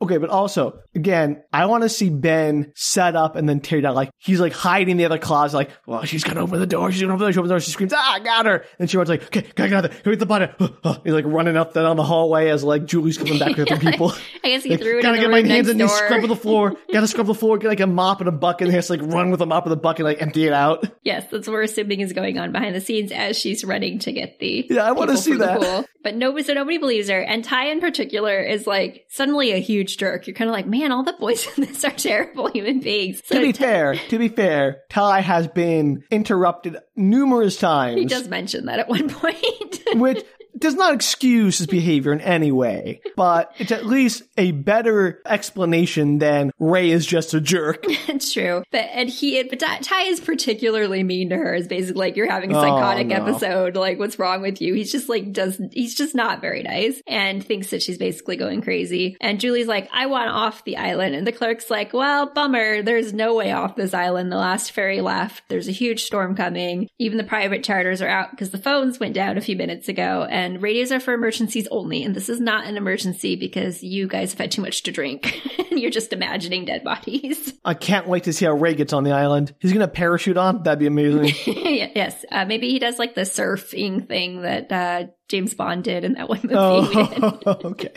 Okay, 0.00 0.18
but 0.18 0.30
also, 0.30 0.80
again, 0.94 1.42
I 1.52 1.66
want 1.66 1.82
to 1.82 1.88
see 1.88 2.08
Ben 2.08 2.72
set 2.76 3.16
up 3.16 3.34
and 3.34 3.48
then 3.48 3.60
tear 3.60 3.80
down. 3.80 3.94
Like, 3.94 4.10
he's 4.18 4.40
like 4.40 4.52
hiding 4.52 4.92
in 4.92 4.96
the 4.96 5.04
other 5.04 5.18
closet, 5.18 5.56
like, 5.56 5.70
well, 5.86 6.04
she's 6.04 6.22
gonna 6.22 6.40
open 6.40 6.60
the 6.60 6.66
door, 6.66 6.92
she's 6.92 7.00
gonna 7.00 7.14
open 7.14 7.20
the 7.20 7.26
door, 7.26 7.32
she 7.32 7.38
opens 7.38 7.48
the 7.48 7.54
door, 7.54 7.60
she 7.60 7.70
screams, 7.72 7.92
ah, 7.92 8.14
I 8.14 8.20
got 8.20 8.46
her! 8.46 8.64
And 8.78 8.88
she 8.88 8.96
runs 8.96 9.08
like, 9.08 9.24
okay, 9.24 9.44
I 9.58 9.68
got 9.68 9.86
it, 9.86 10.02
go 10.04 10.10
get 10.12 10.20
the 10.20 10.26
button. 10.26 10.50
He's 11.04 11.12
like 11.12 11.24
running 11.26 11.56
up 11.56 11.74
down 11.74 11.96
the 11.96 12.04
hallway 12.04 12.48
as 12.48 12.62
like 12.62 12.84
Julie's 12.84 13.18
coming 13.18 13.38
back 13.38 13.56
with 13.56 13.68
the 13.68 13.76
people. 13.90 14.12
I 14.44 14.48
guess 14.48 14.62
he 14.62 14.70
like, 14.70 14.80
threw 14.80 14.98
it 14.98 15.02
Gotta 15.02 15.18
get 15.18 15.30
my 15.30 15.42
hands 15.42 15.68
in, 15.68 15.88
scrub 15.88 16.28
the 16.28 16.36
floor, 16.36 16.76
gotta 16.92 17.08
scrub 17.08 17.26
the 17.26 17.34
floor, 17.34 17.58
get 17.58 17.68
like 17.68 17.80
a 17.80 17.86
mop 17.86 18.20
and 18.20 18.28
a 18.28 18.32
bucket, 18.32 18.62
and 18.62 18.70
he 18.70 18.76
has 18.76 18.86
to 18.86 18.94
like 18.94 19.02
run 19.02 19.30
with 19.30 19.40
a 19.40 19.46
mop 19.46 19.64
and 19.64 19.72
a 19.72 19.76
bucket, 19.76 20.04
like 20.04 20.22
empty 20.22 20.46
it 20.46 20.52
out. 20.52 20.86
Yes, 21.02 21.26
that's 21.30 21.46
what 21.46 21.54
we're 21.54 21.62
assuming 21.62 22.00
is 22.00 22.12
going 22.12 22.38
on 22.38 22.52
behind 22.52 22.74
the 22.74 22.80
scenes 22.80 23.10
as 23.12 23.36
she's 23.36 23.64
running 23.64 23.98
to 24.00 24.12
get 24.12 24.38
the 24.38 24.66
Yeah, 24.68 24.84
I 24.84 24.92
want 24.92 25.10
to 25.10 25.16
see 25.16 25.34
that. 25.36 25.86
But 26.02 26.14
nobody, 26.14 26.44
so 26.44 26.54
nobody 26.54 26.78
believes 26.78 27.08
her. 27.08 27.20
And 27.20 27.44
Ty 27.44 27.70
in 27.70 27.80
particular 27.80 28.40
is 28.40 28.66
like 28.66 29.06
suddenly 29.08 29.52
a 29.52 29.58
huge 29.58 29.87
jerk. 29.96 30.26
You're 30.26 30.34
kind 30.34 30.48
of 30.48 30.54
like, 30.54 30.66
man, 30.66 30.92
all 30.92 31.02
the 31.02 31.12
boys 31.14 31.46
in 31.56 31.64
this 31.64 31.84
are 31.84 31.90
terrible 31.90 32.50
human 32.50 32.80
beings. 32.80 33.22
So 33.24 33.36
to 33.36 33.40
be 33.40 33.52
fair, 33.52 33.94
to 33.94 34.18
be 34.18 34.28
fair, 34.28 34.82
Ty 34.88 35.20
has 35.20 35.48
been 35.48 36.04
interrupted 36.10 36.76
numerous 36.96 37.56
times. 37.56 37.98
He 37.98 38.06
does 38.06 38.28
mention 38.28 38.66
that 38.66 38.78
at 38.78 38.88
one 38.88 39.08
point. 39.08 39.82
which 39.94 40.24
does 40.58 40.74
not 40.74 40.94
excuse 40.94 41.58
his 41.58 41.66
behavior 41.66 42.12
in 42.12 42.20
any 42.20 42.52
way, 42.52 43.00
but 43.16 43.52
it's 43.58 43.72
at 43.72 43.86
least 43.86 44.22
a 44.36 44.52
better 44.52 45.20
explanation 45.26 46.18
than 46.18 46.52
Ray 46.58 46.90
is 46.90 47.06
just 47.06 47.34
a 47.34 47.40
jerk. 47.40 47.84
it's 47.84 48.32
true. 48.32 48.62
But 48.70 48.88
and 48.92 49.08
he 49.08 49.42
but 49.42 49.58
Ty 49.60 50.02
is 50.04 50.20
particularly 50.20 51.02
mean 51.02 51.30
to 51.30 51.36
her. 51.36 51.54
Is 51.54 51.68
basically 51.68 52.00
like 52.00 52.16
you're 52.16 52.30
having 52.30 52.50
a 52.50 52.54
psychotic 52.54 53.06
oh, 53.06 53.08
no. 53.08 53.26
episode. 53.26 53.76
Like 53.76 53.98
what's 53.98 54.18
wrong 54.18 54.42
with 54.42 54.60
you? 54.60 54.74
He's 54.74 54.92
just 54.92 55.08
like 55.08 55.32
does 55.32 55.60
he's 55.72 55.94
just 55.94 56.14
not 56.14 56.40
very 56.40 56.62
nice 56.62 57.00
and 57.06 57.44
thinks 57.44 57.70
that 57.70 57.82
she's 57.82 57.98
basically 57.98 58.36
going 58.36 58.62
crazy. 58.62 59.16
And 59.20 59.40
Julie's 59.40 59.66
like, 59.66 59.88
I 59.92 60.06
want 60.06 60.30
off 60.30 60.64
the 60.64 60.76
island. 60.76 61.14
And 61.14 61.26
the 61.26 61.32
clerk's 61.32 61.70
like, 61.70 61.92
Well, 61.92 62.32
bummer. 62.32 62.82
There's 62.82 63.12
no 63.12 63.34
way 63.34 63.52
off 63.52 63.76
this 63.76 63.94
island. 63.94 64.32
The 64.32 64.36
last 64.36 64.72
ferry 64.72 65.00
left. 65.00 65.44
There's 65.48 65.68
a 65.68 65.72
huge 65.72 66.04
storm 66.04 66.36
coming. 66.36 66.88
Even 66.98 67.18
the 67.18 67.24
private 67.24 67.64
charters 67.64 68.02
are 68.02 68.08
out 68.08 68.30
because 68.30 68.50
the 68.50 68.58
phones 68.58 69.00
went 69.00 69.14
down 69.14 69.38
a 69.38 69.42
few 69.42 69.56
minutes 69.56 69.88
ago. 69.88 70.26
And 70.28 70.47
and 70.48 70.62
radios 70.62 70.90
are 70.90 71.00
for 71.00 71.12
emergencies 71.12 71.68
only. 71.70 72.02
And 72.02 72.14
this 72.14 72.30
is 72.30 72.40
not 72.40 72.66
an 72.66 72.76
emergency 72.76 73.36
because 73.36 73.82
you 73.82 74.08
guys 74.08 74.32
have 74.32 74.40
had 74.40 74.50
too 74.50 74.62
much 74.62 74.82
to 74.84 74.92
drink 74.92 75.42
and 75.70 75.78
you're 75.78 75.90
just 75.90 76.12
imagining 76.12 76.64
dead 76.64 76.82
bodies. 76.84 77.52
I 77.64 77.74
can't 77.74 78.08
wait 78.08 78.24
to 78.24 78.32
see 78.32 78.46
how 78.46 78.52
Ray 78.52 78.74
gets 78.74 78.94
on 78.94 79.04
the 79.04 79.12
island. 79.12 79.54
He's 79.60 79.72
going 79.72 79.86
to 79.86 79.92
parachute 79.92 80.38
on. 80.38 80.62
That'd 80.62 80.78
be 80.78 80.86
amazing. 80.86 81.34
yes. 81.94 82.24
Uh, 82.32 82.46
maybe 82.46 82.70
he 82.70 82.78
does 82.78 82.98
like 82.98 83.14
the 83.14 83.22
surfing 83.22 84.08
thing 84.08 84.42
that 84.42 84.72
uh, 84.72 85.06
James 85.28 85.52
Bond 85.54 85.84
did 85.84 86.04
in 86.04 86.14
that 86.14 86.28
one 86.28 86.40
movie. 86.42 86.54
Oh, 86.56 87.60
okay. 87.64 87.92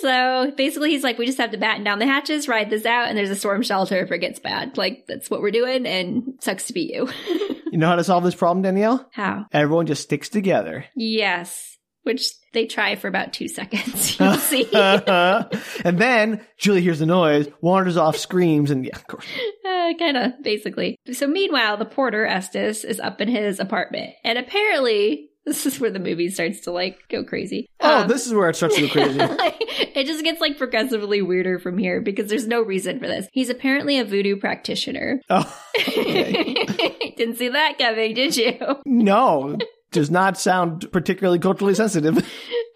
So 0.00 0.52
basically, 0.56 0.90
he's 0.90 1.02
like, 1.02 1.18
we 1.18 1.26
just 1.26 1.38
have 1.38 1.50
to 1.52 1.58
batten 1.58 1.82
down 1.82 1.98
the 1.98 2.06
hatches, 2.06 2.46
ride 2.46 2.70
this 2.70 2.86
out, 2.86 3.08
and 3.08 3.18
there's 3.18 3.30
a 3.30 3.36
storm 3.36 3.62
shelter 3.62 3.98
if 3.98 4.12
it 4.12 4.18
gets 4.18 4.38
bad. 4.38 4.76
Like, 4.76 5.06
that's 5.08 5.28
what 5.28 5.40
we're 5.40 5.50
doing, 5.50 5.86
and 5.86 6.34
sucks 6.40 6.66
to 6.66 6.72
be 6.72 6.92
you. 6.92 7.08
You 7.78 7.82
know 7.82 7.90
how 7.90 7.94
to 7.94 8.02
solve 8.02 8.24
this 8.24 8.34
problem, 8.34 8.62
Danielle? 8.62 9.08
How? 9.12 9.46
Everyone 9.52 9.86
just 9.86 10.02
sticks 10.02 10.28
together. 10.28 10.84
Yes. 10.96 11.78
Which 12.02 12.28
they 12.52 12.66
try 12.66 12.96
for 12.96 13.06
about 13.06 13.32
two 13.32 13.46
seconds. 13.46 14.18
You'll 14.20 14.34
see. 14.34 14.66
and 14.72 15.96
then 15.96 16.44
Julie 16.58 16.80
hears 16.80 16.98
the 16.98 17.06
noise, 17.06 17.46
wanders 17.60 17.96
off, 17.96 18.16
screams, 18.16 18.72
and 18.72 18.84
yeah, 18.84 18.96
of 18.96 19.06
course. 19.06 19.26
Uh, 19.64 19.92
kind 19.96 20.16
of, 20.16 20.42
basically. 20.42 20.96
So 21.12 21.28
meanwhile, 21.28 21.76
the 21.76 21.84
porter, 21.84 22.26
Estes, 22.26 22.82
is 22.82 22.98
up 22.98 23.20
in 23.20 23.28
his 23.28 23.60
apartment. 23.60 24.10
And 24.24 24.38
apparently, 24.38 25.30
this 25.46 25.64
is 25.64 25.78
where 25.78 25.92
the 25.92 26.00
movie 26.00 26.30
starts 26.30 26.62
to 26.62 26.72
like 26.72 26.98
go 27.08 27.22
crazy. 27.22 27.68
Oh, 27.78 28.02
um, 28.02 28.08
this 28.08 28.26
is 28.26 28.34
where 28.34 28.50
it 28.50 28.56
starts 28.56 28.74
to 28.74 28.88
go 28.88 28.92
crazy. 28.92 29.20
it 29.20 30.04
just 30.04 30.24
gets 30.24 30.40
like 30.40 30.58
progressively 30.58 31.22
weirder 31.22 31.60
from 31.60 31.78
here 31.78 32.00
because 32.00 32.28
there's 32.28 32.48
no 32.48 32.60
reason 32.60 32.98
for 32.98 33.06
this. 33.06 33.28
He's 33.32 33.50
apparently 33.50 34.00
a 34.00 34.04
voodoo 34.04 34.34
practitioner. 34.34 35.20
Oh, 35.30 35.62
okay. 35.78 36.47
Didn't 37.18 37.36
see 37.36 37.48
that 37.48 37.78
coming, 37.78 38.14
did 38.14 38.36
you? 38.36 38.56
No, 38.86 39.58
does 39.92 40.10
not 40.10 40.38
sound 40.38 40.90
particularly 40.92 41.38
culturally 41.38 41.74
sensitive. 41.74 42.16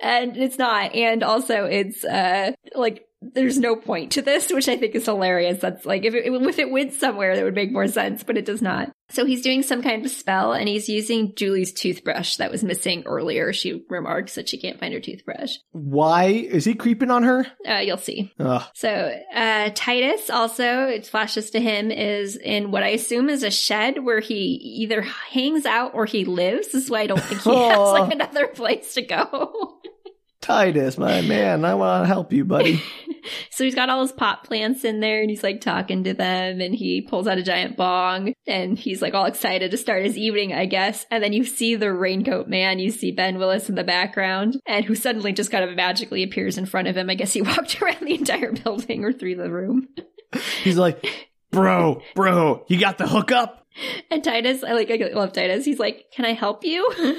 and 0.02 0.36
it's 0.36 0.58
not. 0.58 0.94
And 0.94 1.22
also, 1.22 1.64
it's 1.64 2.04
uh 2.04 2.52
like 2.74 3.06
there's 3.34 3.58
no 3.58 3.76
point 3.76 4.12
to 4.12 4.22
this, 4.22 4.52
which 4.52 4.68
I 4.68 4.76
think 4.76 4.94
is 4.94 5.06
hilarious. 5.06 5.60
That's 5.60 5.86
like 5.86 6.04
if 6.04 6.14
it, 6.14 6.24
if 6.26 6.58
it 6.58 6.70
went 6.70 6.92
somewhere, 6.92 7.36
that 7.36 7.44
would 7.44 7.54
make 7.54 7.72
more 7.72 7.88
sense, 7.88 8.22
but 8.22 8.36
it 8.36 8.44
does 8.44 8.62
not. 8.62 8.90
So 9.10 9.26
he's 9.26 9.42
doing 9.42 9.62
some 9.62 9.82
kind 9.82 10.04
of 10.04 10.10
spell 10.10 10.54
and 10.54 10.68
he's 10.68 10.88
using 10.88 11.34
Julie's 11.34 11.72
toothbrush 11.72 12.36
that 12.36 12.50
was 12.50 12.64
missing 12.64 13.02
earlier. 13.04 13.52
She 13.52 13.84
remarks 13.90 14.36
that 14.36 14.48
she 14.48 14.58
can't 14.58 14.80
find 14.80 14.94
her 14.94 15.00
toothbrush. 15.00 15.56
Why 15.72 16.24
is 16.24 16.64
he 16.64 16.74
creeping 16.74 17.10
on 17.10 17.22
her? 17.24 17.46
Uh, 17.68 17.78
you'll 17.78 17.98
see. 17.98 18.32
Ugh. 18.38 18.62
So 18.74 19.14
uh, 19.34 19.70
Titus 19.74 20.30
also, 20.30 20.86
it 20.86 21.06
flashes 21.06 21.50
to 21.50 21.60
him, 21.60 21.90
is 21.90 22.36
in 22.36 22.70
what 22.70 22.82
I 22.82 22.88
assume 22.88 23.28
is 23.28 23.42
a 23.42 23.50
shed 23.50 24.02
where 24.02 24.20
he 24.20 24.34
either 24.34 25.02
hangs 25.02 25.66
out 25.66 25.92
or 25.94 26.06
he 26.06 26.24
lives. 26.24 26.68
This 26.68 26.84
is 26.84 26.90
why 26.90 27.00
I 27.00 27.06
don't 27.06 27.22
think 27.22 27.42
he 27.42 27.54
has 27.54 27.78
like 27.78 28.12
another 28.14 28.48
place 28.48 28.94
to 28.94 29.02
go. 29.02 29.78
Titus, 30.40 30.98
my 30.98 31.20
man, 31.20 31.64
I 31.64 31.74
want 31.74 32.02
to 32.02 32.06
help 32.08 32.32
you, 32.32 32.44
buddy. 32.44 32.82
so 33.50 33.64
he's 33.64 33.74
got 33.74 33.88
all 33.88 34.02
his 34.02 34.12
pot 34.12 34.44
plants 34.44 34.84
in 34.84 35.00
there 35.00 35.20
and 35.20 35.30
he's 35.30 35.42
like 35.42 35.60
talking 35.60 36.04
to 36.04 36.14
them 36.14 36.60
and 36.60 36.74
he 36.74 37.00
pulls 37.00 37.26
out 37.26 37.38
a 37.38 37.42
giant 37.42 37.76
bong 37.76 38.34
and 38.46 38.78
he's 38.78 39.02
like 39.02 39.14
all 39.14 39.26
excited 39.26 39.70
to 39.70 39.76
start 39.76 40.04
his 40.04 40.16
evening, 40.16 40.52
I 40.52 40.66
guess. 40.66 41.06
And 41.10 41.22
then 41.22 41.32
you 41.32 41.44
see 41.44 41.74
the 41.74 41.92
raincoat 41.92 42.48
man, 42.48 42.78
you 42.78 42.90
see 42.90 43.12
Ben 43.12 43.38
Willis 43.38 43.68
in 43.68 43.74
the 43.74 43.84
background 43.84 44.60
and 44.66 44.84
who 44.84 44.94
suddenly 44.94 45.32
just 45.32 45.50
kind 45.50 45.68
of 45.68 45.76
magically 45.76 46.22
appears 46.22 46.58
in 46.58 46.66
front 46.66 46.88
of 46.88 46.96
him. 46.96 47.10
I 47.10 47.14
guess 47.14 47.32
he 47.32 47.42
walked 47.42 47.80
around 47.80 48.00
the 48.00 48.14
entire 48.14 48.52
building 48.52 49.04
or 49.04 49.12
through 49.12 49.36
the 49.36 49.50
room. 49.50 49.88
He's 50.62 50.78
like, 50.78 51.04
bro, 51.50 52.02
bro, 52.14 52.64
you 52.68 52.80
got 52.80 52.98
the 52.98 53.06
hookup? 53.06 53.66
And 54.10 54.22
Titus, 54.22 54.62
I 54.62 54.72
like, 54.72 54.90
I 54.90 54.96
love 55.14 55.32
Titus. 55.32 55.64
He's 55.64 55.78
like, 55.78 56.06
can 56.14 56.24
I 56.24 56.34
help 56.34 56.64
you? 56.64 57.16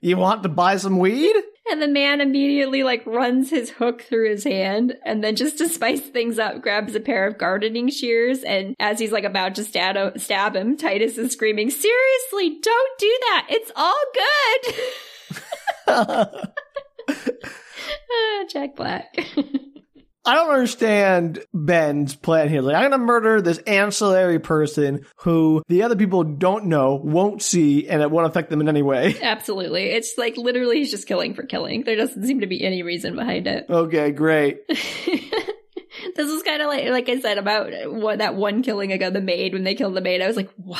You 0.00 0.16
want 0.16 0.42
to 0.44 0.48
buy 0.48 0.76
some 0.76 0.98
weed? 0.98 1.34
And 1.70 1.82
the 1.82 1.88
man 1.88 2.20
immediately 2.20 2.82
like 2.82 3.04
runs 3.06 3.50
his 3.50 3.70
hook 3.70 4.02
through 4.02 4.30
his 4.30 4.44
hand 4.44 4.96
and 5.04 5.22
then 5.22 5.36
just 5.36 5.58
to 5.58 5.68
spice 5.68 6.00
things 6.00 6.38
up 6.38 6.62
grabs 6.62 6.94
a 6.94 7.00
pair 7.00 7.26
of 7.26 7.38
gardening 7.38 7.88
shears 7.90 8.42
and 8.42 8.74
as 8.80 8.98
he's 8.98 9.12
like 9.12 9.24
about 9.24 9.54
to 9.56 9.64
stab, 9.64 10.18
stab 10.18 10.56
him, 10.56 10.76
Titus 10.76 11.18
is 11.18 11.32
screaming, 11.32 11.70
seriously, 11.70 12.58
don't 12.62 12.98
do 12.98 13.18
that. 13.20 13.46
It's 13.50 13.72
all 13.76 14.02
good. 15.86 16.48
Ah, 18.10 18.44
Jack 18.48 18.74
Black. 18.76 19.16
I 20.28 20.34
don't 20.34 20.50
understand 20.50 21.42
Ben's 21.54 22.14
plan 22.14 22.50
here. 22.50 22.60
Like, 22.60 22.76
I'm 22.76 22.90
gonna 22.90 23.02
murder 23.02 23.40
this 23.40 23.56
ancillary 23.66 24.38
person 24.38 25.06
who 25.20 25.62
the 25.68 25.84
other 25.84 25.96
people 25.96 26.22
don't 26.22 26.66
know, 26.66 26.96
won't 26.96 27.40
see, 27.40 27.88
and 27.88 28.02
it 28.02 28.10
won't 28.10 28.26
affect 28.26 28.50
them 28.50 28.60
in 28.60 28.68
any 28.68 28.82
way. 28.82 29.16
Absolutely. 29.22 29.84
It's 29.84 30.18
like 30.18 30.36
literally 30.36 30.80
he's 30.80 30.90
just 30.90 31.08
killing 31.08 31.32
for 31.32 31.44
killing. 31.44 31.84
There 31.84 31.96
doesn't 31.96 32.26
seem 32.26 32.40
to 32.40 32.46
be 32.46 32.62
any 32.62 32.82
reason 32.82 33.16
behind 33.16 33.46
it. 33.46 33.64
Okay, 33.78 34.10
great. 34.10 34.66
this 34.68 36.28
is 36.28 36.42
kind 36.42 36.60
of 36.60 36.68
like, 36.68 36.88
like 36.88 37.08
I 37.08 37.20
said 37.20 37.38
about 37.38 37.70
what 37.90 38.18
that 38.18 38.34
one 38.34 38.62
killing 38.62 38.92
ago, 38.92 39.08
the 39.08 39.20
maid, 39.20 39.54
when 39.54 39.62
they 39.64 39.76
killed 39.76 39.94
the 39.94 40.00
maid. 40.02 40.20
I 40.20 40.26
was 40.26 40.36
like, 40.36 40.50
why? 40.56 40.78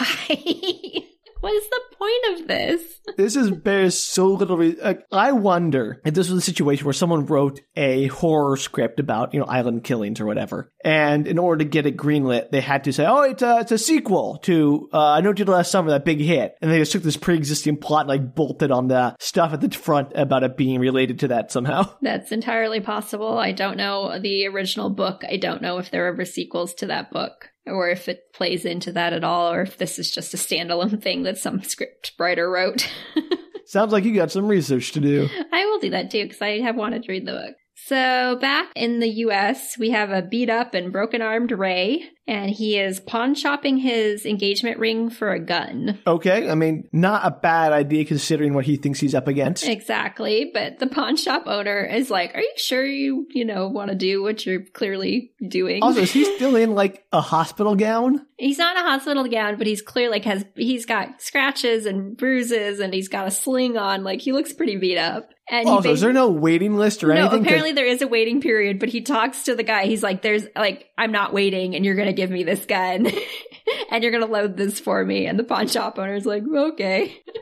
What 1.41 1.53
is 1.53 1.68
the 1.68 1.80
point 1.97 2.41
of 2.41 2.49
this? 2.49 3.01
This 3.16 3.36
is 3.36 3.51
bears 3.51 3.99
so 3.99 4.26
little. 4.26 4.57
Re- 4.57 4.76
like, 4.82 5.05
I 5.12 5.32
wonder 5.32 6.01
if 6.05 6.14
this 6.14 6.28
was 6.28 6.39
a 6.39 6.45
situation 6.45 6.84
where 6.84 6.93
someone 6.93 7.26
wrote 7.26 7.61
a 7.76 8.07
horror 8.09 8.57
script 8.57 9.01
about 9.01 9.34
you 9.34 9.41
know 9.41 9.47
island 9.47 9.84
killings 9.84 10.20
or 10.20 10.26
whatever, 10.26 10.72
and 10.84 11.26
in 11.26 11.39
order 11.39 11.64
to 11.64 11.70
get 11.70 11.86
it 11.86 11.97
greenlit, 11.97 12.51
they 12.51 12.61
had 12.61 12.84
to 12.84 12.93
say, 12.93 13.07
"Oh, 13.07 13.22
it's 13.22 13.43
a 13.43 13.61
it's 13.61 13.72
a 13.72 13.78
sequel 13.78 14.39
to 14.43 14.89
uh, 14.93 15.12
I 15.12 15.20
Know 15.20 15.30
What 15.30 15.39
You 15.39 15.45
Did 15.45 15.53
Last 15.53 15.70
Summer, 15.70 15.91
that 15.91 16.05
big 16.05 16.20
hit," 16.20 16.55
and 16.61 16.70
they 16.70 16.78
just 16.78 16.93
took 16.93 17.03
this 17.03 17.16
pre-existing 17.16 17.78
plot 17.78 18.03
and 18.03 18.09
like 18.09 18.34
bolted 18.34 18.70
on 18.70 18.89
the 18.89 19.16
stuff 19.18 19.53
at 19.53 19.61
the 19.61 19.70
front 19.70 20.12
about 20.14 20.43
it 20.43 20.57
being 20.57 20.80
related 20.80 21.20
to 21.20 21.28
that 21.28 21.53
somehow. 21.53 21.89
That's 22.03 22.32
entirely 22.32 22.80
possible. 22.80 23.39
I 23.39 23.53
don't 23.53 23.76
know 23.76 24.18
the 24.18 24.47
original 24.47 24.91
book. 24.91 25.22
I 25.28 25.36
don't 25.36 25.62
know 25.62 25.78
if 25.78 25.91
there 25.91 26.07
are 26.07 26.12
ever 26.12 26.24
sequels 26.24 26.74
to 26.74 26.86
that 26.86 27.11
book 27.11 27.51
or 27.68 27.88
if 27.88 28.08
it 28.08 28.32
plays 28.32 28.64
into 28.64 28.92
that 28.92 29.12
at 29.12 29.24
all 29.24 29.52
or 29.52 29.62
if 29.62 29.78
this 29.78 29.98
is 29.98 30.10
just 30.10 30.34
a 30.34 30.36
standalone 30.36 31.02
thing 31.02 31.22
that 31.24 31.38
some 31.38 31.62
script 31.62 32.12
writer 32.18 32.50
wrote. 32.50 32.88
Sounds 33.66 33.92
like 33.92 34.04
you 34.04 34.14
got 34.14 34.30
some 34.30 34.48
research 34.48 34.92
to 34.92 35.00
do. 35.00 35.28
I 35.52 35.66
will 35.66 35.78
do 35.78 35.90
that 35.90 36.10
too 36.10 36.24
because 36.24 36.40
I 36.40 36.60
have 36.60 36.76
wanted 36.76 37.02
to 37.02 37.12
read 37.12 37.26
the 37.26 37.32
book. 37.32 37.54
So 37.84 38.38
back 38.40 38.72
in 38.74 38.98
the 38.98 39.08
US, 39.08 39.78
we 39.78 39.90
have 39.90 40.10
a 40.10 40.22
beat 40.22 40.50
up 40.50 40.74
and 40.74 40.92
broken 40.92 41.22
armed 41.22 41.52
Ray, 41.52 42.08
and 42.28 42.50
he 42.50 42.78
is 42.78 43.00
pawn 43.00 43.34
shopping 43.34 43.78
his 43.78 44.26
engagement 44.26 44.78
ring 44.78 45.08
for 45.08 45.32
a 45.32 45.40
gun. 45.40 45.98
Okay, 46.06 46.48
I 46.50 46.54
mean, 46.54 46.86
not 46.92 47.22
a 47.24 47.30
bad 47.30 47.72
idea 47.72 48.04
considering 48.04 48.52
what 48.52 48.66
he 48.66 48.76
thinks 48.76 49.00
he's 49.00 49.14
up 49.14 49.26
against. 49.26 49.66
Exactly, 49.66 50.50
but 50.52 50.78
the 50.78 50.86
pawn 50.86 51.16
shop 51.16 51.44
owner 51.46 51.82
is 51.82 52.10
like, 52.10 52.34
"Are 52.34 52.40
you 52.40 52.52
sure 52.56 52.84
you, 52.84 53.26
you 53.30 53.44
know, 53.46 53.66
want 53.68 53.88
to 53.88 53.96
do 53.96 54.22
what 54.22 54.44
you're 54.44 54.62
clearly 54.62 55.32
doing?" 55.48 55.82
Also, 55.82 56.02
is 56.02 56.12
he 56.12 56.24
still 56.36 56.54
in 56.54 56.74
like 56.74 57.04
a 57.12 57.22
hospital 57.22 57.74
gown? 57.74 58.26
He's 58.36 58.58
not 58.58 58.76
in 58.76 58.84
a 58.84 58.88
hospital 58.90 59.26
gown, 59.26 59.56
but 59.56 59.66
he's 59.66 59.82
clear 59.82 60.10
like 60.10 60.24
has 60.24 60.44
he's 60.54 60.84
got 60.86 61.20
scratches 61.22 61.86
and 61.86 62.16
bruises 62.16 62.78
and 62.78 62.92
he's 62.94 63.08
got 63.08 63.26
a 63.26 63.30
sling 63.30 63.76
on. 63.76 64.04
Like 64.04 64.20
he 64.20 64.32
looks 64.32 64.52
pretty 64.52 64.76
beat 64.76 64.98
up. 64.98 65.30
And 65.50 65.66
Also, 65.66 65.92
is 65.92 66.02
there 66.02 66.12
no 66.12 66.28
waiting 66.28 66.76
list 66.76 67.02
or 67.02 67.08
no, 67.08 67.14
anything? 67.14 67.42
apparently 67.42 67.72
there 67.72 67.86
is 67.86 68.02
a 68.02 68.06
waiting 68.06 68.42
period, 68.42 68.78
but 68.78 68.90
he 68.90 69.00
talks 69.00 69.44
to 69.44 69.54
the 69.54 69.62
guy. 69.62 69.86
He's 69.86 70.02
like, 70.02 70.20
"There's 70.20 70.44
like, 70.54 70.90
I'm 70.98 71.10
not 71.10 71.32
waiting, 71.32 71.74
and 71.74 71.86
you're 71.86 71.94
gonna 71.94 72.12
give 72.18 72.30
me 72.30 72.42
this 72.42 72.66
gun, 72.66 73.06
and 73.90 74.02
you're 74.02 74.12
gonna 74.12 74.26
load 74.26 74.56
this 74.56 74.80
for 74.80 75.04
me." 75.04 75.26
And 75.26 75.38
the 75.38 75.44
pawn 75.44 75.68
shop 75.68 75.98
owner's 75.98 76.26
like, 76.26 76.42
"Okay." 76.46 77.22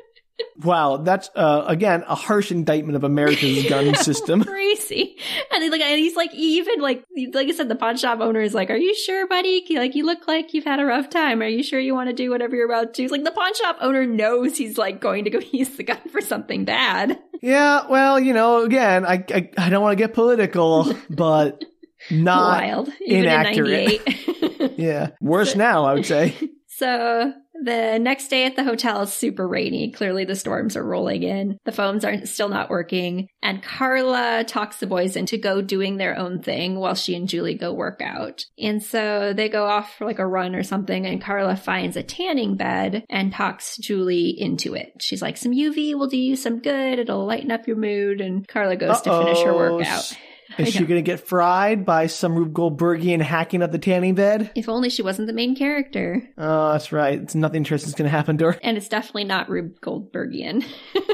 Wow, 0.62 0.98
that's 0.98 1.30
uh, 1.34 1.64
again 1.66 2.04
a 2.06 2.14
harsh 2.14 2.50
indictment 2.50 2.94
of 2.94 3.04
America's 3.04 3.64
gun 3.70 3.94
system. 3.94 4.44
crazy. 4.44 5.16
And 5.50 5.62
he's 5.62 5.72
like, 5.72 5.80
and 5.80 5.98
he's 5.98 6.14
like, 6.14 6.34
even 6.34 6.78
like, 6.80 7.04
like 7.32 7.48
I 7.48 7.52
said, 7.52 7.70
the 7.70 7.74
pawn 7.74 7.96
shop 7.96 8.20
owner 8.20 8.40
is 8.40 8.52
like, 8.52 8.68
"Are 8.68 8.76
you 8.76 8.94
sure, 8.94 9.26
buddy? 9.26 9.64
Like, 9.70 9.94
you 9.94 10.04
look 10.04 10.28
like 10.28 10.52
you've 10.52 10.64
had 10.66 10.78
a 10.78 10.84
rough 10.84 11.08
time. 11.08 11.40
Are 11.40 11.48
you 11.48 11.62
sure 11.62 11.80
you 11.80 11.94
want 11.94 12.10
to 12.10 12.14
do 12.14 12.30
whatever 12.30 12.54
you're 12.54 12.70
about 12.70 12.92
to?" 12.94 13.02
He's 13.02 13.10
like, 13.10 13.24
the 13.24 13.30
pawn 13.30 13.54
shop 13.54 13.78
owner 13.80 14.04
knows 14.04 14.58
he's 14.58 14.76
like 14.76 15.00
going 15.00 15.24
to 15.24 15.30
go 15.30 15.40
use 15.52 15.70
the 15.70 15.84
gun 15.84 16.00
for 16.12 16.20
something 16.20 16.66
bad. 16.66 17.18
Yeah, 17.40 17.86
well, 17.88 18.20
you 18.20 18.34
know, 18.34 18.62
again, 18.62 19.06
I 19.06 19.24
I, 19.30 19.50
I 19.56 19.70
don't 19.70 19.82
want 19.82 19.96
to 19.96 20.04
get 20.04 20.12
political, 20.12 20.92
but 21.08 21.64
not 22.10 22.62
Wild, 22.62 22.90
even 23.00 23.24
inaccurate. 23.24 24.06
in 24.06 24.74
yeah, 24.76 25.10
worse 25.20 25.54
now, 25.54 25.84
I 25.84 25.94
would 25.94 26.06
say. 26.06 26.34
So 26.78 27.32
the 27.64 27.98
next 27.98 28.28
day 28.28 28.44
at 28.44 28.54
the 28.54 28.62
hotel 28.62 29.00
is 29.00 29.12
super 29.14 29.48
rainy. 29.48 29.92
Clearly 29.92 30.26
the 30.26 30.36
storms 30.36 30.76
are 30.76 30.84
rolling 30.84 31.22
in. 31.22 31.56
The 31.64 31.72
phones 31.72 32.04
aren't 32.04 32.28
still 32.28 32.50
not 32.50 32.68
working. 32.68 33.28
And 33.42 33.62
Carla 33.62 34.44
talks 34.46 34.76
the 34.76 34.86
boys 34.86 35.16
into 35.16 35.38
go 35.38 35.62
doing 35.62 35.96
their 35.96 36.18
own 36.18 36.42
thing 36.42 36.78
while 36.78 36.94
she 36.94 37.14
and 37.14 37.30
Julie 37.30 37.56
go 37.56 37.72
work 37.72 38.02
out. 38.02 38.44
And 38.58 38.82
so 38.82 39.32
they 39.32 39.48
go 39.48 39.64
off 39.64 39.94
for 39.96 40.04
like 40.04 40.18
a 40.18 40.26
run 40.26 40.54
or 40.54 40.62
something 40.62 41.06
and 41.06 41.22
Carla 41.22 41.56
finds 41.56 41.96
a 41.96 42.02
tanning 42.02 42.56
bed 42.58 43.04
and 43.08 43.32
talks 43.32 43.78
Julie 43.78 44.34
into 44.38 44.74
it. 44.74 44.92
She's 45.00 45.22
like, 45.22 45.38
some 45.38 45.52
UV 45.52 45.94
will 45.94 46.08
do 46.08 46.18
you 46.18 46.36
some 46.36 46.58
good. 46.60 46.98
It'll 46.98 47.24
lighten 47.24 47.52
up 47.52 47.66
your 47.66 47.78
mood. 47.78 48.20
And 48.20 48.46
Carla 48.46 48.76
goes 48.76 49.00
to 49.00 49.18
finish 49.18 49.40
her 49.42 49.54
workout. 49.54 50.12
Is 50.58 50.72
she 50.72 50.80
going 50.80 50.98
to 50.98 51.02
get 51.02 51.26
fried 51.26 51.84
by 51.84 52.06
some 52.06 52.34
Rube 52.34 52.52
Goldbergian 52.52 53.20
hacking 53.20 53.62
up 53.62 53.72
the 53.72 53.78
tanning 53.78 54.14
bed? 54.14 54.50
If 54.54 54.68
only 54.68 54.90
she 54.90 55.02
wasn't 55.02 55.26
the 55.26 55.32
main 55.32 55.54
character. 55.56 56.22
Oh, 56.38 56.72
that's 56.72 56.92
right. 56.92 57.20
It's 57.20 57.34
nothing 57.34 57.58
interesting 57.58 57.88
is 57.88 57.94
going 57.94 58.10
to 58.10 58.16
happen 58.16 58.38
to 58.38 58.46
her. 58.52 58.58
And 58.62 58.76
it's 58.76 58.88
definitely 58.88 59.24
not 59.24 59.48
Rube 59.48 59.80
Goldbergian. 59.80 60.64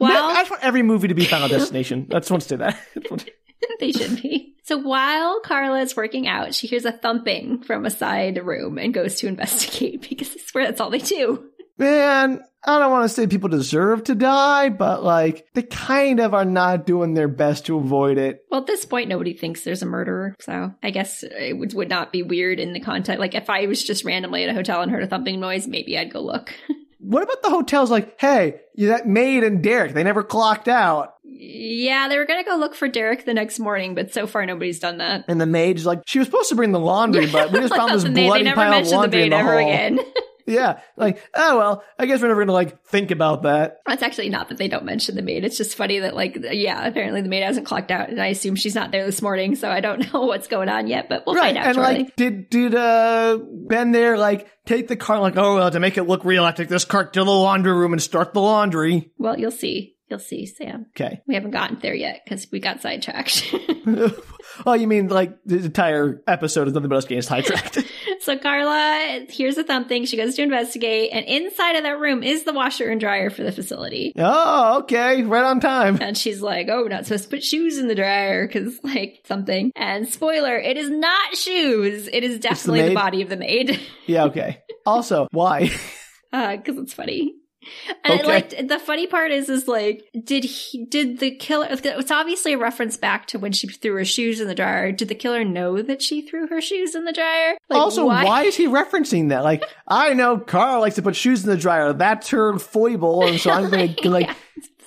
Well, 0.00 0.12
Well, 0.12 0.30
I 0.30 0.34
just 0.36 0.50
want 0.50 0.64
every 0.64 0.82
movie 0.82 1.08
to 1.08 1.14
be 1.14 1.26
Final 1.26 1.48
Destination. 1.48 2.08
I 2.10 2.20
just 2.20 2.30
want 2.30 2.42
to 2.44 2.48
say 2.48 2.56
that. 2.56 2.78
they 3.80 3.92
should 3.92 4.22
be. 4.22 4.56
So 4.62 4.78
while 4.78 5.40
Carla 5.40 5.80
is 5.80 5.94
working 5.94 6.26
out, 6.26 6.54
she 6.54 6.66
hears 6.66 6.86
a 6.86 6.92
thumping 6.92 7.62
from 7.64 7.84
a 7.84 7.90
side 7.90 8.42
room 8.42 8.78
and 8.78 8.94
goes 8.94 9.16
to 9.16 9.26
investigate 9.26 10.08
because 10.08 10.30
I 10.34 10.38
swear 10.38 10.64
that's 10.64 10.80
all 10.80 10.88
they 10.88 10.98
do. 11.00 11.44
Man, 11.80 12.42
I 12.64 12.78
don't 12.78 12.90
want 12.90 13.04
to 13.04 13.08
say 13.08 13.26
people 13.26 13.48
deserve 13.48 14.04
to 14.04 14.14
die, 14.14 14.68
but 14.68 15.02
like 15.02 15.46
they 15.54 15.62
kind 15.62 16.20
of 16.20 16.34
are 16.34 16.44
not 16.44 16.86
doing 16.86 17.14
their 17.14 17.28
best 17.28 17.66
to 17.66 17.78
avoid 17.78 18.18
it. 18.18 18.44
Well, 18.50 18.60
at 18.60 18.66
this 18.66 18.84
point, 18.84 19.08
nobody 19.08 19.32
thinks 19.32 19.64
there's 19.64 19.82
a 19.82 19.86
murderer, 19.86 20.36
so 20.40 20.72
I 20.82 20.90
guess 20.90 21.22
it 21.24 21.56
would, 21.56 21.72
would 21.74 21.88
not 21.88 22.12
be 22.12 22.22
weird 22.22 22.60
in 22.60 22.74
the 22.74 22.80
context. 22.80 23.18
Like 23.18 23.34
if 23.34 23.48
I 23.48 23.66
was 23.66 23.82
just 23.82 24.04
randomly 24.04 24.44
at 24.44 24.50
a 24.50 24.54
hotel 24.54 24.82
and 24.82 24.92
heard 24.92 25.02
a 25.02 25.06
thumping 25.06 25.40
noise, 25.40 25.66
maybe 25.66 25.98
I'd 25.98 26.12
go 26.12 26.20
look. 26.20 26.54
What 27.02 27.22
about 27.22 27.42
the 27.42 27.48
hotels? 27.48 27.90
Like, 27.90 28.20
hey, 28.20 28.60
that 28.76 29.08
maid 29.08 29.42
and 29.42 29.62
Derek, 29.62 29.94
they 29.94 30.04
never 30.04 30.22
clocked 30.22 30.68
out, 30.68 31.14
yeah, 31.24 32.08
they 32.08 32.18
were 32.18 32.26
gonna 32.26 32.44
go 32.44 32.56
look 32.56 32.74
for 32.74 32.88
Derek 32.88 33.24
the 33.24 33.32
next 33.32 33.58
morning, 33.58 33.94
but 33.94 34.12
so 34.12 34.26
far 34.26 34.44
nobody's 34.44 34.78
done 34.78 34.98
that. 34.98 35.24
and 35.26 35.40
the 35.40 35.46
maid's 35.46 35.86
like, 35.86 36.02
she 36.06 36.18
was 36.18 36.28
supposed 36.28 36.50
to 36.50 36.54
bring 36.56 36.72
the 36.72 36.78
laundry, 36.78 37.26
but 37.26 37.50
we 37.52 37.60
just 37.60 37.74
found 37.74 37.94
this 37.94 38.04
they, 38.04 38.26
bloody 38.26 38.40
they 38.44 38.50
never 38.50 38.60
pile 38.60 38.72
of 38.72 38.76
mentioned 38.76 38.92
the 38.92 38.96
laundry 38.98 39.22
in 39.22 39.30
maid 39.30 39.32
the 39.32 39.40
ever 39.40 39.60
hall. 39.60 39.70
again. 39.70 40.00
Yeah, 40.50 40.80
like, 40.96 41.22
oh 41.34 41.56
well, 41.58 41.84
I 41.98 42.06
guess 42.06 42.20
we're 42.20 42.28
never 42.28 42.42
gonna 42.42 42.52
like 42.52 42.84
think 42.84 43.10
about 43.10 43.42
that. 43.44 43.78
It's 43.88 44.02
actually 44.02 44.28
not 44.28 44.48
that 44.48 44.58
they 44.58 44.68
don't 44.68 44.84
mention 44.84 45.14
the 45.16 45.22
maid. 45.22 45.44
It's 45.44 45.56
just 45.56 45.76
funny 45.76 46.00
that, 46.00 46.14
like, 46.14 46.36
yeah, 46.50 46.86
apparently 46.86 47.22
the 47.22 47.28
maid 47.28 47.42
hasn't 47.42 47.66
clocked 47.66 47.90
out, 47.90 48.10
and 48.10 48.20
I 48.20 48.26
assume 48.28 48.56
she's 48.56 48.74
not 48.74 48.90
there 48.90 49.06
this 49.06 49.22
morning, 49.22 49.54
so 49.56 49.70
I 49.70 49.80
don't 49.80 50.00
know 50.12 50.22
what's 50.22 50.48
going 50.48 50.68
on 50.68 50.86
yet, 50.86 51.08
but 51.08 51.24
we'll 51.26 51.36
right, 51.36 51.54
find 51.54 51.58
out 51.58 51.66
and 51.66 51.74
shortly. 51.76 51.94
like, 52.04 52.16
did 52.16 52.50
did 52.50 52.74
uh 52.74 53.38
Ben 53.52 53.92
there 53.92 54.18
like 54.18 54.48
take 54.66 54.88
the 54.88 54.96
cart 54.96 55.22
like, 55.22 55.36
oh 55.36 55.54
well, 55.56 55.70
to 55.70 55.80
make 55.80 55.96
it 55.96 56.04
look 56.04 56.24
real, 56.24 56.44
I 56.44 56.52
take 56.52 56.68
this 56.68 56.84
cart 56.84 57.12
to 57.14 57.24
the 57.24 57.30
laundry 57.30 57.72
room 57.72 57.92
and 57.92 58.02
start 58.02 58.34
the 58.34 58.40
laundry. 58.40 59.12
well, 59.18 59.38
you'll 59.38 59.50
see. 59.50 59.96
You'll 60.08 60.18
see, 60.18 60.44
Sam. 60.44 60.86
Okay. 60.96 61.20
We 61.28 61.34
haven't 61.34 61.52
gotten 61.52 61.78
there 61.78 61.94
yet 61.94 62.22
because 62.24 62.48
we 62.50 62.58
got 62.58 62.82
sidetracked. 62.82 63.54
Oh, 64.66 64.74
you 64.74 64.86
mean 64.88 65.08
like 65.08 65.38
the 65.44 65.58
entire 65.58 66.22
episode 66.26 66.66
is 66.68 66.74
nothing 66.74 66.88
but 66.88 66.96
us 66.96 67.04
getting 67.04 67.22
sidetracked? 67.22 67.78
So 68.20 68.36
Carla 68.38 69.24
hears 69.28 69.56
a 69.56 69.64
thumping. 69.64 70.04
She 70.04 70.16
goes 70.16 70.34
to 70.36 70.42
investigate, 70.42 71.10
and 71.12 71.24
inside 71.26 71.76
of 71.76 71.84
that 71.84 71.98
room 71.98 72.22
is 72.22 72.44
the 72.44 72.52
washer 72.52 72.88
and 72.90 73.00
dryer 73.00 73.30
for 73.30 73.42
the 73.42 73.52
facility. 73.52 74.12
oh, 74.16 74.80
okay. 74.80 75.22
Right 75.22 75.44
on 75.44 75.60
time. 75.60 75.98
And 76.00 76.16
she's 76.16 76.42
like, 76.42 76.68
"Oh, 76.70 76.82
we're 76.82 76.88
not 76.88 77.06
supposed 77.06 77.24
to 77.24 77.30
put 77.30 77.42
shoes 77.42 77.78
in 77.78 77.88
the 77.88 77.94
dryer 77.94 78.46
because, 78.46 78.78
like, 78.84 79.22
something." 79.26 79.72
And 79.74 80.08
spoiler, 80.08 80.56
it 80.56 80.76
is 80.76 80.90
not 80.90 81.36
shoes. 81.36 82.08
It 82.12 82.22
is 82.22 82.38
definitely 82.40 82.82
the, 82.82 82.88
maid? 82.88 82.94
body 82.94 83.22
of 83.22 83.28
the 83.28 83.36
maid, 83.36 83.80
Yeah, 84.06 84.24
okay. 84.24 84.58
Also, 84.86 85.28
why? 85.30 85.70
Uh, 86.32 86.56
because 86.56 86.78
it's 86.78 86.94
funny. 86.94 87.34
And 88.04 88.20
Okay. 88.20 88.26
like 88.26 88.68
the 88.68 88.78
funny 88.78 89.06
part 89.06 89.30
is, 89.30 89.48
is 89.50 89.68
like, 89.68 90.08
did 90.24 90.44
he? 90.44 90.86
Did 90.86 91.18
the 91.20 91.30
killer? 91.32 91.66
It's 91.70 92.10
obviously 92.10 92.54
a 92.54 92.58
reference 92.58 92.96
back 92.96 93.26
to 93.26 93.38
when 93.38 93.52
she 93.52 93.66
threw 93.68 93.94
her 93.96 94.04
shoes 94.04 94.40
in 94.40 94.48
the 94.48 94.54
dryer. 94.54 94.90
Did 94.92 95.08
the 95.08 95.14
killer 95.14 95.44
know 95.44 95.82
that 95.82 96.00
she 96.00 96.22
threw 96.22 96.46
her 96.48 96.60
shoes 96.62 96.94
in 96.94 97.04
the 97.04 97.12
dryer? 97.12 97.58
Like, 97.68 97.78
also, 97.78 98.06
why? 98.06 98.44
is 98.44 98.56
he 98.56 98.66
referencing 98.66 99.28
that? 99.28 99.44
Like, 99.44 99.64
I 99.86 100.14
know 100.14 100.38
Carl 100.38 100.80
likes 100.80 100.94
to 100.96 101.02
put 101.02 101.14
shoes 101.14 101.44
in 101.44 101.50
the 101.50 101.56
dryer. 101.56 101.92
That's 101.92 102.30
her 102.30 102.58
foible, 102.58 103.24
and 103.26 103.38
so 103.38 103.50
I'm 103.50 103.70
going 103.70 103.94
to 104.02 104.10
like. 104.10 104.28
Yeah, 104.28 104.34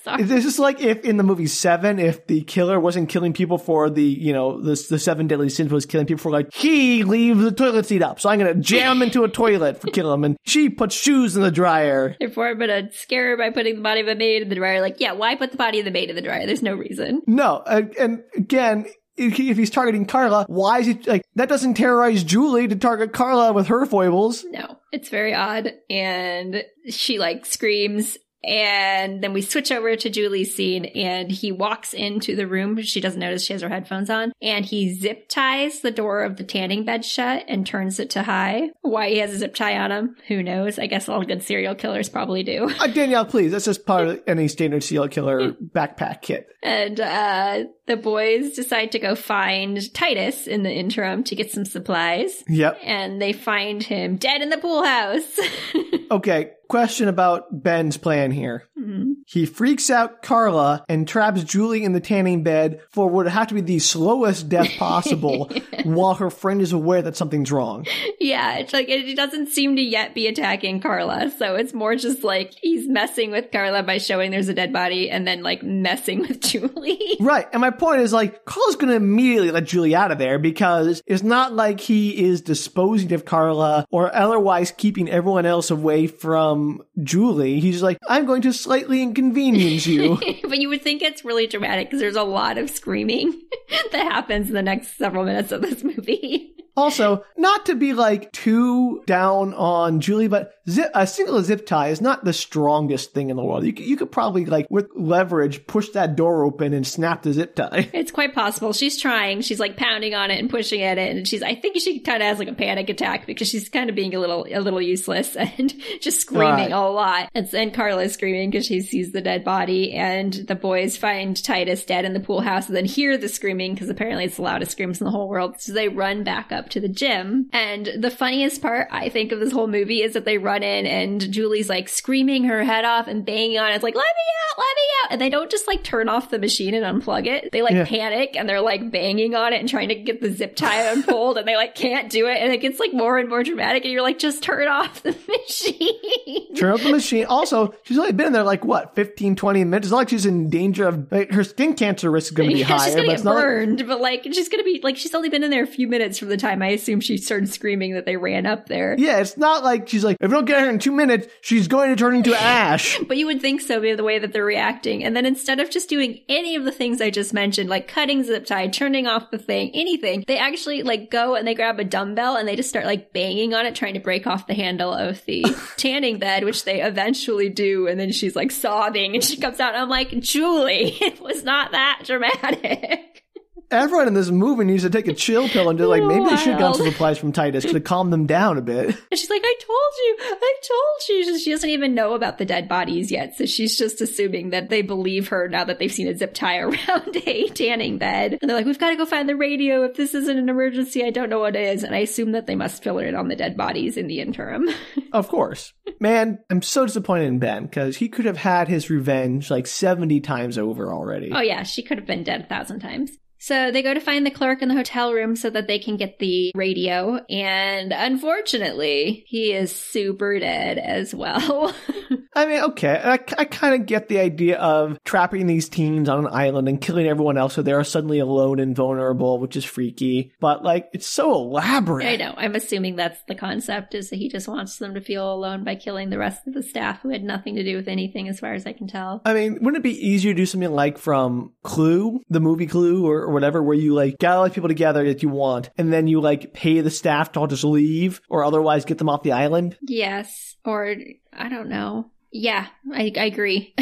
sorry. 0.03 0.23
This 0.23 0.45
is 0.45 0.59
like 0.59 0.81
if 0.81 1.05
in 1.05 1.17
the 1.17 1.23
movie 1.23 1.47
Seven, 1.47 1.99
if 1.99 2.27
the 2.27 2.41
killer 2.41 2.79
wasn't 2.79 3.09
killing 3.09 3.33
people 3.33 3.57
for 3.57 3.89
the, 3.89 4.03
you 4.03 4.33
know, 4.33 4.61
the, 4.61 4.85
the 4.89 4.99
seven 4.99 5.27
deadly 5.27 5.49
sins 5.49 5.71
was 5.71 5.85
killing 5.85 6.05
people 6.05 6.21
for 6.21 6.31
like, 6.31 6.53
he 6.53 7.03
leaves 7.03 7.41
the 7.41 7.51
toilet 7.51 7.85
seat 7.85 8.01
up, 8.01 8.19
so 8.19 8.29
I'm 8.29 8.39
gonna 8.39 8.55
jam 8.55 8.97
him 8.97 9.03
into 9.03 9.23
a 9.23 9.29
toilet 9.29 9.79
for 9.79 9.87
kill 9.87 10.13
him, 10.13 10.23
and 10.23 10.37
she 10.43 10.69
puts 10.69 10.95
shoes 10.95 11.35
in 11.35 11.41
the 11.41 11.51
dryer. 11.51 12.15
Therefore, 12.19 12.49
I'm 12.49 12.59
gonna 12.59 12.91
scare 12.91 13.29
her 13.29 13.37
by 13.37 13.49
putting 13.49 13.75
the 13.75 13.81
body 13.81 14.01
of 14.01 14.07
a 14.07 14.15
maid 14.15 14.43
in 14.43 14.49
the 14.49 14.55
dryer. 14.55 14.81
Like, 14.81 14.99
yeah, 14.99 15.13
why 15.13 15.35
put 15.35 15.51
the 15.51 15.57
body 15.57 15.79
of 15.79 15.85
the 15.85 15.91
maid 15.91 16.09
in 16.09 16.15
the 16.15 16.21
dryer? 16.21 16.45
There's 16.45 16.63
no 16.63 16.75
reason. 16.75 17.21
No, 17.27 17.63
and, 17.65 17.95
and 17.97 18.23
again, 18.35 18.85
if 19.15 19.57
he's 19.57 19.69
targeting 19.69 20.05
Carla, 20.05 20.45
why 20.47 20.79
is 20.79 20.87
he 20.87 20.93
like 21.05 21.23
that? 21.35 21.49
Doesn't 21.49 21.75
terrorize 21.75 22.23
Julie 22.23 22.67
to 22.67 22.75
target 22.75 23.13
Carla 23.13 23.53
with 23.53 23.67
her 23.67 23.85
foibles. 23.85 24.43
No, 24.45 24.77
it's 24.91 25.09
very 25.09 25.33
odd. 25.33 25.71
And 25.89 26.63
she 26.89 27.19
like 27.19 27.45
screams. 27.45 28.17
And 28.43 29.23
then 29.23 29.33
we 29.33 29.41
switch 29.41 29.71
over 29.71 29.95
to 29.95 30.09
Julie's 30.09 30.53
scene 30.53 30.85
and 30.85 31.31
he 31.31 31.51
walks 31.51 31.93
into 31.93 32.35
the 32.35 32.47
room. 32.47 32.81
She 32.81 32.99
doesn't 32.99 33.19
notice 33.19 33.45
she 33.45 33.53
has 33.53 33.61
her 33.61 33.69
headphones 33.69 34.09
on 34.09 34.33
and 34.41 34.65
he 34.65 34.93
zip 34.93 35.29
ties 35.29 35.79
the 35.79 35.91
door 35.91 36.23
of 36.23 36.37
the 36.37 36.43
tanning 36.43 36.83
bed 36.83 37.05
shut 37.05 37.45
and 37.47 37.65
turns 37.65 37.99
it 37.99 38.09
to 38.11 38.23
high. 38.23 38.71
Why 38.81 39.09
he 39.09 39.17
has 39.19 39.33
a 39.33 39.37
zip 39.37 39.55
tie 39.55 39.77
on 39.77 39.91
him, 39.91 40.15
who 40.27 40.43
knows? 40.43 40.77
I 40.77 40.87
guess 40.87 41.07
all 41.07 41.23
good 41.23 41.43
serial 41.43 41.75
killers 41.75 42.09
probably 42.09 42.43
do. 42.43 42.69
Uh, 42.79 42.87
Danielle, 42.87 43.25
please, 43.25 43.51
that's 43.51 43.65
just 43.65 43.85
part 43.85 44.07
of 44.07 44.21
any 44.27 44.47
standard 44.47 44.83
serial 44.83 45.07
killer 45.07 45.53
backpack 45.53 46.21
kit. 46.21 46.47
And 46.61 46.99
uh, 46.99 47.63
the 47.85 47.97
boys 47.97 48.51
decide 48.53 48.91
to 48.93 48.99
go 48.99 49.15
find 49.15 49.93
Titus 49.93 50.47
in 50.47 50.63
the 50.63 50.71
interim 50.71 51.23
to 51.25 51.35
get 51.35 51.51
some 51.51 51.65
supplies. 51.65 52.43
Yep. 52.47 52.79
And 52.83 53.21
they 53.21 53.33
find 53.33 53.83
him 53.83 54.15
dead 54.17 54.41
in 54.41 54.49
the 54.49 54.57
pool 54.57 54.83
house. 54.83 55.39
Okay, 56.11 56.51
question 56.67 57.07
about 57.07 57.63
Ben's 57.63 57.97
plan 57.97 58.29
here. 58.29 58.65
Mhm. 58.79 59.13
He 59.25 59.47
freaks 59.47 59.89
out 59.89 60.21
Carla 60.21 60.85
and 60.87 61.07
traps 61.07 61.43
Julie 61.43 61.83
in 61.83 61.93
the 61.93 61.99
tanning 61.99 62.43
bed 62.43 62.81
for 62.91 63.05
what 63.05 63.25
would 63.25 63.31
have 63.31 63.47
to 63.47 63.55
be 63.55 63.61
the 63.61 63.79
slowest 63.79 64.47
death 64.47 64.69
possible 64.77 65.49
while 65.85 66.13
her 66.15 66.29
friend 66.29 66.61
is 66.61 66.71
aware 66.71 67.01
that 67.01 67.15
something's 67.17 67.51
wrong. 67.51 67.87
yeah, 68.19 68.57
it's 68.57 68.73
like 68.73 68.89
it 68.89 69.15
doesn't 69.15 69.47
seem 69.47 69.75
to 69.77 69.81
yet 69.81 70.13
be 70.13 70.27
attacking 70.27 70.81
Carla. 70.81 71.31
So 71.35 71.55
it's 71.55 71.73
more 71.73 71.95
just 71.95 72.23
like 72.23 72.53
he's 72.61 72.87
messing 72.87 73.31
with 73.31 73.51
Carla 73.51 73.81
by 73.81 73.97
showing 73.97 74.29
there's 74.29 74.49
a 74.49 74.53
dead 74.53 74.71
body 74.71 75.09
and 75.09 75.25
then 75.25 75.41
like 75.41 75.63
messing 75.63 76.19
with 76.19 76.41
Julie. 76.41 77.17
Right. 77.19 77.47
And 77.53 77.61
my 77.61 77.71
point 77.79 78.01
is 78.01 78.13
like, 78.13 78.45
Carla's 78.45 78.75
going 78.75 78.89
to 78.89 78.95
immediately 78.95 79.51
let 79.51 79.65
Julie 79.65 79.95
out 79.95 80.11
of 80.11 80.17
there 80.17 80.39
because 80.39 81.01
it's 81.05 81.23
not 81.23 81.53
like 81.53 81.79
he 81.79 82.25
is 82.25 82.41
disposing 82.41 83.13
of 83.13 83.25
Carla 83.25 83.85
or 83.89 84.13
otherwise 84.15 84.71
keeping 84.71 85.09
everyone 85.09 85.45
else 85.45 85.71
away 85.71 86.07
from 86.07 86.81
Julie. 87.01 87.59
He's 87.59 87.83
like, 87.83 87.97
I'm 88.07 88.25
going 88.25 88.41
to 88.43 88.53
slightly 88.53 89.01
inconvenience 89.01 89.87
you. 89.87 90.17
but 90.43 90.59
you 90.59 90.69
would 90.69 90.81
think 90.81 91.01
it's 91.01 91.25
really 91.25 91.47
dramatic 91.47 91.87
because 91.87 91.99
there's 91.99 92.15
a 92.15 92.23
lot 92.23 92.57
of 92.57 92.69
screaming 92.69 93.41
that 93.91 94.11
happens 94.11 94.47
in 94.47 94.53
the 94.53 94.61
next 94.61 94.97
several 94.97 95.25
minutes 95.25 95.51
of 95.51 95.61
this 95.61 95.83
movie. 95.83 96.52
Also, 96.75 97.23
not 97.37 97.65
to 97.67 97.75
be 97.75 97.93
like 97.93 98.31
too 98.31 99.03
down 99.05 99.53
on 99.53 100.01
Julie, 100.01 100.27
but 100.27 100.53
zip, 100.69 100.89
a 100.95 101.05
single 101.05 101.41
zip 101.43 101.65
tie 101.65 101.89
is 101.89 102.01
not 102.01 102.23
the 102.25 102.33
strongest 102.33 103.13
thing 103.13 103.29
in 103.29 103.37
the 103.37 103.43
world. 103.43 103.63
You 103.65 103.73
could, 103.73 103.85
you 103.85 103.95
could 103.97 104.11
probably 104.11 104.45
like 104.45 104.65
with 104.69 104.89
leverage 104.95 105.67
push 105.67 105.89
that 105.89 106.15
door 106.15 106.43
open 106.43 106.73
and 106.73 106.85
snap 106.85 107.21
the 107.23 107.33
zip 107.33 107.55
tie. 107.55 107.89
It's 107.93 108.11
quite 108.11 108.33
possible. 108.33 108.73
She's 108.73 108.99
trying. 108.99 109.41
She's 109.41 109.59
like 109.59 109.77
pounding 109.77 110.13
on 110.15 110.31
it 110.31 110.39
and 110.39 110.49
pushing 110.49 110.81
at 110.81 110.97
it, 110.97 111.15
and 111.15 111.27
she's. 111.27 111.43
I 111.43 111.55
think 111.55 111.77
she 111.79 111.99
kind 111.99 112.21
of 112.23 112.27
has 112.27 112.39
like 112.39 112.47
a 112.47 112.53
panic 112.53 112.89
attack 112.89 113.25
because 113.27 113.47
she's 113.47 113.69
kind 113.69 113.89
of 113.89 113.95
being 113.95 114.13
a 114.15 114.19
little, 114.19 114.45
a 114.51 114.59
little 114.59 114.81
useless 114.81 115.35
and 115.57 115.73
just 116.01 116.21
screaming 116.21 116.43
Right. 116.43 116.71
a 116.71 116.79
lot. 116.81 117.29
And, 117.35 117.51
and 117.53 117.73
Carla's 117.73 118.13
screaming 118.13 118.49
because 118.49 118.65
she 118.65 118.81
sees 118.81 119.11
the 119.11 119.21
dead 119.21 119.43
body, 119.43 119.93
and 119.93 120.33
the 120.33 120.55
boys 120.55 120.97
find 120.97 121.41
Titus 121.41 121.85
dead 121.85 122.03
in 122.05 122.13
the 122.13 122.19
pool 122.19 122.41
house, 122.41 122.67
and 122.67 122.75
then 122.75 122.85
hear 122.85 123.17
the 123.17 123.29
screaming 123.29 123.73
because 123.75 123.89
apparently 123.89 124.25
it's 124.25 124.37
the 124.37 124.41
loudest 124.41 124.71
screams 124.71 124.99
in 124.99 125.05
the 125.05 125.11
whole 125.11 125.29
world. 125.29 125.61
So 125.61 125.71
they 125.73 125.87
run 125.87 126.23
back 126.23 126.51
up 126.51 126.62
to 126.69 126.79
the 126.79 126.87
gym, 126.89 127.49
and 127.53 127.89
the 127.97 128.09
funniest 128.11 128.61
part 128.61 128.87
I 128.91 129.09
think 129.09 129.31
of 129.31 129.39
this 129.39 129.51
whole 129.51 129.67
movie 129.67 130.01
is 130.01 130.13
that 130.13 130.25
they 130.25 130.37
run 130.37 130.63
in 130.63 130.85
and 130.85 131.19
Julie's 131.31 131.69
like 131.69 131.89
screaming 131.89 132.43
her 132.45 132.63
head 132.63 132.85
off 132.85 133.07
and 133.07 133.25
banging 133.25 133.57
on 133.59 133.71
it. 133.71 133.75
It's 133.75 133.83
like, 133.83 133.95
let 133.95 134.01
me 134.03 134.07
out, 134.51 134.57
let 134.57 134.75
me 134.75 134.81
out. 135.03 135.11
And 135.11 135.21
they 135.21 135.29
don't 135.29 135.49
just 135.51 135.67
like 135.67 135.83
turn 135.83 136.09
off 136.09 136.29
the 136.29 136.39
machine 136.39 136.73
and 136.73 137.01
unplug 137.01 137.25
it. 137.27 137.51
They 137.51 137.61
like 137.61 137.73
Yeah. 137.73 137.85
panic 137.85 138.35
and 138.35 138.47
they're 138.47 138.61
like 138.61 138.91
banging 138.91 139.35
on 139.35 139.53
it 139.53 139.59
and 139.59 139.67
trying 139.69 139.89
to 139.89 139.95
get 139.95 140.21
the 140.21 140.31
zip 140.31 140.55
tie 140.55 140.91
unpulled 140.91 141.37
and 141.37 141.47
they 141.47 141.55
like 141.55 141.75
can't 141.75 142.09
do 142.09 142.27
it. 142.27 142.37
And 142.37 142.51
it 142.53 142.57
gets 142.61 142.79
like 142.79 142.93
more 142.93 143.17
and 143.17 143.29
more 143.29 143.43
dramatic 143.43 143.83
and 143.83 143.91
you're 143.91 144.01
like, 144.01 144.19
just 144.19 144.43
turn 144.43 144.67
off 144.67 145.03
the 145.03 145.11
machine. 145.27 146.55
Turn 146.55 146.71
off 146.73 146.83
the 146.83 146.91
machine. 146.91 147.25
Also, 147.25 147.73
she's 147.83 147.97
only 147.97 148.11
been 148.11 148.27
in 148.27 148.33
there 148.33 148.43
like 148.43 148.63
what, 148.65 148.95
15, 148.95 149.35
20 149.35 149.63
minutes. 149.63 149.87
It's 149.87 149.91
not 149.91 149.97
like 149.97 150.09
she's 150.09 150.25
in 150.25 150.49
danger 150.49 150.87
of 150.87 151.11
like, 151.11 151.31
her 151.31 151.43
skin 151.43 151.73
cancer 151.73 152.09
risk 152.11 152.31
is 152.31 152.37
going 152.37 152.49
to 152.49 152.53
be 152.55 152.59
Yeah, 152.61 152.65
higher, 152.67 152.85
she's 152.87 152.95
gonna 152.95 153.07
get 153.07 153.13
it's 153.15 153.23
not 153.23 153.35
like, 153.35 153.43
burned, 153.43 153.87
but 153.87 154.01
like 154.01 154.23
she's 154.31 154.49
gonna 154.49 154.63
be 154.63 154.79
like 154.83 154.97
she's 154.97 155.13
only 155.15 155.29
been 155.29 155.43
in 155.43 155.49
there 155.51 155.63
a 155.63 155.67
few 155.67 155.87
minutes 155.87 156.19
from 156.19 156.29
the 156.29 156.37
time 156.37 156.52
I 156.61 156.69
assume 156.69 156.99
she 156.99 157.17
started 157.17 157.49
screaming 157.49 157.93
that 157.93 158.05
they 158.05 158.17
ran 158.17 158.45
up 158.45 158.67
there. 158.67 158.95
yeah, 158.97 159.19
it's 159.19 159.37
not 159.37 159.63
like 159.63 159.87
she's 159.87 160.03
like, 160.03 160.17
if 160.19 160.29
we 160.29 160.35
don't 160.35 160.45
get 160.45 160.61
her 160.61 160.69
in 160.69 160.79
two 160.79 160.91
minutes, 160.91 161.27
she's 161.41 161.67
going 161.67 161.89
to 161.89 161.95
turn 161.95 162.15
into 162.15 162.35
ash. 162.39 162.99
But 163.07 163.17
you 163.17 163.25
would 163.25 163.41
think 163.41 163.61
so 163.61 163.81
by 163.81 163.95
the 163.95 164.03
way 164.03 164.19
that 164.19 164.33
they're 164.33 164.45
reacting. 164.45 165.03
And 165.03 165.15
then 165.15 165.25
instead 165.25 165.59
of 165.59 165.69
just 165.69 165.89
doing 165.89 166.19
any 166.29 166.55
of 166.55 166.65
the 166.65 166.71
things 166.71 167.01
I 167.01 167.09
just 167.09 167.33
mentioned, 167.33 167.69
like 167.69 167.87
cutting 167.87 168.23
zip 168.23 168.45
tie, 168.45 168.67
turning 168.67 169.07
off 169.07 169.31
the 169.31 169.37
thing, 169.37 169.71
anything, 169.73 170.23
they 170.27 170.37
actually 170.37 170.83
like 170.83 171.09
go 171.09 171.35
and 171.35 171.47
they 171.47 171.55
grab 171.55 171.79
a 171.79 171.83
dumbbell 171.83 172.35
and 172.35 172.47
they 172.47 172.55
just 172.55 172.69
start 172.69 172.85
like 172.85 173.13
banging 173.13 173.53
on 173.53 173.65
it, 173.65 173.75
trying 173.75 173.93
to 173.93 173.99
break 173.99 174.27
off 174.27 174.47
the 174.47 174.53
handle 174.53 174.93
of 174.93 175.23
the 175.25 175.45
tanning 175.77 176.19
bed, 176.19 176.43
which 176.43 176.65
they 176.65 176.81
eventually 176.81 177.49
do. 177.49 177.87
And 177.87 177.99
then 177.99 178.11
she's 178.11 178.35
like 178.35 178.51
sobbing 178.51 179.15
and 179.15 179.23
she 179.23 179.37
comes 179.37 179.59
out 179.59 179.73
and 179.73 179.81
I'm 179.83 179.89
like, 179.89 180.09
Julie, 180.19 180.97
it 181.01 181.21
was 181.21 181.43
not 181.43 181.71
that 181.71 182.01
dramatic. 182.05 183.22
Everyone 183.71 184.07
in 184.07 184.13
this 184.13 184.29
movie 184.29 184.65
needs 184.65 184.83
to 184.83 184.89
take 184.89 185.07
a 185.07 185.13
chill 185.13 185.47
pill 185.49 185.69
and 185.69 185.79
just 185.79 185.89
like, 185.89 186.03
maybe 186.03 186.25
they 186.25 186.37
should 186.37 186.57
get 186.57 186.75
some 186.75 186.85
supplies 186.87 187.17
from 187.17 187.31
Titus 187.31 187.63
to 187.65 187.79
calm 187.79 188.11
them 188.11 188.25
down 188.27 188.57
a 188.57 188.61
bit. 188.61 188.95
And 189.13 189.19
she's 189.19 189.29
like, 189.29 189.41
I 189.43 189.55
told 189.59 189.79
you, 190.05 190.15
I 190.19 190.53
told 190.67 191.27
you. 191.27 191.39
She 191.39 191.51
doesn't 191.51 191.69
even 191.69 191.93
know 191.95 192.13
about 192.13 192.37
the 192.37 192.45
dead 192.45 192.67
bodies 192.67 193.11
yet. 193.11 193.35
So 193.35 193.45
she's 193.45 193.77
just 193.77 194.01
assuming 194.01 194.49
that 194.51 194.69
they 194.69 194.81
believe 194.81 195.27
her 195.29 195.47
now 195.47 195.63
that 195.65 195.79
they've 195.79 195.91
seen 195.91 196.07
a 196.07 196.17
zip 196.17 196.33
tie 196.33 196.57
around 196.59 197.15
a 197.25 197.47
tanning 197.49 197.97
bed. 197.97 198.37
And 198.41 198.49
they're 198.49 198.57
like, 198.57 198.65
we've 198.65 198.79
got 198.79 198.89
to 198.91 198.95
go 198.95 199.05
find 199.05 199.27
the 199.29 199.35
radio. 199.35 199.83
If 199.83 199.95
this 199.95 200.13
isn't 200.13 200.37
an 200.37 200.49
emergency, 200.49 201.03
I 201.03 201.09
don't 201.11 201.29
know 201.29 201.39
what 201.39 201.55
is. 201.55 201.83
And 201.83 201.93
I 201.95 201.99
assume 201.99 202.31
that 202.33 202.47
they 202.47 202.55
must 202.55 202.83
fill 202.83 202.99
it 202.99 203.05
in 203.07 203.15
on 203.15 203.27
the 203.27 203.35
dead 203.35 203.55
bodies 203.57 203.97
in 203.97 204.07
the 204.07 204.19
interim. 204.19 204.69
Of 205.13 205.27
course. 205.27 205.73
Man, 205.99 206.39
I'm 206.49 206.63
so 206.63 206.87
disappointed 206.87 207.25
in 207.25 207.37
Ben 207.37 207.65
because 207.65 207.95
he 207.97 208.09
could 208.09 208.25
have 208.25 208.35
had 208.37 208.67
his 208.67 208.89
revenge 208.89 209.51
like 209.51 209.67
70 209.67 210.21
times 210.21 210.57
over 210.57 210.91
already. 210.91 211.29
oh 211.31 211.41
yeah, 211.41 211.61
she 211.61 211.83
could 211.83 211.99
have 211.99 212.07
been 212.07 212.23
dead 212.23 212.41
a 212.41 212.45
thousand 212.45 212.79
times. 212.79 213.11
So 213.43 213.71
they 213.71 213.81
go 213.81 213.93
to 213.93 213.99
find 213.99 214.25
the 214.25 214.31
clerk 214.31 214.61
in 214.61 214.69
the 214.69 214.73
hotel 214.73 215.11
room 215.11 215.35
so 215.35 215.49
that 215.49 215.67
they 215.67 215.77
can 215.77 215.97
get 215.97 216.17
the 216.17 216.53
radio. 216.55 217.19
And 217.29 217.91
unfortunately, 217.91 219.25
he 219.27 219.51
is 219.51 219.75
super 219.75 220.39
dead 220.39 220.77
as 220.77 221.13
well. 221.13 221.75
I 222.35 222.45
mean, 222.45 222.61
okay, 222.63 222.99
I, 223.03 223.13
I 223.13 223.45
kind 223.45 223.79
of 223.79 223.85
get 223.85 224.09
the 224.09 224.19
idea 224.19 224.57
of 224.57 224.99
trapping 225.03 225.47
these 225.47 225.69
teens 225.69 226.09
on 226.09 226.25
an 226.25 226.33
island 226.33 226.67
and 226.67 226.81
killing 226.81 227.07
everyone 227.07 227.37
else 227.37 227.53
so 227.53 227.61
they're 227.61 227.83
suddenly 227.83 228.19
alone 228.19 228.59
and 228.59 228.75
vulnerable, 228.75 229.39
which 229.39 229.55
is 229.55 229.65
freaky. 229.65 230.33
But 230.39 230.63
like, 230.63 230.89
it's 230.93 231.07
so 231.07 231.33
elaborate. 231.33 232.07
I 232.07 232.15
know. 232.15 232.33
I'm 232.35 232.55
assuming 232.55 232.95
that's 232.95 233.21
the 233.27 233.35
concept 233.35 233.93
is 233.95 234.09
that 234.09 234.17
he 234.17 234.29
just 234.29 234.47
wants 234.47 234.77
them 234.77 234.93
to 234.95 235.01
feel 235.01 235.31
alone 235.31 235.63
by 235.63 235.75
killing 235.75 236.09
the 236.09 236.17
rest 236.17 236.47
of 236.47 236.53
the 236.53 236.63
staff 236.63 237.01
who 237.01 237.09
had 237.09 237.23
nothing 237.23 237.55
to 237.55 237.63
do 237.63 237.75
with 237.75 237.87
anything 237.87 238.27
as 238.27 238.39
far 238.39 238.53
as 238.53 238.65
I 238.65 238.73
can 238.73 238.87
tell. 238.87 239.21
I 239.25 239.33
mean, 239.33 239.53
wouldn't 239.61 239.77
it 239.77 239.83
be 239.83 240.07
easier 240.07 240.33
to 240.33 240.37
do 240.37 240.45
something 240.45 240.71
like 240.71 240.97
from 240.97 241.53
Clue, 241.63 242.21
the 242.29 242.39
movie 242.39 242.67
Clue, 242.67 243.05
or, 243.05 243.21
or 243.23 243.31
whatever, 243.31 243.61
where 243.61 243.77
you 243.77 243.93
like 243.93 244.17
gather 244.17 244.37
all 244.37 244.43
the 244.45 244.49
people 244.49 244.69
together 244.69 245.05
that 245.05 245.23
you 245.23 245.29
want, 245.29 245.69
and 245.77 245.93
then 245.93 246.07
you 246.07 246.21
like 246.21 246.53
pay 246.53 246.81
the 246.81 246.91
staff 246.91 247.31
to 247.33 247.39
all 247.39 247.47
just 247.47 247.63
leave, 247.63 248.21
or 248.29 248.43
otherwise 248.43 248.85
get 248.85 248.97
them 248.97 249.09
off 249.09 249.23
the 249.23 249.31
island? 249.31 249.77
Yes. 249.81 250.55
Or 250.65 250.95
I 251.37 251.49
don't 251.49 251.69
know. 251.69 252.11
Yeah, 252.31 252.67
I, 252.93 253.11
I 253.17 253.25
agree. 253.25 253.73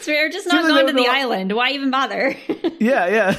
so 0.00 0.12
we're 0.12 0.30
just 0.30 0.46
not 0.46 0.66
going 0.66 0.86
to 0.86 0.92
the 0.92 1.08
island. 1.08 1.52
Why 1.54 1.70
even 1.72 1.90
bother? 1.90 2.34
Yeah, 2.80 3.08
yeah. 3.08 3.38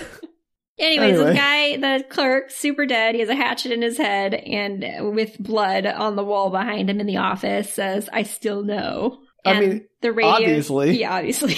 Anyways, 0.77 1.09
Anyway. 1.13 1.25
this 1.25 1.35
guy, 1.35 1.77
the 1.77 2.03
clerk, 2.09 2.51
super 2.51 2.85
dead. 2.85 3.15
He 3.15 3.21
has 3.21 3.29
a 3.29 3.35
hatchet 3.35 3.71
in 3.71 3.81
his 3.81 3.97
head 3.97 4.35
and 4.35 5.15
with 5.15 5.35
blood 5.39 5.87
on 5.87 6.15
the 6.15 6.23
wall 6.23 6.51
behind 6.51 6.91
him 6.91 6.99
in 6.99 7.07
the 7.07 7.17
office 7.17 7.73
says, 7.73 8.07
I 8.13 8.21
still 8.21 8.61
know. 8.63 9.17
I 9.43 9.59
mean, 9.59 9.87
the 10.01 10.11
radio, 10.11 10.31
obviously. 10.31 10.91
Yeah, 10.99 11.15
obviously. 11.17 11.55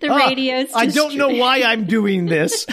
the 0.00 0.08
Ah, 0.10 0.16
radio's 0.26 0.70
I 0.74 0.86
don't 0.86 1.14
know 1.14 1.28
why 1.28 1.62
I'm 1.62 1.84
doing 1.84 2.26
this. 2.26 2.66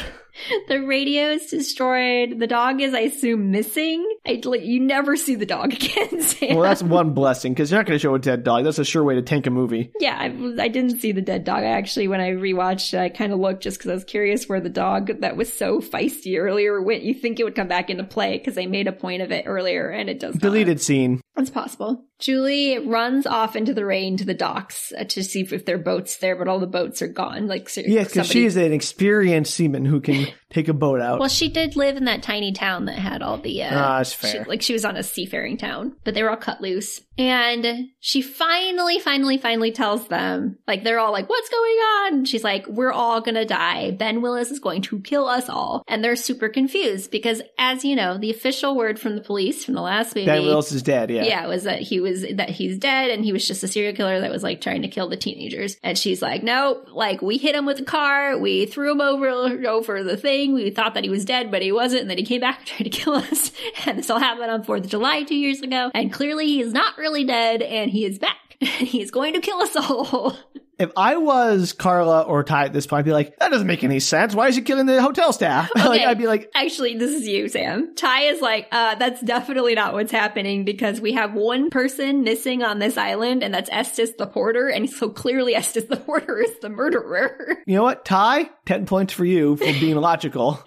The 0.67 0.79
radio 0.85 1.31
is 1.31 1.47
destroyed. 1.47 2.39
The 2.39 2.47
dog 2.47 2.81
is, 2.81 2.93
I 2.93 3.01
assume, 3.01 3.51
missing. 3.51 4.05
I, 4.27 4.39
like, 4.43 4.61
you 4.63 4.79
never 4.79 5.15
see 5.15 5.35
the 5.35 5.45
dog 5.45 5.73
again, 5.73 6.21
Sam. 6.21 6.55
well, 6.55 6.61
that's 6.63 6.83
one 6.83 7.13
blessing 7.13 7.53
because 7.53 7.71
you're 7.71 7.79
not 7.79 7.85
going 7.87 7.97
to 7.97 8.01
show 8.01 8.13
a 8.13 8.19
dead 8.19 8.43
dog. 8.43 8.63
That's 8.63 8.79
a 8.79 8.85
sure 8.85 9.03
way 9.03 9.15
to 9.15 9.21
tank 9.21 9.47
a 9.47 9.49
movie. 9.49 9.91
Yeah, 9.99 10.17
I, 10.17 10.25
I 10.59 10.67
didn't 10.67 10.99
see 10.99 11.11
the 11.11 11.21
dead 11.21 11.43
dog. 11.43 11.59
I 11.63 11.71
actually, 11.71 12.07
when 12.07 12.21
I 12.21 12.31
rewatched, 12.31 12.97
I 12.97 13.09
kind 13.09 13.33
of 13.33 13.39
looked 13.39 13.63
just 13.63 13.77
because 13.77 13.89
I 13.91 13.93
was 13.95 14.03
curious 14.03 14.47
where 14.47 14.61
the 14.61 14.69
dog 14.69 15.21
that 15.21 15.35
was 15.37 15.51
so 15.51 15.79
feisty 15.79 16.37
earlier 16.39 16.81
went. 16.81 17.03
You 17.03 17.13
think 17.13 17.39
it 17.39 17.43
would 17.43 17.55
come 17.55 17.67
back 17.67 17.89
into 17.89 18.03
play 18.03 18.37
because 18.37 18.55
they 18.55 18.67
made 18.67 18.87
a 18.87 18.91
point 18.91 19.21
of 19.21 19.31
it 19.31 19.45
earlier, 19.47 19.89
and 19.89 20.09
it 20.09 20.19
does. 20.19 20.35
not. 20.35 20.41
Deleted 20.41 20.81
scene. 20.81 21.21
It's 21.39 21.49
possible. 21.49 22.05
Julie 22.19 22.77
runs 22.79 23.25
off 23.25 23.55
into 23.55 23.73
the 23.73 23.85
rain 23.85 24.17
to 24.17 24.25
the 24.25 24.33
docks 24.33 24.91
uh, 24.97 25.05
to 25.05 25.23
see 25.23 25.41
if 25.49 25.65
there 25.65 25.75
are 25.75 25.79
boats 25.79 26.17
there, 26.17 26.35
but 26.35 26.47
all 26.47 26.59
the 26.59 26.67
boats 26.67 27.01
are 27.01 27.07
gone. 27.07 27.47
Like, 27.47 27.69
so 27.69 27.81
Yes, 27.85 28.09
because 28.09 28.27
somebody- 28.27 28.33
she's 28.45 28.55
an 28.57 28.73
experienced 28.73 29.53
seaman 29.53 29.85
who 29.85 30.01
can 30.01 30.27
take 30.51 30.67
a 30.67 30.73
boat 30.73 31.01
out. 31.01 31.19
Well, 31.19 31.29
she 31.29 31.49
did 31.49 31.75
live 31.75 31.97
in 31.97 32.05
that 32.05 32.23
tiny 32.23 32.51
town 32.51 32.85
that 32.85 32.97
had 32.97 33.21
all 33.21 33.37
the. 33.37 33.63
Uh, 33.63 33.69
Ah, 33.71 33.97
that's 33.99 34.31
she- 34.31 34.39
like 34.39 34.61
she 34.61 34.73
was 34.73 34.85
on 34.85 34.97
a 34.97 35.03
seafaring 35.03 35.57
town, 35.57 35.95
but 36.03 36.13
they 36.13 36.23
were 36.23 36.29
all 36.31 36.37
cut 36.37 36.61
loose. 36.61 37.01
And 37.17 37.89
she 37.99 38.21
finally, 38.21 38.97
finally, 38.99 39.37
finally 39.37 39.71
tells 39.73 40.07
them, 40.07 40.57
like, 40.65 40.85
they're 40.85 40.99
all 40.99 41.11
like, 41.11 41.27
what's 41.27 41.49
going 41.49 41.75
on? 41.75 42.13
And 42.13 42.27
she's 42.27 42.45
like, 42.45 42.65
we're 42.67 42.93
all 42.93 43.19
gonna 43.19 43.43
die. 43.45 43.91
Ben 43.91 44.21
Willis 44.21 44.51
is 44.51 44.59
going 44.59 44.83
to 44.83 45.01
kill 45.01 45.27
us 45.27 45.49
all. 45.49 45.83
And 45.89 46.01
they're 46.01 46.15
super 46.15 46.47
confused 46.47 47.11
because, 47.11 47.41
as 47.57 47.83
you 47.83 47.97
know, 47.97 48.17
the 48.17 48.31
official 48.31 48.73
word 48.77 48.99
from 48.99 49.15
the 49.17 49.21
police 49.21 49.65
from 49.65 49.73
the 49.73 49.81
last 49.81 50.15
movie. 50.15 50.27
ben 50.27 50.43
Willis 50.43 50.71
is 50.71 50.81
dead. 50.81 51.09
Yeah. 51.11 51.23
Yeah, 51.23 51.47
was 51.47 51.63
that 51.63 51.81
he 51.81 51.99
was 51.99 52.25
that 52.35 52.49
he's 52.49 52.77
dead 52.77 53.09
and 53.09 53.25
he 53.25 53.33
was 53.33 53.45
just 53.45 53.63
a 53.63 53.67
serial 53.67 53.93
killer 53.93 54.21
that 54.21 54.31
was 54.31 54.41
like 54.43 54.61
trying 54.61 54.83
to 54.83 54.87
kill 54.87 55.09
the 55.09 55.17
teenagers. 55.17 55.75
And 55.83 55.97
she's 55.97 56.21
like, 56.21 56.41
nope, 56.41 56.87
like 56.93 57.21
we 57.21 57.37
hit 57.37 57.53
him 57.53 57.65
with 57.65 57.79
a 57.81 57.85
car, 57.85 58.37
we 58.37 58.65
threw 58.65 58.93
him 58.93 59.01
over 59.01 59.27
over 59.67 60.03
the 60.05 60.15
thing, 60.15 60.38
we 60.47 60.69
thought 60.71 60.93
that 60.93 61.03
he 61.03 61.09
was 61.09 61.25
dead, 61.25 61.51
but 61.51 61.61
he 61.61 61.71
wasn't, 61.71 62.01
and 62.01 62.09
then 62.09 62.17
he 62.17 62.25
came 62.25 62.41
back 62.41 62.59
and 62.59 62.67
tried 62.67 62.83
to 62.83 62.89
kill 62.89 63.15
us. 63.15 63.51
And 63.85 63.97
this 63.97 64.09
all 64.09 64.19
happened 64.19 64.51
on 64.51 64.63
Fourth 64.63 64.85
of 64.85 64.89
July 64.89 65.23
two 65.23 65.35
years 65.35 65.61
ago. 65.61 65.91
And 65.93 66.11
clearly 66.11 66.47
he 66.47 66.61
is 66.61 66.73
not 66.73 66.97
really 66.97 67.23
dead, 67.23 67.61
and 67.61 67.91
he 67.91 68.05
is 68.05 68.19
back. 68.19 68.48
And 68.79 68.87
he 68.87 69.01
is 69.01 69.11
going 69.11 69.33
to 69.33 69.39
kill 69.41 69.61
us 69.61 69.75
all. 69.75 70.37
If 70.79 70.91
I 70.95 71.17
was 71.17 71.73
Carla 71.73 72.21
or 72.21 72.41
Ty 72.41 72.63
at 72.67 72.71
this 72.71 72.87
point, 72.87 72.99
I'd 72.99 73.05
be 73.05 73.11
like, 73.11 73.37
that 73.39 73.51
doesn't 73.51 73.67
make 73.67 73.83
any 73.83 73.99
sense. 73.99 74.33
Why 74.33 74.47
is 74.47 74.55
he 74.55 74.61
killing 74.61 74.85
the 74.85 75.01
hotel 75.01 75.33
staff? 75.33 75.69
like, 75.75 76.03
I'd 76.03 76.17
be 76.17 76.25
like, 76.25 76.49
Actually, 76.55 76.95
this 76.95 77.11
is 77.11 77.27
you, 77.27 77.49
Sam. 77.49 77.93
Ty 77.95 78.21
is 78.27 78.39
like, 78.39 78.69
uh, 78.71 78.95
that's 78.95 79.19
definitely 79.19 79.75
not 79.75 79.91
what's 79.91 80.13
happening 80.13 80.63
because 80.63 81.01
we 81.01 81.11
have 81.11 81.33
one 81.33 81.69
person 81.69 82.23
missing 82.23 82.63
on 82.63 82.79
this 82.79 82.95
island, 82.97 83.43
and 83.43 83.53
that's 83.53 83.69
Estes 83.69 84.13
the 84.17 84.25
porter, 84.25 84.69
and 84.69 84.89
so 84.89 85.09
clearly 85.09 85.53
Estes 85.53 85.83
the 85.83 85.97
porter 85.97 86.39
is 86.39 86.57
the 86.61 86.69
murderer. 86.69 87.57
you 87.67 87.75
know 87.75 87.83
what, 87.83 88.05
Ty? 88.05 88.49
10 88.65 88.85
points 88.85 89.11
for 89.11 89.25
you 89.25 89.57
for 89.57 89.65
being 89.65 89.97
logical. 89.97 90.63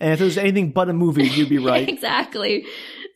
and 0.00 0.14
if 0.14 0.22
it 0.22 0.24
was 0.24 0.38
anything 0.38 0.70
but 0.70 0.88
a 0.88 0.94
movie, 0.94 1.28
you'd 1.28 1.50
be 1.50 1.58
right. 1.58 1.86
exactly. 1.86 2.64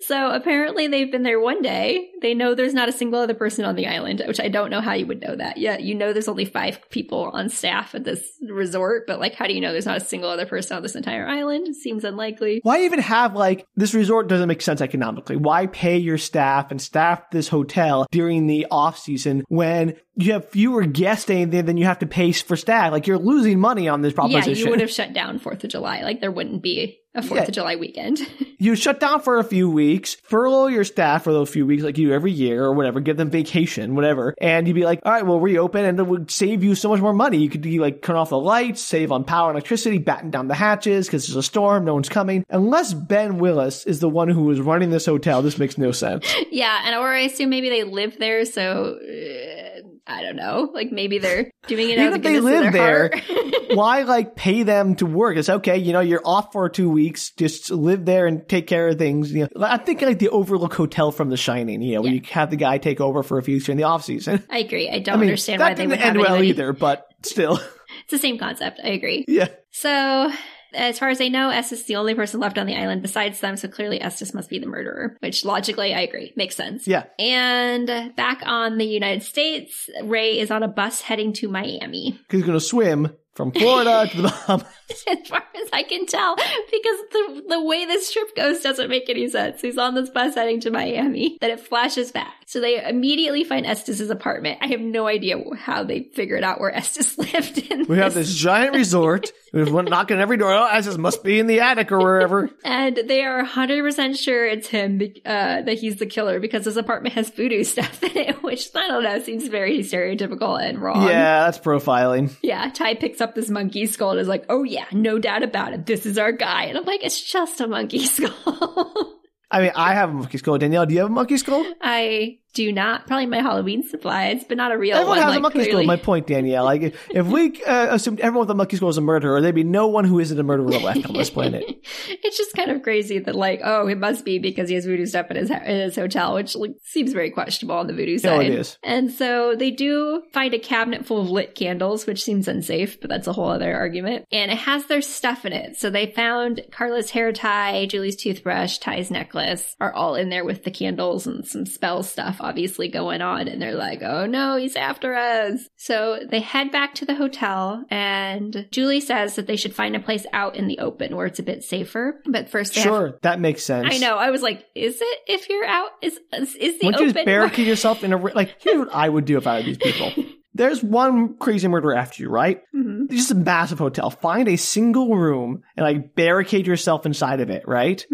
So 0.06 0.30
apparently 0.30 0.86
they've 0.86 1.10
been 1.10 1.22
there 1.22 1.40
one 1.40 1.62
day. 1.62 2.10
They 2.20 2.34
know 2.34 2.54
there's 2.54 2.74
not 2.74 2.88
a 2.88 2.92
single 2.92 3.20
other 3.20 3.34
person 3.34 3.64
on 3.64 3.74
the 3.74 3.86
island, 3.86 4.22
which 4.26 4.40
I 4.40 4.48
don't 4.48 4.70
know 4.70 4.80
how 4.80 4.92
you 4.92 5.06
would 5.06 5.22
know 5.22 5.34
that. 5.36 5.56
Yeah, 5.56 5.78
you 5.78 5.94
know 5.94 6.12
there's 6.12 6.28
only 6.28 6.44
five 6.44 6.78
people 6.90 7.30
on 7.32 7.48
staff 7.48 7.94
at 7.94 8.04
this 8.04 8.22
resort, 8.48 9.06
but 9.06 9.18
like 9.18 9.34
how 9.34 9.46
do 9.46 9.54
you 9.54 9.60
know 9.60 9.72
there's 9.72 9.86
not 9.86 9.96
a 9.96 10.04
single 10.04 10.28
other 10.28 10.46
person 10.46 10.76
on 10.76 10.82
this 10.82 10.94
entire 10.94 11.26
island? 11.26 11.68
It 11.68 11.76
seems 11.76 12.04
unlikely. 12.04 12.60
Why 12.62 12.82
even 12.84 12.98
have 12.98 13.34
like 13.34 13.66
this 13.76 13.94
resort 13.94 14.28
doesn't 14.28 14.48
make 14.48 14.62
sense 14.62 14.80
economically? 14.80 15.36
Why 15.36 15.66
pay 15.66 15.96
your 15.96 16.18
staff 16.18 16.70
and 16.70 16.80
staff 16.80 17.30
this 17.30 17.48
hotel 17.48 18.06
during 18.10 18.46
the 18.46 18.66
off 18.70 18.98
season 18.98 19.44
when 19.48 19.96
you 20.16 20.32
have 20.32 20.48
fewer 20.50 20.84
guests 20.84 21.24
staying 21.24 21.50
there 21.50 21.62
than 21.62 21.76
you 21.76 21.84
have 21.86 21.98
to 22.00 22.06
pay 22.06 22.32
for 22.32 22.56
staff? 22.56 22.92
Like 22.92 23.06
you're 23.06 23.18
losing 23.18 23.58
money 23.58 23.88
on 23.88 24.02
this 24.02 24.12
proposition. 24.12 24.52
Yeah, 24.54 24.64
you 24.64 24.70
would 24.70 24.80
have 24.80 24.90
shut 24.90 25.12
down 25.12 25.38
Fourth 25.38 25.64
of 25.64 25.70
July. 25.70 26.02
Like 26.02 26.20
there 26.20 26.30
wouldn't 26.30 26.62
be 26.62 27.00
a 27.16 27.22
Fourth 27.22 27.42
Yeah. 27.42 27.46
of 27.48 27.54
July 27.54 27.76
weekend. 27.76 28.20
you 28.58 28.74
shut 28.74 28.98
down 28.98 29.20
for 29.20 29.38
a 29.38 29.44
few 29.44 29.70
weeks, 29.70 30.14
furlough 30.24 30.66
your 30.66 30.82
staff 30.82 31.22
for 31.24 31.32
those 31.32 31.48
few 31.48 31.64
weeks, 31.64 31.82
like 31.84 31.96
you 31.96 32.08
do 32.08 32.12
every 32.12 32.32
year 32.32 32.64
or 32.64 32.72
whatever, 32.74 32.98
give 33.00 33.16
them 33.16 33.30
vacation, 33.30 33.94
whatever, 33.94 34.34
and 34.40 34.66
you'd 34.66 34.74
be 34.74 34.84
like, 34.84 35.00
all 35.04 35.12
right, 35.12 35.24
we'll 35.24 35.38
reopen 35.38 35.84
and 35.84 35.98
it 35.98 36.06
would 36.06 36.28
save 36.30 36.64
you 36.64 36.74
so 36.74 36.88
much 36.88 37.00
more 37.00 37.12
money. 37.12 37.38
You 37.38 37.48
could 37.48 37.60
do 37.60 37.70
like 37.80 38.02
turn 38.02 38.16
off 38.16 38.30
the 38.30 38.38
lights, 38.38 38.80
save 38.80 39.12
on 39.12 39.22
power 39.22 39.50
and 39.50 39.56
electricity, 39.56 39.98
batten 39.98 40.30
down 40.30 40.48
the 40.48 40.54
hatches 40.54 41.06
because 41.06 41.26
there's 41.26 41.36
a 41.36 41.42
storm, 41.42 41.84
no 41.84 41.94
one's 41.94 42.08
coming. 42.08 42.44
Unless 42.50 42.94
Ben 42.94 43.38
Willis 43.38 43.84
is 43.86 44.00
the 44.00 44.08
one 44.08 44.28
who 44.28 44.50
is 44.50 44.60
running 44.60 44.90
this 44.90 45.06
hotel, 45.06 45.40
this 45.42 45.58
makes 45.58 45.78
no 45.78 45.92
sense. 45.92 46.32
yeah, 46.50 46.82
and 46.84 46.96
or 46.96 47.08
I 47.08 47.20
assume 47.20 47.50
maybe 47.50 47.68
they 47.68 47.84
live 47.84 48.18
there, 48.18 48.44
so 48.44 48.98
uh, 48.98 50.03
I 50.06 50.22
don't 50.22 50.36
know. 50.36 50.70
Like 50.74 50.92
maybe 50.92 51.18
they're 51.18 51.50
doing 51.66 51.88
it 51.88 51.92
Even 51.98 52.04
out 52.06 52.12
of 52.14 52.22
the 52.22 52.28
if 52.28 52.34
they 52.34 52.40
live 52.40 52.72
there. 52.72 53.10
Why 53.74 54.02
like 54.02 54.36
pay 54.36 54.62
them 54.62 54.96
to 54.96 55.06
work? 55.06 55.36
It's 55.38 55.48
okay, 55.48 55.78
you 55.78 55.92
know, 55.94 56.00
you're 56.00 56.20
off 56.24 56.52
for 56.52 56.68
two 56.68 56.90
weeks, 56.90 57.30
just 57.30 57.70
live 57.70 58.04
there 58.04 58.26
and 58.26 58.46
take 58.48 58.66
care 58.66 58.88
of 58.88 58.98
things. 58.98 59.32
You 59.32 59.48
know, 59.56 59.64
I 59.64 59.78
think 59.78 60.02
like 60.02 60.18
the 60.18 60.28
Overlook 60.28 60.74
Hotel 60.74 61.10
from 61.10 61.30
The 61.30 61.36
Shining, 61.38 61.80
you 61.80 61.94
know, 61.94 62.02
where 62.02 62.12
Yeah. 62.12 62.20
you 62.22 62.28
have 62.32 62.50
the 62.50 62.56
guy 62.56 62.76
take 62.78 63.00
over 63.00 63.22
for 63.22 63.38
a 63.38 63.42
few 63.42 63.58
during 63.60 63.78
the 63.78 63.84
off 63.84 64.04
season. 64.04 64.44
I 64.50 64.58
agree. 64.58 64.90
I 64.90 64.94
I 64.96 64.98
don't 64.98 65.20
mean, 65.20 65.28
understand 65.28 65.60
why 65.60 65.70
they 65.70 65.82
didn't 65.82 65.90
would 65.90 65.98
have 66.00 66.08
end 66.08 66.18
well 66.18 66.26
anybody- 66.34 66.48
either, 66.50 66.72
but 66.74 67.06
still, 67.22 67.58
It's 68.02 68.10
the 68.10 68.18
same 68.18 68.36
concept. 68.38 68.80
I 68.84 68.88
agree. 68.88 69.24
yeah. 69.26 69.48
So, 69.70 70.30
as 70.74 70.98
far 70.98 71.08
as 71.08 71.20
I 71.20 71.28
know, 71.28 71.50
Estes 71.50 71.80
is 71.80 71.86
the 71.86 71.96
only 71.96 72.14
person 72.14 72.40
left 72.40 72.58
on 72.58 72.66
the 72.66 72.76
island 72.76 73.02
besides 73.02 73.40
them, 73.40 73.56
so 73.56 73.68
clearly 73.68 74.00
Estes 74.00 74.34
must 74.34 74.50
be 74.50 74.58
the 74.58 74.66
murderer, 74.66 75.16
which 75.20 75.44
logically 75.44 75.94
I 75.94 76.00
agree. 76.00 76.32
Makes 76.36 76.56
sense. 76.56 76.86
Yeah. 76.86 77.04
And 77.18 77.86
back 78.16 78.42
on 78.44 78.78
the 78.78 78.84
United 78.86 79.22
States, 79.22 79.88
Ray 80.02 80.38
is 80.38 80.50
on 80.50 80.62
a 80.62 80.68
bus 80.68 81.00
heading 81.00 81.32
to 81.34 81.48
Miami. 81.48 82.18
He's 82.30 82.42
going 82.42 82.52
to 82.52 82.60
swim 82.60 83.14
from 83.34 83.50
Florida 83.50 84.08
to 84.10 84.16
the 84.16 84.22
Bahamas. 84.28 84.66
as 85.08 85.28
far 85.28 85.42
as 85.60 85.68
I 85.72 85.82
can 85.82 86.06
tell, 86.06 86.36
because 86.36 86.98
the 87.10 87.44
the 87.48 87.62
way 87.64 87.84
this 87.84 88.12
trip 88.12 88.34
goes 88.36 88.60
doesn't 88.60 88.88
make 88.88 89.08
any 89.10 89.28
sense. 89.28 89.60
He's 89.60 89.76
on 89.78 89.94
this 89.94 90.10
bus 90.10 90.34
heading 90.36 90.60
to 90.60 90.70
Miami, 90.70 91.38
then 91.40 91.50
it 91.50 91.58
flashes 91.60 92.12
back. 92.12 92.34
So 92.46 92.60
they 92.60 92.84
immediately 92.84 93.44
find 93.44 93.66
Estes' 93.66 94.10
apartment. 94.10 94.58
I 94.60 94.68
have 94.68 94.80
no 94.80 95.06
idea 95.06 95.42
how 95.56 95.84
they 95.84 96.02
figured 96.14 96.44
out 96.44 96.60
where 96.60 96.74
Estes 96.74 97.16
lived 97.32 97.58
in 97.58 97.86
We 97.86 97.98
have 97.98 98.14
this 98.14 98.34
giant 98.34 98.74
resort. 98.74 99.32
There's 99.52 99.70
one 99.70 99.84
knocking 99.84 100.16
on 100.16 100.20
every 100.22 100.36
door. 100.36 100.52
Oh, 100.52 100.66
Estes 100.66 100.98
must 100.98 101.22
be 101.22 101.38
in 101.38 101.46
the 101.46 101.60
attic 101.60 101.92
or 101.92 101.98
wherever. 101.98 102.50
And 102.64 102.98
they 103.06 103.22
are 103.24 103.44
100% 103.44 104.18
sure 104.18 104.46
it's 104.46 104.68
him 104.68 105.00
uh, 105.24 105.62
that 105.62 105.78
he's 105.78 105.96
the 105.96 106.06
killer 106.06 106.40
because 106.40 106.64
his 106.64 106.76
apartment 106.76 107.14
has 107.14 107.30
voodoo 107.30 107.62
stuff 107.62 108.02
in 108.02 108.16
it, 108.16 108.42
which 108.42 108.68
I 108.74 108.88
don't 108.88 109.02
know, 109.04 109.20
seems 109.20 109.46
very 109.48 109.78
stereotypical 109.80 110.60
and 110.60 110.78
wrong. 110.80 111.06
Yeah, 111.06 111.44
that's 111.44 111.58
profiling. 111.58 112.34
Yeah, 112.42 112.68
Ty 112.70 112.94
picks 112.96 113.20
up 113.20 113.34
this 113.34 113.48
monkey 113.48 113.86
skull 113.86 114.12
and 114.12 114.20
is 114.20 114.28
like, 114.28 114.44
oh 114.48 114.64
yeah, 114.64 114.86
no 114.92 115.18
doubt 115.18 115.42
about 115.42 115.72
it. 115.72 115.86
This 115.86 116.04
is 116.04 116.18
our 116.18 116.32
guy. 116.32 116.64
And 116.64 116.78
I'm 116.78 116.84
like, 116.84 117.04
it's 117.04 117.20
just 117.22 117.60
a 117.60 117.66
monkey 117.68 118.04
skull. 118.04 119.20
I 119.50 119.60
mean, 119.60 119.72
I 119.74 119.94
have 119.94 120.10
a 120.10 120.12
monkey 120.12 120.38
skull. 120.38 120.58
Danielle, 120.58 120.86
do 120.86 120.94
you 120.94 121.00
have 121.00 121.10
a 121.10 121.12
monkey 121.12 121.36
skull? 121.36 121.64
I 121.80 122.38
do 122.54 122.72
not. 122.72 123.06
Probably 123.06 123.26
my 123.26 123.40
Halloween 123.42 123.86
supplies, 123.86 124.44
but 124.44 124.56
not 124.56 124.72
a 124.72 124.78
real 124.78 124.96
Everyone 124.96 125.18
one. 125.18 125.18
has 125.18 125.28
like, 125.30 125.38
a 125.38 125.42
monkey 125.42 125.58
clearly. 125.64 125.86
My 125.86 125.96
point, 125.96 126.26
Danielle. 126.26 126.64
Like, 126.64 126.82
if- 126.82 127.10
if 127.10 127.26
we 127.26 127.62
uh, 127.64 127.94
assumed 127.94 128.20
everyone 128.20 128.46
with 128.46 128.50
a 128.50 128.54
monkey 128.54 128.76
skull 128.76 128.88
is 128.88 128.96
a 128.96 129.00
murderer, 129.02 129.40
there'd 129.40 129.54
be 129.54 129.64
no 129.64 129.86
one 129.88 130.04
who 130.04 130.18
isn't 130.20 130.38
a 130.38 130.42
murderer 130.42 130.70
left 130.70 131.04
on 131.06 131.14
this 131.14 131.30
planet. 131.36 131.64
it's 132.08 132.36
just 132.38 132.54
kind 132.54 132.70
of 132.70 132.82
crazy 132.82 133.18
that 133.18 133.34
like, 133.34 133.60
oh, 133.64 133.86
it 133.88 133.98
must 133.98 134.24
be 134.24 134.38
because 134.38 134.68
he 134.68 134.74
has 134.76 134.84
voodoo 134.86 135.06
stuff 135.06 135.30
in 135.30 135.36
his 135.36 135.50
in 135.50 135.58
his 135.60 135.96
hotel, 135.96 136.34
which 136.34 136.54
like, 136.56 136.72
seems 136.84 137.12
very 137.12 137.30
questionable 137.30 137.76
on 137.76 137.86
the 137.86 137.92
voodoo 137.92 138.14
No, 138.14 138.38
side. 138.38 138.46
it 138.46 138.54
is. 138.54 138.78
And 138.82 139.10
so 139.10 139.54
they 139.56 139.70
do 139.70 140.22
find 140.32 140.54
a 140.54 140.58
cabinet 140.58 141.04
full 141.06 141.20
of 141.20 141.30
lit 141.30 141.54
candles, 141.54 142.06
which 142.06 142.22
seems 142.22 142.48
unsafe, 142.48 143.00
but 143.00 143.10
that's 143.10 143.26
a 143.26 143.32
whole 143.32 143.48
other 143.48 143.74
argument. 143.74 144.26
And 144.32 144.50
it 144.50 144.58
has 144.58 144.86
their 144.86 145.02
stuff 145.02 145.44
in 145.44 145.52
it. 145.52 145.76
So 145.76 145.90
they 145.90 146.12
found 146.12 146.62
Carla's 146.70 147.10
hair 147.10 147.32
tie, 147.32 147.86
Julie's 147.86 148.16
toothbrush, 148.16 148.78
Ty's 148.78 149.10
necklace 149.10 149.74
are 149.80 149.92
all 149.92 150.14
in 150.14 150.28
there 150.28 150.44
with 150.44 150.64
the 150.64 150.70
candles 150.70 151.26
and 151.26 151.46
some 151.46 151.66
spell 151.66 152.02
stuff 152.02 152.40
obviously 152.44 152.88
going 152.88 153.22
on. 153.22 153.48
And 153.48 153.60
they're 153.60 153.74
like, 153.74 154.02
oh 154.02 154.26
no, 154.26 154.56
he's 154.56 154.76
after 154.76 155.14
us. 155.14 155.68
So 155.76 156.20
they 156.28 156.40
head 156.40 156.70
back 156.70 156.94
to 156.96 157.04
the 157.04 157.14
hotel 157.14 157.84
and 157.90 158.66
Julie 158.70 159.00
says 159.00 159.36
that 159.36 159.46
they 159.46 159.56
should 159.56 159.74
find 159.74 159.96
a 159.96 160.00
place 160.00 160.26
out 160.32 160.56
in 160.56 160.68
the 160.68 160.78
open 160.78 161.16
where 161.16 161.26
it's 161.26 161.38
a 161.38 161.42
bit 161.42 161.64
safer. 161.64 162.20
But 162.26 162.48
first 162.48 162.74
they 162.74 162.82
have 162.82 162.88
Sure, 162.88 163.18
that 163.22 163.40
makes 163.40 163.64
sense. 163.64 163.88
I 163.90 163.98
know. 163.98 164.16
I 164.16 164.30
was 164.30 164.42
like, 164.42 164.64
is 164.74 164.98
it 165.00 165.18
if 165.26 165.48
you're 165.48 165.66
out? 165.66 165.90
Is 166.02 166.18
is, 166.32 166.54
the 166.54 166.86
Wouldn't 166.86 167.00
you 167.00 167.10
open 167.10 167.14
just 167.14 167.26
barricade 167.26 167.66
yourself 167.66 168.04
in 168.04 168.12
a 168.12 168.16
like? 168.16 168.56
Here's 168.60 168.78
what 168.78 168.94
I 168.94 169.08
would 169.08 169.24
do 169.24 169.38
if 169.38 169.46
I 169.46 169.58
were 169.58 169.64
these 169.64 169.78
people. 169.78 170.12
there's 170.54 170.82
one 170.82 171.36
crazy 171.38 171.66
murder 171.68 171.92
after 171.92 172.22
you, 172.22 172.28
right? 172.28 172.62
Mhm. 172.74 173.10
Just 173.10 173.30
a 173.30 173.34
massive 173.34 173.78
hotel. 173.78 174.10
Find 174.10 174.48
a 174.48 174.56
single 174.56 175.16
room 175.16 175.62
and 175.76 175.84
like 175.84 176.14
barricade 176.14 176.66
yourself 176.66 177.06
inside 177.06 177.40
of 177.40 177.50
it, 177.50 177.66
right? 177.66 178.04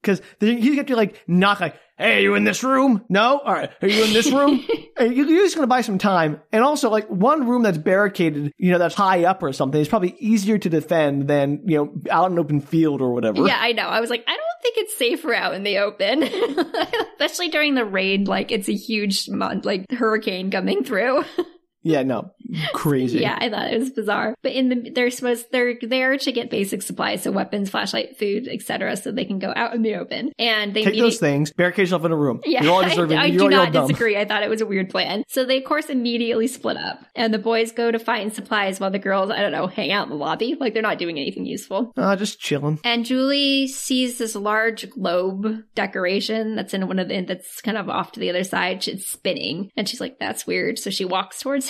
Because 0.00 0.22
you 0.40 0.74
get 0.76 0.86
to 0.86 0.96
like 0.96 1.22
knock 1.26 1.60
like, 1.60 1.74
"Hey, 1.98 2.18
are 2.18 2.20
you 2.20 2.34
in 2.36 2.44
this 2.44 2.62
room? 2.64 3.04
No, 3.08 3.38
all 3.38 3.52
right. 3.52 3.70
Are 3.82 3.88
you 3.88 4.04
in 4.04 4.12
this 4.12 4.30
room? 4.30 4.64
You're 5.00 5.26
just 5.26 5.54
gonna 5.56 5.66
buy 5.66 5.80
some 5.80 5.98
time. 5.98 6.40
And 6.52 6.62
also, 6.62 6.90
like 6.90 7.08
one 7.08 7.48
room 7.48 7.62
that's 7.62 7.78
barricaded, 7.78 8.52
you 8.56 8.70
know, 8.70 8.78
that's 8.78 8.94
high 8.94 9.24
up 9.24 9.42
or 9.42 9.52
something, 9.52 9.80
is 9.80 9.88
probably 9.88 10.14
easier 10.18 10.58
to 10.58 10.68
defend 10.68 11.26
than 11.28 11.62
you 11.66 11.76
know 11.76 11.92
out 12.10 12.26
in 12.26 12.32
an 12.32 12.38
open 12.38 12.60
field 12.60 13.00
or 13.00 13.12
whatever. 13.12 13.46
Yeah, 13.46 13.58
I 13.58 13.72
know. 13.72 13.86
I 13.86 14.00
was 14.00 14.10
like, 14.10 14.24
I 14.28 14.32
don't 14.36 14.62
think 14.62 14.76
it's 14.78 14.96
safer 14.96 15.34
out 15.34 15.54
in 15.54 15.62
the 15.64 15.78
open, 15.78 16.22
especially 17.18 17.48
during 17.48 17.74
the 17.74 17.84
rain. 17.84 18.24
Like, 18.24 18.52
it's 18.52 18.68
a 18.68 18.74
huge 18.74 19.28
like 19.28 19.90
hurricane 19.90 20.50
coming 20.50 20.84
through. 20.84 21.24
Yeah, 21.82 22.02
no, 22.02 22.32
crazy. 22.74 23.20
yeah, 23.20 23.38
I 23.40 23.48
thought 23.48 23.72
it 23.72 23.78
was 23.78 23.90
bizarre. 23.90 24.34
But 24.42 24.52
in 24.52 24.68
the 24.68 24.90
they're 24.90 25.10
supposed 25.10 25.50
they're 25.50 25.76
there 25.80 26.18
to 26.18 26.32
get 26.32 26.50
basic 26.50 26.82
supplies, 26.82 27.22
so 27.22 27.30
weapons, 27.30 27.70
flashlight, 27.70 28.18
food, 28.18 28.48
etc., 28.48 28.96
so 28.96 29.12
they 29.12 29.24
can 29.24 29.38
go 29.38 29.52
out 29.56 29.74
in 29.74 29.82
the 29.82 29.94
open. 29.94 30.32
And 30.38 30.74
they 30.74 30.84
Take 30.84 30.98
those 30.98 31.18
things, 31.18 31.52
barricade 31.52 31.84
yourself 31.84 32.04
in 32.04 32.12
a 32.12 32.16
room. 32.16 32.40
Yeah, 32.44 32.64
you're 32.64 32.72
all 32.72 32.82
deserving. 32.82 33.18
I, 33.18 33.22
I 33.22 33.26
you're, 33.26 33.48
do 33.48 33.56
not 33.56 33.72
disagree. 33.72 34.16
I 34.16 34.26
thought 34.26 34.42
it 34.42 34.50
was 34.50 34.60
a 34.60 34.66
weird 34.66 34.90
plan. 34.90 35.24
So 35.28 35.44
they, 35.44 35.58
of 35.58 35.64
course, 35.64 35.86
immediately 35.86 36.48
split 36.48 36.76
up, 36.76 37.04
and 37.14 37.32
the 37.32 37.38
boys 37.38 37.72
go 37.72 37.90
to 37.90 37.98
find 37.98 38.32
supplies 38.32 38.78
while 38.78 38.90
the 38.90 38.98
girls, 38.98 39.30
I 39.30 39.40
don't 39.40 39.52
know, 39.52 39.66
hang 39.66 39.90
out 39.90 40.04
in 40.04 40.10
the 40.10 40.16
lobby. 40.16 40.56
Like 40.60 40.74
they're 40.74 40.82
not 40.82 40.98
doing 40.98 41.18
anything 41.18 41.46
useful. 41.46 41.92
Uh, 41.96 42.14
just 42.16 42.40
chilling. 42.40 42.78
And 42.84 43.06
Julie 43.06 43.68
sees 43.68 44.18
this 44.18 44.34
large 44.34 44.90
globe 44.90 45.62
decoration 45.74 46.56
that's 46.56 46.74
in 46.74 46.86
one 46.86 46.98
of 46.98 47.08
the 47.08 47.20
that's 47.22 47.60
kind 47.62 47.78
of 47.78 47.88
off 47.88 48.12
to 48.12 48.20
the 48.20 48.28
other 48.28 48.44
side. 48.44 48.86
It's 48.86 49.10
spinning, 49.10 49.70
and 49.76 49.88
she's 49.88 50.00
like, 50.00 50.18
"That's 50.18 50.46
weird." 50.46 50.78
So 50.78 50.90
she 50.90 51.04
walks 51.04 51.40
towards 51.40 51.69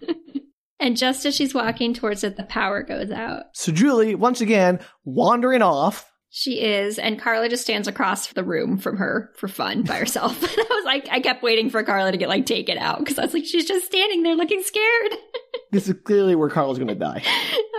and 0.80 0.96
just 0.96 1.24
as 1.26 1.34
she's 1.34 1.54
walking 1.54 1.94
towards 1.94 2.24
it, 2.24 2.36
the 2.36 2.44
power 2.44 2.82
goes 2.82 3.10
out. 3.10 3.44
So 3.54 3.72
Julie, 3.72 4.14
once 4.14 4.40
again, 4.40 4.80
wandering 5.04 5.62
off. 5.62 6.10
She 6.36 6.60
is, 6.60 6.98
and 6.98 7.20
Carla 7.20 7.48
just 7.48 7.62
stands 7.62 7.86
across 7.86 8.26
the 8.32 8.42
room 8.42 8.76
from 8.76 8.96
her 8.96 9.30
for 9.36 9.46
fun 9.46 9.82
by 9.84 9.94
herself. 9.94 10.42
and 10.42 10.50
I 10.58 10.74
was 10.74 10.84
like, 10.84 11.08
I 11.08 11.20
kept 11.20 11.44
waiting 11.44 11.70
for 11.70 11.84
Carla 11.84 12.10
to 12.10 12.18
get 12.18 12.28
like 12.28 12.44
taken 12.44 12.76
out 12.76 12.98
because 12.98 13.20
I 13.20 13.22
was 13.22 13.34
like, 13.34 13.44
she's 13.44 13.66
just 13.66 13.86
standing 13.86 14.24
there 14.24 14.34
looking 14.34 14.62
scared. 14.62 15.12
This 15.70 15.88
is 15.88 15.96
clearly 16.04 16.36
where 16.36 16.48
Carl's 16.48 16.78
gonna 16.78 16.94
die. 16.94 17.22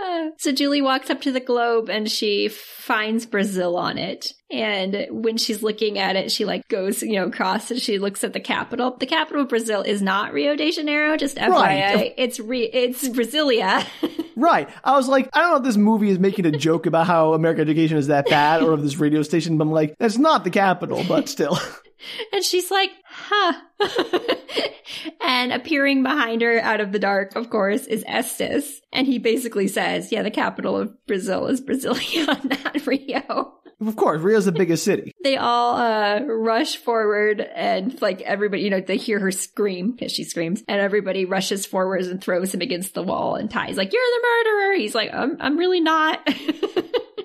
Uh, 0.04 0.26
so 0.38 0.52
Julie 0.52 0.82
walks 0.82 1.08
up 1.08 1.22
to 1.22 1.32
the 1.32 1.40
globe 1.40 1.88
and 1.88 2.10
she 2.10 2.48
finds 2.48 3.24
Brazil 3.24 3.76
on 3.76 3.96
it. 3.98 4.32
And 4.50 5.06
when 5.10 5.38
she's 5.38 5.62
looking 5.62 5.98
at 5.98 6.14
it, 6.14 6.30
she 6.30 6.44
like 6.44 6.68
goes, 6.68 7.02
you 7.02 7.14
know, 7.14 7.26
across 7.26 7.70
and 7.70 7.80
she 7.80 7.98
looks 7.98 8.22
at 8.22 8.32
the 8.32 8.40
capital. 8.40 8.96
The 8.96 9.06
capital 9.06 9.42
of 9.42 9.48
Brazil 9.48 9.82
is 9.82 10.02
not 10.02 10.32
Rio 10.32 10.54
de 10.54 10.70
Janeiro, 10.70 11.16
just 11.16 11.36
FYI. 11.36 11.50
Right. 11.50 12.14
It's 12.16 12.38
re- 12.38 12.70
it's 12.72 13.08
Brasilia. 13.08 13.86
Right. 14.36 14.68
I 14.84 14.92
was 14.92 15.08
like, 15.08 15.30
I 15.32 15.40
don't 15.40 15.50
know 15.50 15.56
if 15.56 15.62
this 15.62 15.78
movie 15.78 16.10
is 16.10 16.18
making 16.18 16.44
a 16.44 16.50
joke 16.52 16.84
about 16.84 17.06
how 17.06 17.32
American 17.32 17.62
education 17.62 17.96
is 17.96 18.08
that 18.08 18.28
bad 18.28 18.62
or 18.62 18.74
if 18.74 18.82
this 18.82 18.98
radio 18.98 19.22
station, 19.22 19.56
but 19.56 19.64
I'm 19.64 19.72
like, 19.72 19.96
that's 19.98 20.18
not 20.18 20.44
the 20.44 20.50
capital, 20.50 21.02
but 21.08 21.30
still. 21.30 21.58
and 22.32 22.44
she's 22.44 22.70
like, 22.70 22.90
huh. 23.04 23.52
and 25.20 25.52
appearing 25.52 26.02
behind 26.02 26.42
her 26.42 26.58
out 26.60 26.80
of 26.80 26.92
the 26.92 26.98
dark, 26.98 27.36
of 27.36 27.50
course, 27.50 27.86
is 27.86 28.04
Estes. 28.06 28.80
And 28.92 29.06
he 29.06 29.18
basically 29.18 29.68
says, 29.68 30.12
yeah, 30.12 30.22
the 30.22 30.30
capital 30.30 30.76
of 30.76 31.06
Brazil 31.06 31.46
is 31.46 31.60
Brasilia, 31.60 32.26
not 32.64 32.86
Rio. 32.86 33.54
of 33.80 33.96
course, 33.96 34.22
Rio's 34.22 34.46
the 34.46 34.52
biggest 34.52 34.84
city. 34.84 35.12
they 35.22 35.36
all 35.36 35.76
uh 35.76 36.20
rush 36.20 36.76
forward 36.78 37.40
and 37.40 38.00
like 38.00 38.22
everybody 38.22 38.62
you 38.62 38.70
know 38.70 38.80
they 38.80 38.96
hear 38.96 39.18
her 39.18 39.30
scream 39.30 39.90
because 39.92 40.12
she 40.12 40.24
screams 40.24 40.62
and 40.66 40.80
everybody 40.80 41.24
rushes 41.26 41.66
forwards 41.66 42.06
and 42.06 42.22
throws 42.22 42.54
him 42.54 42.62
against 42.62 42.94
the 42.94 43.02
wall 43.02 43.34
and 43.34 43.50
ty's 43.50 43.76
like 43.76 43.92
you're 43.92 44.02
the 44.02 44.26
murderer 44.28 44.76
he's 44.76 44.94
like 44.94 45.10
i'm, 45.12 45.36
I'm 45.40 45.58
really 45.58 45.80
not 45.80 46.26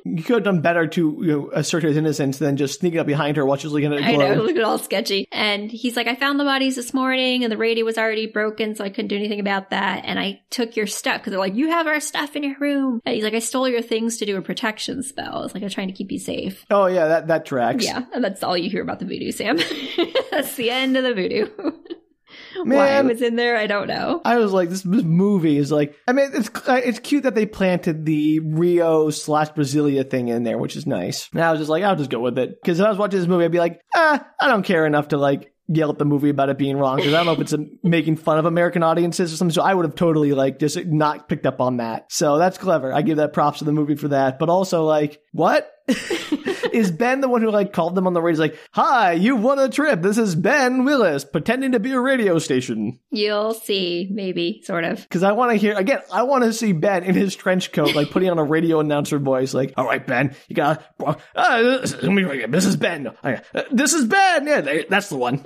You 0.04 0.24
could 0.24 0.36
have 0.36 0.44
done 0.44 0.62
better 0.62 0.88
to 0.88 1.18
you 1.22 1.32
know, 1.32 1.52
assert 1.54 1.84
his 1.84 1.98
innocence 1.98 2.38
than 2.40 2.58
just 2.58 2.80
sneaking 2.80 3.00
up 3.00 3.08
behind 3.08 3.38
her 3.38 3.46
while 3.46 3.58
she's 3.58 3.72
looking 3.72 3.94
at 3.94 4.00
a 4.00 4.04
I 4.04 4.16
know, 4.16 4.36
globe. 4.36 4.46
look 4.48 4.56
at 4.56 4.64
all 4.64 4.78
sketchy. 4.78 5.28
And 5.32 5.72
he's 5.72 5.96
like, 5.96 6.08
I 6.08 6.16
found 6.16 6.40
the 6.40 6.44
bodies 6.44 6.76
this 6.76 6.94
morning 6.94 7.44
and 7.44 7.52
the 7.52 7.58
radio 7.58 7.86
was 7.86 7.98
already 7.98 8.28
broken, 8.28 8.76
so 8.76 8.84
I 8.84 8.90
couldn't 8.90 9.10
do 9.10 9.16
anything 9.16 9.40
about 9.40 9.70
that. 9.70 10.04
And 10.06 10.20
I 10.20 10.42
took 10.50 10.76
your 10.76 10.88
stuff 10.88 11.18
because 11.20 11.32
they're 11.32 11.40
like, 11.40 11.56
you 11.56 11.70
have 11.70 11.88
our 11.88 12.00
stuff 12.00 12.36
in 12.36 12.44
your 12.44 12.56
room. 12.60 13.02
And 13.06 13.16
he's 13.16 13.24
like, 13.24 13.34
I 13.34 13.40
stole 13.40 13.68
your 13.68 13.82
things 13.82 14.18
to 14.18 14.26
do 14.26 14.38
a 14.38 14.42
protection 14.42 15.04
spell. 15.04 15.44
It's 15.44 15.54
like, 15.54 15.64
I'm 15.64 15.70
trying 15.70 15.88
to 15.88 15.94
keep 15.94 16.12
you 16.12 16.20
safe. 16.20 16.66
Oh 16.70 16.88
yeah, 16.88 17.08
that 17.08 17.28
that 17.28 17.46
tracks. 17.46 17.86
Yeah, 17.86 18.04
and 18.14 18.24
that's 18.24 18.44
all 18.44 18.58
you 18.58 18.70
hear 18.70 18.82
about 18.82 19.00
the 19.00 19.06
voodoo, 19.06 19.32
Sam. 19.32 19.58
that's 20.32 20.56
the 20.56 20.70
end 20.70 20.98
of 20.98 21.04
the 21.04 21.14
voodoo. 21.14 21.48
Why 22.64 22.64
Man. 22.64 23.06
it 23.06 23.14
was 23.14 23.22
in 23.22 23.36
there, 23.36 23.58
I 23.58 23.68
don't 23.68 23.88
know. 23.88 24.22
I 24.26 24.38
was 24.38 24.52
like, 24.52 24.70
this, 24.70 24.82
this 24.82 25.04
movie 25.04 25.58
is 25.58 25.72
like. 25.72 25.96
I 26.08 26.14
mean, 26.14 26.32
it's 26.34 26.50
it's 26.68 27.00
cute 27.00 27.24
that 27.24 27.36
they 27.36 27.46
planted 27.46 28.06
the 28.06 28.40
Rio 28.40 29.10
slash 29.10 29.50
Brasilia 29.50 30.10
thing 30.10 30.28
in 30.30 30.44
there, 30.44 30.58
which 30.58 30.76
is 30.76 30.86
nice. 30.86 31.30
And 31.34 31.42
I 31.42 31.52
was 31.52 31.60
just 31.60 31.70
like, 31.70 31.84
I'll 31.84 31.96
just 31.96 32.10
go 32.10 32.20
with 32.20 32.38
it 32.38 32.62
because 32.62 32.80
if 32.80 32.86
I 32.86 32.90
was 32.90 32.98
watching 32.98 33.20
this 33.20 33.28
movie, 33.28 33.46
I'd 33.46 33.52
be 33.52 33.60
like, 33.60 33.82
ah, 33.96 34.26
I 34.40 34.48
don't 34.48 34.64
care 34.64 34.86
enough 34.86 35.10
to 35.10 35.18
like 35.18 35.52
yell 35.68 35.90
at 35.90 35.98
the 35.98 36.06
movie 36.06 36.30
about 36.30 36.50
it 36.50 36.58
being 36.58 36.78
wrong 36.78 36.98
because 36.98 37.14
I 37.14 37.18
don't 37.18 37.28
know 37.28 37.32
if 37.34 37.40
it's 37.40 37.54
a, 37.54 37.66
making 37.84 38.18
fun 38.18 38.38
of 38.38 38.46
American 38.46 38.84
audiences 38.84 39.34
or 39.34 39.38
something. 39.38 39.54
So 39.54 39.62
I 39.62 39.74
would 39.74 39.86
have 39.86 39.96
totally 39.96 40.34
like 40.34 40.60
just 40.60 40.78
not 40.86 41.30
picked 41.30 41.46
up 41.46 41.62
on 41.62 41.78
that. 41.78 42.12
So 42.12 42.38
that's 42.38 42.58
clever. 42.58 42.94
I 42.94 43.02
give 43.02 43.18
that 43.18 43.34
props 43.34 43.60
to 43.60 43.66
the 43.66 43.72
movie 43.72 43.96
for 43.96 44.10
that. 44.10 44.40
But 44.40 44.50
also 44.50 44.84
like, 44.84 45.22
what? 45.32 45.72
is 46.74 46.92
Ben 46.92 47.22
the 47.22 47.28
one 47.28 47.42
who 47.42 47.52
like 47.52 47.74
called 47.74 47.96
them 47.96 48.08
on 48.08 48.14
the 48.14 48.22
radio? 48.22 48.32
He's 48.44 48.52
like, 48.52 48.60
"Hi, 48.72 49.14
you 49.14 49.36
won 49.36 49.60
a 49.60 49.70
trip. 49.70 50.02
This 50.02 50.18
is 50.18 50.36
Ben 50.36 50.84
Willis 50.86 51.24
pretending 51.26 51.74
to 51.74 51.80
be 51.80 51.92
a 51.92 52.00
radio 52.00 52.40
station." 52.40 53.00
You'll 53.10 53.54
see, 53.54 54.08
maybe, 54.12 54.62
sort 54.64 54.84
of. 54.86 55.02
Because 55.02 55.24
I 55.24 55.34
want 55.34 55.52
to 55.52 55.58
hear 55.58 55.76
again. 55.78 56.00
I 56.12 56.24
want 56.24 56.44
to 56.44 56.54
see 56.54 56.72
Ben 56.74 57.04
in 57.04 57.16
his 57.16 57.36
trench 57.36 57.72
coat, 57.72 57.94
like 57.96 58.10
putting 58.12 58.30
on 58.30 58.40
a 58.40 58.44
radio 58.44 58.80
announcer 58.80 59.20
voice, 59.20 59.54
like, 59.54 59.74
"All 59.78 59.86
right, 59.86 60.06
Ben, 60.06 60.36
you 60.48 60.56
got 60.56 60.84
uh, 61.36 61.62
this, 61.62 61.92
this 61.94 62.66
is 62.66 62.76
Ben. 62.78 63.08
Uh, 63.24 63.42
This 63.72 63.94
is 63.94 64.06
Ben. 64.06 64.48
Yeah, 64.48 64.82
that's 64.90 65.10
the 65.10 65.18
one." 65.18 65.46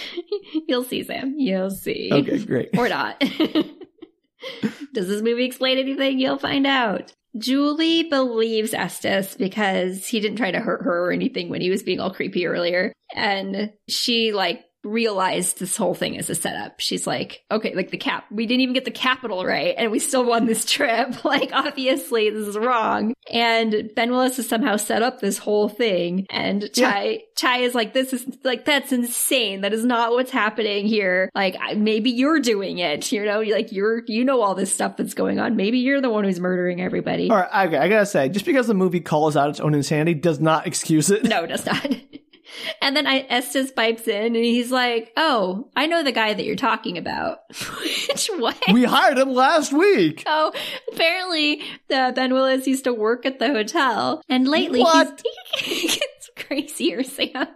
You'll 0.68 0.84
see, 0.84 1.04
Sam. 1.04 1.34
You'll 1.38 1.70
see. 1.70 2.10
Okay, 2.12 2.38
great. 2.44 2.70
or 2.76 2.88
not. 2.88 3.22
Does 4.92 5.08
this 5.08 5.22
movie 5.22 5.44
explain 5.44 5.78
anything? 5.78 6.18
You'll 6.18 6.38
find 6.38 6.66
out. 6.66 7.12
Julie 7.36 8.04
believes 8.04 8.74
Estes 8.74 9.34
because 9.34 10.06
he 10.06 10.20
didn't 10.20 10.36
try 10.36 10.50
to 10.50 10.60
hurt 10.60 10.82
her 10.82 11.06
or 11.06 11.12
anything 11.12 11.48
when 11.48 11.60
he 11.60 11.70
was 11.70 11.82
being 11.82 12.00
all 12.00 12.12
creepy 12.14 12.46
earlier. 12.46 12.92
And 13.14 13.72
she, 13.88 14.32
like, 14.32 14.64
realized 14.84 15.58
this 15.58 15.76
whole 15.76 15.94
thing 15.94 16.14
is 16.14 16.30
a 16.30 16.34
setup. 16.34 16.80
She's 16.80 17.06
like, 17.06 17.42
okay, 17.50 17.74
like 17.74 17.90
the 17.90 17.96
cap, 17.96 18.26
we 18.30 18.46
didn't 18.46 18.60
even 18.60 18.74
get 18.74 18.84
the 18.84 18.90
capital 18.90 19.44
right 19.44 19.74
and 19.76 19.90
we 19.90 19.98
still 19.98 20.24
won 20.24 20.46
this 20.46 20.64
trip. 20.64 21.14
Like, 21.24 21.50
obviously 21.52 22.28
this 22.30 22.46
is 22.46 22.56
wrong. 22.56 23.14
And 23.30 23.90
Ben 23.96 24.10
Willis 24.10 24.36
has 24.36 24.48
somehow 24.48 24.76
set 24.76 25.02
up 25.02 25.20
this 25.20 25.38
whole 25.38 25.68
thing. 25.68 26.26
And 26.28 26.70
Chai, 26.72 27.22
Chai 27.34 27.58
is 27.58 27.74
like, 27.74 27.92
this 27.92 28.12
is 28.12 28.26
like, 28.44 28.64
that's 28.64 28.92
insane. 28.92 29.62
That 29.62 29.72
is 29.72 29.84
not 29.84 30.12
what's 30.12 30.30
happening 30.30 30.86
here. 30.86 31.30
Like, 31.34 31.56
maybe 31.76 32.10
you're 32.10 32.40
doing 32.40 32.78
it, 32.78 33.10
you 33.10 33.24
know, 33.24 33.40
like 33.40 33.72
you're, 33.72 34.02
you 34.06 34.24
know, 34.24 34.42
all 34.42 34.54
this 34.54 34.72
stuff 34.72 34.96
that's 34.96 35.14
going 35.14 35.40
on. 35.40 35.56
Maybe 35.56 35.78
you're 35.78 36.00
the 36.00 36.10
one 36.10 36.24
who's 36.24 36.40
murdering 36.40 36.80
everybody. 36.80 37.30
All 37.30 37.38
right, 37.38 37.68
okay. 37.68 37.78
I 37.78 37.88
gotta 37.88 38.06
say, 38.06 38.28
just 38.28 38.44
because 38.44 38.66
the 38.66 38.74
movie 38.74 39.00
calls 39.00 39.36
out 39.36 39.50
its 39.50 39.60
own 39.60 39.74
insanity 39.74 40.14
does 40.14 40.40
not 40.40 40.66
excuse 40.74 41.10
it. 41.10 41.24
No, 41.24 41.44
it 41.44 41.48
does 41.48 41.64
not. 41.66 41.86
And 42.80 42.96
then 42.96 43.06
I, 43.06 43.26
Estes 43.28 43.72
pipes 43.72 44.06
in 44.08 44.26
and 44.36 44.44
he's 44.44 44.70
like, 44.70 45.12
Oh, 45.16 45.70
I 45.76 45.86
know 45.86 46.02
the 46.02 46.12
guy 46.12 46.34
that 46.34 46.44
you're 46.44 46.56
talking 46.56 46.98
about. 46.98 47.38
Which 48.08 48.28
what? 48.36 48.56
We 48.72 48.84
hired 48.84 49.18
him 49.18 49.32
last 49.32 49.72
week. 49.72 50.22
Oh, 50.26 50.52
apparently 50.92 51.62
the 51.88 52.12
Ben 52.14 52.32
Willis 52.32 52.66
used 52.66 52.84
to 52.84 52.92
work 52.94 53.24
at 53.26 53.38
the 53.38 53.48
hotel. 53.48 54.22
And 54.28 54.46
lately 54.48 54.80
What? 54.80 55.22
he's 55.58 55.96
it's 55.96 56.30
crazier, 56.36 57.02
Sam. 57.02 57.46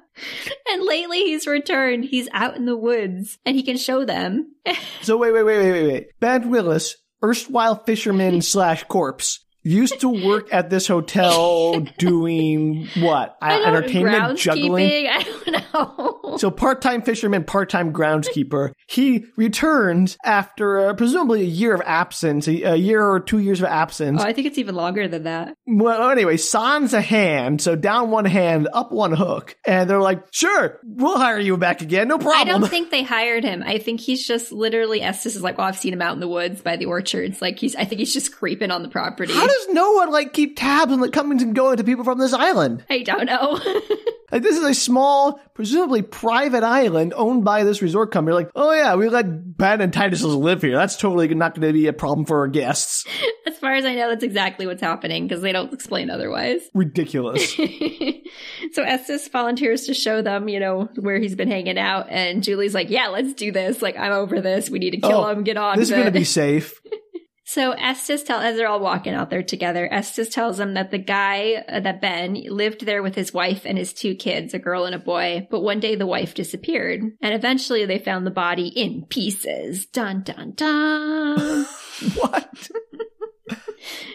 And 0.70 0.82
lately 0.82 1.18
he's 1.24 1.46
returned. 1.46 2.04
He's 2.04 2.28
out 2.32 2.56
in 2.56 2.64
the 2.66 2.76
woods 2.76 3.38
and 3.46 3.56
he 3.56 3.62
can 3.62 3.76
show 3.76 4.04
them. 4.04 4.54
So 5.02 5.16
wait, 5.16 5.32
wait, 5.32 5.44
wait, 5.44 5.58
wait, 5.58 5.72
wait, 5.72 5.92
wait. 5.92 6.06
Ben 6.20 6.50
Willis, 6.50 6.96
erstwhile 7.22 7.76
fisherman 7.84 8.42
slash 8.42 8.84
corpse, 8.84 9.44
used 9.68 10.00
to 10.00 10.08
work 10.08 10.48
at 10.52 10.70
this 10.70 10.86
hotel 10.86 11.80
doing 11.98 12.88
what? 12.98 13.36
I 13.40 13.58
don't- 13.58 13.68
entertainment, 13.68 14.38
juggling. 14.38 15.06
I 15.08 15.22
don't 15.22 15.74
know. 15.74 16.36
So 16.38 16.50
part-time 16.50 17.02
fisherman, 17.02 17.44
part-time 17.44 17.92
groundskeeper. 17.92 18.72
He 18.88 19.24
returns 19.36 20.16
after 20.24 20.88
uh, 20.90 20.94
presumably 20.94 21.40
a 21.42 21.44
year 21.44 21.74
of 21.74 21.80
absence, 21.84 22.46
a, 22.48 22.62
a 22.62 22.76
year 22.76 23.04
or 23.04 23.20
two 23.20 23.38
years 23.38 23.60
of 23.60 23.66
absence. 23.66 24.20
oh, 24.22 24.24
I 24.26 24.32
think 24.32 24.46
it's 24.46 24.58
even 24.58 24.74
longer 24.74 25.08
than 25.08 25.24
that. 25.24 25.54
Well, 25.66 26.10
anyway, 26.10 26.36
sans 26.36 26.94
a 26.94 27.00
hand, 27.00 27.60
so 27.60 27.76
down 27.76 28.10
one 28.10 28.24
hand, 28.24 28.68
up 28.72 28.92
one 28.92 29.12
hook, 29.12 29.56
and 29.66 29.88
they're 29.90 30.00
like, 30.00 30.22
"Sure, 30.32 30.78
we'll 30.84 31.18
hire 31.18 31.38
you 31.38 31.56
back 31.56 31.82
again, 31.82 32.08
no 32.08 32.18
problem." 32.18 32.40
I 32.40 32.44
don't 32.44 32.68
think 32.70 32.90
they 32.90 33.02
hired 33.02 33.44
him. 33.44 33.62
I 33.66 33.78
think 33.78 34.00
he's 34.00 34.26
just 34.26 34.52
literally 34.52 35.02
Estes 35.02 35.36
is 35.36 35.42
like, 35.42 35.58
well, 35.58 35.66
I've 35.66 35.78
seen 35.78 35.92
him 35.92 36.02
out 36.02 36.14
in 36.14 36.20
the 36.20 36.28
woods 36.28 36.60
by 36.62 36.76
the 36.76 36.86
orchards. 36.86 37.42
Like 37.42 37.58
he's, 37.58 37.74
I 37.76 37.84
think 37.84 37.98
he's 38.00 38.12
just 38.12 38.32
creeping 38.34 38.70
on 38.70 38.82
the 38.82 38.88
property. 38.88 39.32
How 39.32 39.46
does 39.46 39.57
no 39.70 39.92
one 39.92 40.10
like 40.10 40.32
keep 40.32 40.56
tabs 40.56 40.92
on 40.92 41.00
the 41.00 41.10
comings 41.10 41.42
and 41.42 41.54
goings 41.54 41.80
of 41.80 41.86
people 41.86 42.04
from 42.04 42.18
this 42.18 42.32
island? 42.32 42.84
I 42.88 43.02
don't 43.02 43.26
know. 43.26 43.60
Like, 44.30 44.42
this 44.42 44.58
is 44.58 44.64
a 44.64 44.74
small, 44.74 45.40
presumably 45.54 46.02
private 46.02 46.62
island 46.62 47.14
owned 47.16 47.46
by 47.46 47.64
this 47.64 47.80
resort 47.80 48.12
company. 48.12 48.34
Like, 48.34 48.50
oh 48.54 48.72
yeah, 48.72 48.94
we 48.94 49.08
let 49.08 49.56
Ben 49.56 49.80
and 49.80 49.90
Titus 49.90 50.22
live 50.22 50.60
here. 50.60 50.76
That's 50.76 50.96
totally 50.98 51.34
not 51.34 51.54
going 51.54 51.66
to 51.66 51.72
be 51.72 51.86
a 51.86 51.94
problem 51.94 52.26
for 52.26 52.40
our 52.40 52.46
guests. 52.46 53.06
As 53.46 53.56
far 53.56 53.72
as 53.72 53.86
I 53.86 53.94
know, 53.94 54.10
that's 54.10 54.22
exactly 54.22 54.66
what's 54.66 54.82
happening 54.82 55.26
because 55.26 55.40
they 55.40 55.52
don't 55.52 55.72
explain 55.72 56.10
otherwise. 56.10 56.60
Ridiculous. 56.74 57.56
so 58.72 58.82
Estes 58.82 59.28
volunteers 59.28 59.86
to 59.86 59.94
show 59.94 60.20
them, 60.20 60.48
you 60.48 60.60
know, 60.60 60.90
where 61.00 61.18
he's 61.18 61.34
been 61.34 61.50
hanging 61.50 61.78
out, 61.78 62.08
and 62.10 62.42
Julie's 62.42 62.74
like, 62.74 62.90
"Yeah, 62.90 63.08
let's 63.08 63.32
do 63.32 63.50
this. 63.50 63.80
Like, 63.80 63.96
I'm 63.96 64.12
over 64.12 64.42
this. 64.42 64.68
We 64.68 64.78
need 64.78 64.90
to 64.90 65.00
kill 65.00 65.24
Oh, 65.24 65.28
him. 65.28 65.42
Get 65.42 65.56
on." 65.56 65.78
this 65.78 65.88
is 65.88 65.92
going 65.94 66.04
to 66.04 66.10
be 66.12 66.24
safe. 66.24 66.78
So 67.48 67.72
Estes 67.72 68.24
tell 68.24 68.40
as 68.40 68.56
they're 68.56 68.68
all 68.68 68.78
walking 68.78 69.14
out 69.14 69.30
there 69.30 69.42
together, 69.42 69.88
Estes 69.90 70.28
tells 70.28 70.58
them 70.58 70.74
that 70.74 70.90
the 70.90 70.98
guy 70.98 71.64
uh, 71.66 71.80
that 71.80 72.02
Ben 72.02 72.34
lived 72.34 72.84
there 72.84 73.02
with 73.02 73.14
his 73.14 73.32
wife 73.32 73.62
and 73.64 73.78
his 73.78 73.94
two 73.94 74.14
kids, 74.14 74.52
a 74.52 74.58
girl 74.58 74.84
and 74.84 74.94
a 74.94 74.98
boy. 74.98 75.48
But 75.50 75.62
one 75.62 75.80
day 75.80 75.94
the 75.94 76.06
wife 76.06 76.34
disappeared, 76.34 77.00
and 77.22 77.34
eventually 77.34 77.86
they 77.86 78.00
found 78.00 78.26
the 78.26 78.30
body 78.30 78.68
in 78.68 79.06
pieces. 79.06 79.86
Dun 79.86 80.24
dun 80.24 80.52
dun. 80.56 81.38
what? 82.16 82.70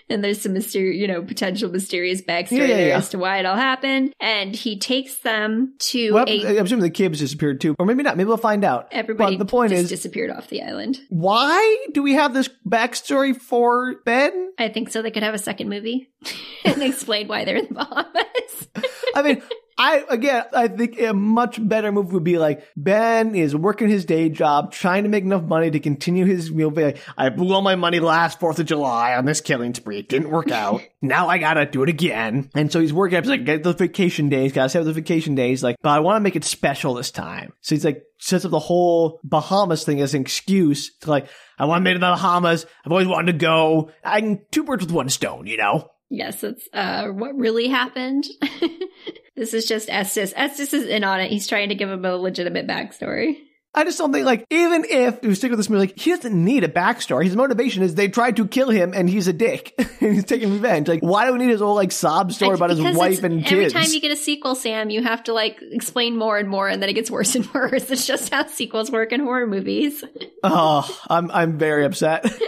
And 0.09 0.23
there's 0.23 0.41
some 0.41 0.53
mystery, 0.53 0.97
you 0.97 1.07
know, 1.07 1.21
potential 1.21 1.69
mysterious 1.69 2.21
backstory 2.21 2.59
Yeah, 2.59 2.65
yeah, 2.77 2.85
yeah. 2.87 2.97
as 2.97 3.09
to 3.09 3.17
why 3.17 3.37
it 3.39 3.45
all 3.45 3.55
happened. 3.55 4.13
And 4.19 4.55
he 4.55 4.77
takes 4.79 5.17
them 5.19 5.75
to 5.79 6.11
Well, 6.13 6.25
a. 6.27 6.57
I'm 6.59 6.65
assuming 6.65 6.83
the 6.83 6.89
kids 6.89 7.19
disappeared 7.19 7.61
too, 7.61 7.75
or 7.79 7.85
maybe 7.85 8.03
not. 8.03 8.17
Maybe 8.17 8.27
we'll 8.27 8.37
find 8.37 8.63
out. 8.63 8.87
Everybody 8.91 9.37
But 9.37 9.45
the 9.45 9.49
point 9.49 9.71
just 9.71 9.83
is, 9.83 9.89
disappeared 9.89 10.31
off 10.31 10.47
the 10.49 10.61
island. 10.63 10.99
why 11.09 11.85
do 11.93 12.01
we 12.03 12.13
have 12.13 12.33
this 12.33 12.49
backstory 12.67 13.35
for 13.39 13.95
Ben? 14.05 14.51
I 14.59 14.69
think 14.69 14.89
so. 14.89 15.01
They 15.01 15.11
could 15.11 15.23
have 15.23 15.33
a 15.33 15.39
second 15.39 15.69
movie 15.69 16.11
and 16.65 16.81
explain 16.83 17.27
why 17.27 17.45
they're 17.45 17.57
in 17.57 17.67
the 17.67 17.73
Bahamas. 17.75 18.67
I 19.15 19.21
mean, 19.21 19.41
I 19.77 20.03
again, 20.09 20.45
I 20.53 20.67
think 20.67 20.99
a 20.99 21.13
much 21.13 21.65
better 21.67 21.91
move 21.91 22.13
would 22.13 22.23
be 22.23 22.37
like 22.37 22.67
Ben 22.75 23.35
is 23.35 23.55
working 23.55 23.89
his 23.89 24.05
day 24.05 24.29
job, 24.29 24.71
trying 24.71 25.03
to 25.03 25.09
make 25.09 25.23
enough 25.23 25.43
money 25.43 25.71
to 25.71 25.79
continue 25.79 26.25
his 26.25 26.51
meal. 26.51 26.69
Like, 26.69 27.01
I 27.17 27.29
blew 27.29 27.53
all 27.53 27.61
my 27.61 27.75
money 27.75 27.99
last 27.99 28.39
Fourth 28.39 28.59
of 28.59 28.65
July 28.65 29.15
on 29.15 29.25
this 29.25 29.41
killing 29.41 29.73
spree. 29.73 29.99
It 29.99 30.09
didn't 30.09 30.29
work 30.29 30.51
out. 30.51 30.81
now 31.01 31.27
I 31.27 31.37
gotta 31.37 31.65
do 31.65 31.83
it 31.83 31.89
again. 31.89 32.49
And 32.53 32.71
so 32.71 32.79
he's 32.79 32.93
working. 32.93 33.19
He's 33.19 33.29
like, 33.29 33.45
get 33.45 33.63
the 33.63 33.73
vacation 33.73 34.29
days. 34.29 34.53
Gotta 34.53 34.69
save 34.69 34.85
the 34.85 34.93
vacation 34.93 35.35
days. 35.35 35.63
Like, 35.63 35.77
but 35.81 35.89
I 35.89 35.99
want 35.99 36.17
to 36.17 36.21
make 36.21 36.35
it 36.35 36.43
special 36.43 36.93
this 36.93 37.11
time. 37.11 37.53
So 37.61 37.75
he's 37.75 37.85
like, 37.85 38.03
sets 38.19 38.45
up 38.45 38.51
the 38.51 38.59
whole 38.59 39.19
Bahamas 39.23 39.83
thing 39.83 40.01
as 40.01 40.13
an 40.13 40.21
excuse 40.21 40.95
to 40.99 41.09
like, 41.09 41.27
I 41.57 41.65
want 41.65 41.79
to 41.79 41.83
make 41.83 41.91
it 41.91 41.95
to 41.95 41.99
the 41.99 42.11
Bahamas. 42.11 42.65
I've 42.85 42.91
always 42.91 43.07
wanted 43.07 43.33
to 43.33 43.37
go. 43.37 43.91
I 44.03 44.21
can 44.21 44.41
two 44.51 44.63
birds 44.63 44.83
with 44.83 44.93
one 44.93 45.09
stone. 45.09 45.47
You 45.47 45.57
know. 45.57 45.89
Yes, 46.09 46.41
that's 46.41 46.67
uh, 46.73 47.07
what 47.07 47.35
really 47.35 47.67
happened. 47.69 48.25
this 49.35 49.53
is 49.53 49.65
just 49.65 49.89
Estes. 49.89 50.33
Estes 50.35 50.73
is 50.73 50.85
in 50.87 51.03
on 51.03 51.19
it. 51.21 51.31
He's 51.31 51.47
trying 51.47 51.69
to 51.69 51.75
give 51.75 51.89
him 51.89 52.05
a 52.05 52.15
legitimate 52.15 52.67
backstory. 52.67 53.37
I 53.75 53.85
just 53.85 53.97
don't 53.97 54.13
think 54.13 54.27
like 54.27 54.45
even 54.51 54.85
if 54.87 55.23
we 55.23 55.33
stick 55.33 55.49
with 55.49 55.57
this 55.57 55.67
movie, 55.67 55.87
like 55.87 55.99
he 55.99 56.11
doesn't 56.11 56.43
need 56.43 56.63
a 56.63 56.67
backstory. 56.67 57.23
His 57.23 57.35
motivation 57.35 57.81
is 57.81 57.95
they 57.95 58.07
tried 58.07 58.35
to 58.35 58.47
kill 58.47 58.69
him 58.69 58.93
and 58.93 59.09
he's 59.09 59.27
a 59.27 59.33
dick 59.33 59.73
and 59.99 60.13
he's 60.13 60.25
taking 60.25 60.53
revenge. 60.53 60.87
Like 60.87 61.01
why 61.01 61.25
do 61.25 61.33
we 61.33 61.39
need 61.39 61.49
his 61.49 61.59
whole 61.59 61.73
like 61.73 61.91
sob 61.91 62.31
story 62.33 62.53
about 62.53 62.69
his 62.69 62.79
wife 62.95 63.23
and 63.23 63.43
Every 63.43 63.63
kids? 63.63 63.73
Every 63.73 63.85
time 63.85 63.91
you 63.91 63.99
get 63.99 64.11
a 64.11 64.15
sequel, 64.15 64.53
Sam, 64.53 64.91
you 64.91 65.01
have 65.01 65.23
to 65.23 65.33
like 65.33 65.57
explain 65.71 66.17
more 66.17 66.37
and 66.37 66.47
more, 66.47 66.67
and 66.67 66.83
then 66.83 66.89
it 66.89 66.93
gets 66.93 67.09
worse 67.09 67.33
and 67.33 67.47
worse. 67.53 67.89
It's 67.89 68.05
just 68.05 68.31
how 68.31 68.45
sequels 68.45 68.91
work 68.91 69.11
in 69.11 69.21
horror 69.21 69.47
movies. 69.47 70.03
oh, 70.43 70.99
I'm 71.09 71.31
I'm 71.31 71.57
very 71.57 71.83
upset. 71.83 72.31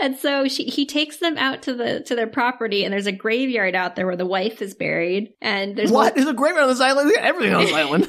And 0.00 0.16
so 0.16 0.48
she, 0.48 0.64
he 0.64 0.86
takes 0.86 1.18
them 1.18 1.38
out 1.38 1.62
to 1.62 1.74
the 1.74 2.00
to 2.00 2.14
their 2.14 2.26
property, 2.26 2.84
and 2.84 2.92
there's 2.92 3.06
a 3.06 3.12
graveyard 3.12 3.74
out 3.74 3.96
there 3.96 4.06
where 4.06 4.16
the 4.16 4.26
wife 4.26 4.60
is 4.60 4.74
buried, 4.74 5.34
and 5.40 5.76
there's 5.76 5.90
what? 5.90 6.14
There's 6.14 6.26
a 6.26 6.32
graveyard 6.32 6.64
on 6.64 6.68
this 6.70 6.80
island. 6.80 7.10
They 7.10 7.14
got 7.14 7.24
everything 7.24 7.54
on 7.54 7.64
this 7.64 7.74
island. 7.74 8.08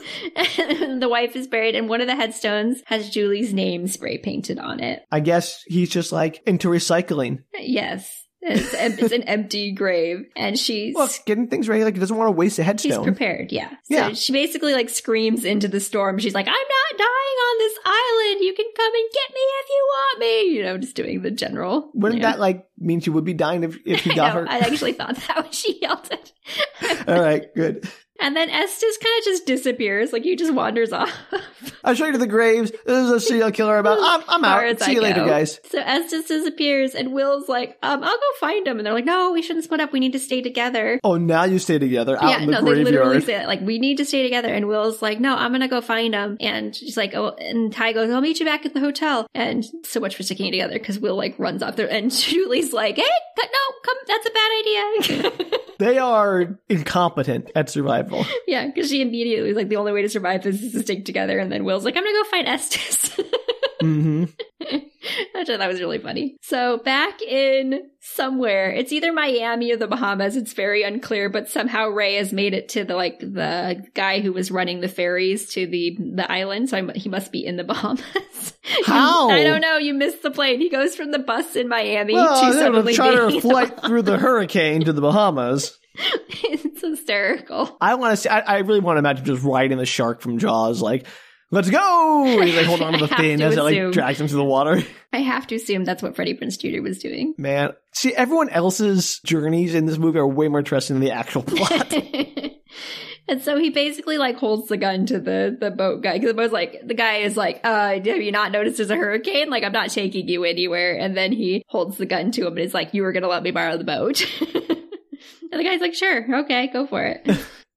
and 0.58 1.02
the 1.02 1.10
wife 1.10 1.36
is 1.36 1.48
buried, 1.48 1.76
and 1.76 1.88
one 1.88 2.02
of 2.02 2.08
the 2.08 2.16
headstones 2.16 2.82
has 2.86 3.10
Julie's 3.10 3.54
name 3.54 3.88
spray 3.88 4.18
painted 4.18 4.60
on 4.60 4.80
it. 4.80 5.04
I 5.12 5.20
guess 5.20 5.64
he's 5.68 5.90
just 5.90 6.12
like 6.12 6.42
into 6.46 6.70
recycling. 6.70 7.44
Yes, 7.58 8.25
it's, 8.46 9.02
it's 9.02 9.12
an 9.12 9.24
empty 9.24 9.72
grave, 9.72 10.26
and 10.36 10.58
she's 10.58 10.96
Look, 10.96 11.12
getting 11.26 11.48
things 11.48 11.68
ready. 11.68 11.84
Like 11.84 11.94
he 11.96 12.00
doesn't 12.00 12.16
want 12.16 12.28
to 12.28 12.32
waste 12.32 12.60
a 12.60 12.64
headstone. 12.64 12.92
she's 12.92 12.98
prepared. 13.04 13.52
Yeah, 13.52 13.70
so 13.70 13.76
Yeah. 13.90 14.14
she 14.14 14.32
basically 14.34 14.74
like 14.74 14.90
screams 14.90 15.44
into 15.46 15.68
the 15.68 15.80
storm. 15.80 16.20
She's 16.20 16.34
like, 16.34 16.48
"I'm 16.48 16.54
not 16.54 16.98
dying 16.98 17.38
on 17.48 17.58
this 17.60 17.74
island. 17.86 18.44
You 18.46 18.54
can 18.54 18.66
come 18.76 18.94
and 18.94 19.04
get 19.14 19.34
me 19.34 19.42
if 19.42 19.70
you 19.70 19.88
want 19.90 20.20
me." 20.20 20.44
You 20.58 20.64
know, 20.64 20.78
just 20.78 20.96
doing 20.96 21.22
the 21.22 21.32
general. 21.32 21.92
Wouldn't 21.94 22.22
that 22.22 22.40
like 22.40 22.68
mean 22.78 23.00
she 23.02 23.10
would 23.10 23.26
be 23.26 23.34
dying 23.34 23.64
if 23.64 23.78
if 23.86 24.02
he 24.02 24.10
got 24.16 24.34
know, 24.36 24.42
her? 24.42 24.50
I 24.50 24.60
actually 24.60 24.94
thought 24.94 25.16
that 25.16 25.44
when 25.44 25.52
she 25.52 25.80
yelled 25.82 26.10
it. 26.12 26.32
All 27.08 27.20
right, 27.22 27.54
good. 27.56 27.90
And 28.20 28.36
then 28.36 28.50
Estes 28.50 28.98
kind 28.98 29.20
of 29.20 29.26
just 29.26 29.46
disappears, 29.46 30.14
like 30.14 30.24
he 30.24 30.36
just 30.36 30.54
wanders 30.54 30.94
off. 30.94 31.12
I'll 31.84 31.96
show 31.96 32.06
you 32.06 32.14
to 32.14 32.18
the 32.18 32.28
graves. 32.28 32.72
This 32.86 33.06
is 33.06 33.12
a 33.12 33.20
serial 33.20 33.52
killer 33.52 33.78
about. 33.78 34.00
I'm, 34.02 34.24
I'm 34.28 34.46
out. 34.46 34.80
See 34.80 34.92
I 34.92 34.94
you 34.94 35.02
later, 35.02 35.26
guys. 35.26 35.60
So 35.66 35.80
Estes 35.80 36.26
disappears, 36.26 36.96
and 36.96 37.14
Will's 37.14 37.50
like, 37.50 37.78
um, 37.84 38.04
"I'll 38.04 38.18
go 38.18 38.28
find 38.40 38.68
him." 38.68 38.78
And 38.78 38.86
they're 38.86 38.94
like, 38.94 39.06
"No, 39.06 39.32
we 39.34 39.42
shouldn't 39.42 39.66
split 39.66 39.82
up. 39.82 39.92
We 39.92 40.00
need 40.00 40.14
to 40.14 40.20
stay 40.20 40.42
together." 40.42 41.00
Oh, 41.04 41.18
now 41.18 41.44
you 41.44 41.60
stay 41.60 41.78
together 41.78 42.18
out 42.18 42.30
yeah, 42.30 42.40
in 42.40 42.46
the 42.48 42.62
no, 42.62 42.74
they 42.74 42.84
literally 42.84 43.22
say 43.22 43.34
that. 43.34 43.48
Like, 43.48 43.62
we 43.62 43.80
need 43.80 43.98
to 43.98 44.06
stay 44.06 44.24
together. 44.24 44.54
And 44.54 44.68
Will's 44.68 45.02
like, 45.02 45.20
"No, 45.20 45.36
I'm 45.36 45.52
gonna 45.52 45.68
go 45.68 45.82
find 45.82 46.14
him." 46.14 46.38
And 46.40 46.76
she's 46.76 46.98
like, 46.98 47.14
"Oh," 47.16 47.36
and 47.40 47.72
Ty 47.72 47.94
goes, 47.94 48.10
"I'll 48.10 48.22
meet 48.22 48.40
you 48.40 48.46
back 48.46 48.66
at 48.66 48.74
the 48.74 48.80
hotel." 48.80 49.28
And 49.34 49.66
so 49.84 50.00
much 50.00 50.16
for 50.16 50.24
sticking 50.24 50.52
together 50.52 50.74
because 50.74 51.00
Will 51.00 51.16
like 51.16 51.38
runs 51.38 51.62
off 51.62 51.76
there, 51.76 51.92
and 51.92 52.12
Julie's 52.16 52.72
like, 52.72 52.96
"Hey, 52.96 53.04
no, 53.38 53.76
come, 53.84 53.98
that's 54.08 54.26
a 54.26 54.32
bad 54.32 55.32
idea." 55.42 55.60
They 55.78 55.98
are 55.98 56.60
incompetent 56.70 57.52
at 57.56 57.70
survival. 57.70 58.26
yeah, 58.48 58.68
because 58.68 58.90
she 58.90 59.02
immediately 59.02 59.54
like, 59.54 59.70
"The 59.70 59.76
only 59.76 59.92
way 59.92 60.02
to 60.02 60.10
survive 60.10 60.44
this 60.44 60.62
is 60.62 60.74
to 60.74 60.82
stick 60.82 61.06
together." 61.06 61.38
And 61.40 61.52
then 61.52 61.66
Will's 61.66 61.86
like, 61.86 61.98
"I'm 61.98 62.04
gonna 62.04 62.24
go 62.24 62.30
find 62.30 62.48
Estes." 62.48 63.20
hmm 63.82 64.26
I 65.36 65.44
thought 65.44 65.60
that 65.60 65.68
was 65.68 65.80
really 65.80 66.00
funny. 66.00 66.38
So 66.42 66.78
back 66.78 67.22
in 67.22 67.90
somewhere, 68.00 68.72
it's 68.72 68.92
either 68.92 69.12
Miami 69.12 69.72
or 69.72 69.78
the 69.78 69.88
Bahamas. 69.88 70.36
It's 70.36 70.54
very 70.54 70.84
unclear, 70.84 71.30
but 71.30 71.50
somehow 71.50 71.88
Ray 71.88 72.16
has 72.16 72.34
made 72.34 72.54
it 72.54 72.70
to 72.70 72.84
the 72.84 72.96
like 72.96 73.20
the 73.20 73.86
guy 73.94 74.22
who 74.22 74.34
was 74.34 74.52
running 74.52 74.82
the 74.82 74.88
ferries 74.88 75.50
to 75.54 75.68
the 75.68 75.98
the 76.16 76.32
island. 76.32 76.70
So 76.70 76.78
I'm, 76.78 76.90
he 76.96 77.10
must 77.10 77.32
be 77.32 77.46
in 77.46 77.58
the 77.58 77.64
Bahamas. 77.76 78.04
How? 78.86 79.30
I 79.30 79.44
don't 79.44 79.62
know. 79.62 79.78
You 79.78 79.94
missed 79.94 80.24
the 80.24 80.32
plane. 80.32 80.60
He 80.60 80.70
goes 80.70 80.96
from 80.96 81.12
the 81.12 81.20
bus 81.20 81.56
in 81.56 81.68
Miami 81.68 82.14
Well, 82.14 82.52
to 82.52 82.58
suddenly 82.58 82.94
charter 82.94 83.28
a 83.28 83.42
flight 83.42 83.80
through 83.86 84.04
the 84.04 84.18
hurricane 84.18 84.84
to 84.86 84.94
the 84.94 85.02
Bahamas. 85.02 85.78
it's 86.30 86.82
hysterical. 86.82 87.78
I 87.80 87.96
want 87.96 88.14
to 88.14 88.18
see. 88.18 88.30
I, 88.30 88.40
I 88.40 88.58
really 88.60 88.80
want 88.80 88.98
to 88.98 89.00
imagine 89.00 89.26
just 89.26 89.44
riding 89.44 89.78
the 89.78 89.86
shark 89.86 90.22
from 90.22 90.40
Jaws, 90.40 90.82
like, 90.82 91.06
"Let's 91.52 91.70
go!" 91.70 92.40
He's 92.42 92.56
like 92.58 92.66
hold 92.66 92.82
on 92.82 92.94
to 92.94 93.00
the 93.00 93.08
thing 93.08 93.40
to 93.40 93.46
as 93.46 93.58
it 93.58 93.64
like 93.64 93.92
drags 93.92 94.20
him 94.20 94.28
to 94.28 94.36
the 94.36 94.44
water. 94.44 94.82
I 95.14 95.20
have 95.20 95.48
to 95.48 95.56
assume 95.56 95.86
that's 95.86 96.04
what 96.04 96.16
Freddie 96.16 96.36
Prinze 96.36 96.60
Jr. 96.60 96.82
was 96.82 97.00
doing. 97.00 97.34
Man, 97.38 97.72
see, 97.94 98.14
everyone 98.14 98.50
else's 98.50 99.20
journeys 99.26 99.74
in 99.76 99.86
this 99.86 99.98
movie 99.98 100.20
are 100.20 100.28
way 100.28 100.48
more 100.48 100.60
interesting 100.60 100.96
than 100.96 101.04
the 101.04 101.12
actual 101.12 101.44
plot. 101.48 101.94
and 103.28 103.42
so 103.42 103.58
he 103.58 103.70
basically 103.70 104.18
like 104.18 104.38
holds 104.38 104.68
the 104.68 104.78
gun 104.78 105.06
to 105.06 105.20
the 105.20 105.56
the 105.60 105.72
boat 105.72 106.04
guy 106.04 106.14
because 106.14 106.30
the 106.30 106.34
boat's 106.34 106.54
like 106.54 106.82
the 106.86 106.94
guy 106.94 107.18
is 107.18 107.38
like, 107.38 107.62
uh, 107.64 107.94
have 107.94 108.06
you 108.06 108.32
not 108.32 108.52
noticed 108.52 108.78
there's 108.78 108.90
a 108.90 108.96
hurricane? 108.96 109.50
Like 109.50 109.64
I'm 109.64 109.72
not 109.72 109.90
taking 109.90 110.28
you 110.28 110.44
anywhere. 110.44 110.98
And 110.98 111.16
then 111.16 111.32
he 111.32 111.64
holds 111.68 111.98
the 111.98 112.06
gun 112.06 112.32
to 112.32 112.48
him 112.48 112.58
and 112.58 112.60
is 112.60 112.74
like, 112.74 112.94
you 112.94 113.04
were 113.04 113.14
gonna 113.14 113.28
let 113.28 113.44
me 113.44 113.52
borrow 113.52 113.78
the 113.78 113.84
boat. 113.84 114.22
and 114.42 115.60
the 115.60 115.64
guy's 115.64 115.82
like, 115.82 115.94
sure, 115.94 116.42
okay, 116.42 116.68
go 116.68 116.86
for 116.86 117.04
it. 117.04 117.28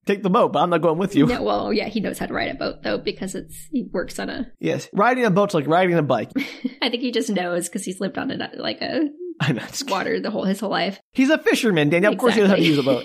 Take 0.09 0.22
the 0.22 0.30
boat, 0.30 0.55
but 0.55 0.60
I'm 0.60 0.70
not 0.70 0.80
going 0.80 0.97
with 0.97 1.14
you. 1.14 1.26
no, 1.26 1.43
well, 1.43 1.70
yeah, 1.70 1.85
he 1.89 2.01
knows 2.01 2.18
how 2.18 2.24
to 2.24 2.32
ride 2.32 2.51
a 2.51 2.55
boat 2.55 2.82
though 2.82 2.97
because 2.97 3.35
it's 3.35 3.55
he 3.70 3.82
works 3.93 4.18
on 4.18 4.30
a. 4.30 4.51
Yes, 4.59 4.89
riding 4.94 5.26
a 5.26 5.30
boat's 5.30 5.52
like 5.52 5.66
riding 5.66 5.97
a 5.98 6.02
bike. 6.02 6.30
I 6.82 6.89
think 6.89 7.02
he 7.02 7.12
just 7.12 7.28
knows 7.28 7.68
because 7.68 7.85
he's 7.85 8.01
lived 8.01 8.16
on 8.16 8.30
a 8.30 8.43
uh, 8.43 8.48
like 8.56 8.78
uh, 8.80 8.86
a 8.86 9.01
I 9.43 9.52
know. 9.52 9.59
it's- 9.64 9.85
water 9.85 10.18
the 10.18 10.30
whole 10.30 10.44
his 10.44 10.60
whole 10.60 10.70
life. 10.70 10.98
He's 11.12 11.28
a 11.28 11.36
fisherman, 11.36 11.90
Danielle. 11.90 12.14
Of 12.14 12.18
course, 12.18 12.35
he 12.36 12.40
knows 12.40 12.48
how 12.48 12.56
to 12.56 12.62
use 12.62 12.78
a 12.78 12.82
boat. 12.82 13.05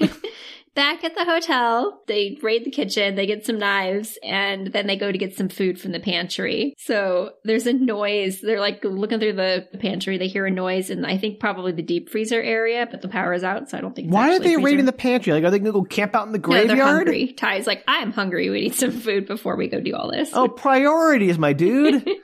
Back 0.76 1.04
at 1.04 1.14
the 1.16 1.24
hotel, 1.24 2.02
they 2.08 2.40
raid 2.42 2.66
the 2.66 2.72
kitchen, 2.72 3.14
they 3.16 3.28
get 3.28 3.46
some 3.46 3.60
knives, 3.60 4.18
and 4.24 4.68
then 4.74 4.88
they 4.88 4.98
go 4.98 5.12
to 5.12 5.18
get 5.20 5.36
some 5.36 5.48
food 5.50 5.80
from 5.80 5.92
the 5.92 6.00
pantry. 6.00 6.74
So 6.80 7.32
there's 7.44 7.68
a 7.68 7.74
noise. 7.74 8.42
They're 8.42 8.60
like 8.60 8.84
looking 8.84 9.20
through 9.20 9.34
the 9.34 9.68
pantry, 9.80 10.18
they 10.18 10.28
hear 10.28 10.46
a 10.48 10.52
noise 10.52 10.90
and 10.90 11.06
I 11.06 11.18
think 11.18 11.40
probably 11.40 11.74
the 11.74 11.84
deep 11.84 12.10
freezer 12.10 12.42
area, 12.42 12.88
but 12.90 13.02
the 13.04 13.08
power 13.08 13.34
is 13.34 13.44
out, 13.44 13.70
so 13.70 13.78
I 13.78 13.82
don't 13.82 13.96
think 13.96 14.08
it's 14.08 14.14
Why 14.14 14.30
are 14.36 14.40
they 14.40 14.56
freezer. 14.56 14.62
raiding 14.66 14.86
the 14.86 14.94
pantry? 14.94 15.32
Like, 15.34 15.44
are 15.44 15.52
they 15.52 15.60
going 15.60 15.72
to 15.74 15.80
go 15.80 15.84
camp 15.84 16.16
out 16.16 16.26
in 16.26 16.34
the 16.34 16.40
No, 16.40 16.50
they're 16.50 16.66
graveyard? 16.66 17.08
hungry. 17.08 17.34
Ty's 17.34 17.68
like, 17.68 17.84
I'm 17.88 18.12
hungry. 18.12 18.50
We 18.50 18.62
need 18.62 18.76
some 18.76 18.92
food 18.92 19.28
before 19.28 19.56
we 19.56 19.68
go 19.68 19.80
do 19.80 19.96
all 19.96 20.12
this. 20.12 20.32
oh, 20.34 20.48
priorities, 20.48 21.38
my 21.38 21.54
dude. 21.54 22.08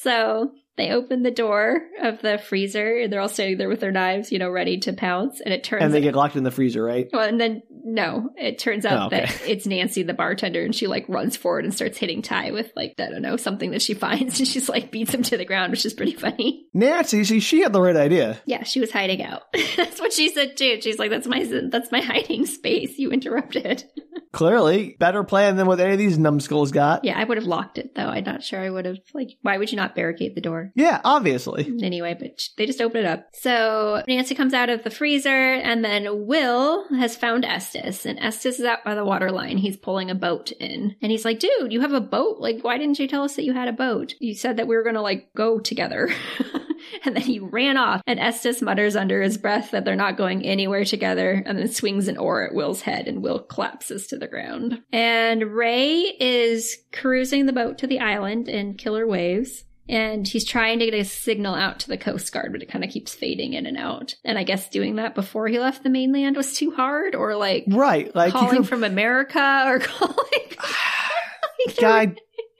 So 0.00 0.52
they 0.76 0.92
open 0.92 1.24
the 1.24 1.32
door 1.32 1.80
of 2.00 2.22
the 2.22 2.38
freezer 2.38 2.98
and 2.98 3.12
they're 3.12 3.20
all 3.20 3.28
standing 3.28 3.58
there 3.58 3.68
with 3.68 3.80
their 3.80 3.90
knives, 3.90 4.30
you 4.30 4.38
know, 4.38 4.48
ready 4.48 4.78
to 4.78 4.92
pounce. 4.92 5.40
And 5.40 5.52
it 5.52 5.64
turns 5.64 5.82
and 5.82 5.92
they 5.92 6.00
get 6.00 6.14
locked 6.14 6.36
in 6.36 6.44
the 6.44 6.52
freezer, 6.52 6.84
right? 6.84 7.08
Well, 7.12 7.26
and 7.28 7.40
then 7.40 7.62
no, 7.94 8.30
it 8.36 8.58
turns 8.58 8.84
out 8.84 9.02
Oh, 9.02 9.06
okay. 9.06 9.26
that 9.26 9.48
it's 9.48 9.66
Nancy, 9.66 10.02
the 10.02 10.14
bartender, 10.14 10.62
and 10.62 10.74
she 10.74 10.86
like 10.86 11.08
runs 11.08 11.36
forward 11.36 11.64
and 11.64 11.72
starts 11.74 11.96
hitting 11.98 12.22
Ty 12.22 12.50
with 12.52 12.70
like 12.76 12.94
I 12.98 13.08
don't 13.10 13.22
know 13.22 13.36
something 13.36 13.70
that 13.70 13.82
she 13.82 13.94
finds, 14.06 14.38
and 14.38 14.46
she's 14.48 14.68
like 14.68 14.90
beats 14.90 15.12
him 15.14 15.22
to 15.24 15.36
the 15.36 15.44
ground, 15.44 15.70
which 15.70 15.86
is 15.86 15.94
pretty 15.94 16.14
funny. 16.14 16.66
Nancy, 16.74 17.24
see, 17.24 17.40
she 17.40 17.62
had 17.62 17.72
the 17.72 17.80
right 17.80 17.96
idea. 17.96 18.40
Yeah, 18.46 18.62
she 18.64 18.80
was 18.80 18.90
hiding 18.92 19.22
out. 19.22 19.42
that's 19.76 20.00
what 20.00 20.12
she 20.12 20.28
said 20.28 20.56
too. 20.56 20.80
She's 20.82 20.98
like, 20.98 21.10
"That's 21.10 21.26
my 21.26 21.44
that's 21.70 21.90
my 21.90 22.00
hiding 22.00 22.46
space." 22.46 22.98
You 22.98 23.10
interrupted. 23.10 23.84
Clearly, 24.32 24.94
better 24.98 25.24
plan 25.24 25.56
than 25.56 25.66
what 25.66 25.80
any 25.80 25.92
of 25.94 25.98
these 25.98 26.18
numbskulls 26.18 26.70
got. 26.70 27.02
Yeah, 27.04 27.18
I 27.18 27.24
would 27.24 27.38
have 27.38 27.46
locked 27.46 27.78
it 27.78 27.94
though. 27.94 28.06
I'm 28.08 28.24
not 28.24 28.42
sure 28.42 28.60
I 28.60 28.68
would 28.68 28.84
have 28.84 28.98
like 29.14 29.30
why 29.42 29.56
would 29.56 29.70
you 29.72 29.76
not 29.76 29.94
barricade 29.94 30.34
the 30.34 30.40
door? 30.42 30.70
Yeah, 30.76 31.00
obviously. 31.02 31.72
Anyway, 31.82 32.14
but 32.18 32.32
they 32.58 32.66
just 32.66 32.82
open 32.82 33.00
it 33.00 33.06
up. 33.06 33.26
So 33.34 34.02
Nancy 34.06 34.34
comes 34.34 34.52
out 34.52 34.68
of 34.68 34.84
the 34.84 34.90
freezer 34.90 35.30
and 35.30 35.82
then 35.84 36.26
Will 36.26 36.86
has 36.94 37.16
found 37.16 37.44
Estes 37.78 38.06
and 38.06 38.18
Estes 38.18 38.58
is 38.58 38.64
out 38.64 38.84
by 38.84 38.94
the 38.94 39.04
water 39.04 39.30
line. 39.30 39.58
He's 39.58 39.76
pulling 39.76 40.10
a 40.10 40.14
boat 40.14 40.52
in. 40.52 40.96
And 41.00 41.10
he's 41.10 41.24
like, 41.24 41.38
dude, 41.38 41.72
you 41.72 41.80
have 41.80 41.92
a 41.92 42.00
boat? 42.00 42.38
Like, 42.38 42.62
why 42.62 42.78
didn't 42.78 42.98
you 42.98 43.08
tell 43.08 43.24
us 43.24 43.36
that 43.36 43.44
you 43.44 43.52
had 43.52 43.68
a 43.68 43.72
boat? 43.72 44.14
You 44.20 44.34
said 44.34 44.56
that 44.56 44.66
we 44.66 44.76
were 44.76 44.84
gonna 44.84 45.02
like 45.02 45.32
go 45.34 45.58
together. 45.58 46.10
and 47.04 47.16
then 47.16 47.22
he 47.22 47.38
ran 47.38 47.76
off 47.76 48.02
and 48.06 48.20
Estes 48.20 48.62
mutters 48.62 48.96
under 48.96 49.22
his 49.22 49.38
breath 49.38 49.70
that 49.70 49.84
they're 49.84 49.96
not 49.96 50.16
going 50.16 50.44
anywhere 50.44 50.84
together 50.84 51.42
and 51.44 51.58
then 51.58 51.68
swings 51.68 52.08
an 52.08 52.16
oar 52.16 52.46
at 52.46 52.54
Will's 52.54 52.82
head 52.82 53.08
and 53.08 53.22
Will 53.22 53.40
collapses 53.40 54.06
to 54.08 54.18
the 54.18 54.28
ground. 54.28 54.82
And 54.92 55.54
Ray 55.54 56.00
is 56.20 56.78
cruising 56.92 57.46
the 57.46 57.52
boat 57.52 57.78
to 57.78 57.86
the 57.86 58.00
island 58.00 58.48
in 58.48 58.74
killer 58.74 59.06
waves. 59.06 59.64
And 59.88 60.26
he's 60.28 60.44
trying 60.44 60.78
to 60.80 60.84
get 60.84 60.94
a 60.94 61.04
signal 61.04 61.54
out 61.54 61.80
to 61.80 61.88
the 61.88 61.96
Coast 61.96 62.32
Guard, 62.32 62.52
but 62.52 62.62
it 62.62 62.70
kind 62.70 62.84
of 62.84 62.90
keeps 62.90 63.14
fading 63.14 63.54
in 63.54 63.66
and 63.66 63.78
out. 63.78 64.14
And 64.24 64.38
I 64.38 64.42
guess 64.42 64.68
doing 64.68 64.96
that 64.96 65.14
before 65.14 65.48
he 65.48 65.58
left 65.58 65.82
the 65.82 65.90
mainland 65.90 66.36
was 66.36 66.54
too 66.54 66.72
hard, 66.72 67.14
or 67.14 67.36
like 67.36 67.64
Right, 67.68 68.14
like 68.14 68.32
calling 68.32 68.64
from 68.64 68.84
America, 68.84 69.64
or 69.66 69.78
calling. 69.80 70.16
guy 71.80 72.14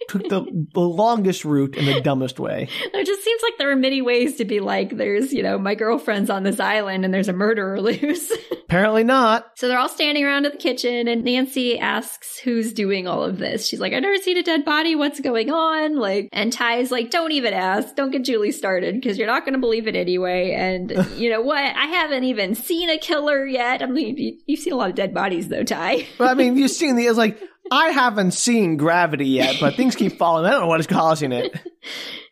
took 0.09 0.29
the, 0.29 0.67
the 0.73 0.81
longest 0.81 1.45
route 1.45 1.77
in 1.77 1.85
the 1.85 2.01
dumbest 2.01 2.41
way. 2.41 2.69
It 2.93 3.07
just 3.07 3.23
seems 3.23 3.43
like 3.43 3.59
there 3.59 3.71
are 3.71 3.77
many 3.77 4.03
ways 4.03 4.37
to 4.37 4.45
be 4.45 4.61
like, 4.61 4.97
there's, 4.97 5.33
you 5.33 5.43
know, 5.43 5.59
my 5.59 5.75
girlfriend's 5.75 6.31
on 6.31 6.43
this 6.43 6.59
island 6.59 7.05
and 7.05 7.13
there's 7.13 7.29
a 7.29 7.33
murderer 7.33 7.81
loose. 7.83 8.33
Apparently 8.51 9.05
not. 9.05 9.53
so 9.55 9.69
they're 9.69 9.79
all 9.79 9.89
standing 9.89 10.25
around 10.25 10.47
at 10.47 10.53
the 10.53 10.59
kitchen 10.59 11.09
and 11.09 11.25
Nancy 11.25 11.79
asks 11.79 12.39
who's 12.39 12.73
doing 12.73 13.07
all 13.07 13.23
of 13.23 13.39
this. 13.39 13.67
She's 13.67 13.81
like, 13.81 13.93
I've 13.93 14.03
never 14.03 14.17
seen 14.17 14.37
a 14.37 14.43
dead 14.43 14.65
body. 14.65 14.95
What's 14.95 15.21
going 15.21 15.51
on? 15.51 15.97
Like, 15.97 16.29
and 16.33 16.53
Ty's 16.53 16.91
like, 16.91 17.11
don't 17.11 17.33
even 17.33 17.55
ask. 17.55 17.95
Don't 17.95 18.11
get 18.11 18.25
Julie 18.25 18.53
started 18.53 18.95
because 18.95 19.19
you're 19.19 19.27
not 19.27 19.45
going 19.45 19.55
to 19.55 19.61
believe 19.61 19.87
it 19.87 19.97
anyway. 19.97 20.53
And 20.53 20.91
you 21.17 21.31
know 21.31 21.43
what? 21.43 21.63
I 21.63 21.87
haven't 21.87 22.25
even 22.25 22.55
seen 22.55 22.91
a 22.91 22.99
killer 22.99 23.47
yet. 23.47 23.83
I 23.83 23.87
mean, 23.87 24.17
you, 24.17 24.39
you've 24.47 24.61
seen 24.61 24.73
a 24.73 24.77
lot 24.77 24.91
of 24.91 24.97
dead 24.97 25.15
bodies 25.15 25.49
though, 25.49 25.65
Ty. 25.65 26.07
But 26.17 26.29
I 26.29 26.35
mean, 26.35 26.57
you've 26.57 26.71
seen 26.71 26.97
the, 26.97 27.07
it's 27.07 27.19
like, 27.19 27.39
I 27.71 27.89
haven't 27.91 28.33
seen 28.33 28.77
gravity 28.77 29.27
yet, 29.27 29.57
but 29.61 29.75
things 29.75 29.97
keep 29.97 30.13
falling. 30.19 30.47
I 30.47 30.51
don't 30.51 30.63
know 30.63 30.67
what 30.67 30.81
is 30.81 30.87
causing 30.87 31.33
it. 31.33 31.59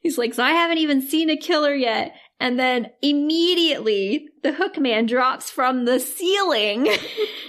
He's 0.02 0.18
like, 0.18 0.34
so 0.34 0.42
I 0.42 0.50
haven't 0.52 0.78
even 0.78 1.02
seen 1.02 1.30
a 1.30 1.36
killer 1.36 1.74
yet. 1.74 2.14
And 2.38 2.58
then 2.58 2.90
immediately 3.02 4.28
the 4.42 4.52
hook 4.52 4.78
man 4.78 5.06
drops 5.06 5.50
from 5.50 5.86
the 5.86 5.98
ceiling 5.98 6.86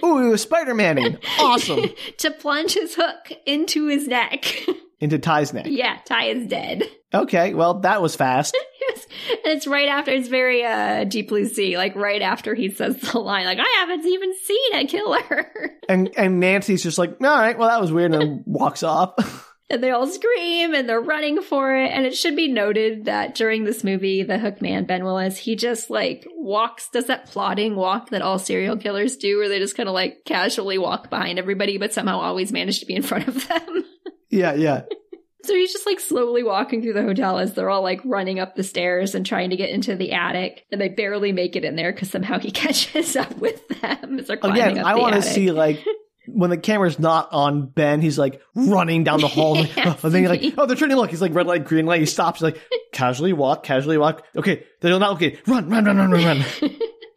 Ooh, 0.03 0.38
Spider 0.38 0.73
Manning. 0.73 1.18
Awesome. 1.39 1.85
to 2.19 2.31
plunge 2.31 2.73
his 2.73 2.95
hook 2.95 3.31
into 3.45 3.88
his 3.88 4.07
neck. 4.07 4.45
Into 4.99 5.19
Ty's 5.19 5.53
neck. 5.53 5.65
yeah, 5.69 5.99
Ty 6.06 6.26
is 6.26 6.48
dead. 6.48 6.84
Okay, 7.14 7.53
well, 7.53 7.80
that 7.80 8.02
was 8.02 8.18
fast. 8.18 8.56
Yes. 8.82 9.07
And 9.30 9.56
it's 9.56 9.65
right 9.65 9.88
after, 9.88 10.11
it's 10.11 10.28
very 10.28 10.65
uh, 10.65 11.06
Deep 11.06 11.30
Blue 11.30 11.45
Sea, 11.45 11.78
like 11.78 11.95
right 11.95 12.22
after 12.22 12.53
he 12.53 12.69
says 12.69 12.98
the 12.98 13.19
line, 13.19 13.45
like, 13.45 13.60
I 13.61 13.76
haven't 13.80 14.06
even 14.06 14.34
seen 14.44 14.74
a 14.74 14.86
killer. 14.86 15.72
And 15.90 16.10
and 16.18 16.41
Nancy's 16.41 16.84
just 16.84 16.98
like, 16.98 17.11
all 17.11 17.28
right, 17.40 17.57
well, 17.57 17.69
that 17.69 17.80
was 17.80 17.94
weird, 17.94 18.14
and 18.14 18.22
then 18.22 18.44
walks 18.45 18.84
off. 18.84 19.53
And 19.69 19.82
they 19.82 19.91
all 19.91 20.06
scream 20.06 20.74
and 20.74 20.88
they're 20.88 20.99
running 20.99 21.41
for 21.41 21.74
it. 21.74 21.91
And 21.91 22.06
it 22.06 22.15
should 22.15 22.36
be 22.36 22.49
noted 22.49 23.06
that 23.06 23.36
during 23.36 23.64
this 23.64 23.86
movie, 23.86 24.24
the 24.24 24.38
hook 24.38 24.61
man, 24.61 24.84
Ben 24.86 25.06
Willis, 25.06 25.38
he 25.38 25.56
just 25.56 25.90
like 25.90 26.28
walks, 26.36 26.90
does 26.90 27.07
that 27.07 27.28
plodding 27.28 27.78
walk 27.78 28.10
that 28.10 28.22
all 28.22 28.38
serial 28.38 28.76
killers 28.76 29.15
do, 29.15 29.38
where 29.38 29.48
they 29.48 29.60
just 29.60 29.78
kind 29.78 29.88
of 29.88 29.95
like 29.95 30.26
casually 30.26 30.78
walk 30.78 31.10
behind 31.10 31.40
everybody, 31.40 31.78
but 31.78 31.94
somehow 31.94 32.19
always 32.19 32.52
manage 32.52 32.82
to 32.82 32.86
be 32.86 32.95
in 32.95 33.02
front 33.02 33.30
of 33.30 33.48
them. 33.48 33.86
Yeah, 34.30 34.54
yeah. 34.54 34.84
so 35.44 35.54
he's 35.54 35.72
just 35.72 35.86
like 35.86 35.99
slowly 35.99 36.44
walking 36.44 36.82
through 36.82 36.94
the 36.94 37.04
hotel 37.04 37.40
as 37.40 37.54
they're 37.54 37.70
all 37.70 37.82
like 37.82 38.02
running 38.04 38.40
up 38.40 38.56
the 38.56 38.64
stairs 38.64 39.16
and 39.16 39.26
trying 39.26 39.49
to 39.49 39.56
get 39.56 39.70
into 39.70 39.95
the 39.95 40.12
attic. 40.12 40.66
And 40.72 40.80
they 40.82 40.90
barely 40.90 41.32
make 41.32 41.56
it 41.56 41.64
in 41.64 41.76
there 41.76 41.91
because 41.91 42.10
somehow 42.10 42.40
he 42.40 42.52
catches 42.52 43.16
up 43.16 43.38
with 43.38 43.68
them 43.82 44.20
as 44.20 44.28
they're 44.28 44.38
oh, 44.38 44.41
climbing 44.41 44.62
Again, 44.62 44.78
up 44.80 44.86
I 44.86 44.95
want 44.95 45.16
to 45.16 45.22
see 45.22 45.52
like 45.52 45.84
when 46.28 46.49
the 46.49 46.58
camera's 46.58 46.99
not 46.99 47.30
on 47.32 47.68
Ben, 47.68 48.02
he's 48.02 48.20
like 48.20 48.41
running 48.54 49.04
down 49.04 49.22
the 49.22 49.28
hall. 49.28 49.56
like, 49.62 49.76
Yes. 49.76 50.04
and 50.04 50.14
then 50.14 50.24
you're 50.24 50.32
like, 50.32 50.54
oh, 50.58 50.66
they're 50.66 50.76
turning. 50.76 50.98
Look, 50.98 51.10
he's 51.10 51.22
like 51.22 51.34
red 51.34 51.48
light, 51.48 51.66
green 51.66 51.86
light. 51.86 52.02
He 52.02 52.06
stops. 52.06 52.40
He's 52.40 52.44
like, 52.44 52.62
casually 52.91 53.34
walk, 53.34 53.64
casually 53.64 53.98
walk. 53.98 54.26
Okay, 54.36 54.66
they're 54.82 54.98
not 54.99 55.14
okay. 55.14 55.40
Run, 55.48 55.70
run, 55.70 55.86
run, 55.86 55.98
run, 55.98 56.12
run, 56.12 56.24
run. 56.26 56.45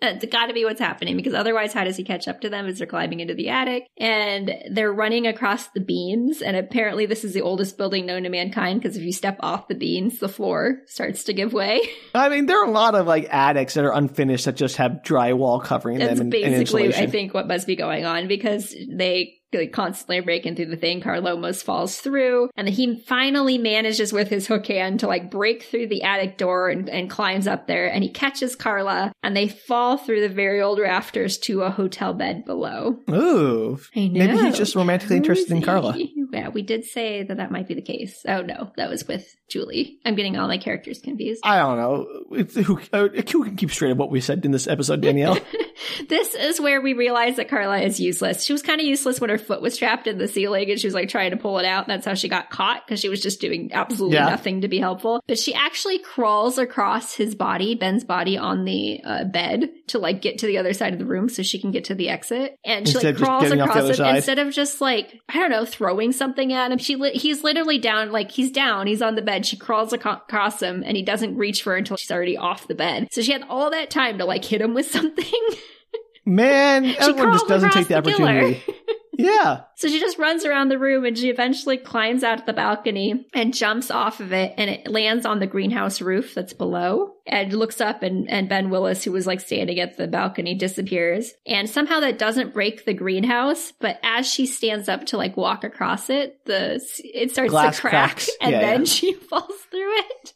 Uh, 0.02 0.12
That's 0.12 0.26
got 0.26 0.46
to 0.46 0.54
be 0.54 0.64
what's 0.64 0.80
happening 0.80 1.16
because 1.16 1.34
otherwise, 1.34 1.72
how 1.72 1.84
does 1.84 1.96
he 1.96 2.04
catch 2.04 2.28
up 2.28 2.40
to 2.40 2.50
them 2.50 2.66
as 2.66 2.78
they're 2.78 2.86
climbing 2.86 3.20
into 3.20 3.34
the 3.34 3.48
attic? 3.48 3.86
And 3.98 4.54
they're 4.70 4.92
running 4.92 5.26
across 5.26 5.68
the 5.68 5.80
beams. 5.80 6.42
And 6.42 6.56
apparently, 6.56 7.06
this 7.06 7.24
is 7.24 7.34
the 7.34 7.42
oldest 7.42 7.76
building 7.76 8.06
known 8.06 8.22
to 8.22 8.28
mankind 8.30 8.80
because 8.80 8.96
if 8.96 9.02
you 9.02 9.12
step 9.12 9.36
off 9.40 9.68
the 9.68 9.74
beams, 9.74 10.18
the 10.18 10.28
floor 10.28 10.82
starts 10.86 11.24
to 11.24 11.32
give 11.32 11.52
way. 11.52 11.82
I 12.14 12.28
mean, 12.28 12.46
there 12.46 12.62
are 12.62 12.66
a 12.66 12.70
lot 12.70 12.94
of 12.94 13.06
like 13.06 13.28
attics 13.30 13.74
that 13.74 13.84
are 13.84 13.92
unfinished 13.92 14.46
that 14.46 14.56
just 14.56 14.76
have 14.76 15.00
drywall 15.04 15.62
covering 15.62 15.98
That's 15.98 16.18
them 16.18 16.26
and, 16.26 16.34
and 16.34 16.42
basically, 16.42 16.60
insulation. 16.60 17.02
I 17.02 17.06
think, 17.06 17.34
what 17.34 17.46
must 17.46 17.66
be 17.66 17.76
going 17.76 18.04
on 18.04 18.28
because 18.28 18.74
they 18.88 19.39
like, 19.52 19.72
constantly 19.72 20.20
breaking 20.20 20.56
through 20.56 20.66
the 20.66 20.76
thing. 20.76 21.00
Carlo 21.00 21.32
almost 21.32 21.64
falls 21.64 21.98
through, 21.98 22.50
and 22.56 22.68
he 22.68 22.98
finally 23.06 23.58
manages 23.58 24.12
with 24.12 24.28
his 24.28 24.46
hook 24.46 24.66
hand 24.66 25.00
to 25.00 25.06
like 25.06 25.30
break 25.30 25.62
through 25.62 25.88
the 25.88 26.02
attic 26.02 26.38
door 26.38 26.68
and, 26.68 26.88
and 26.88 27.10
climbs 27.10 27.46
up 27.46 27.66
there. 27.66 27.86
And 27.86 28.02
he 28.02 28.10
catches 28.10 28.56
Carla, 28.56 29.12
and 29.22 29.36
they 29.36 29.48
fall 29.48 29.96
through 29.96 30.20
the 30.20 30.34
very 30.34 30.60
old 30.60 30.78
rafters 30.78 31.38
to 31.38 31.62
a 31.62 31.70
hotel 31.70 32.14
bed 32.14 32.44
below. 32.44 32.98
Ooh, 33.10 33.78
I 33.96 34.08
know. 34.08 34.26
maybe 34.26 34.38
he's 34.38 34.56
just 34.56 34.74
romantically 34.74 35.16
interested 35.16 35.50
in 35.50 35.62
Carla. 35.62 35.98
Yeah, 36.32 36.48
we 36.48 36.62
did 36.62 36.84
say 36.84 37.22
that 37.22 37.36
that 37.38 37.50
might 37.50 37.68
be 37.68 37.74
the 37.74 37.82
case. 37.82 38.22
Oh 38.26 38.42
no, 38.42 38.72
that 38.76 38.88
was 38.90 39.06
with 39.06 39.26
Julie. 39.48 39.98
I'm 40.04 40.14
getting 40.14 40.36
all 40.38 40.48
my 40.48 40.58
characters 40.58 41.00
confused. 41.00 41.40
I 41.44 41.58
don't 41.58 41.76
know. 41.76 42.06
It's, 42.32 42.54
who, 42.54 42.80
uh, 42.92 43.08
who 43.30 43.44
can 43.44 43.56
keep 43.56 43.70
straight 43.72 43.90
of 43.92 43.98
what 43.98 44.10
we 44.10 44.20
said 44.20 44.44
in 44.44 44.50
this 44.52 44.66
episode, 44.68 45.00
Danielle? 45.00 45.38
this 46.08 46.34
is 46.34 46.60
where 46.60 46.80
we 46.80 46.92
realize 46.92 47.36
that 47.36 47.48
Carla 47.48 47.78
is 47.80 47.98
useless. 48.00 48.44
She 48.44 48.52
was 48.52 48.62
kind 48.62 48.80
of 48.80 48.86
useless 48.86 49.20
when 49.20 49.30
her 49.30 49.38
foot 49.38 49.60
was 49.60 49.76
trapped 49.76 50.06
in 50.06 50.18
the 50.18 50.28
ceiling 50.28 50.70
and 50.70 50.78
she 50.78 50.86
was 50.86 50.94
like 50.94 51.08
trying 51.08 51.30
to 51.32 51.36
pull 51.36 51.58
it 51.58 51.64
out. 51.64 51.86
That's 51.86 52.06
how 52.06 52.14
she 52.14 52.28
got 52.28 52.50
caught 52.50 52.86
because 52.86 53.00
she 53.00 53.08
was 53.08 53.20
just 53.20 53.40
doing 53.40 53.70
absolutely 53.72 54.16
Yeah. 54.18 54.26
nothing 54.28 54.60
to 54.60 54.68
be 54.68 54.78
helpful. 54.78 55.20
But 55.26 55.38
she 55.38 55.54
actually 55.54 55.98
crawls 55.98 56.58
across 56.58 57.14
his 57.14 57.34
body, 57.34 57.74
Ben's 57.74 58.04
body, 58.04 58.36
on 58.38 58.64
the 58.64 59.00
uh, 59.04 59.24
bed 59.24 59.70
to 59.88 59.98
like 59.98 60.22
get 60.22 60.38
to 60.38 60.46
the 60.46 60.58
other 60.58 60.72
side 60.72 60.92
of 60.92 60.98
the 60.98 61.04
room 61.06 61.28
so 61.28 61.42
she 61.42 61.60
can 61.60 61.70
get 61.70 61.84
to 61.84 61.94
the 61.94 62.08
exit. 62.08 62.56
And 62.64 62.86
she 62.86 62.94
Instead 62.94 63.18
like 63.18 63.24
crawls 63.24 63.42
getting 63.44 63.60
off 63.60 63.68
the 63.68 63.72
across 63.80 63.90
it 63.90 63.96
side. 63.96 64.16
instead 64.16 64.38
of 64.38 64.52
just 64.52 64.80
like 64.80 65.20
I 65.28 65.34
don't 65.38 65.50
know 65.50 65.64
throwing 65.64 66.12
something 66.20 66.52
at 66.52 66.70
him. 66.70 66.78
She 66.78 66.96
li- 66.96 67.16
he's 67.16 67.42
literally 67.42 67.78
down, 67.78 68.12
like 68.12 68.30
he's 68.30 68.52
down, 68.52 68.86
he's 68.86 69.00
on 69.00 69.14
the 69.14 69.22
bed. 69.22 69.46
She 69.46 69.56
crawls 69.56 69.94
across 69.94 70.60
him 70.60 70.84
and 70.86 70.96
he 70.96 71.02
doesn't 71.02 71.36
reach 71.36 71.62
for 71.62 71.70
her 71.70 71.78
until 71.78 71.96
she's 71.96 72.10
already 72.10 72.36
off 72.36 72.68
the 72.68 72.74
bed. 72.74 73.08
So 73.10 73.22
she 73.22 73.32
had 73.32 73.42
all 73.48 73.70
that 73.70 73.90
time 73.90 74.18
to 74.18 74.26
like 74.26 74.44
hit 74.44 74.60
him 74.60 74.74
with 74.74 74.86
something. 74.90 75.24
Man, 76.26 76.84
everyone 76.98 77.32
just 77.32 77.48
doesn't 77.48 77.72
take 77.72 77.88
the 77.88 78.02
killer. 78.02 78.28
opportunity. 78.28 78.62
Yeah. 79.24 79.62
So 79.76 79.88
she 79.88 79.98
just 80.00 80.18
runs 80.18 80.44
around 80.44 80.68
the 80.68 80.78
room 80.78 81.04
and 81.04 81.16
she 81.16 81.30
eventually 81.30 81.78
climbs 81.78 82.22
out 82.22 82.40
of 82.40 82.46
the 82.46 82.52
balcony 82.52 83.26
and 83.32 83.54
jumps 83.54 83.90
off 83.90 84.20
of 84.20 84.32
it 84.32 84.54
and 84.58 84.68
it 84.68 84.88
lands 84.88 85.24
on 85.24 85.38
the 85.38 85.46
greenhouse 85.46 86.00
roof 86.00 86.34
that's 86.34 86.52
below 86.52 87.14
and 87.26 87.52
looks 87.52 87.80
up 87.80 88.02
and, 88.02 88.28
and 88.28 88.48
Ben 88.48 88.70
Willis, 88.70 89.04
who 89.04 89.12
was 89.12 89.26
like 89.26 89.40
standing 89.40 89.80
at 89.80 89.96
the 89.96 90.06
balcony, 90.06 90.54
disappears. 90.54 91.32
And 91.46 91.68
somehow 91.68 92.00
that 92.00 92.18
doesn't 92.18 92.52
break 92.52 92.84
the 92.84 92.94
greenhouse, 92.94 93.72
but 93.80 93.98
as 94.02 94.30
she 94.30 94.46
stands 94.46 94.88
up 94.88 95.06
to 95.06 95.16
like 95.16 95.36
walk 95.36 95.64
across 95.64 96.10
it, 96.10 96.44
the 96.44 96.80
it 96.98 97.30
starts 97.30 97.50
Glass 97.50 97.76
to 97.76 97.80
crack 97.82 97.92
cracks. 97.92 98.30
and 98.40 98.52
Yeah, 98.52 98.60
then 98.60 98.80
yeah. 98.80 98.84
she 98.86 99.12
falls 99.14 99.56
through 99.70 99.96
it. 99.96 100.34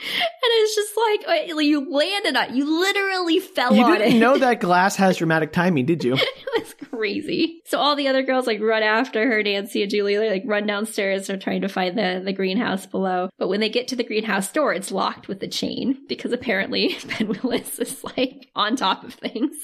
And 0.00 0.52
it's 0.62 0.74
just 0.74 0.96
like 0.96 1.56
uh, 1.56 1.60
you 1.60 1.90
landed 1.90 2.36
on, 2.36 2.54
you 2.56 2.80
literally 2.80 3.40
fell 3.40 3.74
You 3.74 3.84
on 3.84 3.94
it. 3.96 3.98
didn't 3.98 4.20
know 4.20 4.38
that 4.38 4.60
glass 4.60 4.96
has 4.96 5.16
dramatic 5.18 5.52
timing, 5.52 5.86
did 5.86 6.04
you? 6.04 6.16
It 6.58 6.64
was 6.64 6.74
crazy. 6.90 7.60
So 7.66 7.78
all 7.78 7.94
the 7.94 8.08
other 8.08 8.22
girls 8.22 8.46
like 8.46 8.60
run 8.60 8.82
after 8.82 9.28
her. 9.28 9.42
Nancy 9.42 9.82
and 9.82 9.90
Julie 9.90 10.18
like 10.18 10.42
run 10.46 10.66
downstairs. 10.66 11.26
They're 11.26 11.36
trying 11.36 11.60
to 11.62 11.68
find 11.68 11.96
the 11.96 12.20
the 12.24 12.32
greenhouse 12.32 12.86
below. 12.86 13.28
But 13.38 13.48
when 13.48 13.60
they 13.60 13.68
get 13.68 13.88
to 13.88 13.96
the 13.96 14.02
greenhouse 14.04 14.50
door, 14.50 14.72
it's 14.72 14.90
locked 14.90 15.28
with 15.28 15.38
the 15.40 15.46
chain 15.48 15.98
because 16.08 16.32
apparently 16.32 16.96
Ben 17.18 17.28
Willis 17.42 17.78
is 17.78 18.02
like 18.02 18.48
on 18.56 18.74
top 18.76 19.04
of 19.04 19.14
things. 19.14 19.54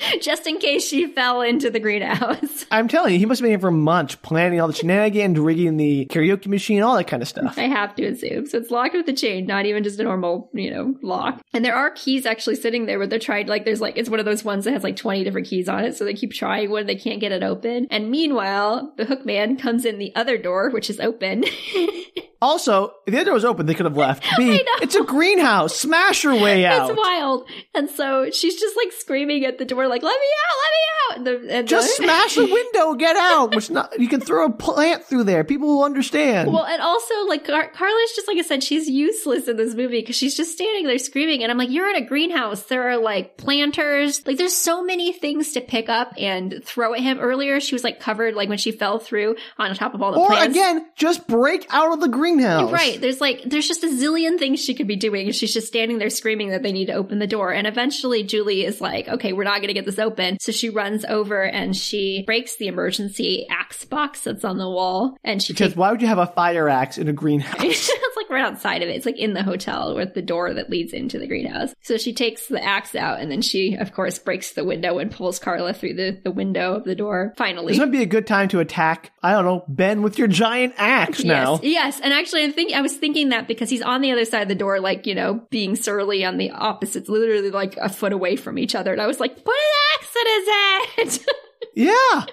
Just 0.20 0.46
in 0.46 0.58
case 0.58 0.86
she 0.86 1.06
fell 1.06 1.42
into 1.42 1.70
the 1.70 1.80
greenhouse. 1.80 2.66
I'm 2.70 2.88
telling 2.88 3.12
you, 3.12 3.18
he 3.18 3.26
must 3.26 3.40
have 3.40 3.44
been 3.44 3.52
here 3.52 3.58
for 3.58 3.70
months 3.70 4.14
planning 4.16 4.60
all 4.60 4.68
the 4.68 4.74
shenanigans, 4.74 5.38
rigging 5.38 5.76
the 5.76 6.06
karaoke 6.06 6.46
machine, 6.46 6.82
all 6.82 6.96
that 6.96 7.06
kind 7.06 7.22
of 7.22 7.28
stuff. 7.28 7.58
I 7.58 7.62
have 7.62 7.94
to 7.96 8.04
assume. 8.04 8.46
So 8.46 8.58
it's 8.58 8.70
locked 8.70 8.94
with 8.94 9.08
a 9.08 9.12
chain, 9.12 9.46
not 9.46 9.66
even 9.66 9.82
just 9.82 10.00
a 10.00 10.02
normal, 10.02 10.50
you 10.52 10.70
know, 10.70 10.94
lock. 11.02 11.40
And 11.52 11.64
there 11.64 11.74
are 11.74 11.90
keys 11.90 12.26
actually 12.26 12.56
sitting 12.56 12.86
there 12.86 12.98
where 12.98 13.06
they're 13.06 13.18
trying, 13.18 13.46
like, 13.46 13.64
there's 13.64 13.80
like, 13.80 13.96
it's 13.96 14.10
one 14.10 14.20
of 14.20 14.26
those 14.26 14.44
ones 14.44 14.64
that 14.64 14.72
has 14.72 14.84
like 14.84 14.96
20 14.96 15.24
different 15.24 15.46
keys 15.46 15.68
on 15.68 15.84
it. 15.84 15.96
So 15.96 16.04
they 16.04 16.14
keep 16.14 16.32
trying 16.32 16.70
one, 16.70 16.86
they 16.86 16.96
can't 16.96 17.20
get 17.20 17.32
it 17.32 17.42
open. 17.42 17.86
And 17.90 18.10
meanwhile, 18.10 18.92
the 18.96 19.04
hook 19.04 19.24
man 19.24 19.56
comes 19.56 19.84
in 19.84 19.98
the 19.98 20.14
other 20.14 20.38
door, 20.38 20.70
which 20.70 20.90
is 20.90 21.00
open. 21.00 21.44
Also, 22.42 22.92
if 23.06 23.12
the 23.12 23.16
other 23.18 23.26
door 23.26 23.34
was 23.34 23.44
open, 23.44 23.66
they 23.66 23.74
could 23.74 23.86
have 23.86 23.96
left. 23.96 24.24
B, 24.38 24.56
know. 24.58 24.62
it's 24.80 24.94
a 24.94 25.02
greenhouse. 25.04 25.76
Smash 25.76 26.22
her 26.22 26.34
way 26.34 26.64
out. 26.64 26.90
It's 26.90 26.98
wild. 26.98 27.48
And 27.74 27.90
so 27.90 28.30
she's 28.30 28.58
just 28.58 28.76
like 28.76 28.92
screaming 28.92 29.44
at 29.44 29.58
the 29.58 29.64
door, 29.64 29.88
like, 29.88 30.02
let 30.02 30.18
me 30.18 30.26
out, 30.26 30.56
let 30.56 30.70
me 30.70 30.76
out. 30.86 31.16
And 31.16 31.26
the, 31.48 31.54
and 31.58 31.68
Just 31.68 31.98
the- 31.98 32.04
smash 32.04 32.36
the 32.36 32.46
window, 32.50 32.94
get 32.94 33.16
out. 33.16 33.54
Which 33.54 33.68
not, 33.70 33.98
you 34.00 34.08
can 34.08 34.20
throw 34.20 34.46
a 34.46 34.52
plant 34.52 35.04
through 35.04 35.24
there. 35.24 35.44
People 35.44 35.68
will 35.68 35.84
understand. 35.84 36.50
Well, 36.52 36.64
and 36.64 36.80
also, 36.80 37.26
like, 37.26 37.44
Car- 37.46 37.70
Carla's 37.74 38.12
just, 38.14 38.26
like 38.28 38.38
I 38.38 38.42
said, 38.42 38.62
she's 38.62 38.88
useless 38.88 39.46
in 39.48 39.56
this 39.56 39.74
movie 39.74 40.00
because 40.00 40.16
she's 40.16 40.34
just 40.36 40.52
standing 40.52 40.86
there 40.86 40.98
screaming. 40.98 41.42
And 41.42 41.50
I'm 41.52 41.58
like, 41.58 41.70
you're 41.70 41.90
in 41.90 41.96
a 41.96 42.06
greenhouse. 42.06 42.62
There 42.64 42.88
are, 42.90 42.96
like, 42.96 43.36
planters. 43.36 44.26
Like, 44.26 44.38
there's 44.38 44.56
so 44.56 44.82
many 44.82 45.12
things 45.12 45.52
to 45.52 45.60
pick 45.60 45.88
up 45.88 46.14
and 46.16 46.62
throw 46.64 46.94
at 46.94 47.00
him. 47.00 47.18
Earlier, 47.18 47.60
she 47.60 47.74
was, 47.74 47.84
like, 47.84 48.00
covered, 48.00 48.34
like, 48.34 48.48
when 48.48 48.58
she 48.58 48.72
fell 48.72 48.98
through 48.98 49.36
on 49.58 49.74
top 49.74 49.94
of 49.94 50.00
all 50.02 50.12
the 50.12 50.18
or 50.18 50.28
plants. 50.28 50.56
again, 50.56 50.86
just 50.96 51.26
break 51.26 51.66
out 51.70 51.92
of 51.92 52.00
the 52.00 52.08
greenhouse. 52.36 52.72
Right. 52.72 53.00
There's 53.00 53.20
like, 53.20 53.42
there's 53.44 53.68
just 53.68 53.84
a 53.84 53.88
zillion 53.88 54.38
things 54.38 54.60
she 54.60 54.74
could 54.74 54.86
be 54.86 54.96
doing. 54.96 55.26
and 55.26 55.34
She's 55.34 55.52
just 55.52 55.66
standing 55.66 55.98
there 55.98 56.10
screaming 56.10 56.50
that 56.50 56.62
they 56.62 56.72
need 56.72 56.86
to 56.86 56.94
open 56.94 57.18
the 57.18 57.26
door. 57.26 57.52
And 57.52 57.66
eventually 57.66 58.22
Julie 58.22 58.64
is 58.64 58.80
like, 58.80 59.08
okay, 59.08 59.32
we're 59.32 59.44
not 59.44 59.56
going 59.56 59.68
to 59.68 59.74
get 59.74 59.86
this 59.86 59.98
open. 59.98 60.38
So 60.40 60.52
she 60.52 60.70
runs 60.70 61.04
over 61.04 61.42
and 61.42 61.76
she 61.76 62.22
breaks 62.26 62.56
the 62.56 62.68
emergency 62.68 63.46
axe 63.50 63.84
box 63.84 64.22
that's 64.22 64.44
on 64.44 64.58
the 64.58 64.68
wall. 64.68 65.16
And 65.24 65.42
she 65.42 65.52
Because 65.52 65.68
takes, 65.70 65.76
why 65.76 65.90
would 65.90 66.02
you 66.02 66.08
have 66.08 66.18
a 66.18 66.26
fire 66.26 66.68
axe 66.68 66.98
in 66.98 67.08
a 67.08 67.12
greenhouse? 67.12 67.90
right 68.30 68.44
outside 68.44 68.82
of 68.82 68.88
it. 68.88 68.96
It's 68.96 69.06
like 69.06 69.18
in 69.18 69.34
the 69.34 69.42
hotel 69.42 69.94
with 69.94 70.14
the 70.14 70.22
door 70.22 70.54
that 70.54 70.70
leads 70.70 70.92
into 70.92 71.18
the 71.18 71.26
greenhouse. 71.26 71.74
So 71.82 71.96
she 71.96 72.12
takes 72.12 72.46
the 72.46 72.62
axe 72.62 72.94
out 72.94 73.20
and 73.20 73.30
then 73.30 73.42
she, 73.42 73.74
of 73.74 73.92
course, 73.92 74.18
breaks 74.18 74.52
the 74.52 74.64
window 74.64 74.98
and 74.98 75.10
pulls 75.10 75.38
Carla 75.38 75.72
through 75.72 75.94
the, 75.94 76.20
the 76.22 76.30
window 76.30 76.74
of 76.74 76.84
the 76.84 76.94
door. 76.94 77.34
Finally. 77.36 77.72
This 77.72 77.78
might 77.80 77.90
be 77.90 78.02
a 78.02 78.06
good 78.06 78.26
time 78.26 78.48
to 78.48 78.60
attack, 78.60 79.12
I 79.22 79.32
don't 79.32 79.44
know, 79.44 79.64
Ben 79.68 80.02
with 80.02 80.18
your 80.18 80.28
giant 80.28 80.74
axe 80.78 81.24
now. 81.24 81.60
Yes, 81.62 81.96
yes. 81.96 82.00
And 82.02 82.12
actually, 82.12 82.44
I 82.44 82.50
think 82.50 82.72
I 82.72 82.80
was 82.80 82.96
thinking 82.96 83.30
that 83.30 83.48
because 83.48 83.70
he's 83.70 83.82
on 83.82 84.00
the 84.00 84.12
other 84.12 84.24
side 84.24 84.42
of 84.42 84.48
the 84.48 84.54
door, 84.54 84.80
like, 84.80 85.06
you 85.06 85.14
know, 85.14 85.46
being 85.50 85.76
surly 85.76 86.24
on 86.24 86.36
the 86.38 86.50
opposites, 86.50 87.08
literally 87.08 87.50
like 87.50 87.76
a 87.76 87.88
foot 87.88 88.12
away 88.12 88.36
from 88.36 88.58
each 88.58 88.74
other. 88.74 88.92
And 88.92 89.00
I 89.02 89.06
was 89.06 89.20
like, 89.20 89.44
put 89.44 89.54
an 89.54 89.98
axe 89.98 90.16
in 90.16 91.06
his 91.06 91.18
head. 91.18 91.34
Yeah. 91.74 92.24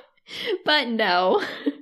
but 0.66 0.88
no. 0.88 1.44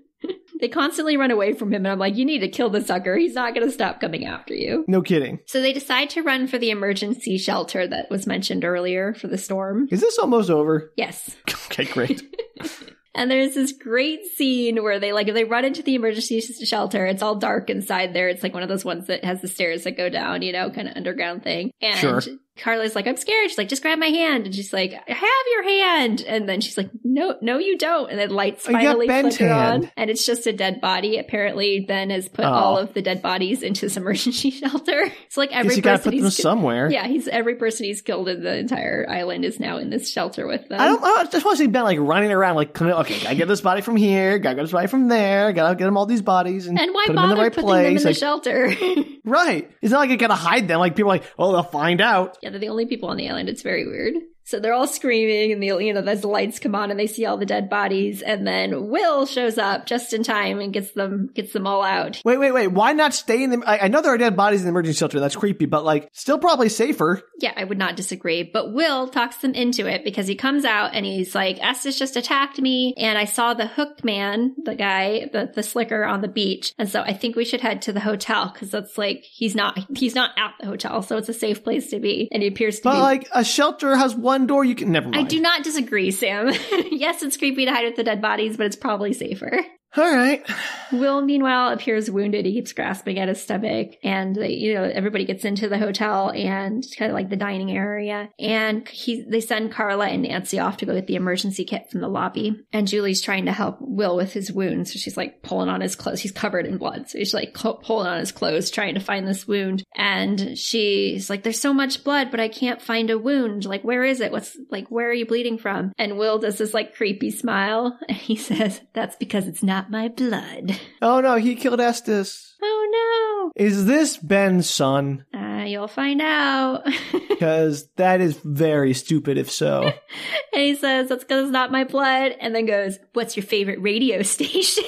they 0.66 0.70
constantly 0.70 1.16
run 1.16 1.30
away 1.30 1.54
from 1.54 1.72
him. 1.72 1.86
And 1.86 1.92
I'm 1.92 2.00
like, 2.00 2.16
you 2.16 2.26
need 2.26 2.40
to 2.40 2.48
kill 2.48 2.72
the 2.72 2.82
sucker. 2.82 3.16
He's 3.16 3.36
not 3.36 3.54
going 3.54 3.68
to 3.68 3.72
stop 3.72 4.00
coming 4.00 4.26
after 4.26 4.56
you. 4.56 4.84
No 4.88 5.04
kidding. 5.04 5.38
So 5.46 5.62
they 5.62 5.74
decide 5.74 6.10
to 6.12 6.24
run 6.24 6.48
for 6.48 6.58
the 6.58 6.72
emergency 6.72 7.38
shelter 7.38 7.88
that 7.88 8.10
was 8.10 8.26
mentioned 8.26 8.66
earlier 8.66 9.14
for 9.14 9.28
the 9.28 9.38
storm. 9.38 9.88
Is 9.92 10.02
this 10.02 10.18
almost 10.18 10.50
over? 10.50 10.92
Yes. 10.98 11.36
Okay, 11.68 11.86
great. 11.86 12.22
And 13.18 13.32
there's 13.32 13.54
this 13.54 13.72
great 13.72 14.26
scene 14.26 14.84
where 14.84 15.00
they 15.00 15.14
like 15.14 15.30
if 15.30 15.34
they 15.36 15.46
run 15.46 15.64
into 15.64 15.82
the 15.82 15.96
emergency 15.96 16.42
shelter, 16.42 17.06
it's 17.06 17.22
all 17.22 17.36
dark 17.36 17.70
inside 17.70 18.14
there. 18.14 18.28
It's 18.28 18.44
like 18.44 18.54
one 18.54 18.62
of 18.62 18.68
those 18.68 18.84
ones 18.84 19.08
that 19.08 19.24
has 19.24 19.42
the 19.42 19.48
stairs 19.48 19.86
that 19.86 19.96
go 19.96 20.10
down, 20.10 20.42
you 20.42 20.52
know, 20.52 20.70
kind 20.70 20.90
of 20.90 20.98
underground 20.98 21.42
thing. 21.42 21.72
And 21.82 21.98
Sure. 21.98 22.22
Carla's 22.58 22.96
like, 22.96 23.06
I'm 23.06 23.18
scared. 23.18 23.50
She's 23.50 23.58
like, 23.58 23.68
just 23.68 23.82
grab 23.82 24.00
my 24.00 24.08
hand. 24.08 24.46
And 24.46 24.56
she's 24.56 24.72
like, 24.72 24.94
I 24.94 25.12
have 25.14 25.30
your 25.52 25.64
hand. 25.64 26.22
And 26.22 26.48
then 26.48 26.62
she's 26.62 26.78
like, 26.78 26.90
no, 27.04 27.36
no, 27.42 27.58
you 27.58 27.78
don't. 27.78 28.10
And 28.10 28.18
then 28.18 28.30
lights 28.30 28.66
Oh, 28.68 28.72
finally 28.72 29.08
flicker 29.08 29.50
on. 29.52 29.92
And 29.98 30.10
it's 30.10 30.26
just 30.26 30.48
a 30.48 30.54
dead 30.54 30.80
body. 30.80 31.18
Apparently, 31.18 31.82
Ben 31.82 32.10
has 32.12 32.30
put 32.30 32.46
Oh. 32.46 32.50
all 32.50 32.78
of 32.78 32.94
the 32.94 33.02
dead 33.02 33.22
bodies 33.22 33.62
into 33.62 33.82
this 33.88 33.98
emergency 33.98 34.52
shelter. 34.52 35.12
It's 35.26 35.36
like 35.36 35.52
every 35.52 35.70
Guess 35.70 35.78
you 35.78 35.84
gotta 35.84 35.98
person 35.98 36.12
put 36.12 36.18
them 36.18 36.26
he's 36.26 36.38
somewhere. 36.38 36.90
yeah, 36.90 37.08
he's 37.08 37.28
every 37.28 37.56
person 37.56 37.86
he's 37.88 38.02
killed 38.02 38.30
in 38.30 38.42
the 38.44 38.56
entire 38.58 39.06
island 39.10 39.44
is 39.44 39.60
now 39.60 39.78
in 39.78 39.90
this 39.90 40.10
shelter 40.10 40.48
with 40.48 40.68
them. 40.70 40.80
I 40.80 40.86
don't, 40.88 41.04
I 41.04 41.24
just 41.26 41.44
want 41.46 41.58
to 41.58 41.64
see 41.64 41.68
Ben 41.68 41.84
like 41.84 42.00
running 42.00 42.32
around, 42.32 42.56
like, 42.56 42.82
okay, 42.82 43.20
gotta 43.22 43.36
get 43.36 43.48
this 43.50 43.62
body 43.62 43.82
from 43.82 43.98
here, 43.98 44.40
gotta 44.40 44.56
get 44.56 44.62
this 44.62 44.72
body 44.72 44.88
from 44.88 45.10
there, 45.10 45.52
gotta 45.52 45.76
get 45.76 45.88
him 45.88 45.98
all 45.98 46.06
these 46.06 46.22
bodies 46.22 46.68
and, 46.68 46.80
and 46.80 46.94
why 46.94 47.06
put 47.08 47.16
them 47.16 47.24
in 47.24 47.30
bother 47.30 47.36
the 47.36 47.42
right 47.42 47.54
putting 47.54 47.68
place. 47.70 48.02
them 48.04 48.08
in 48.08 48.14
the 48.14 48.14
shelter? 48.14 48.74
right. 49.26 49.70
It's 49.82 49.92
not 49.92 50.00
like 50.00 50.12
I 50.12 50.16
gotta 50.16 50.36
hide 50.36 50.68
them. 50.70 50.80
Like, 50.80 50.96
people 50.96 51.12
are 51.12 51.16
like, 51.16 51.26
oh, 51.38 51.52
they'll 51.52 51.64
find 51.64 52.00
out. 52.00 52.38
Yeah, 52.46 52.52
they're 52.52 52.60
the 52.60 52.70
only 52.70 52.86
people 52.86 53.10
on 53.10 53.18
the 53.18 53.28
island. 53.28 53.50
It's 53.50 53.64
very 53.64 53.88
weird. 53.88 54.14
So 54.46 54.60
they're 54.60 54.74
all 54.74 54.88
screaming, 54.88 55.52
and 55.52 55.62
the 55.62 55.68
you 55.84 55.94
know 55.94 56.02
as 56.02 56.22
the 56.22 56.28
lights 56.28 56.60
come 56.60 56.76
on, 56.76 56.92
and 56.92 57.00
they 57.00 57.08
see 57.08 57.26
all 57.26 57.36
the 57.38 57.46
dead 57.46 57.70
bodies, 57.70 58.22
and 58.22 58.46
then 58.46 58.90
Will 58.90 59.26
shows 59.26 59.58
up 59.58 59.86
just 59.88 60.14
in 60.14 60.24
time 60.24 60.60
and 60.60 60.72
gets 60.72 60.92
them 60.92 61.32
gets 61.34 61.52
them 61.54 61.66
all 61.68 61.84
out. 61.84 62.22
Wait, 62.24 62.38
wait, 62.38 62.52
wait. 62.52 62.68
Why 62.68 62.94
not 62.94 63.14
stay 63.14 63.44
in 63.44 63.50
the, 63.50 63.64
I, 63.66 63.86
I 63.86 63.88
know 63.88 64.02
there 64.02 64.14
are 64.14 64.18
dead 64.18 64.36
bodies 64.38 64.62
in 64.62 64.66
the 64.66 64.70
emergency 64.70 64.98
shelter. 65.00 65.20
That's 65.20 65.36
creepy, 65.36 65.66
but 65.66 65.84
like, 65.84 66.10
still 66.14 66.38
probably 66.38 66.70
safer. 66.70 67.22
Yeah, 67.40 67.54
I 67.56 67.64
would 67.64 67.78
not 67.80 67.96
disagree. 67.96 68.44
But 68.44 68.72
Will 68.72 69.08
talks 69.08 69.38
them 69.38 69.54
into 69.54 69.88
it 69.88 70.04
because 70.04 70.28
he 70.28 70.36
comes 70.36 70.64
out 70.64 70.94
and 70.94 71.06
he's 71.06 71.34
like, 71.36 71.58
Estes 71.62 71.98
just 71.98 72.16
attacked 72.16 72.62
me, 72.62 72.94
and 72.98 73.18
I 73.18 73.26
saw 73.26 73.54
the 73.56 73.68
hooked 73.68 74.04
man, 74.04 74.56
the 74.64 74.76
guy, 74.76 75.30
the 75.34 75.52
the 75.54 75.64
slicker 75.64 76.04
on 76.06 76.22
the 76.22 76.28
beach, 76.28 76.74
and 76.78 76.88
so 76.88 77.02
I 77.02 77.14
think 77.14 77.36
we 77.36 77.46
should 77.46 77.62
head 77.62 77.82
to 77.84 77.94
the 77.94 78.00
hotel 78.00 78.52
because 78.54 78.70
that's 78.70 78.98
like 78.98 79.24
he's 79.24 79.56
not 79.56 79.80
he's 79.98 80.14
not 80.14 80.32
at 80.38 80.54
the 80.60 80.68
hotel, 80.68 81.02
so 81.02 81.18
it's 81.18 81.30
a 81.30 81.34
safe 81.34 81.64
place 81.64 81.90
to 81.90 82.00
be, 82.00 82.30
and 82.32 82.44
he 82.44 82.48
appears 82.50 82.78
to 82.78 82.84
But 82.84 82.94
be. 82.96 83.00
like, 83.02 83.28
a 83.34 83.44
shelter 83.44 83.96
has 83.96 84.14
one 84.16 84.45
door. 84.46 84.66
You 84.66 84.76
can 84.76 84.92
never 84.92 85.10
mind. 85.10 85.26
I 85.26 85.28
do 85.28 85.40
not 85.40 85.64
disagree, 85.64 86.12
Sam. 86.12 86.48
yes, 86.92 87.24
it's 87.24 87.38
creepy 87.38 87.66
to 87.66 87.72
hide 87.72 87.86
with 87.86 87.96
the 87.96 88.04
dead 88.04 88.22
bodies, 88.22 88.58
but 88.58 88.66
it's 88.66 88.76
probably 88.76 89.14
safer. 89.14 89.66
All 89.98 90.12
right. 90.12 90.46
Will, 90.92 91.22
meanwhile, 91.22 91.72
appears 91.72 92.12
wounded. 92.12 92.46
He 92.46 92.54
keeps 92.54 92.74
grasping 92.74 93.18
at 93.18 93.30
his 93.30 93.42
stomach, 93.42 93.96
and 94.04 94.36
they, 94.36 94.52
you 94.52 94.74
know 94.74 94.84
everybody 94.84 95.26
gets 95.26 95.46
into 95.46 95.70
the 95.70 95.78
hotel 95.78 96.32
and 96.32 96.86
kind 96.98 97.12
of 97.12 97.16
like 97.16 97.30
the 97.30 97.36
dining 97.36 97.72
area. 97.72 98.30
And 98.40 98.88
he, 98.88 99.24
they 99.24 99.42
send 99.42 99.72
Carla 99.72 100.08
and 100.08 100.24
Nancy 100.24 100.60
off 100.60 100.78
to 100.78 100.86
go 100.86 100.94
get 100.94 101.08
the 101.08 101.16
emergency 101.16 101.66
kit 101.66 101.90
from 101.90 102.02
the 102.02 102.08
lobby. 102.08 102.62
And 102.74 102.88
Julie's 102.88 103.22
trying 103.22 103.46
to 103.46 103.52
help 103.52 103.78
Will 103.80 104.16
with 104.16 104.34
his 104.34 104.52
wound, 104.52 104.88
so 104.88 105.00
she's 105.00 105.18
like 105.18 105.42
pulling 105.42 105.70
on 105.70 105.82
his 105.82 105.96
clothes. 105.96 106.22
He's 106.22 106.32
covered 106.32 106.66
in 106.66 106.78
blood, 106.78 107.10
so 107.10 107.18
she's 107.18 107.34
like 107.34 107.54
pulling 107.54 108.08
on 108.08 108.20
his 108.20 108.32
clothes, 108.32 108.70
trying 108.70 108.96
to 108.96 109.00
find 109.00 109.28
this 109.28 109.48
wound. 109.48 109.84
And 109.96 110.58
she's 110.58 111.30
like, 111.30 111.44
"There's 111.44 111.60
so 111.60 111.74
much 111.74 112.04
blood, 112.04 112.32
but 112.32 112.40
I 112.40 112.50
can't 112.50 112.82
find 112.82 113.10
a 113.10 113.18
wound. 113.18 113.66
Like, 113.66 113.84
where 113.84 114.04
is 114.04 114.20
it? 114.20 114.32
What's 114.32 114.58
like, 114.70 114.90
where 114.90 115.10
are 115.10 115.14
you 115.14 115.26
bleeding 115.26 115.58
from?" 115.58 115.94
And 115.98 116.18
Will 116.18 116.40
does 116.40 116.58
this 116.58 116.74
like 116.74 116.96
creepy 116.96 117.32
smile, 117.32 117.98
and 118.08 118.18
he 118.18 118.36
says, 118.36 118.82
"That's 118.94 119.16
because 119.16 119.48
it's 119.48 119.64
not 119.64 119.85
my 119.90 120.08
blood." 120.08 120.80
Oh 121.02 121.22
no, 121.22 121.36
he 121.36 121.56
killed 121.56 121.80
Estes. 121.80 122.56
Oh 122.64 123.52
no. 123.56 123.64
Is 123.64 123.86
this 123.86 124.18
Ben's 124.18 124.68
son? 124.68 125.24
Uh, 125.34 125.66
you'll 125.68 125.88
find 125.88 126.22
out. 126.22 126.84
Because 127.36 127.90
that 127.98 128.22
is 128.22 128.40
very 128.46 128.94
stupid 128.94 129.38
if 129.38 129.52
so. 129.52 129.84
and 130.54 130.62
he 130.62 130.74
says, 130.74 131.10
that's 131.10 131.26
because 131.26 131.44
it's 131.44 131.52
not 131.52 131.70
my 131.70 131.84
blood. 131.84 132.34
And 132.40 132.56
then 132.56 132.66
goes, 132.66 132.98
what's 133.12 133.36
your 133.36 133.46
favorite 133.46 133.82
radio 133.82 134.22
station? 134.22 134.86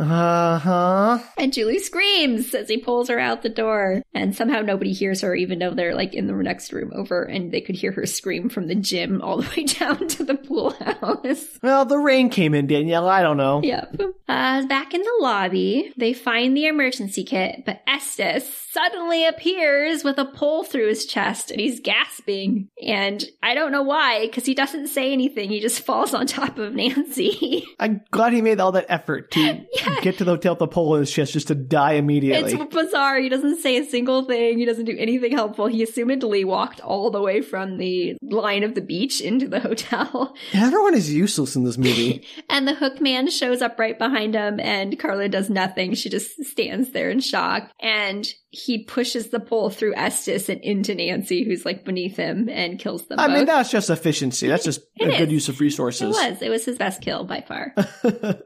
Uh 0.00 0.58
huh. 0.58 1.18
and 1.36 1.52
Julie 1.52 1.78
screams 1.78 2.54
as 2.54 2.68
he 2.68 2.78
pulls 2.78 3.08
her 3.08 3.18
out 3.18 3.42
the 3.42 3.48
door. 3.48 4.02
And 4.14 4.34
somehow 4.34 4.60
nobody 4.62 4.92
hears 4.92 5.20
her, 5.20 5.34
even 5.34 5.58
though 5.58 5.74
they're 5.74 5.94
like 5.94 6.14
in 6.14 6.26
the 6.26 6.32
next 6.32 6.72
room 6.72 6.90
over 6.94 7.22
and 7.22 7.52
they 7.52 7.60
could 7.60 7.76
hear 7.76 7.92
her 7.92 8.06
scream 8.06 8.48
from 8.48 8.66
the 8.66 8.74
gym 8.74 9.20
all 9.22 9.40
the 9.42 9.48
way 9.56 9.64
down 9.64 10.08
to 10.08 10.24
the 10.24 10.34
pool 10.34 10.70
house. 10.70 11.58
Well, 11.62 11.84
the 11.84 11.98
rain 11.98 12.30
came 12.30 12.54
in, 12.54 12.66
Danielle. 12.66 13.08
I 13.08 13.22
don't 13.22 13.36
know. 13.36 13.60
Yep. 13.62 14.00
Uh, 14.28 14.66
back 14.66 14.94
in 14.94 15.02
the 15.02 15.18
lobby, 15.20 15.92
they 15.96 16.12
find 16.12 16.56
the 16.56 16.66
emergency 16.66 17.24
kit, 17.24 17.64
but 17.66 17.80
Estes 17.86 18.48
suddenly 18.72 19.26
appears 19.26 20.04
with 20.04 20.18
a 20.18 20.24
pole 20.24 20.64
through 20.64 20.88
his 20.88 21.04
chest 21.06 21.50
and 21.50 21.60
he's 21.60 21.80
gasping. 21.80 22.68
And 22.82 23.24
I 23.42 23.54
don't 23.54 23.72
know 23.72 23.82
why, 23.82 24.26
because 24.26 24.46
he 24.46 24.54
doesn't 24.54 24.88
say 24.88 25.12
anything. 25.12 25.48
He 25.50 25.60
just 25.60 25.80
falls 25.84 26.14
on 26.14 26.26
top 26.26 26.58
of 26.58 26.74
Nancy. 26.74 27.64
I'm 27.80 28.00
glad 28.10 28.32
he 28.32 28.40
made 28.42 28.60
all 28.60 28.72
that 28.72 28.86
effort 28.88 29.30
to 29.32 29.40
Yeah. 29.74 29.89
Get 30.02 30.18
to 30.18 30.24
the 30.24 30.32
hotel 30.32 30.52
with 30.52 30.58
the 30.60 30.68
pole 30.68 30.94
in 30.94 31.00
his 31.00 31.12
chest 31.12 31.32
just 31.32 31.48
to 31.48 31.54
die 31.54 31.92
immediately. 31.92 32.52
It's 32.52 32.74
bizarre. 32.74 33.18
He 33.18 33.28
doesn't 33.28 33.60
say 33.60 33.76
a 33.76 33.84
single 33.84 34.24
thing. 34.24 34.58
He 34.58 34.64
doesn't 34.64 34.84
do 34.84 34.96
anything 34.98 35.32
helpful. 35.32 35.66
He 35.66 35.84
assumedly 35.84 36.44
walked 36.44 36.80
all 36.80 37.10
the 37.10 37.20
way 37.20 37.40
from 37.40 37.78
the 37.78 38.16
line 38.22 38.62
of 38.62 38.74
the 38.74 38.80
beach 38.80 39.20
into 39.20 39.48
the 39.48 39.60
hotel. 39.60 40.34
Everyone 40.52 40.94
is 40.94 41.12
useless 41.12 41.56
in 41.56 41.64
this 41.64 41.78
movie. 41.78 42.26
And 42.48 42.66
the 42.66 42.74
hook 42.74 43.00
man 43.00 43.30
shows 43.30 43.62
up 43.62 43.78
right 43.78 43.98
behind 43.98 44.34
him, 44.34 44.58
and 44.58 44.98
Carla 44.98 45.28
does 45.28 45.48
nothing. 45.48 45.94
She 45.94 46.08
just 46.08 46.42
stands 46.44 46.90
there 46.90 47.10
in 47.10 47.20
shock. 47.20 47.70
And 47.78 48.26
he 48.52 48.84
pushes 48.84 49.28
the 49.28 49.38
pole 49.38 49.70
through 49.70 49.94
Estes 49.94 50.48
and 50.48 50.60
into 50.62 50.94
Nancy, 50.94 51.44
who's 51.44 51.64
like 51.64 51.84
beneath 51.84 52.16
him, 52.16 52.48
and 52.48 52.78
kills 52.80 53.06
them 53.06 53.20
I 53.20 53.28
both. 53.28 53.36
mean, 53.36 53.46
that's 53.46 53.70
just 53.70 53.90
efficiency. 53.90 54.48
That's 54.48 54.64
just 54.64 54.80
a 55.00 55.06
good 55.16 55.30
use 55.30 55.48
of 55.48 55.60
resources. 55.60 56.02
it 56.02 56.06
was. 56.08 56.42
It 56.42 56.48
was 56.50 56.64
his 56.64 56.76
best 56.76 57.00
kill 57.00 57.24
by 57.24 57.42
far. 57.42 57.74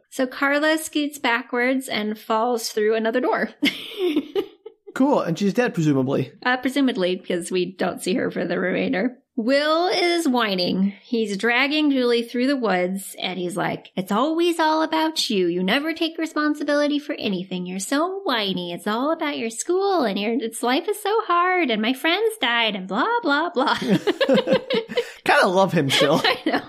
so 0.11 0.27
Carla 0.27 0.77
scoots 0.79 1.19
backwards 1.19 1.89
and 1.89 2.19
falls 2.19 2.69
through 2.69 2.95
another 2.97 3.21
door. 3.21 3.49
cool. 4.95 5.21
And 5.21 5.39
she's 5.39 5.55
dead, 5.55 5.75
presumably. 5.75 6.33
uh, 6.45 6.57
presumably, 6.59 7.17
because 7.17 7.51
we 7.51 7.75
don't 7.75 8.03
see 8.03 8.15
her 8.15 8.31
for 8.31 8.45
the 8.45 8.59
remainder. 8.59 9.19
Will 9.37 9.89
is 9.89 10.29
whining. 10.29 10.95
He's 11.03 11.37
dragging 11.37 11.91
Julie 11.91 12.23
through 12.23 12.47
the 12.47 12.57
woods 12.57 13.17
and 13.19 13.37
he's 13.37 13.57
like, 13.57 13.91
It's 13.97 14.13
always 14.13 14.61
all 14.61 14.83
about 14.83 15.29
you. 15.29 15.49
You 15.49 15.61
never 15.65 15.93
take 15.93 16.19
responsibility 16.19 17.01
for 17.01 17.15
anything. 17.15 17.67
You're 17.67 17.81
so 17.81 18.21
whiny. 18.21 18.73
It's 18.73 18.87
all 18.87 19.11
about 19.11 19.37
your 19.37 19.51
school 19.51 20.03
and 20.05 20.17
your 20.19 20.35
its 20.35 20.63
life 20.63 20.89
is 20.89 21.03
so 21.03 21.21
hard 21.23 21.71
and 21.71 21.83
my 21.83 21.95
friends 21.95 22.37
died 22.41 22.77
and 22.77 22.87
blah 22.87 23.21
blah 23.23 23.51
blah. 23.51 23.75
kind 25.25 25.43
of 25.43 25.53
love 25.53 25.73
him 25.73 25.91
still. 25.91 26.21
I 26.25 26.39
know. 26.47 26.63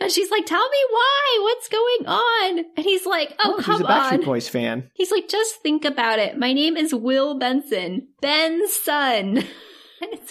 And 0.00 0.12
she's 0.12 0.30
like, 0.30 0.46
Tell 0.46 0.68
me 0.68 0.78
why. 0.90 1.38
What's 1.42 1.68
going 1.68 2.06
on? 2.06 2.64
And 2.76 2.84
he's 2.86 3.06
like, 3.06 3.34
Oh, 3.42 3.56
Oh, 3.58 3.62
come 3.62 3.78
he's 3.80 3.86
a 3.86 3.90
Backstreet 3.90 4.12
on. 4.20 4.24
Boys 4.24 4.48
fan. 4.48 4.88
He's 4.94 5.10
like, 5.10 5.28
just 5.28 5.56
think 5.62 5.84
about 5.84 6.20
it. 6.20 6.38
My 6.38 6.52
name 6.52 6.76
is 6.76 6.94
Will 6.94 7.36
Benson, 7.40 8.06
Ben's 8.20 8.72
son. 8.72 9.44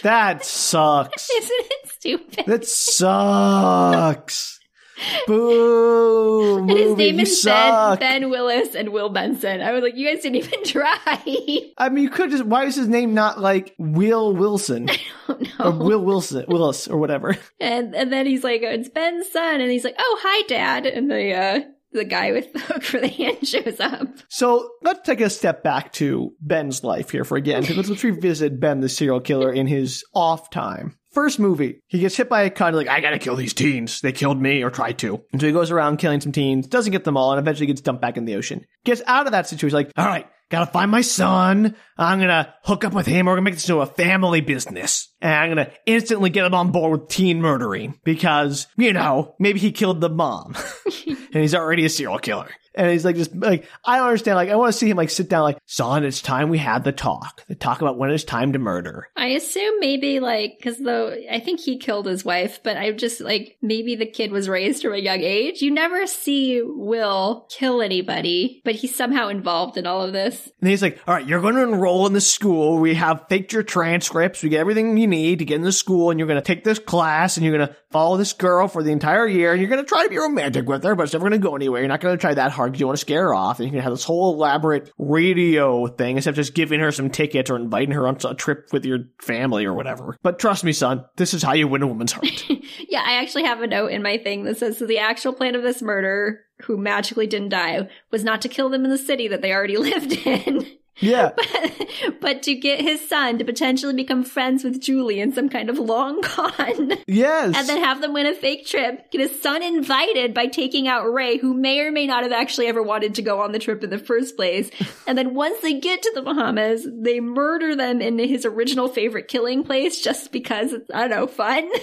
That 0.02 0.46
sucks. 0.46 1.30
isn't 1.30 1.52
it 1.72 1.90
stupid? 1.90 2.46
That 2.48 2.66
sucks. 2.66 4.60
Boo! 5.28 6.60
And 6.60 6.70
his 6.70 6.96
name 6.96 7.20
is. 7.20 7.44
Ben, 7.44 7.98
Ben 8.00 8.30
Willis 8.30 8.76
and 8.76 8.90
Will 8.90 9.10
Benson. 9.10 9.62
I 9.62 9.72
was 9.72 9.82
like, 9.82 9.96
you 9.96 10.08
guys 10.08 10.22
didn't 10.22 10.36
even 10.38 10.64
try. 10.66 11.74
I 11.78 11.90
mean, 11.90 12.04
you 12.04 12.10
could 12.10 12.32
just. 12.32 12.46
Why 12.46 12.66
is 12.66 12.76
his 12.76 12.88
name 12.88 13.14
not 13.14 13.40
like 13.40 13.74
Will 13.78 14.36
Wilson 14.36 14.90
oh 15.28 15.40
or 15.60 15.74
no. 15.74 15.78
Will 15.86 16.04
Wilson, 16.06 16.46
Willis 16.48 16.88
or 16.88 16.98
whatever? 16.98 17.36
And 17.60 17.96
and 17.96 18.14
then 18.14 18.26
he's 18.26 18.44
like, 18.44 18.62
it's 18.62 18.90
Ben's 18.90 19.30
son, 19.32 19.62
and 19.62 19.72
he's 19.72 19.84
like, 19.84 19.96
oh 19.98 20.20
hi, 20.22 20.46
Dad. 20.48 20.86
And 20.86 21.10
the 21.10 21.34
uh, 21.34 21.60
the 21.94 22.06
guy 22.06 22.32
with 22.32 22.52
the 22.54 22.60
hook 22.60 22.84
for 22.84 23.00
the 23.00 23.08
hand 23.08 23.48
shows 23.48 23.80
up. 23.80 24.08
So 24.30 24.70
let's 24.82 25.06
take 25.06 25.22
a 25.22 25.30
step 25.30 25.64
back 25.64 25.94
to 25.94 26.34
Ben's 26.42 26.84
life 26.84 27.10
here 27.10 27.24
for 27.24 27.38
again. 27.38 27.64
Let's, 27.64 27.90
let's 27.90 28.04
revisit 28.04 28.60
Ben, 28.60 28.82
the 28.82 28.90
serial 28.90 29.20
killer, 29.22 29.52
in 29.52 29.68
his 29.68 30.04
off 30.14 30.50
time. 30.50 30.98
First 31.12 31.40
movie, 31.40 31.82
he 31.88 32.00
gets 32.00 32.18
hit 32.18 32.28
by 32.28 32.42
a 32.42 32.50
car, 32.50 32.72
like, 32.72 32.88
I 32.88 33.00
gotta 33.00 33.20
kill 33.20 33.36
these 33.36 33.54
teens. 33.54 34.02
They 34.02 34.12
killed 34.12 34.42
me 34.42 34.64
or 34.64 34.72
tried 34.72 34.98
to. 35.00 35.22
And 35.32 35.40
so 35.40 35.46
he 35.46 35.54
goes 35.54 35.70
around 35.70 35.98
killing 35.98 36.20
some 36.22 36.32
teens, 36.32 36.66
doesn't 36.68 36.92
get 36.92 37.04
them 37.04 37.18
all, 37.18 37.32
and 37.32 37.40
eventually 37.40 37.68
gets 37.68 37.82
dumped 37.82 38.02
back 38.02 38.18
in 38.18 38.26
the 38.26 38.36
ocean. 38.36 38.66
Gets 38.84 39.04
out 39.06 39.28
of 39.28 39.32
that 39.34 39.48
situation, 39.48 39.76
like, 39.76 39.92
all 39.96 40.08
right, 40.08 40.28
gotta 40.54 40.72
find 40.72 40.92
my 40.92 41.02
son. 41.02 41.76
I'm 41.98 42.20
gonna 42.20 42.54
hook 42.64 42.86
up 42.86 42.94
with 42.94 43.08
him. 43.08 43.26
We're 43.26 43.34
gonna 43.34 43.42
make 43.42 43.56
this 43.56 43.68
into 43.68 43.82
a 43.82 43.88
family 43.88 44.40
business. 44.40 45.12
And 45.20 45.34
I'm 45.34 45.50
gonna 45.50 45.72
instantly 45.88 46.30
get 46.30 46.46
him 46.46 46.54
on 46.54 46.72
board 46.72 47.02
with 47.02 47.10
teen 47.10 47.42
murdering 47.42 48.00
because, 48.04 48.68
you 48.78 48.94
know, 48.94 49.36
maybe 49.40 49.60
he 49.60 49.72
killed 49.72 50.00
the 50.00 50.10
mom 50.10 50.56
and 51.08 51.18
he's 51.34 51.56
already 51.56 51.86
a 51.86 51.90
serial 51.90 52.20
killer. 52.20 52.52
And 52.76 52.90
he's 52.90 53.06
like, 53.06 53.16
just 53.16 53.36
like, 53.36 53.68
I 53.86 53.98
don't 53.98 54.08
understand. 54.08 54.36
Like, 54.36 54.50
I 54.50 54.56
want 54.56 54.74
to 54.74 54.78
see 54.78 54.90
him 54.90 54.98
like 54.98 55.10
sit 55.10 55.30
down, 55.30 55.44
like, 55.44 55.60
son, 55.66 56.04
it's 56.04 56.22
time 56.22 56.50
we 56.50 56.58
had 56.58 56.84
the 56.84 56.92
talk. 56.92 57.44
The 57.48 57.56
talk 57.56 57.82
about 57.82 57.98
when 57.98 58.12
it's 58.12 58.24
time 58.24 58.54
to 58.54 58.60
murder. 58.60 59.10
I 59.16 59.28
assume 59.28 59.80
maybe 59.80 60.20
like 60.20 60.56
because 60.58 60.78
though 60.78 61.16
I 61.32 61.40
think 61.40 61.60
he 61.60 61.78
killed 61.78 62.06
his 62.06 62.26
wife, 62.26 62.60
but 62.64 62.78
I 62.78 62.92
just 62.92 63.22
like 63.22 63.58
maybe 63.62 63.96
the 63.96 64.06
kid 64.06 64.32
was 64.32 64.50
raised 64.50 64.82
from 64.84 64.94
a 64.94 64.98
young 64.98 65.22
age. 65.22 65.62
You 65.62 65.72
never 65.72 66.08
see 66.08 66.62
Will 66.64 67.48
kill 67.50 67.82
anybody, 67.82 68.62
but 68.64 68.76
he's 68.76 68.96
somehow 68.96 69.28
involved 69.28 69.78
in 69.78 69.86
all 69.86 70.02
of 70.02 70.14
this. 70.14 70.50
And 70.62 70.70
he's 70.70 70.82
like, 70.82 71.00
all 71.08 71.14
right, 71.14 71.26
you're 71.26 71.42
going 71.42 71.56
to 71.56 71.64
enroll 71.64 72.08
in 72.08 72.14
the 72.14 72.22
school. 72.22 72.80
We 72.80 72.96
have 72.96 73.26
faked 73.30 73.54
your 73.54 73.64
transcripts. 73.64 74.44
We 74.44 74.50
get 74.50 74.60
everything 74.60 74.98
you 74.98 75.08
need 75.08 75.40
to 75.40 75.46
get 75.46 75.56
in 75.56 75.62
the 75.62 75.72
school 75.72 76.10
and 76.10 76.20
you're 76.20 76.28
going 76.28 76.42
to 76.42 76.46
take 76.46 76.64
this 76.64 76.80
class 76.80 77.38
and 77.38 77.46
you're 77.46 77.56
going 77.58 77.68
to 77.68 77.76
follow 77.92 78.18
this 78.18 78.34
girl 78.34 78.68
for 78.68 78.84
the 78.84 78.92
entire 78.92 79.28
year 79.28 79.52
and 79.52 79.62
you're 79.62 79.70
going 79.70 79.84
to 79.84 79.88
try 79.88 80.04
to 80.04 80.10
be 80.10 80.18
romantic 80.18 80.68
with 80.68 80.84
her, 80.84 80.96
but 80.96 81.04
it's 81.04 81.14
never 81.14 81.30
going 81.30 81.40
to 81.40 81.48
go 81.48 81.56
anywhere. 81.56 81.82
You're 81.82 81.90
not 81.90 82.02
going 82.02 82.18
to 82.18 82.22
try 82.22 82.34
that 82.34 82.52
hard 82.52 82.63
because 82.68 82.80
you 82.80 82.86
want 82.88 82.98
to 82.98 83.02
scare 83.02 83.24
her 83.24 83.34
off. 83.34 83.60
And 83.60 83.68
you 83.68 83.72
can 83.72 83.82
have 83.82 83.94
this 83.94 84.04
whole 84.04 84.34
elaborate 84.34 84.92
radio 84.98 85.88
thing 85.88 86.18
instead 86.18 86.32
of 86.32 86.36
just 86.36 86.54
giving 86.54 86.80
her 86.80 86.92
some 86.92 87.10
tickets 87.10 87.50
or 87.50 87.56
inviting 87.56 87.92
her 87.92 88.08
on 88.08 88.18
a 88.26 88.36
trip 88.36 88.68
with 88.72 88.86
your 88.86 89.00
family 89.22 89.66
or 89.66 89.74
whatever. 89.74 90.18
But 90.24 90.40
trust 90.40 90.64
me, 90.64 90.74
son, 90.74 91.06
this 91.18 91.34
is 91.34 91.44
how 91.44 91.54
you 91.54 91.68
win 91.68 91.82
a 91.82 91.88
woman's 91.88 92.12
heart. 92.12 92.46
Yeah, 92.90 93.04
I 93.06 93.22
actually 93.22 93.44
have 93.44 93.62
a 93.62 93.68
note 93.68 93.92
in 93.92 94.04
my 94.04 94.18
thing 94.18 94.44
that 94.44 94.58
says 94.58 94.78
so 94.78 94.86
the 94.86 95.00
actual 95.00 95.34
plan 95.34 95.56
of 95.56 95.64
this 95.64 95.82
murder, 95.82 96.42
who 96.64 96.78
magically 96.78 97.28
didn't 97.28 97.50
die, 97.50 97.88
was 98.12 98.24
not 98.24 98.42
to 98.42 98.50
kill 98.50 98.70
them 98.70 98.84
in 98.84 98.92
the 98.92 98.98
city 98.98 99.28
that 99.28 99.42
they 99.42 99.52
already 99.52 99.78
lived 99.78 100.14
in. 100.26 100.66
Yeah. 101.00 101.32
but, 101.36 102.22
but 102.22 102.44
to 102.44 102.56
get 102.56 102.82
his 102.82 103.08
son 103.08 103.38
to 103.38 103.46
potentially 103.46 103.94
become 103.94 104.24
friends 104.24 104.64
with 104.64 104.82
Julie 104.82 105.20
in 105.20 105.34
some 105.34 105.50
kind 105.50 105.70
of 105.70 105.80
long 105.80 106.22
con. 106.22 106.94
Yes. 107.08 107.58
and 107.58 107.68
then 107.68 107.84
have 107.84 108.02
them 108.02 108.14
win 108.14 108.26
a 108.26 108.34
fake 108.34 108.66
trip, 108.66 109.12
get 109.12 109.22
his 109.22 109.42
son 109.42 109.64
invited 109.64 110.34
by 110.34 110.48
taking 110.48 110.88
out 110.88 111.12
Ray, 111.12 111.38
who 111.38 111.54
may 111.54 111.80
or 111.80 111.92
may 111.92 112.08
not 112.08 112.24
have 112.24 112.32
actually 112.32 112.68
ever 112.68 112.82
wanted 112.82 113.16
to 113.16 113.22
go 113.22 113.42
on 113.42 113.52
the 113.52 113.60
trip 113.60 113.84
in 113.84 113.90
the 113.90 113.98
first 113.98 114.36
place. 114.36 114.70
And 115.08 115.18
then 115.18 115.34
once 115.34 115.60
they 115.62 115.80
get 115.80 116.02
to 116.02 116.12
the 116.16 116.22
Bahamas, 116.22 116.88
they 116.92 117.20
murder 117.20 117.76
them 117.76 118.02
in 118.02 118.18
his 118.20 118.46
original 118.46 118.88
favorite 118.88 119.28
killing 119.28 119.64
place 119.64 120.02
just 120.02 120.32
because 120.32 120.74
it's, 120.74 120.90
I 120.94 121.08
don't 121.08 121.10
know, 121.10 121.28
fun. 121.28 121.70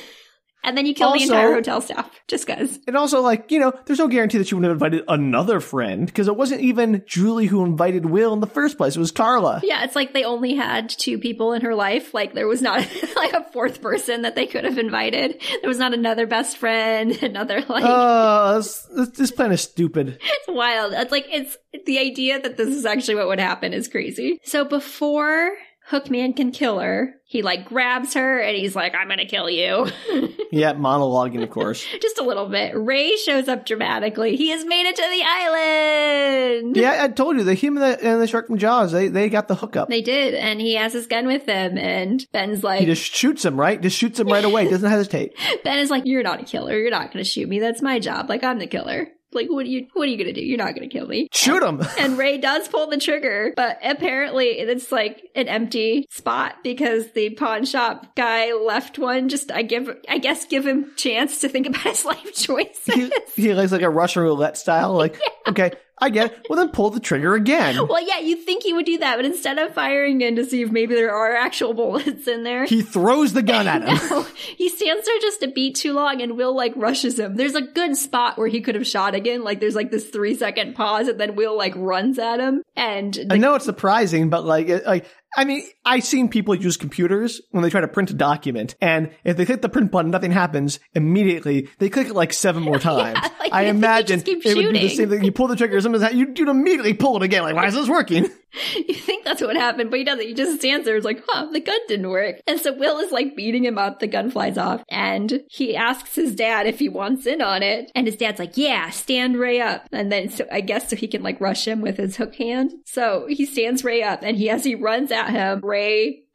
And 0.63 0.77
then 0.77 0.87
you 0.87 0.95
kill 0.95 1.13
the 1.13 1.23
entire 1.23 1.53
hotel 1.53 1.81
staff 1.81 2.11
just 2.29 2.47
cause. 2.47 2.79
And 2.87 2.97
also, 2.97 3.21
like, 3.23 3.51
you 3.51 3.59
know, 3.59 3.73
there's 3.87 3.99
no 3.99 4.09
guarantee 4.09 4.39
that 4.39 4.49
she 4.49 4.55
wouldn't 4.55 4.69
have 4.69 4.77
invited 4.77 5.05
another 5.09 5.61
friend 5.61 6.07
because 6.07 6.29
it 6.29 6.37
wasn't 6.37 6.61
even 6.61 7.03
Julie 7.07 7.47
who 7.47 7.65
invited 7.65 8.07
Will 8.07 8.33
in 8.33 8.41
the 8.41 8.47
first 8.47 8.77
place. 8.77 8.97
It 8.97 9.01
was 9.01 9.11
Carla. 9.11 9.61
Yeah, 9.65 9.85
it's 9.85 9.97
like 9.97 10.13
they 10.13 10.25
only 10.25 10.55
had 10.55 10.91
two 10.91 11.19
people 11.19 11.53
in 11.53 11.63
her 11.63 11.75
life. 11.75 12.13
Like 12.13 12.35
there 12.35 12.47
was 12.47 12.61
not 12.61 12.87
like 13.17 13.33
a 13.33 13.45
fourth 13.53 13.81
person 13.81 14.23
that 14.23 14.35
they 14.35 14.47
could 14.47 14.65
have 14.65 14.79
invited. 14.79 15.41
There 15.61 15.69
was 15.69 15.79
not 15.79 15.95
another 15.95 16.27
best 16.27 16.59
friend, 16.59 17.11
another 17.23 17.63
like 17.63 17.85
Oh, 17.87 18.57
this, 18.57 18.87
this, 18.95 19.09
this 19.11 19.31
plan 19.31 19.53
is 19.53 19.63
stupid. 19.63 20.19
It's 20.23 20.49
wild. 20.49 20.93
It's 20.93 21.13
like 21.13 21.27
it's 21.31 21.57
the 21.87 21.99
idea 21.99 22.41
that 22.41 22.57
this 22.57 22.69
is 22.69 22.85
actually 22.85 23.15
what 23.17 23.29
would 23.29 23.41
happen 23.41 23.73
is 23.73 23.89
crazy. 23.89 24.41
So 24.45 24.65
before 24.65 25.53
Hookman 25.91 26.37
can 26.37 26.53
kill 26.53 26.79
her, 26.79 27.15
he 27.25 27.43
like 27.43 27.65
grabs 27.67 28.15
her 28.15 28.41
and 28.41 28.57
he's 28.57 28.75
like, 28.77 28.95
"I'm 28.95 29.09
gonna 29.09 29.27
kill 29.27 29.51
you." 29.51 29.87
Yeah, 30.53 30.73
monologuing, 30.73 31.45
of 31.45 31.51
course. 31.51 31.87
Just 32.03 32.19
a 32.19 32.25
little 32.25 32.49
bit. 32.49 32.73
Ray 32.77 33.17
shows 33.17 33.47
up 33.47 33.65
dramatically. 33.65 34.35
He 34.35 34.49
has 34.49 34.65
made 34.65 34.85
it 34.85 34.97
to 34.97 35.03
the 35.03 35.23
island. 35.25 36.77
Yeah, 36.77 37.05
I 37.05 37.09
told 37.09 37.37
you, 37.37 37.45
the 37.45 37.55
human 37.55 37.83
and 37.83 37.93
the, 38.01 38.05
and 38.05 38.21
the 38.21 38.27
shark 38.27 38.49
from 38.49 38.59
Jaws, 38.59 38.91
they, 38.91 39.09
they 39.09 39.29
got 39.29 39.47
the 39.49 39.55
hookup. 39.55 39.89
They 39.89 40.03
did, 40.03 40.35
and 40.35 40.61
he 40.61 40.75
has 40.75 40.93
his 40.93 41.07
gun 41.07 41.27
with 41.27 41.47
him, 41.47 41.79
and 41.79 42.27
Ben's 42.33 42.65
like, 42.65 42.81
He 42.81 42.87
just 42.87 43.03
shoots 43.15 43.45
him, 43.45 43.61
right? 43.61 43.81
Just 43.81 43.97
shoots 43.97 44.19
him 44.19 44.27
right 44.27 44.45
away. 44.45 44.69
Doesn't 44.69 44.91
hesitate. 44.91 45.35
Ben 45.65 45.79
is 45.79 45.91
like, 45.91 46.05
"You're 46.07 46.25
not 46.25 46.41
a 46.41 46.45
killer. 46.45 46.77
You're 46.77 46.91
not 46.91 47.13
gonna 47.13 47.25
shoot 47.25 47.49
me. 47.49 47.61
That's 47.61 47.81
my 47.81 48.01
job. 48.01 48.29
Like 48.29 48.43
I'm 48.43 48.59
the 48.59 48.67
killer. 48.67 49.07
Like 49.33 49.49
what 49.49 49.67
are 49.67 49.69
you? 49.69 49.87
What 49.93 50.09
are 50.09 50.11
you 50.11 50.19
gonna 50.19 50.33
do? 50.33 50.41
You're 50.41 50.59
not 50.59 50.75
gonna 50.75 50.89
kill 50.89 51.07
me." 51.07 51.29
Shoot 51.33 51.63
him. 51.63 51.83
And 51.99 52.17
Ray 52.17 52.39
does 52.39 52.67
pull 52.69 52.87
the 52.89 52.97
trigger, 52.97 53.53
but 53.57 53.79
apparently 53.83 54.47
it's 54.47 54.91
like 54.91 55.29
an 55.35 55.49
empty 55.49 56.07
spot 56.09 56.57
because 56.63 57.13
the 57.13 57.31
pawn 57.31 57.65
shop 57.65 58.15
guy 58.17 58.53
left 58.55 58.99
one. 58.99 59.29
Just 59.29 59.53
I 59.53 59.63
give, 59.63 59.91
I 60.09 60.19
guess, 60.19 60.47
give 60.47 60.67
him 60.67 60.93
chance 60.97 61.41
to 61.41 61.49
think 61.49 61.67
about 61.67 61.83
his 61.83 62.05
life 62.11 62.35
choices. 62.35 62.95
He, 63.35 63.43
he 63.43 63.55
likes 63.55 63.73
like 63.73 63.83
a 63.83 63.91
Russian 63.91 64.23
roulette 64.23 64.57
style. 64.57 64.95
Like, 64.95 65.19
okay, 65.49 65.73
I 66.01 66.11
get 66.11 66.33
it. 66.33 66.47
Well, 66.49 66.59
then 66.59 66.71
pull 66.71 66.91
the 66.91 67.01
trigger 67.01 67.35
again. 67.35 67.77
well, 67.89 68.07
yeah, 68.07 68.19
you'd 68.19 68.45
think 68.45 68.63
he 68.63 68.73
would 68.73 68.87
do 68.87 68.99
that, 68.99 69.17
but 69.17 69.25
instead 69.25 69.59
of 69.59 69.75
firing 69.75 70.21
in 70.21 70.37
to 70.37 70.45
see 70.45 70.63
if 70.63 70.71
maybe 70.71 70.95
there 70.95 71.15
are 71.15 71.35
actual 71.35 71.75
bullets 71.75 72.27
in 72.27 72.43
there, 72.43 72.65
He 72.65 72.83
throws 72.83 73.33
the 73.33 73.43
gun 73.43 73.67
at 73.69 73.83
him. 73.87 73.99
No, 74.11 74.23
he 74.57 74.69
stands 74.69 75.07
there 75.07 75.19
just 75.21 75.43
a 75.43 75.49
beat 75.49 75.77
too 75.77 75.93
long 75.93 76.23
and 76.23 76.37
Will 76.37 76.55
like 76.55 76.73
rushes 76.77 77.19
him. 77.19 77.37
There's 77.37 77.55
a 77.55 77.63
good 77.63 77.97
spot 77.97 78.39
where 78.39 78.49
he 78.49 78.61
could 78.61 78.75
have 78.75 78.87
shot 78.87 79.15
again. 79.15 79.45
Like 79.45 79.61
there's 79.61 79.75
like 79.75 79.91
this 79.91 80.09
three 80.09 80.35
second 80.35 80.75
pause 80.75 81.09
and 81.09 81.21
then 81.21 81.37
Will 81.37 81.57
like 81.57 81.75
runs 81.77 82.19
at 82.19 82.41
him 82.41 82.63
and 82.77 83.19
I 83.31 83.37
know 83.37 83.55
it's 83.55 83.65
surprising, 83.65 84.31
but 84.31 84.45
like, 84.45 84.69
it, 84.69 84.87
like, 84.87 85.07
I 85.37 85.45
mean, 85.45 85.63
I've 85.91 86.05
seen 86.05 86.29
people 86.29 86.55
use 86.55 86.77
computers 86.77 87.41
when 87.51 87.63
they 87.63 87.71
try 87.71 87.81
to 87.81 87.89
print 87.89 88.11
a 88.11 88.15
document, 88.15 88.77
and 88.81 89.11
if 89.25 89.37
they 89.37 89.45
click 89.45 89.61
the 89.63 89.69
print 89.69 89.91
button, 89.91 90.11
nothing 90.11 90.31
happens. 90.31 90.79
Immediately, 90.95 91.69
they 91.79 91.89
click 91.89 92.07
it 92.09 92.15
like 92.15 92.33
seven 92.33 92.63
more 92.63 92.79
times. 92.91 93.19
like, 93.41 93.53
I 93.53 93.63
you 93.63 93.73
think 93.73 93.75
you 93.75 93.79
imagine 93.79 94.21
it 94.21 94.27
would 94.27 94.43
be 94.43 94.79
the 94.79 94.79
shooting. 94.89 94.89
same 94.97 95.09
thing. 95.11 95.25
You 95.25 95.33
pull 95.33 95.49
the 95.49 95.57
trigger, 95.57 95.81
sometimes 95.81 96.03
that- 96.03 96.15
you'd, 96.15 96.39
you'd 96.39 96.49
immediately 96.49 96.95
pull 96.95 97.17
it 97.17 97.23
again. 97.23 97.43
Like, 97.43 97.57
why 97.57 97.67
is 97.67 97.75
this 97.75 97.89
working? 97.89 98.29
you 98.77 98.95
think 98.95 99.25
that's 99.25 99.41
what 99.41 99.55
happened, 99.57 99.91
but 99.91 99.99
he 99.99 100.05
doesn't. 100.05 100.27
He 100.27 100.35
just 100.35 100.59
stands 100.61 100.85
there. 100.85 100.97
It's 100.97 101.05
like, 101.05 101.23
huh, 101.29 101.47
the 101.53 101.61
gun 101.61 101.79
didn't 101.89 102.09
work. 102.09 102.37
And 102.47 102.61
so 102.61 102.73
Will 102.73 102.99
is 102.99 103.13
like 103.13 103.37
beating 103.37 103.65
him 103.65 103.79
up. 103.79 104.01
The 104.01 104.07
gun 104.09 104.31
flies 104.31 104.59
off 104.59 104.83
and 104.89 105.43
he 105.49 105.77
asks 105.77 106.15
his 106.17 106.35
dad 106.35 106.67
if 106.67 106.79
he 106.79 106.89
wants 106.89 107.27
in 107.27 107.41
on 107.43 107.63
it. 107.63 107.91
And 107.95 108.07
his 108.07 108.17
dad's 108.17 108.39
like, 108.41 108.57
yeah, 108.57 108.91
stand 108.91 109.37
Ray 109.37 109.61
up. 109.61 109.87
And 109.93 110.11
then 110.11 110.31
so 110.31 110.47
I 110.51 110.61
guess 110.63 110.91
so 110.91 110.97
he 110.97 111.07
can 111.09 111.23
like 111.23 111.41
rush 111.41 111.67
him 111.67 111.81
with 111.81 111.97
his 111.97 112.17
hook 112.17 112.35
hand. 112.37 112.73
So 112.87 113.27
he 113.29 113.47
stands 113.47 113.85
Ray 113.85 114.03
up 114.03 114.23
and 114.23 114.37
he, 114.37 114.51
as 114.51 114.65
he 114.65 114.75
runs 114.75 115.13
at 115.13 115.31
him, 115.31 115.61
Ray 115.63 115.80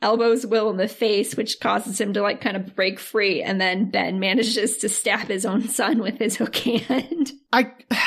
elbows 0.01 0.45
Will 0.45 0.69
in 0.69 0.77
the 0.77 0.87
face, 0.87 1.35
which 1.35 1.59
causes 1.59 1.99
him 1.99 2.13
to 2.13 2.21
like 2.21 2.41
kind 2.41 2.55
of 2.57 2.75
break 2.75 2.99
free. 2.99 3.41
And 3.41 3.59
then 3.59 3.89
Ben 3.91 4.19
manages 4.19 4.77
to 4.77 4.89
stab 4.89 5.27
his 5.27 5.45
own 5.45 5.67
son 5.67 5.99
with 5.99 6.17
his 6.19 6.37
hook 6.37 6.55
hand. 6.55 7.31
I 7.53 7.71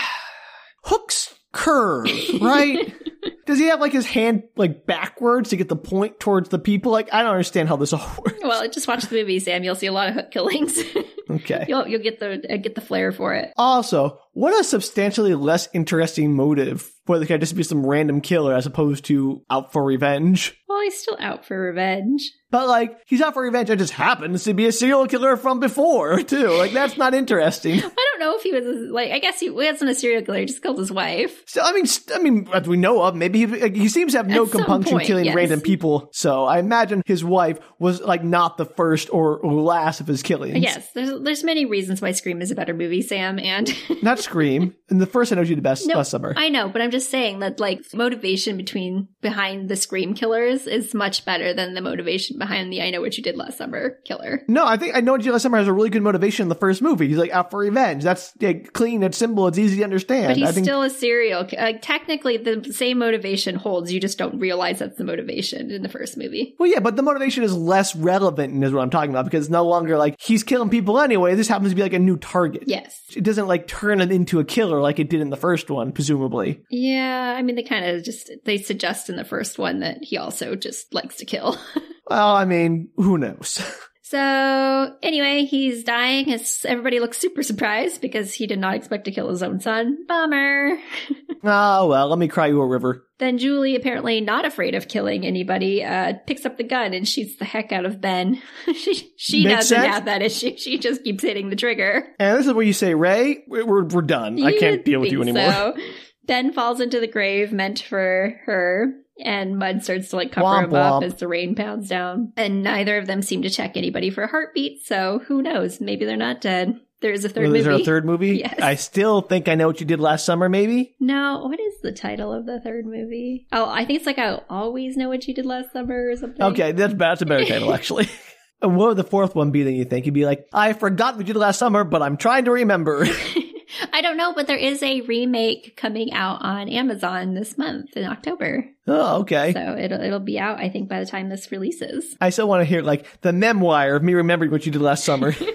hooks 0.85 1.35
curve, 1.53 2.07
right? 2.41 2.95
Does 3.47 3.59
he 3.59 3.67
have 3.67 3.81
like 3.81 3.93
his 3.93 4.07
hand 4.07 4.43
like 4.57 4.85
backwards 4.87 5.51
to 5.51 5.57
get 5.57 5.69
the 5.69 5.77
point 5.77 6.21
towards 6.21 6.51
the 6.51 6.59
people? 6.59 6.93
Like, 6.93 7.13
I 7.13 7.23
don't 7.23 7.31
understand 7.31 7.69
how 7.69 7.77
this 7.77 7.93
all 7.93 8.07
works. 8.19 8.39
well, 8.43 8.69
just 8.69 8.87
watch 8.87 9.05
the 9.05 9.17
movie, 9.17 9.41
Sam. 9.41 9.65
You'll 9.65 9.75
see 9.75 9.87
a 9.87 9.93
lot 9.93 10.09
of 10.09 10.15
hook 10.15 10.31
killings. 10.31 10.79
Okay. 11.31 11.67
you'll, 11.69 11.87
you'll 11.87 12.01
get 12.01 12.21
the, 12.21 12.41
uh, 12.51 12.57
get 12.57 12.75
the 12.75 12.81
flair 12.81 13.13
for 13.13 13.35
it. 13.35 13.53
Also, 13.59 14.19
what 14.33 14.59
a 14.59 14.65
substantially 14.65 15.35
less 15.35 15.69
interesting 15.73 16.35
motive 16.35 16.91
for 17.07 17.19
the 17.19 17.27
guy 17.27 17.39
just 17.39 17.51
to 17.51 17.57
be 17.57 17.63
some 17.63 17.87
random 17.87 18.21
killer 18.21 18.55
as 18.55 18.67
opposed 18.67 19.05
to 19.07 19.43
out 19.51 19.73
for 19.73 19.83
revenge. 19.85 20.55
Well, 20.69 20.83
he's 20.83 21.01
still 21.01 21.17
out 21.19 21.47
for 21.47 21.59
revenge. 21.59 22.31
But 22.51 22.69
like, 22.69 22.99
he's 23.07 23.21
out 23.23 23.35
for 23.35 23.43
revenge 23.43 23.71
and 23.71 23.79
just 23.79 23.93
happens 23.95 24.45
to 24.45 24.55
be 24.55 24.67
a 24.67 24.73
serial 24.73 25.07
killer 25.07 25.37
from 25.37 25.61
before, 25.61 26.23
too. 26.23 26.49
Like, 26.49 26.73
that's 26.73 26.97
not 26.99 27.15
interesting. 27.15 27.79
I 27.79 27.81
don't 27.81 28.21
know 28.21 28.37
if 28.37 28.43
he 28.43 28.53
was 28.53 28.65
like. 28.91 29.11
I 29.11 29.19
guess 29.19 29.41
he 29.41 29.49
wasn't 29.51 29.91
a 29.91 29.95
serial 29.95 30.23
killer. 30.23 30.41
He 30.41 30.45
just 30.47 30.63
killed 30.63 30.79
his 30.79 30.93
wife. 30.93 31.43
So, 31.47 31.63
I 31.63 31.73
mean, 31.73 31.87
st- 31.87 32.19
I 32.19 32.23
mean, 32.23 32.49
as 32.53 32.69
we 32.69 32.77
know 32.77 33.03
of, 33.03 33.15
maybe 33.17 33.39
he, 33.41 33.47
like, 33.47 33.75
he 33.75 33.89
seems 33.89 34.13
to 34.13 34.19
have 34.19 34.29
no 34.29 34.45
At 34.45 34.51
compunction 34.53 34.93
point, 34.97 35.07
killing 35.07 35.25
yes. 35.25 35.35
random 35.35 35.61
people. 35.63 36.11
So 36.13 36.45
I 36.45 36.59
imagine 36.59 37.03
his 37.07 37.25
wife 37.25 37.59
was 37.79 38.01
like 38.03 38.23
not 38.23 38.57
the 38.59 38.67
first 38.67 39.09
or, 39.13 39.39
or 39.39 39.53
last 39.55 40.01
of 40.01 40.07
his 40.07 40.23
killings. 40.23 40.59
Yes, 40.59 40.91
there's 40.93 41.21
there's 41.23 41.45
many 41.45 41.65
reasons 41.65 42.01
why 42.03 42.13
Scream 42.13 42.43
is 42.43 42.51
a 42.51 42.55
better 42.55 42.75
movie, 42.75 43.01
Sam. 43.03 43.39
And 43.39 43.75
Not 44.03 44.19
Scream. 44.29 44.75
And 44.91 45.01
the 45.01 45.07
first 45.07 45.33
I 45.33 45.37
know 45.37 45.43
you 45.43 45.57
the 45.57 45.63
best 45.63 45.87
No, 45.87 45.97
last 45.97 46.11
summer. 46.11 46.33
I 46.37 46.49
know, 46.49 46.69
but 46.69 46.81
I'm 46.81 46.91
just 46.91 47.11
saying 47.11 47.41
that 47.41 47.61
like 47.61 47.83
motivation 47.95 48.57
between 48.57 49.09
behind 49.21 49.69
the 49.69 49.77
Scream 49.77 50.15
killers 50.15 50.67
is 50.67 50.95
much 50.95 51.25
better 51.25 51.53
than 51.53 51.75
the 51.75 51.81
motivation 51.81 52.39
behind 52.39 52.73
the 52.73 52.83
I 52.83 52.91
Know 52.91 53.01
What 53.01 53.17
You 53.17 53.23
Did 53.23 53.37
Last 53.37 53.59
Summer 53.59 53.99
killer. 54.05 54.43
no, 54.49 54.67
I 54.67 54.77
think 54.77 54.95
I 54.97 55.01
know 55.01 55.13
What 55.13 55.21
you 55.21 55.25
Did 55.27 55.33
last 55.33 55.43
summer 55.43 55.59
has 55.59 55.67
a 55.67 55.73
really 55.73 55.91
good 55.91 56.03
motivation 56.03 56.45
in 56.45 56.49
the 56.49 56.55
first 56.55 56.81
movie. 56.83 57.09
He's 57.09 57.17
like 57.17 57.31
out 57.31 57.51
for 57.51 57.61
revenge. 57.61 58.03
That's 58.03 58.33
yeah, 58.39 58.53
clean, 58.53 59.03
it's 59.03 59.19
simple, 59.19 59.47
it's 59.49 59.59
easy 59.59 59.79
to 59.79 59.85
understand. 59.85 60.29
But 60.29 60.37
he's 60.37 60.53
think 60.53 60.65
still 60.65 60.83
a 60.83 60.91
serial. 60.91 61.47
Like 61.53 61.83
technically, 61.83 62.37
the 62.37 62.73
same 62.73 62.99
motivation 62.99 63.55
holds. 63.57 63.93
You 63.93 64.01
just 64.01 64.19
don't 64.19 64.39
realize 64.39 64.79
that's 64.79 64.97
the 64.97 65.05
motivation 65.05 65.71
in 65.71 65.83
the 65.83 65.89
first 65.89 66.17
movie. 66.17 66.55
Well, 66.59 66.71
yeah, 66.71 66.81
but 66.81 66.97
the 66.97 67.03
motivation 67.03 67.45
is 67.45 67.55
less 67.55 67.95
relevant, 67.97 68.63
is 68.63 68.73
what 68.73 68.83
I'm 68.83 68.91
talking 68.91 69.11
about, 69.11 69.25
because 69.25 69.47
it's 69.47 69.51
no 69.51 69.67
longer 69.67 69.97
like 69.99 70.17
he's 70.21 70.43
killing 70.43 70.71
people 70.71 70.99
anyway. 71.01 71.35
This 71.35 71.49
happens 71.49 71.71
to 71.71 71.77
be 71.77 71.83
like 71.83 71.93
a 71.93 71.99
new 71.99 72.17
target. 72.17 72.65
Yes. 72.67 73.01
It 73.15 73.25
doesn't 73.25 73.47
like 73.47 73.67
turn 73.67 74.01
it 74.11 74.15
into 74.15 74.41
a 74.41 74.45
killer 74.45 74.81
like 74.81 74.99
it 74.99 75.11
did 75.11 75.21
in 75.21 75.31
the 75.31 75.37
first 75.37 75.71
one, 75.71 75.93
presumably. 75.93 76.63
Yeah, 76.71 77.35
I 77.37 77.43
mean 77.43 77.57
they 77.57 77.63
kind 77.63 77.85
of 77.85 78.05
just 78.05 78.31
they 78.45 78.59
suggest 78.59 79.09
in 79.09 79.17
the 79.17 79.25
first 79.25 79.59
one 79.59 79.81
that 79.81 79.99
he 80.03 80.17
also 80.17 80.55
just 80.55 80.93
likes 80.95 81.17
to 81.17 81.25
kill. 81.25 81.57
Well, 82.11 82.35
I 82.35 82.47
mean, 82.47 82.89
who 82.97 83.19
knows? 83.19 83.61
So 84.11 84.97
anyway, 85.03 85.45
he's 85.45 85.85
dying. 85.85 86.33
As 86.33 86.65
everybody 86.67 86.99
looks 86.99 87.19
super 87.19 87.43
surprised 87.43 88.01
because 88.01 88.33
he 88.33 88.47
did 88.47 88.59
not 88.59 88.75
expect 88.75 89.05
to 89.05 89.11
kill 89.11 89.29
his 89.29 89.43
own 89.43 89.61
son. 89.61 89.99
Bummer. 90.09 90.79
oh, 91.45 91.87
well, 91.89 92.09
let 92.09 92.19
me 92.19 92.27
cry 92.27 92.47
you 92.47 92.59
a 92.63 92.67
river. 92.67 93.05
Then 93.19 93.37
Julie, 93.37 93.77
apparently 93.77 94.23
not 94.23 94.47
afraid 94.47 94.75
of 94.75 94.89
killing 94.89 95.27
anybody, 95.27 95.85
uh, 95.85 96.15
picks 96.27 96.47
up 96.47 96.57
the 96.57 96.65
gun 96.65 96.95
and 96.95 97.07
shoots 97.07 97.37
the 97.37 97.45
heck 97.45 97.71
out 97.71 97.85
of 97.85 98.01
Ben. 98.01 98.41
she 98.75 99.13
she 99.19 99.45
Makes 99.45 99.69
doesn't 99.69 99.77
sense. 99.83 99.95
have 99.95 100.05
that 100.07 100.23
issue. 100.23 100.57
She 100.57 100.79
just 100.79 101.05
keeps 101.05 101.23
hitting 101.23 101.51
the 101.51 101.57
trigger. 101.57 102.07
And 102.19 102.39
this 102.39 102.47
is 102.47 102.55
where 102.55 102.65
you 102.65 102.73
say, 102.73 102.95
Ray, 102.95 103.45
we're, 103.47 103.85
we're 103.85 104.01
done. 104.01 104.43
I 104.43 104.57
can't 104.57 104.87
deal 104.87 105.01
with 105.01 105.13
you 105.13 105.21
anymore. 105.21 105.53
So. 105.53 105.77
Ben 106.25 106.53
falls 106.53 106.81
into 106.81 107.01
the 107.01 107.07
grave 107.07 107.53
meant 107.53 107.81
for 107.81 108.39
her, 108.45 108.95
and 109.25 109.59
Mud 109.59 109.83
starts 109.83 110.11
to 110.11 110.17
like 110.17 110.33
cover 110.33 110.47
Womp 110.47 110.65
him 110.65 110.75
up 110.75 111.03
womp. 111.03 111.07
as 111.07 111.15
the 111.17 111.29
rain 111.29 111.55
pounds 111.55 111.89
down. 111.89 112.33
And 112.37 112.63
neither 112.63 112.99
of 112.99 113.07
them 113.07 113.23
seem 113.23 113.43
to 113.43 113.51
check 113.51 113.77
anybody 113.77 114.11
for 114.11 114.27
heartbeat, 114.27 114.85
so 114.87 115.21
who 115.27 115.43
knows? 115.43 115.81
Maybe 115.81 116.05
they're 116.05 116.17
not 116.17 116.41
dead. 116.41 116.81
There's 117.01 117.25
a 117.25 117.29
third 117.29 117.55
Is 117.55 117.63
there 117.65 117.73
movie. 117.73 117.83
a 117.83 117.87
third 117.87 118.05
movie? 118.05 118.29
Yes. 118.39 118.59
I 118.61 118.75
still 118.75 119.21
think 119.21 119.47
I 119.49 119.55
know 119.55 119.69
what 119.69 119.79
you 119.79 119.87
did 119.87 120.01
last 120.01 120.25
summer, 120.27 120.49
maybe? 120.49 120.97
No, 120.99 121.47
what 121.49 121.61
is 121.61 121.81
the 121.81 121.93
title 121.93 122.33
of 122.33 122.45
the 122.45 122.61
third 122.61 122.87
movie? 122.87 123.47
Oh, 123.53 123.69
I 123.69 123.85
think 123.85 123.99
it's 123.99 124.07
like 124.07 124.19
I'll 124.19 124.45
always 124.51 124.97
know 124.97 125.09
what 125.09 125.27
you 125.29 125.35
did 125.35 125.47
last 125.47 125.73
summer 125.73 126.11
or 126.11 126.17
something. 126.17 126.43
Okay, 126.43 126.73
that's, 126.73 126.95
that's 126.95 127.23
a 127.23 127.27
better 127.27 127.45
title, 127.45 127.73
actually. 127.73 128.09
And 128.61 128.77
what 128.77 128.89
would 128.89 128.97
the 128.97 129.05
fourth 129.05 129.37
one 129.37 129.53
be 129.53 129.63
then 129.63 129.75
you 129.77 129.85
think? 129.85 130.05
You'd 130.05 130.15
be 130.17 130.27
like, 130.27 130.49
I 130.53 130.73
forgot 130.73 131.17
what 131.17 131.29
you 131.29 131.33
did 131.33 131.39
last 131.39 131.61
summer, 131.61 131.85
but 131.85 132.03
I'm 132.03 132.17
trying 132.17 132.47
to 132.47 132.51
remember. 132.51 133.07
I 133.93 134.01
don't 134.01 134.17
know, 134.17 134.33
but 134.35 134.47
there 134.47 134.57
is 134.57 134.83
a 134.83 135.01
remake 135.03 135.77
coming 135.77 136.13
out 136.13 136.43
on 136.43 136.69
Amazon 136.69 137.35
this 137.35 137.57
month 137.59 137.97
in 137.97 138.05
October. 138.05 138.65
oh, 138.87 139.21
okay. 139.21 139.53
So 139.53 139.77
it'll 139.79 140.01
it'll 140.01 140.21
be 140.21 140.39
out, 140.39 140.59
I 140.59 140.69
think, 140.69 140.89
by 140.89 141.01
the 141.01 141.07
time 141.07 141.29
this 141.29 141.51
releases. 141.53 142.17
I 142.21 142.31
still 142.31 142.49
want 142.49 142.61
to 142.61 142.65
hear 142.65 142.83
like 142.83 143.21
the 143.21 143.33
memoir 143.33 143.97
of 143.97 144.03
me 144.03 144.15
remembering 144.15 144.51
what 144.51 144.67
you 144.67 144.73
did 144.73 144.83
last 144.83 145.05
summer. 145.05 145.35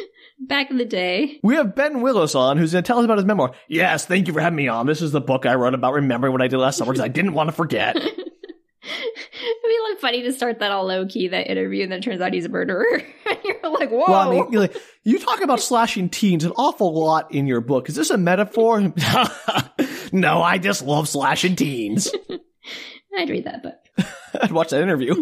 Back 0.40 0.70
in 0.70 0.76
the 0.76 0.84
day. 0.84 1.38
we 1.42 1.54
have 1.54 1.74
Ben 1.74 2.00
Willis 2.02 2.34
on 2.34 2.58
who's 2.58 2.72
going 2.72 2.82
to 2.82 2.86
tell 2.86 2.98
us 2.98 3.04
about 3.04 3.18
his 3.18 3.24
memoir. 3.24 3.52
Yes, 3.68 4.06
thank 4.06 4.26
you 4.26 4.32
for 4.34 4.40
having 4.40 4.56
me 4.56 4.68
on. 4.68 4.86
This 4.86 5.00
is 5.00 5.12
the 5.12 5.20
book 5.20 5.46
I 5.46 5.54
wrote 5.54 5.74
about 5.74 5.94
remembering 5.94 6.32
what 6.32 6.42
I 6.42 6.48
did 6.48 6.58
last 6.58 6.78
summer 6.78 6.92
because 6.92 7.04
I 7.04 7.08
didn't 7.08 7.34
want 7.34 7.48
to 7.48 7.52
forget. 7.52 7.96
It'd 8.84 9.62
be 9.64 9.78
like 9.90 10.00
funny 10.00 10.22
to 10.22 10.32
start 10.32 10.58
that 10.58 10.72
all 10.72 10.86
low 10.86 11.06
key, 11.06 11.28
that 11.28 11.48
interview, 11.48 11.84
and 11.84 11.92
then 11.92 12.00
it 12.00 12.02
turns 12.02 12.20
out 12.20 12.32
he's 12.32 12.46
a 12.46 12.48
murderer. 12.48 12.86
and 13.26 13.38
you're 13.44 13.70
like, 13.70 13.90
whoa. 13.90 14.06
Well, 14.08 14.28
I 14.28 14.30
mean, 14.30 14.50
like, 14.52 14.76
you 15.04 15.18
talk 15.18 15.40
about 15.40 15.60
slashing 15.60 16.08
teens 16.08 16.44
an 16.44 16.52
awful 16.56 16.92
lot 16.92 17.32
in 17.32 17.46
your 17.46 17.60
book. 17.60 17.88
Is 17.88 17.94
this 17.94 18.10
a 18.10 18.18
metaphor? 18.18 18.80
no, 20.12 20.42
I 20.42 20.58
just 20.58 20.82
love 20.82 21.08
slashing 21.08 21.54
teens. 21.54 22.10
I'd 23.18 23.30
read 23.30 23.44
that 23.44 23.62
book. 23.62 24.08
I'd 24.40 24.52
watch 24.52 24.70
that 24.70 24.82
interview. 24.82 25.14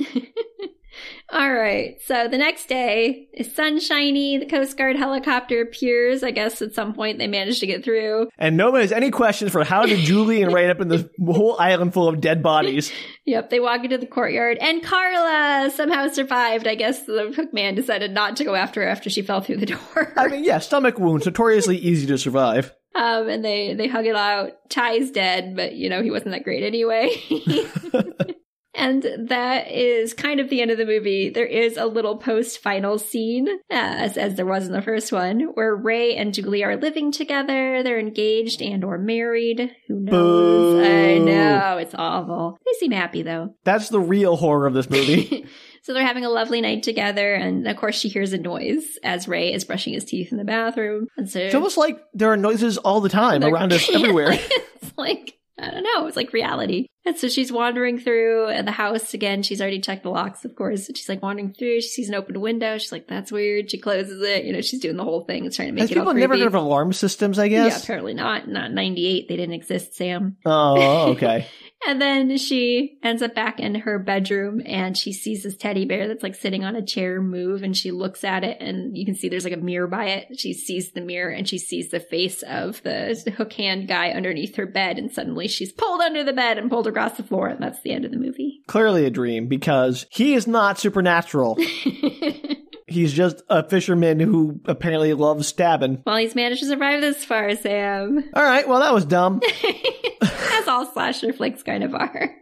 All 1.32 1.52
right. 1.52 1.96
So 2.06 2.26
the 2.26 2.38
next 2.38 2.68
day 2.68 3.28
is 3.32 3.54
sunshiny. 3.54 4.38
The 4.38 4.46
Coast 4.46 4.76
Guard 4.76 4.96
helicopter 4.96 5.60
appears. 5.62 6.24
I 6.24 6.32
guess 6.32 6.60
at 6.60 6.74
some 6.74 6.92
point 6.92 7.18
they 7.18 7.28
managed 7.28 7.60
to 7.60 7.66
get 7.66 7.84
through. 7.84 8.28
And 8.36 8.56
nobody 8.56 8.82
has 8.82 8.90
any 8.92 9.10
questions 9.10 9.52
for 9.52 9.62
how 9.62 9.86
did 9.86 10.00
Julie 10.00 10.42
and 10.42 10.52
Ray 10.52 10.64
end 10.64 10.72
up 10.72 10.80
in 10.80 10.88
this 10.88 11.04
whole 11.24 11.58
island 11.60 11.94
full 11.94 12.08
of 12.08 12.20
dead 12.20 12.42
bodies. 12.42 12.90
Yep, 13.26 13.50
they 13.50 13.60
walk 13.60 13.84
into 13.84 13.98
the 13.98 14.06
courtyard, 14.06 14.58
and 14.60 14.82
Carla 14.82 15.70
somehow 15.70 16.08
survived. 16.08 16.66
I 16.66 16.74
guess 16.74 17.06
the 17.06 17.32
hook 17.34 17.52
man 17.54 17.76
decided 17.76 18.10
not 18.10 18.36
to 18.36 18.44
go 18.44 18.56
after 18.56 18.82
her 18.82 18.88
after 18.88 19.08
she 19.08 19.22
fell 19.22 19.40
through 19.40 19.58
the 19.58 19.66
door. 19.66 20.12
I 20.16 20.26
mean, 20.26 20.42
yeah, 20.42 20.58
stomach 20.58 20.98
wounds, 20.98 21.26
notoriously 21.26 21.76
easy 21.76 22.08
to 22.08 22.18
survive. 22.18 22.74
Um, 22.96 23.28
and 23.28 23.44
they 23.44 23.74
they 23.74 23.86
hug 23.86 24.06
it 24.06 24.16
out. 24.16 24.68
Ty's 24.68 25.12
dead, 25.12 25.54
but 25.54 25.74
you 25.74 25.88
know 25.88 26.02
he 26.02 26.10
wasn't 26.10 26.32
that 26.32 26.42
great 26.42 26.64
anyway. 26.64 27.14
and 28.74 29.04
that 29.28 29.70
is 29.70 30.14
kind 30.14 30.40
of 30.40 30.48
the 30.48 30.60
end 30.62 30.70
of 30.70 30.78
the 30.78 30.86
movie. 30.86 31.30
There 31.30 31.46
is 31.46 31.76
a 31.76 31.86
little 31.86 32.16
post 32.16 32.62
final 32.62 32.98
scene, 32.98 33.48
as 33.70 34.16
as 34.16 34.36
there 34.36 34.46
was 34.46 34.66
in 34.66 34.72
the 34.72 34.82
first 34.82 35.12
one, 35.12 35.40
where 35.54 35.74
Ray 35.74 36.16
and 36.16 36.32
Julie 36.32 36.64
are 36.64 36.76
living 36.76 37.12
together. 37.12 37.82
They're 37.82 37.98
engaged 37.98 38.62
and 38.62 38.84
or 38.84 38.98
married. 38.98 39.74
Who 39.88 40.00
knows? 40.00 40.10
Boo. 40.10 40.82
I 40.84 41.18
know 41.18 41.78
it's 41.78 41.94
awful. 41.94 42.58
They 42.64 42.78
seem 42.78 42.92
happy 42.92 43.22
though. 43.22 43.54
That's 43.64 43.88
the 43.88 44.00
real 44.00 44.36
horror 44.36 44.66
of 44.66 44.74
this 44.74 44.88
movie. 44.88 45.46
so 45.82 45.92
they're 45.92 46.06
having 46.06 46.24
a 46.24 46.30
lovely 46.30 46.60
night 46.60 46.82
together, 46.82 47.34
and 47.34 47.66
of 47.66 47.76
course 47.76 47.98
she 47.98 48.08
hears 48.08 48.32
a 48.32 48.38
noise 48.38 48.98
as 49.02 49.26
Ray 49.28 49.52
is 49.52 49.64
brushing 49.64 49.94
his 49.94 50.04
teeth 50.04 50.30
in 50.30 50.38
the 50.38 50.44
bathroom. 50.44 51.06
And 51.16 51.28
so 51.28 51.40
It's 51.40 51.54
almost 51.54 51.76
like 51.76 52.00
there 52.14 52.30
are 52.30 52.36
noises 52.36 52.78
all 52.78 53.00
the 53.00 53.08
time 53.08 53.42
around 53.42 53.72
us 53.72 53.88
everywhere. 53.92 54.32
it's 54.82 54.92
like 54.96 55.34
I 55.62 55.70
don't 55.70 55.82
know. 55.82 56.06
It's 56.06 56.16
like 56.16 56.32
reality. 56.32 56.86
And 57.04 57.16
so 57.16 57.28
she's 57.28 57.50
wandering 57.50 57.98
through 57.98 58.52
the 58.64 58.70
house 58.70 59.14
again. 59.14 59.42
She's 59.42 59.60
already 59.60 59.80
checked 59.80 60.02
the 60.02 60.10
locks, 60.10 60.44
of 60.44 60.54
course. 60.54 60.90
She's 60.94 61.08
like 61.08 61.22
wandering 61.22 61.54
through. 61.54 61.80
She 61.80 61.88
sees 61.88 62.08
an 62.08 62.14
open 62.14 62.40
window. 62.40 62.76
She's 62.78 62.92
like, 62.92 63.08
"That's 63.08 63.32
weird." 63.32 63.70
She 63.70 63.78
closes 63.78 64.20
it. 64.22 64.44
You 64.44 64.52
know, 64.52 64.60
she's 64.60 64.80
doing 64.80 64.96
the 64.96 65.04
whole 65.04 65.22
thing. 65.22 65.46
It's 65.46 65.56
trying 65.56 65.68
to 65.68 65.72
make 65.72 65.82
Has 65.82 65.90
it 65.90 65.94
people 65.94 66.12
never 66.12 66.36
heard 66.36 66.46
of 66.46 66.54
alarm 66.54 66.92
systems, 66.92 67.38
I 67.38 67.48
guess. 67.48 67.72
yeah, 67.72 67.82
apparently 67.82 68.14
not. 68.14 68.48
Not 68.48 68.72
ninety 68.72 69.06
eight. 69.06 69.28
They 69.28 69.36
didn't 69.36 69.54
exist, 69.54 69.94
Sam. 69.96 70.36
Oh, 70.44 71.10
okay. 71.12 71.46
And 71.86 72.00
then 72.00 72.36
she 72.36 72.98
ends 73.02 73.22
up 73.22 73.34
back 73.34 73.58
in 73.58 73.74
her 73.74 73.98
bedroom 73.98 74.60
and 74.66 74.96
she 74.96 75.12
sees 75.12 75.42
this 75.42 75.56
teddy 75.56 75.86
bear 75.86 76.08
that's 76.08 76.22
like 76.22 76.34
sitting 76.34 76.64
on 76.64 76.76
a 76.76 76.84
chair 76.84 77.22
move 77.22 77.62
and 77.62 77.76
she 77.76 77.90
looks 77.90 78.22
at 78.22 78.44
it 78.44 78.58
and 78.60 78.96
you 78.96 79.06
can 79.06 79.14
see 79.14 79.28
there's 79.28 79.44
like 79.44 79.54
a 79.54 79.58
mirror 79.58 79.86
by 79.86 80.06
it. 80.06 80.38
She 80.38 80.52
sees 80.52 80.92
the 80.92 81.00
mirror 81.00 81.30
and 81.30 81.48
she 81.48 81.58
sees 81.58 81.90
the 81.90 82.00
face 82.00 82.42
of 82.42 82.82
the 82.82 83.34
hook 83.36 83.52
hand 83.54 83.88
guy 83.88 84.10
underneath 84.10 84.56
her 84.56 84.66
bed 84.66 84.98
and 84.98 85.10
suddenly 85.10 85.48
she's 85.48 85.72
pulled 85.72 86.02
under 86.02 86.22
the 86.22 86.34
bed 86.34 86.58
and 86.58 86.70
pulled 86.70 86.86
across 86.86 87.16
the 87.16 87.22
floor 87.22 87.48
and 87.48 87.60
that's 87.60 87.80
the 87.80 87.92
end 87.92 88.04
of 88.04 88.10
the 88.10 88.18
movie. 88.18 88.60
Clearly 88.66 89.06
a 89.06 89.10
dream 89.10 89.48
because 89.48 90.06
he 90.10 90.34
is 90.34 90.46
not 90.46 90.78
supernatural. 90.78 91.58
He's 92.90 93.12
just 93.12 93.42
a 93.48 93.66
fisherman 93.68 94.20
who 94.20 94.60
apparently 94.64 95.14
loves 95.14 95.46
stabbing. 95.46 96.02
well, 96.04 96.16
he's 96.16 96.34
managed 96.34 96.60
to 96.62 96.66
survive 96.68 97.00
this 97.00 97.24
far, 97.24 97.54
Sam. 97.56 98.24
All 98.34 98.42
right, 98.42 98.68
well, 98.68 98.80
that 98.80 98.92
was 98.92 99.04
dumb. 99.04 99.40
As 100.22 100.68
all 100.68 100.86
slasher 100.86 101.32
flicks 101.32 101.62
kind 101.62 101.84
of 101.84 101.94
are. 101.94 102.34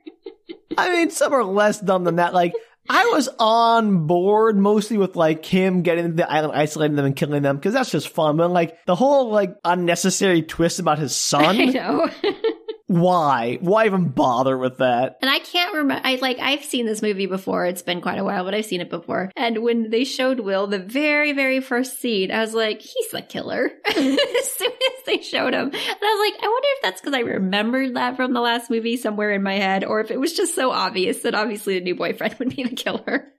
I 0.77 0.89
mean, 0.91 1.11
some 1.11 1.33
are 1.33 1.45
less 1.45 1.81
dumb 1.81 2.05
than 2.05 2.17
that. 2.17 2.33
Like, 2.35 2.55
I 2.91 3.11
was 3.13 3.29
on 3.39 4.07
board 4.07 4.57
mostly 4.57 4.97
with 4.97 5.15
like 5.17 5.45
him 5.45 5.83
getting 5.83 6.07
to 6.07 6.13
the 6.13 6.31
island, 6.31 6.55
isolating 6.55 6.97
them 6.97 7.05
and 7.05 7.15
killing 7.15 7.43
them 7.43 7.57
because 7.57 7.75
that's 7.75 7.91
just 7.91 8.09
fun. 8.09 8.39
But 8.39 8.51
like 8.51 8.85
the 8.87 8.95
whole 8.95 9.31
like 9.31 9.55
unnecessary 9.65 10.43
twist 10.43 10.79
about 10.79 10.99
his 10.99 11.15
son. 11.15 11.45
I 11.61 11.65
know. 11.67 12.09
why? 12.89 13.59
Why 13.61 13.85
even 13.85 14.09
bother 14.09 14.57
with 14.57 14.79
that? 14.79 15.19
And 15.21 15.31
I 15.31 15.41
can't 15.41 15.75
remember. 15.75 16.01
I 16.03 16.17
like 16.17 16.39
I've 16.39 16.65
seen 16.65 16.87
this 16.87 17.03
movie 17.03 17.27
before. 17.27 17.67
It's 17.67 17.83
been 17.83 18.01
quite 18.01 18.19
a 18.19 18.25
while, 18.25 18.45
but 18.45 18.55
I've 18.55 18.65
seen 18.65 18.81
it 18.81 18.89
before. 18.89 19.31
And 19.37 19.63
when 19.63 19.91
they 19.91 20.05
showed 20.05 20.41
Will 20.41 20.67
the 20.67 20.79
very, 20.79 21.33
very 21.33 21.61
first 21.61 22.01
scene, 22.01 22.31
I 22.31 22.41
was 22.41 22.55
like, 22.55 22.81
he's 22.81 23.11
the 23.13 23.21
killer. 23.21 23.71
as 23.87 23.95
soon 23.95 24.73
as 24.73 25.05
they 25.05 25.21
showed 25.21 25.53
him, 25.53 25.67
and 25.67 25.75
I 25.75 25.79
was 25.79 26.33
like, 26.33 26.43
I 26.43 26.47
wonder 26.47 26.69
if 26.77 26.83
that's 26.83 27.01
because 27.03 27.15
I 27.15 27.21
remembered 27.21 27.95
that 27.97 28.17
from 28.17 28.33
the 28.33 28.41
last 28.41 28.71
movie 28.71 28.97
somewhere 28.97 29.33
in 29.33 29.43
my 29.43 29.57
head, 29.57 29.85
or 29.85 30.01
if 30.01 30.11
it 30.11 30.19
was 30.19 30.33
just 30.33 30.55
so 30.55 30.71
obvious 30.71 31.21
that 31.23 31.35
obviously 31.35 31.79
the 31.79 31.85
new 31.85 31.95
boyfriend 31.95 32.35
would 32.39 32.57
be 32.57 32.65
the 32.65 32.75
killer. 32.75 33.31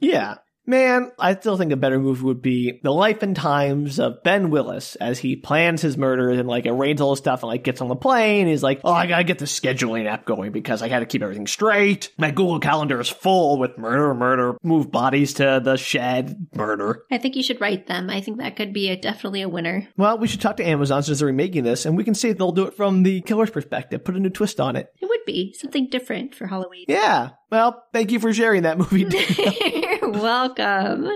Yeah. 0.00 0.34
Man, 0.68 1.12
I 1.18 1.34
still 1.34 1.56
think 1.56 1.72
a 1.72 1.76
better 1.76 1.98
movie 1.98 2.24
would 2.24 2.42
be 2.42 2.78
the 2.82 2.92
life 2.92 3.22
and 3.22 3.34
times 3.34 3.98
of 3.98 4.22
Ben 4.22 4.50
Willis 4.50 4.96
as 4.96 5.18
he 5.18 5.34
plans 5.34 5.80
his 5.80 5.96
murders 5.96 6.38
and 6.38 6.46
like 6.46 6.66
arranges 6.66 7.00
all 7.00 7.12
his 7.12 7.20
stuff 7.20 7.42
and 7.42 7.48
like 7.48 7.64
gets 7.64 7.80
on 7.80 7.88
the 7.88 7.96
plane. 7.96 8.46
He's 8.46 8.62
like, 8.62 8.82
oh, 8.84 8.92
I 8.92 9.06
gotta 9.06 9.24
get 9.24 9.38
the 9.38 9.46
scheduling 9.46 10.04
app 10.04 10.26
going 10.26 10.52
because 10.52 10.82
I 10.82 10.90
gotta 10.90 11.06
keep 11.06 11.22
everything 11.22 11.46
straight. 11.46 12.12
My 12.18 12.32
Google 12.32 12.60
Calendar 12.60 13.00
is 13.00 13.08
full 13.08 13.58
with 13.58 13.78
murder, 13.78 14.12
murder, 14.12 14.58
move 14.62 14.90
bodies 14.92 15.32
to 15.34 15.62
the 15.64 15.78
shed, 15.78 16.48
murder. 16.54 17.02
I 17.10 17.16
think 17.16 17.34
you 17.34 17.42
should 17.42 17.62
write 17.62 17.86
them. 17.86 18.10
I 18.10 18.20
think 18.20 18.36
that 18.36 18.56
could 18.56 18.74
be 18.74 18.90
a, 18.90 18.96
definitely 18.96 19.40
a 19.40 19.48
winner. 19.48 19.88
Well, 19.96 20.18
we 20.18 20.28
should 20.28 20.42
talk 20.42 20.58
to 20.58 20.68
Amazon 20.68 21.02
since 21.02 21.20
they're 21.20 21.26
remaking 21.28 21.64
this 21.64 21.86
and 21.86 21.96
we 21.96 22.04
can 22.04 22.14
see 22.14 22.28
if 22.28 22.36
they'll 22.36 22.52
do 22.52 22.66
it 22.66 22.74
from 22.74 23.04
the 23.04 23.22
killer's 23.22 23.48
perspective, 23.48 24.04
put 24.04 24.16
a 24.16 24.20
new 24.20 24.28
twist 24.28 24.60
on 24.60 24.76
it. 24.76 24.92
It 25.00 25.08
would 25.08 25.24
be 25.24 25.54
something 25.58 25.88
different 25.88 26.34
for 26.34 26.46
Halloween. 26.46 26.84
Yeah. 26.88 27.30
Well, 27.50 27.82
thank 27.92 28.12
you 28.12 28.20
for 28.20 28.32
sharing 28.34 28.62
that 28.64 28.78
movie. 28.78 29.04
Welcome. 30.02 31.08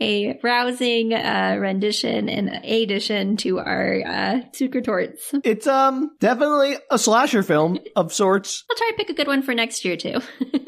A 0.00 0.38
rousing 0.42 1.14
uh, 1.14 1.56
rendition 1.58 2.28
and 2.28 2.48
addition 2.64 3.36
to 3.38 3.58
our 3.58 4.02
uh, 4.06 4.40
Torts. 4.82 5.34
it's 5.44 5.66
um 5.66 6.10
definitely 6.20 6.76
a 6.90 6.98
slasher 6.98 7.42
film 7.42 7.78
of 7.96 8.12
sorts. 8.12 8.64
I'll 8.70 8.76
try 8.76 8.90
to 8.90 8.96
pick 8.96 9.10
a 9.10 9.14
good 9.14 9.26
one 9.26 9.42
for 9.42 9.54
next 9.54 9.84
year 9.84 9.96
too. 9.96 10.20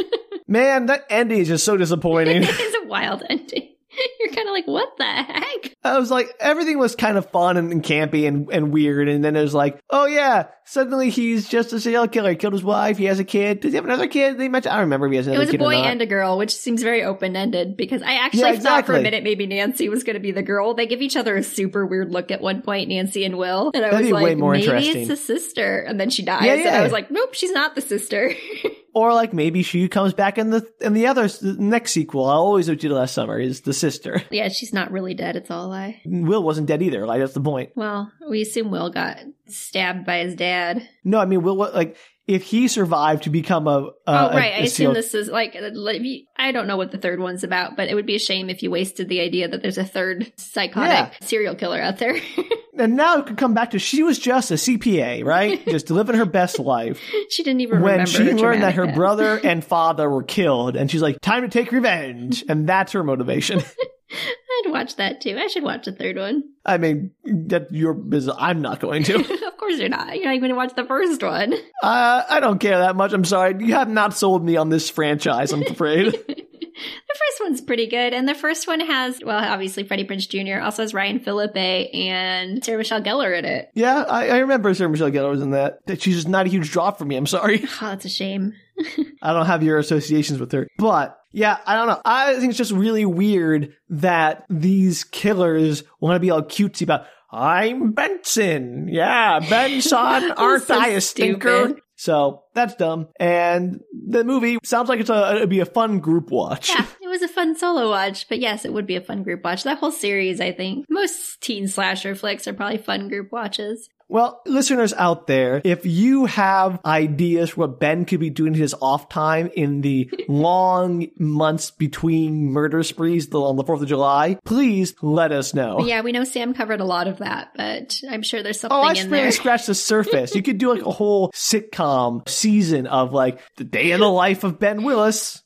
Man, 0.48 0.86
that 0.86 1.04
ending 1.10 1.38
is 1.38 1.48
just 1.48 1.64
so 1.64 1.76
disappointing. 1.76 2.42
it's 2.42 2.84
a 2.84 2.86
wild 2.88 3.22
ending. 3.28 3.68
You're 4.20 4.32
kind 4.34 4.48
of 4.48 4.52
like, 4.52 4.66
what 4.66 4.96
the 4.98 5.04
heck? 5.04 5.76
I 5.82 5.98
was 5.98 6.10
like, 6.10 6.34
everything 6.40 6.78
was 6.78 6.94
kind 6.94 7.16
of 7.16 7.30
fun 7.30 7.56
and, 7.56 7.72
and 7.72 7.82
campy 7.82 8.26
and, 8.28 8.48
and 8.52 8.72
weird. 8.72 9.08
And 9.08 9.24
then 9.24 9.36
it 9.36 9.42
was 9.42 9.54
like, 9.54 9.80
oh 9.90 10.06
yeah, 10.06 10.48
suddenly 10.64 11.10
he's 11.10 11.48
just 11.48 11.72
a 11.72 11.80
serial 11.80 12.06
killer. 12.08 12.30
He 12.30 12.36
killed 12.36 12.52
his 12.52 12.62
wife. 12.62 12.98
He 12.98 13.06
has 13.06 13.18
a 13.18 13.24
kid. 13.24 13.60
Does 13.60 13.72
he 13.72 13.76
have 13.76 13.84
another 13.84 14.06
kid? 14.06 14.38
They 14.38 14.48
mentioned, 14.48 14.72
I 14.72 14.76
don't 14.76 14.84
remember 14.86 15.06
if 15.06 15.12
he 15.12 15.16
has 15.16 15.26
another 15.26 15.46
kid. 15.46 15.54
It 15.54 15.58
was 15.60 15.66
a 15.66 15.76
boy 15.76 15.82
and 15.82 16.02
a 16.02 16.06
girl, 16.06 16.38
which 16.38 16.54
seems 16.54 16.82
very 16.82 17.02
open 17.02 17.36
ended 17.36 17.76
because 17.76 18.02
I 18.02 18.14
actually 18.14 18.52
Yeah, 18.52 18.58
thought 18.58 18.86
for 18.86 18.94
a 18.94 19.00
minute 19.02 19.24
maybe 19.24 19.46
Nancy 19.46 19.88
was 19.88 20.04
going 20.04 20.14
to 20.14 20.20
be 20.20 20.32
the 20.32 20.42
girl. 20.42 20.74
They 20.74 20.86
give 20.86 21.02
each 21.02 21.16
other 21.16 21.36
a 21.36 21.42
super 21.42 21.86
weird 21.86 22.10
look 22.12 22.30
at 22.30 22.40
one 22.40 22.62
point, 22.62 22.88
Nancy 22.88 23.24
and 23.24 23.38
Will. 23.38 23.70
And 23.74 23.84
I 23.84 23.90
That'd 23.90 24.00
was 24.00 24.08
be 24.08 24.12
like, 24.12 24.24
way 24.24 24.34
more 24.34 24.52
maybe 24.52 24.66
it's 24.70 25.10
a 25.10 25.16
sister. 25.16 25.80
And 25.80 25.98
then 25.98 26.10
she 26.10 26.22
dies. 26.24 26.44
Yeah, 26.44 26.54
And. 26.54 26.68
I 26.68 26.82
was 26.82 26.92
like, 26.92 27.10
nope, 27.10 27.34
she's 27.34 27.52
not 27.52 27.74
the 27.74 27.80
sister. 27.80 28.34
or 28.94 29.12
like 29.14 29.32
maybe 29.32 29.62
she 29.62 29.88
comes 29.88 30.12
back 30.12 30.38
in 30.38 30.50
the 30.50 30.66
in 30.80 30.92
the 30.94 31.06
other 31.06 31.28
the 31.28 31.56
next 31.58 31.92
sequel. 31.92 32.26
I 32.26 32.34
always 32.34 32.68
what 32.68 32.82
you 32.82 32.88
did 32.88 32.94
last 32.94 33.14
summer 33.14 33.38
is 33.38 33.62
the 33.62 33.72
sister. 33.72 34.22
yeah, 34.30 34.48
she's 34.48 34.72
not 34.72 34.90
really 34.92 35.14
dead. 35.14 35.36
It's 35.36 35.50
all 35.50 35.66
a 35.66 35.68
lie. 35.68 36.00
Will 36.04 36.42
wasn't 36.42 36.66
dead 36.66 36.82
either. 36.82 37.06
Like 37.06 37.20
that's 37.20 37.34
the 37.34 37.40
point. 37.40 37.70
Well, 37.74 38.12
we 38.28 38.42
assume 38.42 38.70
Will 38.70 38.90
got 38.90 39.18
stabbed 39.46 40.04
by 40.06 40.18
his 40.18 40.34
dad. 40.34 40.88
No, 41.04 41.18
I 41.18 41.26
mean 41.26 41.42
Will. 41.42 41.56
Like 41.56 41.96
if 42.30 42.44
he 42.44 42.68
survived 42.68 43.24
to 43.24 43.30
become 43.30 43.66
a, 43.66 43.70
a 43.70 43.92
oh, 44.06 44.30
right. 44.30 44.54
I 44.54 44.58
a 44.58 44.62
assume 44.64 44.94
this 44.94 45.14
is 45.14 45.28
like, 45.28 45.56
uh, 45.56 45.70
like, 45.72 46.00
I 46.36 46.52
don't 46.52 46.66
know 46.68 46.76
what 46.76 46.92
the 46.92 46.98
third 46.98 47.18
one's 47.18 47.42
about, 47.42 47.76
but 47.76 47.88
it 47.88 47.94
would 47.94 48.06
be 48.06 48.14
a 48.14 48.20
shame 48.20 48.48
if 48.48 48.62
you 48.62 48.70
wasted 48.70 49.08
the 49.08 49.20
idea 49.20 49.48
that 49.48 49.62
there's 49.62 49.78
a 49.78 49.84
third 49.84 50.32
psychotic 50.36 51.16
serial 51.22 51.56
killer 51.56 51.80
out 51.80 51.98
there. 51.98 52.16
And 52.78 52.96
now 52.96 53.18
it 53.18 53.26
could 53.26 53.36
come 53.36 53.52
back 53.52 53.72
to 53.72 53.78
she 53.78 54.02
was 54.02 54.18
just 54.18 54.50
a 54.50 54.54
CPA, 54.54 55.22
right? 55.22 55.62
just 55.68 55.90
living 55.90 56.16
her 56.16 56.24
best 56.24 56.58
life. 56.58 56.98
she 57.28 57.42
didn't 57.42 57.60
even 57.60 57.82
when 57.82 58.06
she 58.06 58.32
learned 58.32 58.62
that 58.62 58.74
her 58.74 58.86
past. 58.86 58.96
brother 58.96 59.38
and 59.44 59.62
father 59.62 60.08
were 60.08 60.22
killed, 60.22 60.76
and 60.76 60.90
she's 60.90 61.02
like, 61.02 61.20
"Time 61.20 61.42
to 61.42 61.48
take 61.48 61.72
revenge," 61.72 62.42
and 62.48 62.66
that's 62.66 62.92
her 62.92 63.04
motivation. 63.04 63.62
I'd 64.66 64.70
watch 64.70 64.96
that 64.96 65.20
too. 65.20 65.36
I 65.38 65.46
should 65.46 65.62
watch 65.62 65.84
the 65.84 65.92
third 65.92 66.16
one. 66.16 66.44
I 66.64 66.78
mean, 66.78 67.12
that 67.24 67.72
your 67.72 67.94
business. 67.94 68.36
I'm 68.38 68.60
not 68.60 68.80
going 68.80 69.04
to. 69.04 69.14
of 69.46 69.56
course 69.56 69.78
you're 69.78 69.88
not. 69.88 70.14
You're 70.16 70.26
not 70.26 70.34
even 70.34 70.40
going 70.40 70.50
to 70.50 70.56
watch 70.56 70.74
the 70.74 70.84
first 70.84 71.22
one. 71.22 71.54
Uh, 71.82 72.22
I 72.28 72.40
don't 72.40 72.58
care 72.58 72.76
that 72.76 72.94
much. 72.94 73.14
I'm 73.14 73.24
sorry. 73.24 73.54
You 73.58 73.72
have 73.72 73.88
not 73.88 74.12
sold 74.14 74.44
me 74.44 74.58
on 74.58 74.68
this 74.68 74.90
franchise. 74.90 75.50
I'm 75.50 75.62
afraid. 75.62 76.12
the 76.12 76.18
first 76.26 77.40
one's 77.40 77.62
pretty 77.62 77.86
good, 77.86 78.12
and 78.12 78.28
the 78.28 78.34
first 78.34 78.66
one 78.66 78.80
has, 78.80 79.18
well, 79.24 79.42
obviously 79.42 79.84
Freddie 79.84 80.04
Prinze 80.04 80.28
Jr. 80.28 80.62
Also 80.62 80.82
has 80.82 80.92
Ryan 80.92 81.20
Phillippe 81.20 81.56
and 81.94 82.62
Sarah 82.62 82.76
Michelle 82.76 83.00
Gellar 83.00 83.38
in 83.38 83.46
it. 83.46 83.70
yeah, 83.74 84.02
I, 84.02 84.28
I 84.28 84.38
remember 84.40 84.74
Sarah 84.74 84.90
Michelle 84.90 85.10
Gellar 85.10 85.30
was 85.30 85.40
in 85.40 85.52
that. 85.52 85.78
That 85.86 86.02
she's 86.02 86.16
just 86.16 86.28
not 86.28 86.44
a 86.44 86.50
huge 86.50 86.70
draw 86.70 86.90
for 86.90 87.06
me. 87.06 87.16
I'm 87.16 87.26
sorry. 87.26 87.62
Oh, 87.64 87.78
that's 87.86 88.04
a 88.04 88.10
shame. 88.10 88.52
I 89.22 89.32
don't 89.32 89.46
have 89.46 89.62
your 89.62 89.78
associations 89.78 90.40
with 90.40 90.52
her. 90.52 90.66
But 90.78 91.16
yeah, 91.32 91.58
I 91.66 91.74
don't 91.76 91.86
know. 91.86 92.00
I 92.04 92.34
think 92.34 92.50
it's 92.50 92.58
just 92.58 92.72
really 92.72 93.04
weird 93.04 93.72
that 93.90 94.44
these 94.48 95.04
killers 95.04 95.84
want 96.00 96.16
to 96.16 96.20
be 96.20 96.30
all 96.30 96.42
cutesy 96.42 96.82
about, 96.82 97.06
I'm 97.32 97.92
Benson. 97.92 98.88
Yeah, 98.90 99.38
Benson, 99.48 99.96
aren't 99.98 100.64
So 100.64 100.78
I 100.78 100.88
a 100.88 101.00
stinker? 101.00 101.64
stupid. 101.66 101.82
So 101.96 102.44
that's 102.54 102.74
dumb. 102.76 103.08
And 103.20 103.80
the 104.08 104.24
movie 104.24 104.56
sounds 104.64 104.88
like 104.88 105.00
it's 105.00 105.10
a, 105.10 105.36
it'd 105.36 105.50
be 105.50 105.60
a 105.60 105.66
fun 105.66 106.00
group 106.00 106.30
watch. 106.30 106.70
Yeah, 106.70 106.86
it 107.02 107.08
was 107.08 107.20
a 107.20 107.28
fun 107.28 107.56
solo 107.58 107.90
watch, 107.90 108.26
but 108.28 108.38
yes, 108.40 108.64
it 108.64 108.72
would 108.72 108.86
be 108.86 108.96
a 108.96 109.02
fun 109.02 109.22
group 109.22 109.44
watch. 109.44 109.64
That 109.64 109.78
whole 109.78 109.92
series, 109.92 110.40
I 110.40 110.52
think. 110.52 110.86
Most 110.88 111.42
teen 111.42 111.68
slasher 111.68 112.14
flicks 112.14 112.48
are 112.48 112.54
probably 112.54 112.78
fun 112.78 113.08
group 113.08 113.30
watches. 113.32 113.90
Well, 114.10 114.42
listeners 114.44 114.92
out 114.92 115.28
there, 115.28 115.62
if 115.64 115.86
you 115.86 116.26
have 116.26 116.80
ideas 116.84 117.50
for 117.50 117.60
what 117.60 117.78
Ben 117.78 118.04
could 118.04 118.18
be 118.18 118.28
doing 118.28 118.54
his 118.54 118.74
off 118.82 119.08
time 119.08 119.50
in 119.56 119.82
the 119.82 120.10
long 120.28 121.06
months 121.16 121.70
between 121.70 122.46
murder 122.50 122.82
sprees 122.82 123.32
on 123.32 123.54
the 123.54 123.62
4th 123.62 123.82
of 123.82 123.88
July, 123.88 124.36
please 124.44 124.94
let 125.00 125.30
us 125.30 125.54
know. 125.54 125.80
Yeah, 125.86 126.00
we 126.00 126.10
know 126.10 126.24
Sam 126.24 126.54
covered 126.54 126.80
a 126.80 126.84
lot 126.84 127.06
of 127.06 127.18
that, 127.18 127.52
but 127.56 128.00
I'm 128.10 128.22
sure 128.22 128.42
there's 128.42 128.58
something 128.58 128.76
Oh, 128.76 128.82
I 128.82 128.90
in 128.90 128.96
just 128.96 129.10
there. 129.10 129.18
barely 129.20 129.30
scratched 129.32 129.68
the 129.68 129.74
surface. 129.76 130.34
You 130.34 130.42
could 130.42 130.58
do 130.58 130.74
like 130.74 130.84
a 130.84 130.90
whole 130.90 131.30
sitcom 131.30 132.28
season 132.28 132.88
of 132.88 133.12
like 133.12 133.40
the 133.58 133.64
day 133.64 133.92
in 133.92 134.00
the 134.00 134.08
life 134.10 134.42
of 134.42 134.58
Ben 134.58 134.82
Willis. 134.82 135.42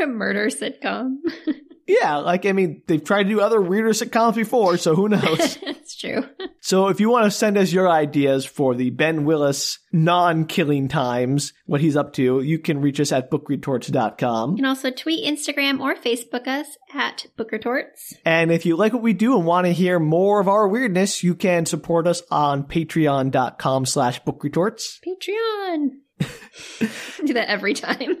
a 0.00 0.06
murder 0.06 0.48
sitcom. 0.48 1.18
Yeah, 1.88 2.16
like 2.18 2.44
I 2.44 2.52
mean, 2.52 2.82
they've 2.86 3.02
tried 3.02 3.22
to 3.22 3.28
do 3.30 3.40
other 3.40 3.62
weirder 3.62 3.90
sitcoms 3.90 4.34
before, 4.34 4.76
so 4.76 4.94
who 4.94 5.08
knows? 5.08 5.58
it's 5.62 5.96
true. 5.96 6.22
so 6.60 6.88
if 6.88 7.00
you 7.00 7.08
want 7.08 7.24
to 7.24 7.30
send 7.30 7.56
us 7.56 7.72
your 7.72 7.88
ideas 7.88 8.44
for 8.44 8.74
the 8.74 8.90
Ben 8.90 9.24
Willis 9.24 9.78
non-killing 9.90 10.88
times, 10.88 11.54
what 11.64 11.80
he's 11.80 11.96
up 11.96 12.12
to, 12.12 12.42
you 12.42 12.58
can 12.58 12.82
reach 12.82 13.00
us 13.00 13.10
at 13.10 13.30
bookretorts.com. 13.30 14.50
You 14.50 14.56
can 14.56 14.66
also 14.66 14.90
tweet, 14.90 15.24
Instagram, 15.24 15.80
or 15.80 15.94
Facebook 15.94 16.46
us 16.46 16.66
at 16.92 17.26
bookretorts. 17.38 18.14
And 18.22 18.52
if 18.52 18.66
you 18.66 18.76
like 18.76 18.92
what 18.92 19.02
we 19.02 19.14
do 19.14 19.34
and 19.38 19.46
want 19.46 19.66
to 19.66 19.72
hear 19.72 19.98
more 19.98 20.40
of 20.40 20.48
our 20.48 20.68
weirdness, 20.68 21.24
you 21.24 21.34
can 21.34 21.64
support 21.64 22.06
us 22.06 22.22
on 22.30 22.64
patreon.com 22.64 23.86
slash 23.86 24.22
bookretorts. 24.24 24.98
Patreon. 25.06 25.88
Do 27.24 27.32
that 27.32 27.48
every 27.48 27.72
time. 27.72 28.18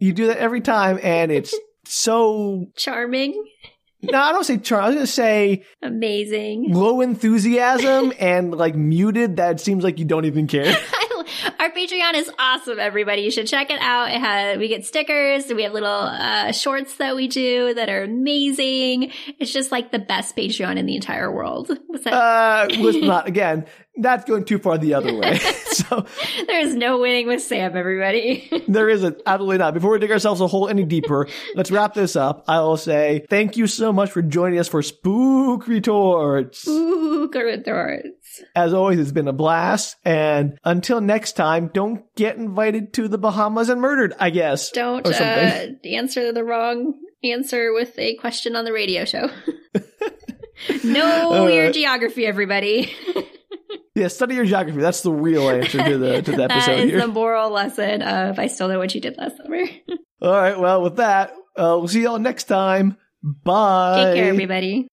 You 0.00 0.12
do 0.12 0.28
that 0.28 0.38
every 0.38 0.60
time, 0.60 1.00
and 1.02 1.32
it's 1.32 1.52
so 1.88 2.66
Charming. 2.76 3.44
No, 4.00 4.16
I 4.16 4.30
don't 4.30 4.44
say 4.44 4.58
charm. 4.58 4.84
I 4.84 4.86
was 4.88 4.94
gonna 4.94 5.06
say 5.08 5.64
Amazing. 5.82 6.72
low 6.72 7.00
enthusiasm 7.00 8.12
and 8.20 8.54
like 8.54 8.76
muted. 8.76 9.36
That 9.38 9.58
seems 9.60 9.82
like 9.82 9.98
you 9.98 10.04
don't 10.04 10.24
even 10.24 10.46
care. 10.46 10.76
Our 11.60 11.70
Patreon 11.70 12.14
is 12.14 12.30
awesome, 12.38 12.78
everybody. 12.78 13.22
You 13.22 13.30
should 13.30 13.46
check 13.46 13.70
it 13.70 13.80
out. 13.80 14.10
It 14.10 14.20
has, 14.20 14.58
we 14.58 14.68
get 14.68 14.84
stickers. 14.86 15.46
We 15.52 15.62
have 15.62 15.72
little 15.72 15.88
uh, 15.88 16.52
shorts 16.52 16.96
that 16.96 17.16
we 17.16 17.28
do 17.28 17.74
that 17.74 17.88
are 17.88 18.02
amazing. 18.02 19.12
It's 19.38 19.52
just 19.52 19.72
like 19.72 19.90
the 19.92 19.98
best 19.98 20.36
Patreon 20.36 20.76
in 20.76 20.86
the 20.86 20.94
entire 20.96 21.30
world. 21.30 21.70
What's 21.86 22.04
that? 22.04 22.12
Uh, 22.12 22.68
was 22.82 22.96
not 22.96 23.26
again. 23.28 23.66
That's 24.00 24.24
going 24.24 24.44
too 24.44 24.58
far 24.58 24.78
the 24.78 24.94
other 24.94 25.12
way. 25.12 25.38
so 25.72 26.06
There's 26.46 26.74
no 26.76 27.00
winning 27.00 27.26
with 27.26 27.42
Sam, 27.42 27.76
everybody. 27.76 28.48
there 28.68 28.88
isn't 28.88 29.20
absolutely 29.26 29.58
not. 29.58 29.74
Before 29.74 29.90
we 29.90 29.98
dig 29.98 30.12
ourselves 30.12 30.40
a 30.40 30.46
hole 30.46 30.68
any 30.68 30.84
deeper, 30.84 31.26
let's 31.56 31.72
wrap 31.72 31.94
this 31.94 32.14
up. 32.14 32.44
I 32.46 32.60
will 32.60 32.76
say 32.76 33.26
thank 33.28 33.56
you 33.56 33.66
so 33.66 33.92
much 33.92 34.10
for 34.12 34.22
joining 34.22 34.60
us 34.60 34.68
for 34.68 34.82
Spook 34.82 35.66
Retorts. 35.66 36.68
Ooh, 36.68 37.28
Book 37.28 37.34
As 38.54 38.74
always, 38.74 38.98
it's 38.98 39.12
been 39.12 39.28
a 39.28 39.32
blast. 39.32 39.96
And 40.04 40.58
until 40.64 41.00
next 41.00 41.32
time, 41.32 41.70
don't 41.72 42.02
get 42.16 42.36
invited 42.36 42.92
to 42.94 43.08
the 43.08 43.18
Bahamas 43.18 43.68
and 43.68 43.80
murdered. 43.80 44.14
I 44.18 44.30
guess 44.30 44.70
Don't 44.70 45.06
uh, 45.06 45.66
answer 45.84 46.32
the 46.32 46.44
wrong 46.44 46.94
answer 47.24 47.72
with 47.72 47.98
a 47.98 48.16
question 48.16 48.56
on 48.56 48.64
the 48.64 48.72
radio 48.72 49.04
show. 49.04 49.28
know 50.84 51.44
Uh, 51.44 51.48
your 51.48 51.72
geography, 51.72 52.26
everybody. 52.26 52.92
Yeah, 53.94 54.06
study 54.06 54.36
your 54.36 54.44
geography. 54.44 54.78
That's 54.80 55.00
the 55.00 55.10
real 55.10 55.50
answer 55.50 55.82
to 55.82 55.98
the 55.98 56.22
to 56.22 56.30
the 56.30 56.36
that 56.36 56.50
episode 56.52 56.78
is 56.78 56.90
here. 56.90 57.00
the 57.00 57.08
moral 57.08 57.50
lesson 57.50 58.00
of 58.00 58.38
I 58.38 58.46
still 58.46 58.68
know 58.68 58.78
what 58.78 58.94
you 58.94 59.00
did 59.00 59.16
last 59.18 59.38
summer. 59.38 59.64
All 60.22 60.30
right. 60.30 60.56
Well, 60.56 60.82
with 60.82 60.96
that, 60.96 61.30
uh, 61.56 61.74
we'll 61.78 61.88
see 61.88 62.04
y'all 62.04 62.20
next 62.20 62.44
time. 62.44 62.96
Bye. 63.24 64.04
Take 64.04 64.14
care, 64.14 64.28
everybody. 64.28 64.86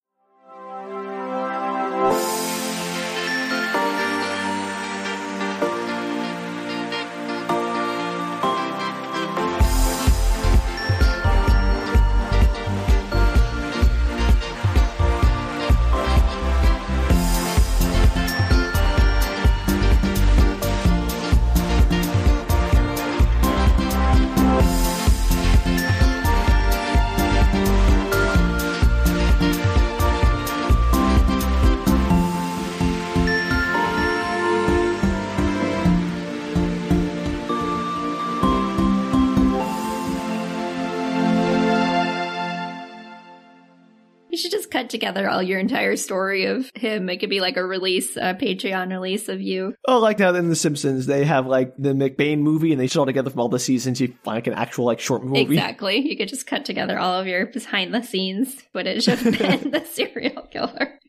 You 44.35 44.39
should 44.39 44.51
just 44.51 44.69
cut 44.69 44.89
together 44.89 45.29
all 45.29 45.41
your 45.41 45.59
entire 45.59 45.95
story 45.95 46.43
of 46.43 46.69
him. 46.75 47.07
It 47.07 47.21
could 47.21 47.29
be 47.29 47.39
like 47.39 47.55
a 47.55 47.65
release, 47.65 48.17
a 48.17 48.33
Patreon 48.33 48.89
release 48.89 49.29
of 49.29 49.39
you. 49.39 49.75
Oh, 49.87 49.99
like 49.99 50.19
now 50.19 50.35
in 50.35 50.49
The 50.49 50.57
Simpsons, 50.57 51.05
they 51.05 51.23
have 51.23 51.47
like 51.47 51.73
the 51.77 51.93
McBain 51.93 52.39
movie 52.39 52.73
and 52.73 52.81
they 52.81 52.87
shoot 52.87 52.99
all 52.99 53.05
together 53.05 53.29
from 53.29 53.39
all 53.39 53.47
the 53.47 53.59
seasons. 53.59 54.01
You 54.01 54.13
find 54.25 54.35
like 54.35 54.47
an 54.47 54.53
actual 54.53 54.83
like 54.83 54.99
short 54.99 55.23
movie. 55.23 55.39
Exactly. 55.39 56.05
You 56.05 56.17
could 56.17 56.27
just 56.27 56.47
cut 56.47 56.65
together 56.65 56.99
all 56.99 57.17
of 57.17 57.27
your 57.27 57.45
behind 57.45 57.93
the 57.93 58.03
scenes 58.03 58.61
footage 58.73 59.07
of 59.07 59.23
Ben, 59.39 59.71
the 59.71 59.85
serial 59.85 60.41
killer. 60.51 60.99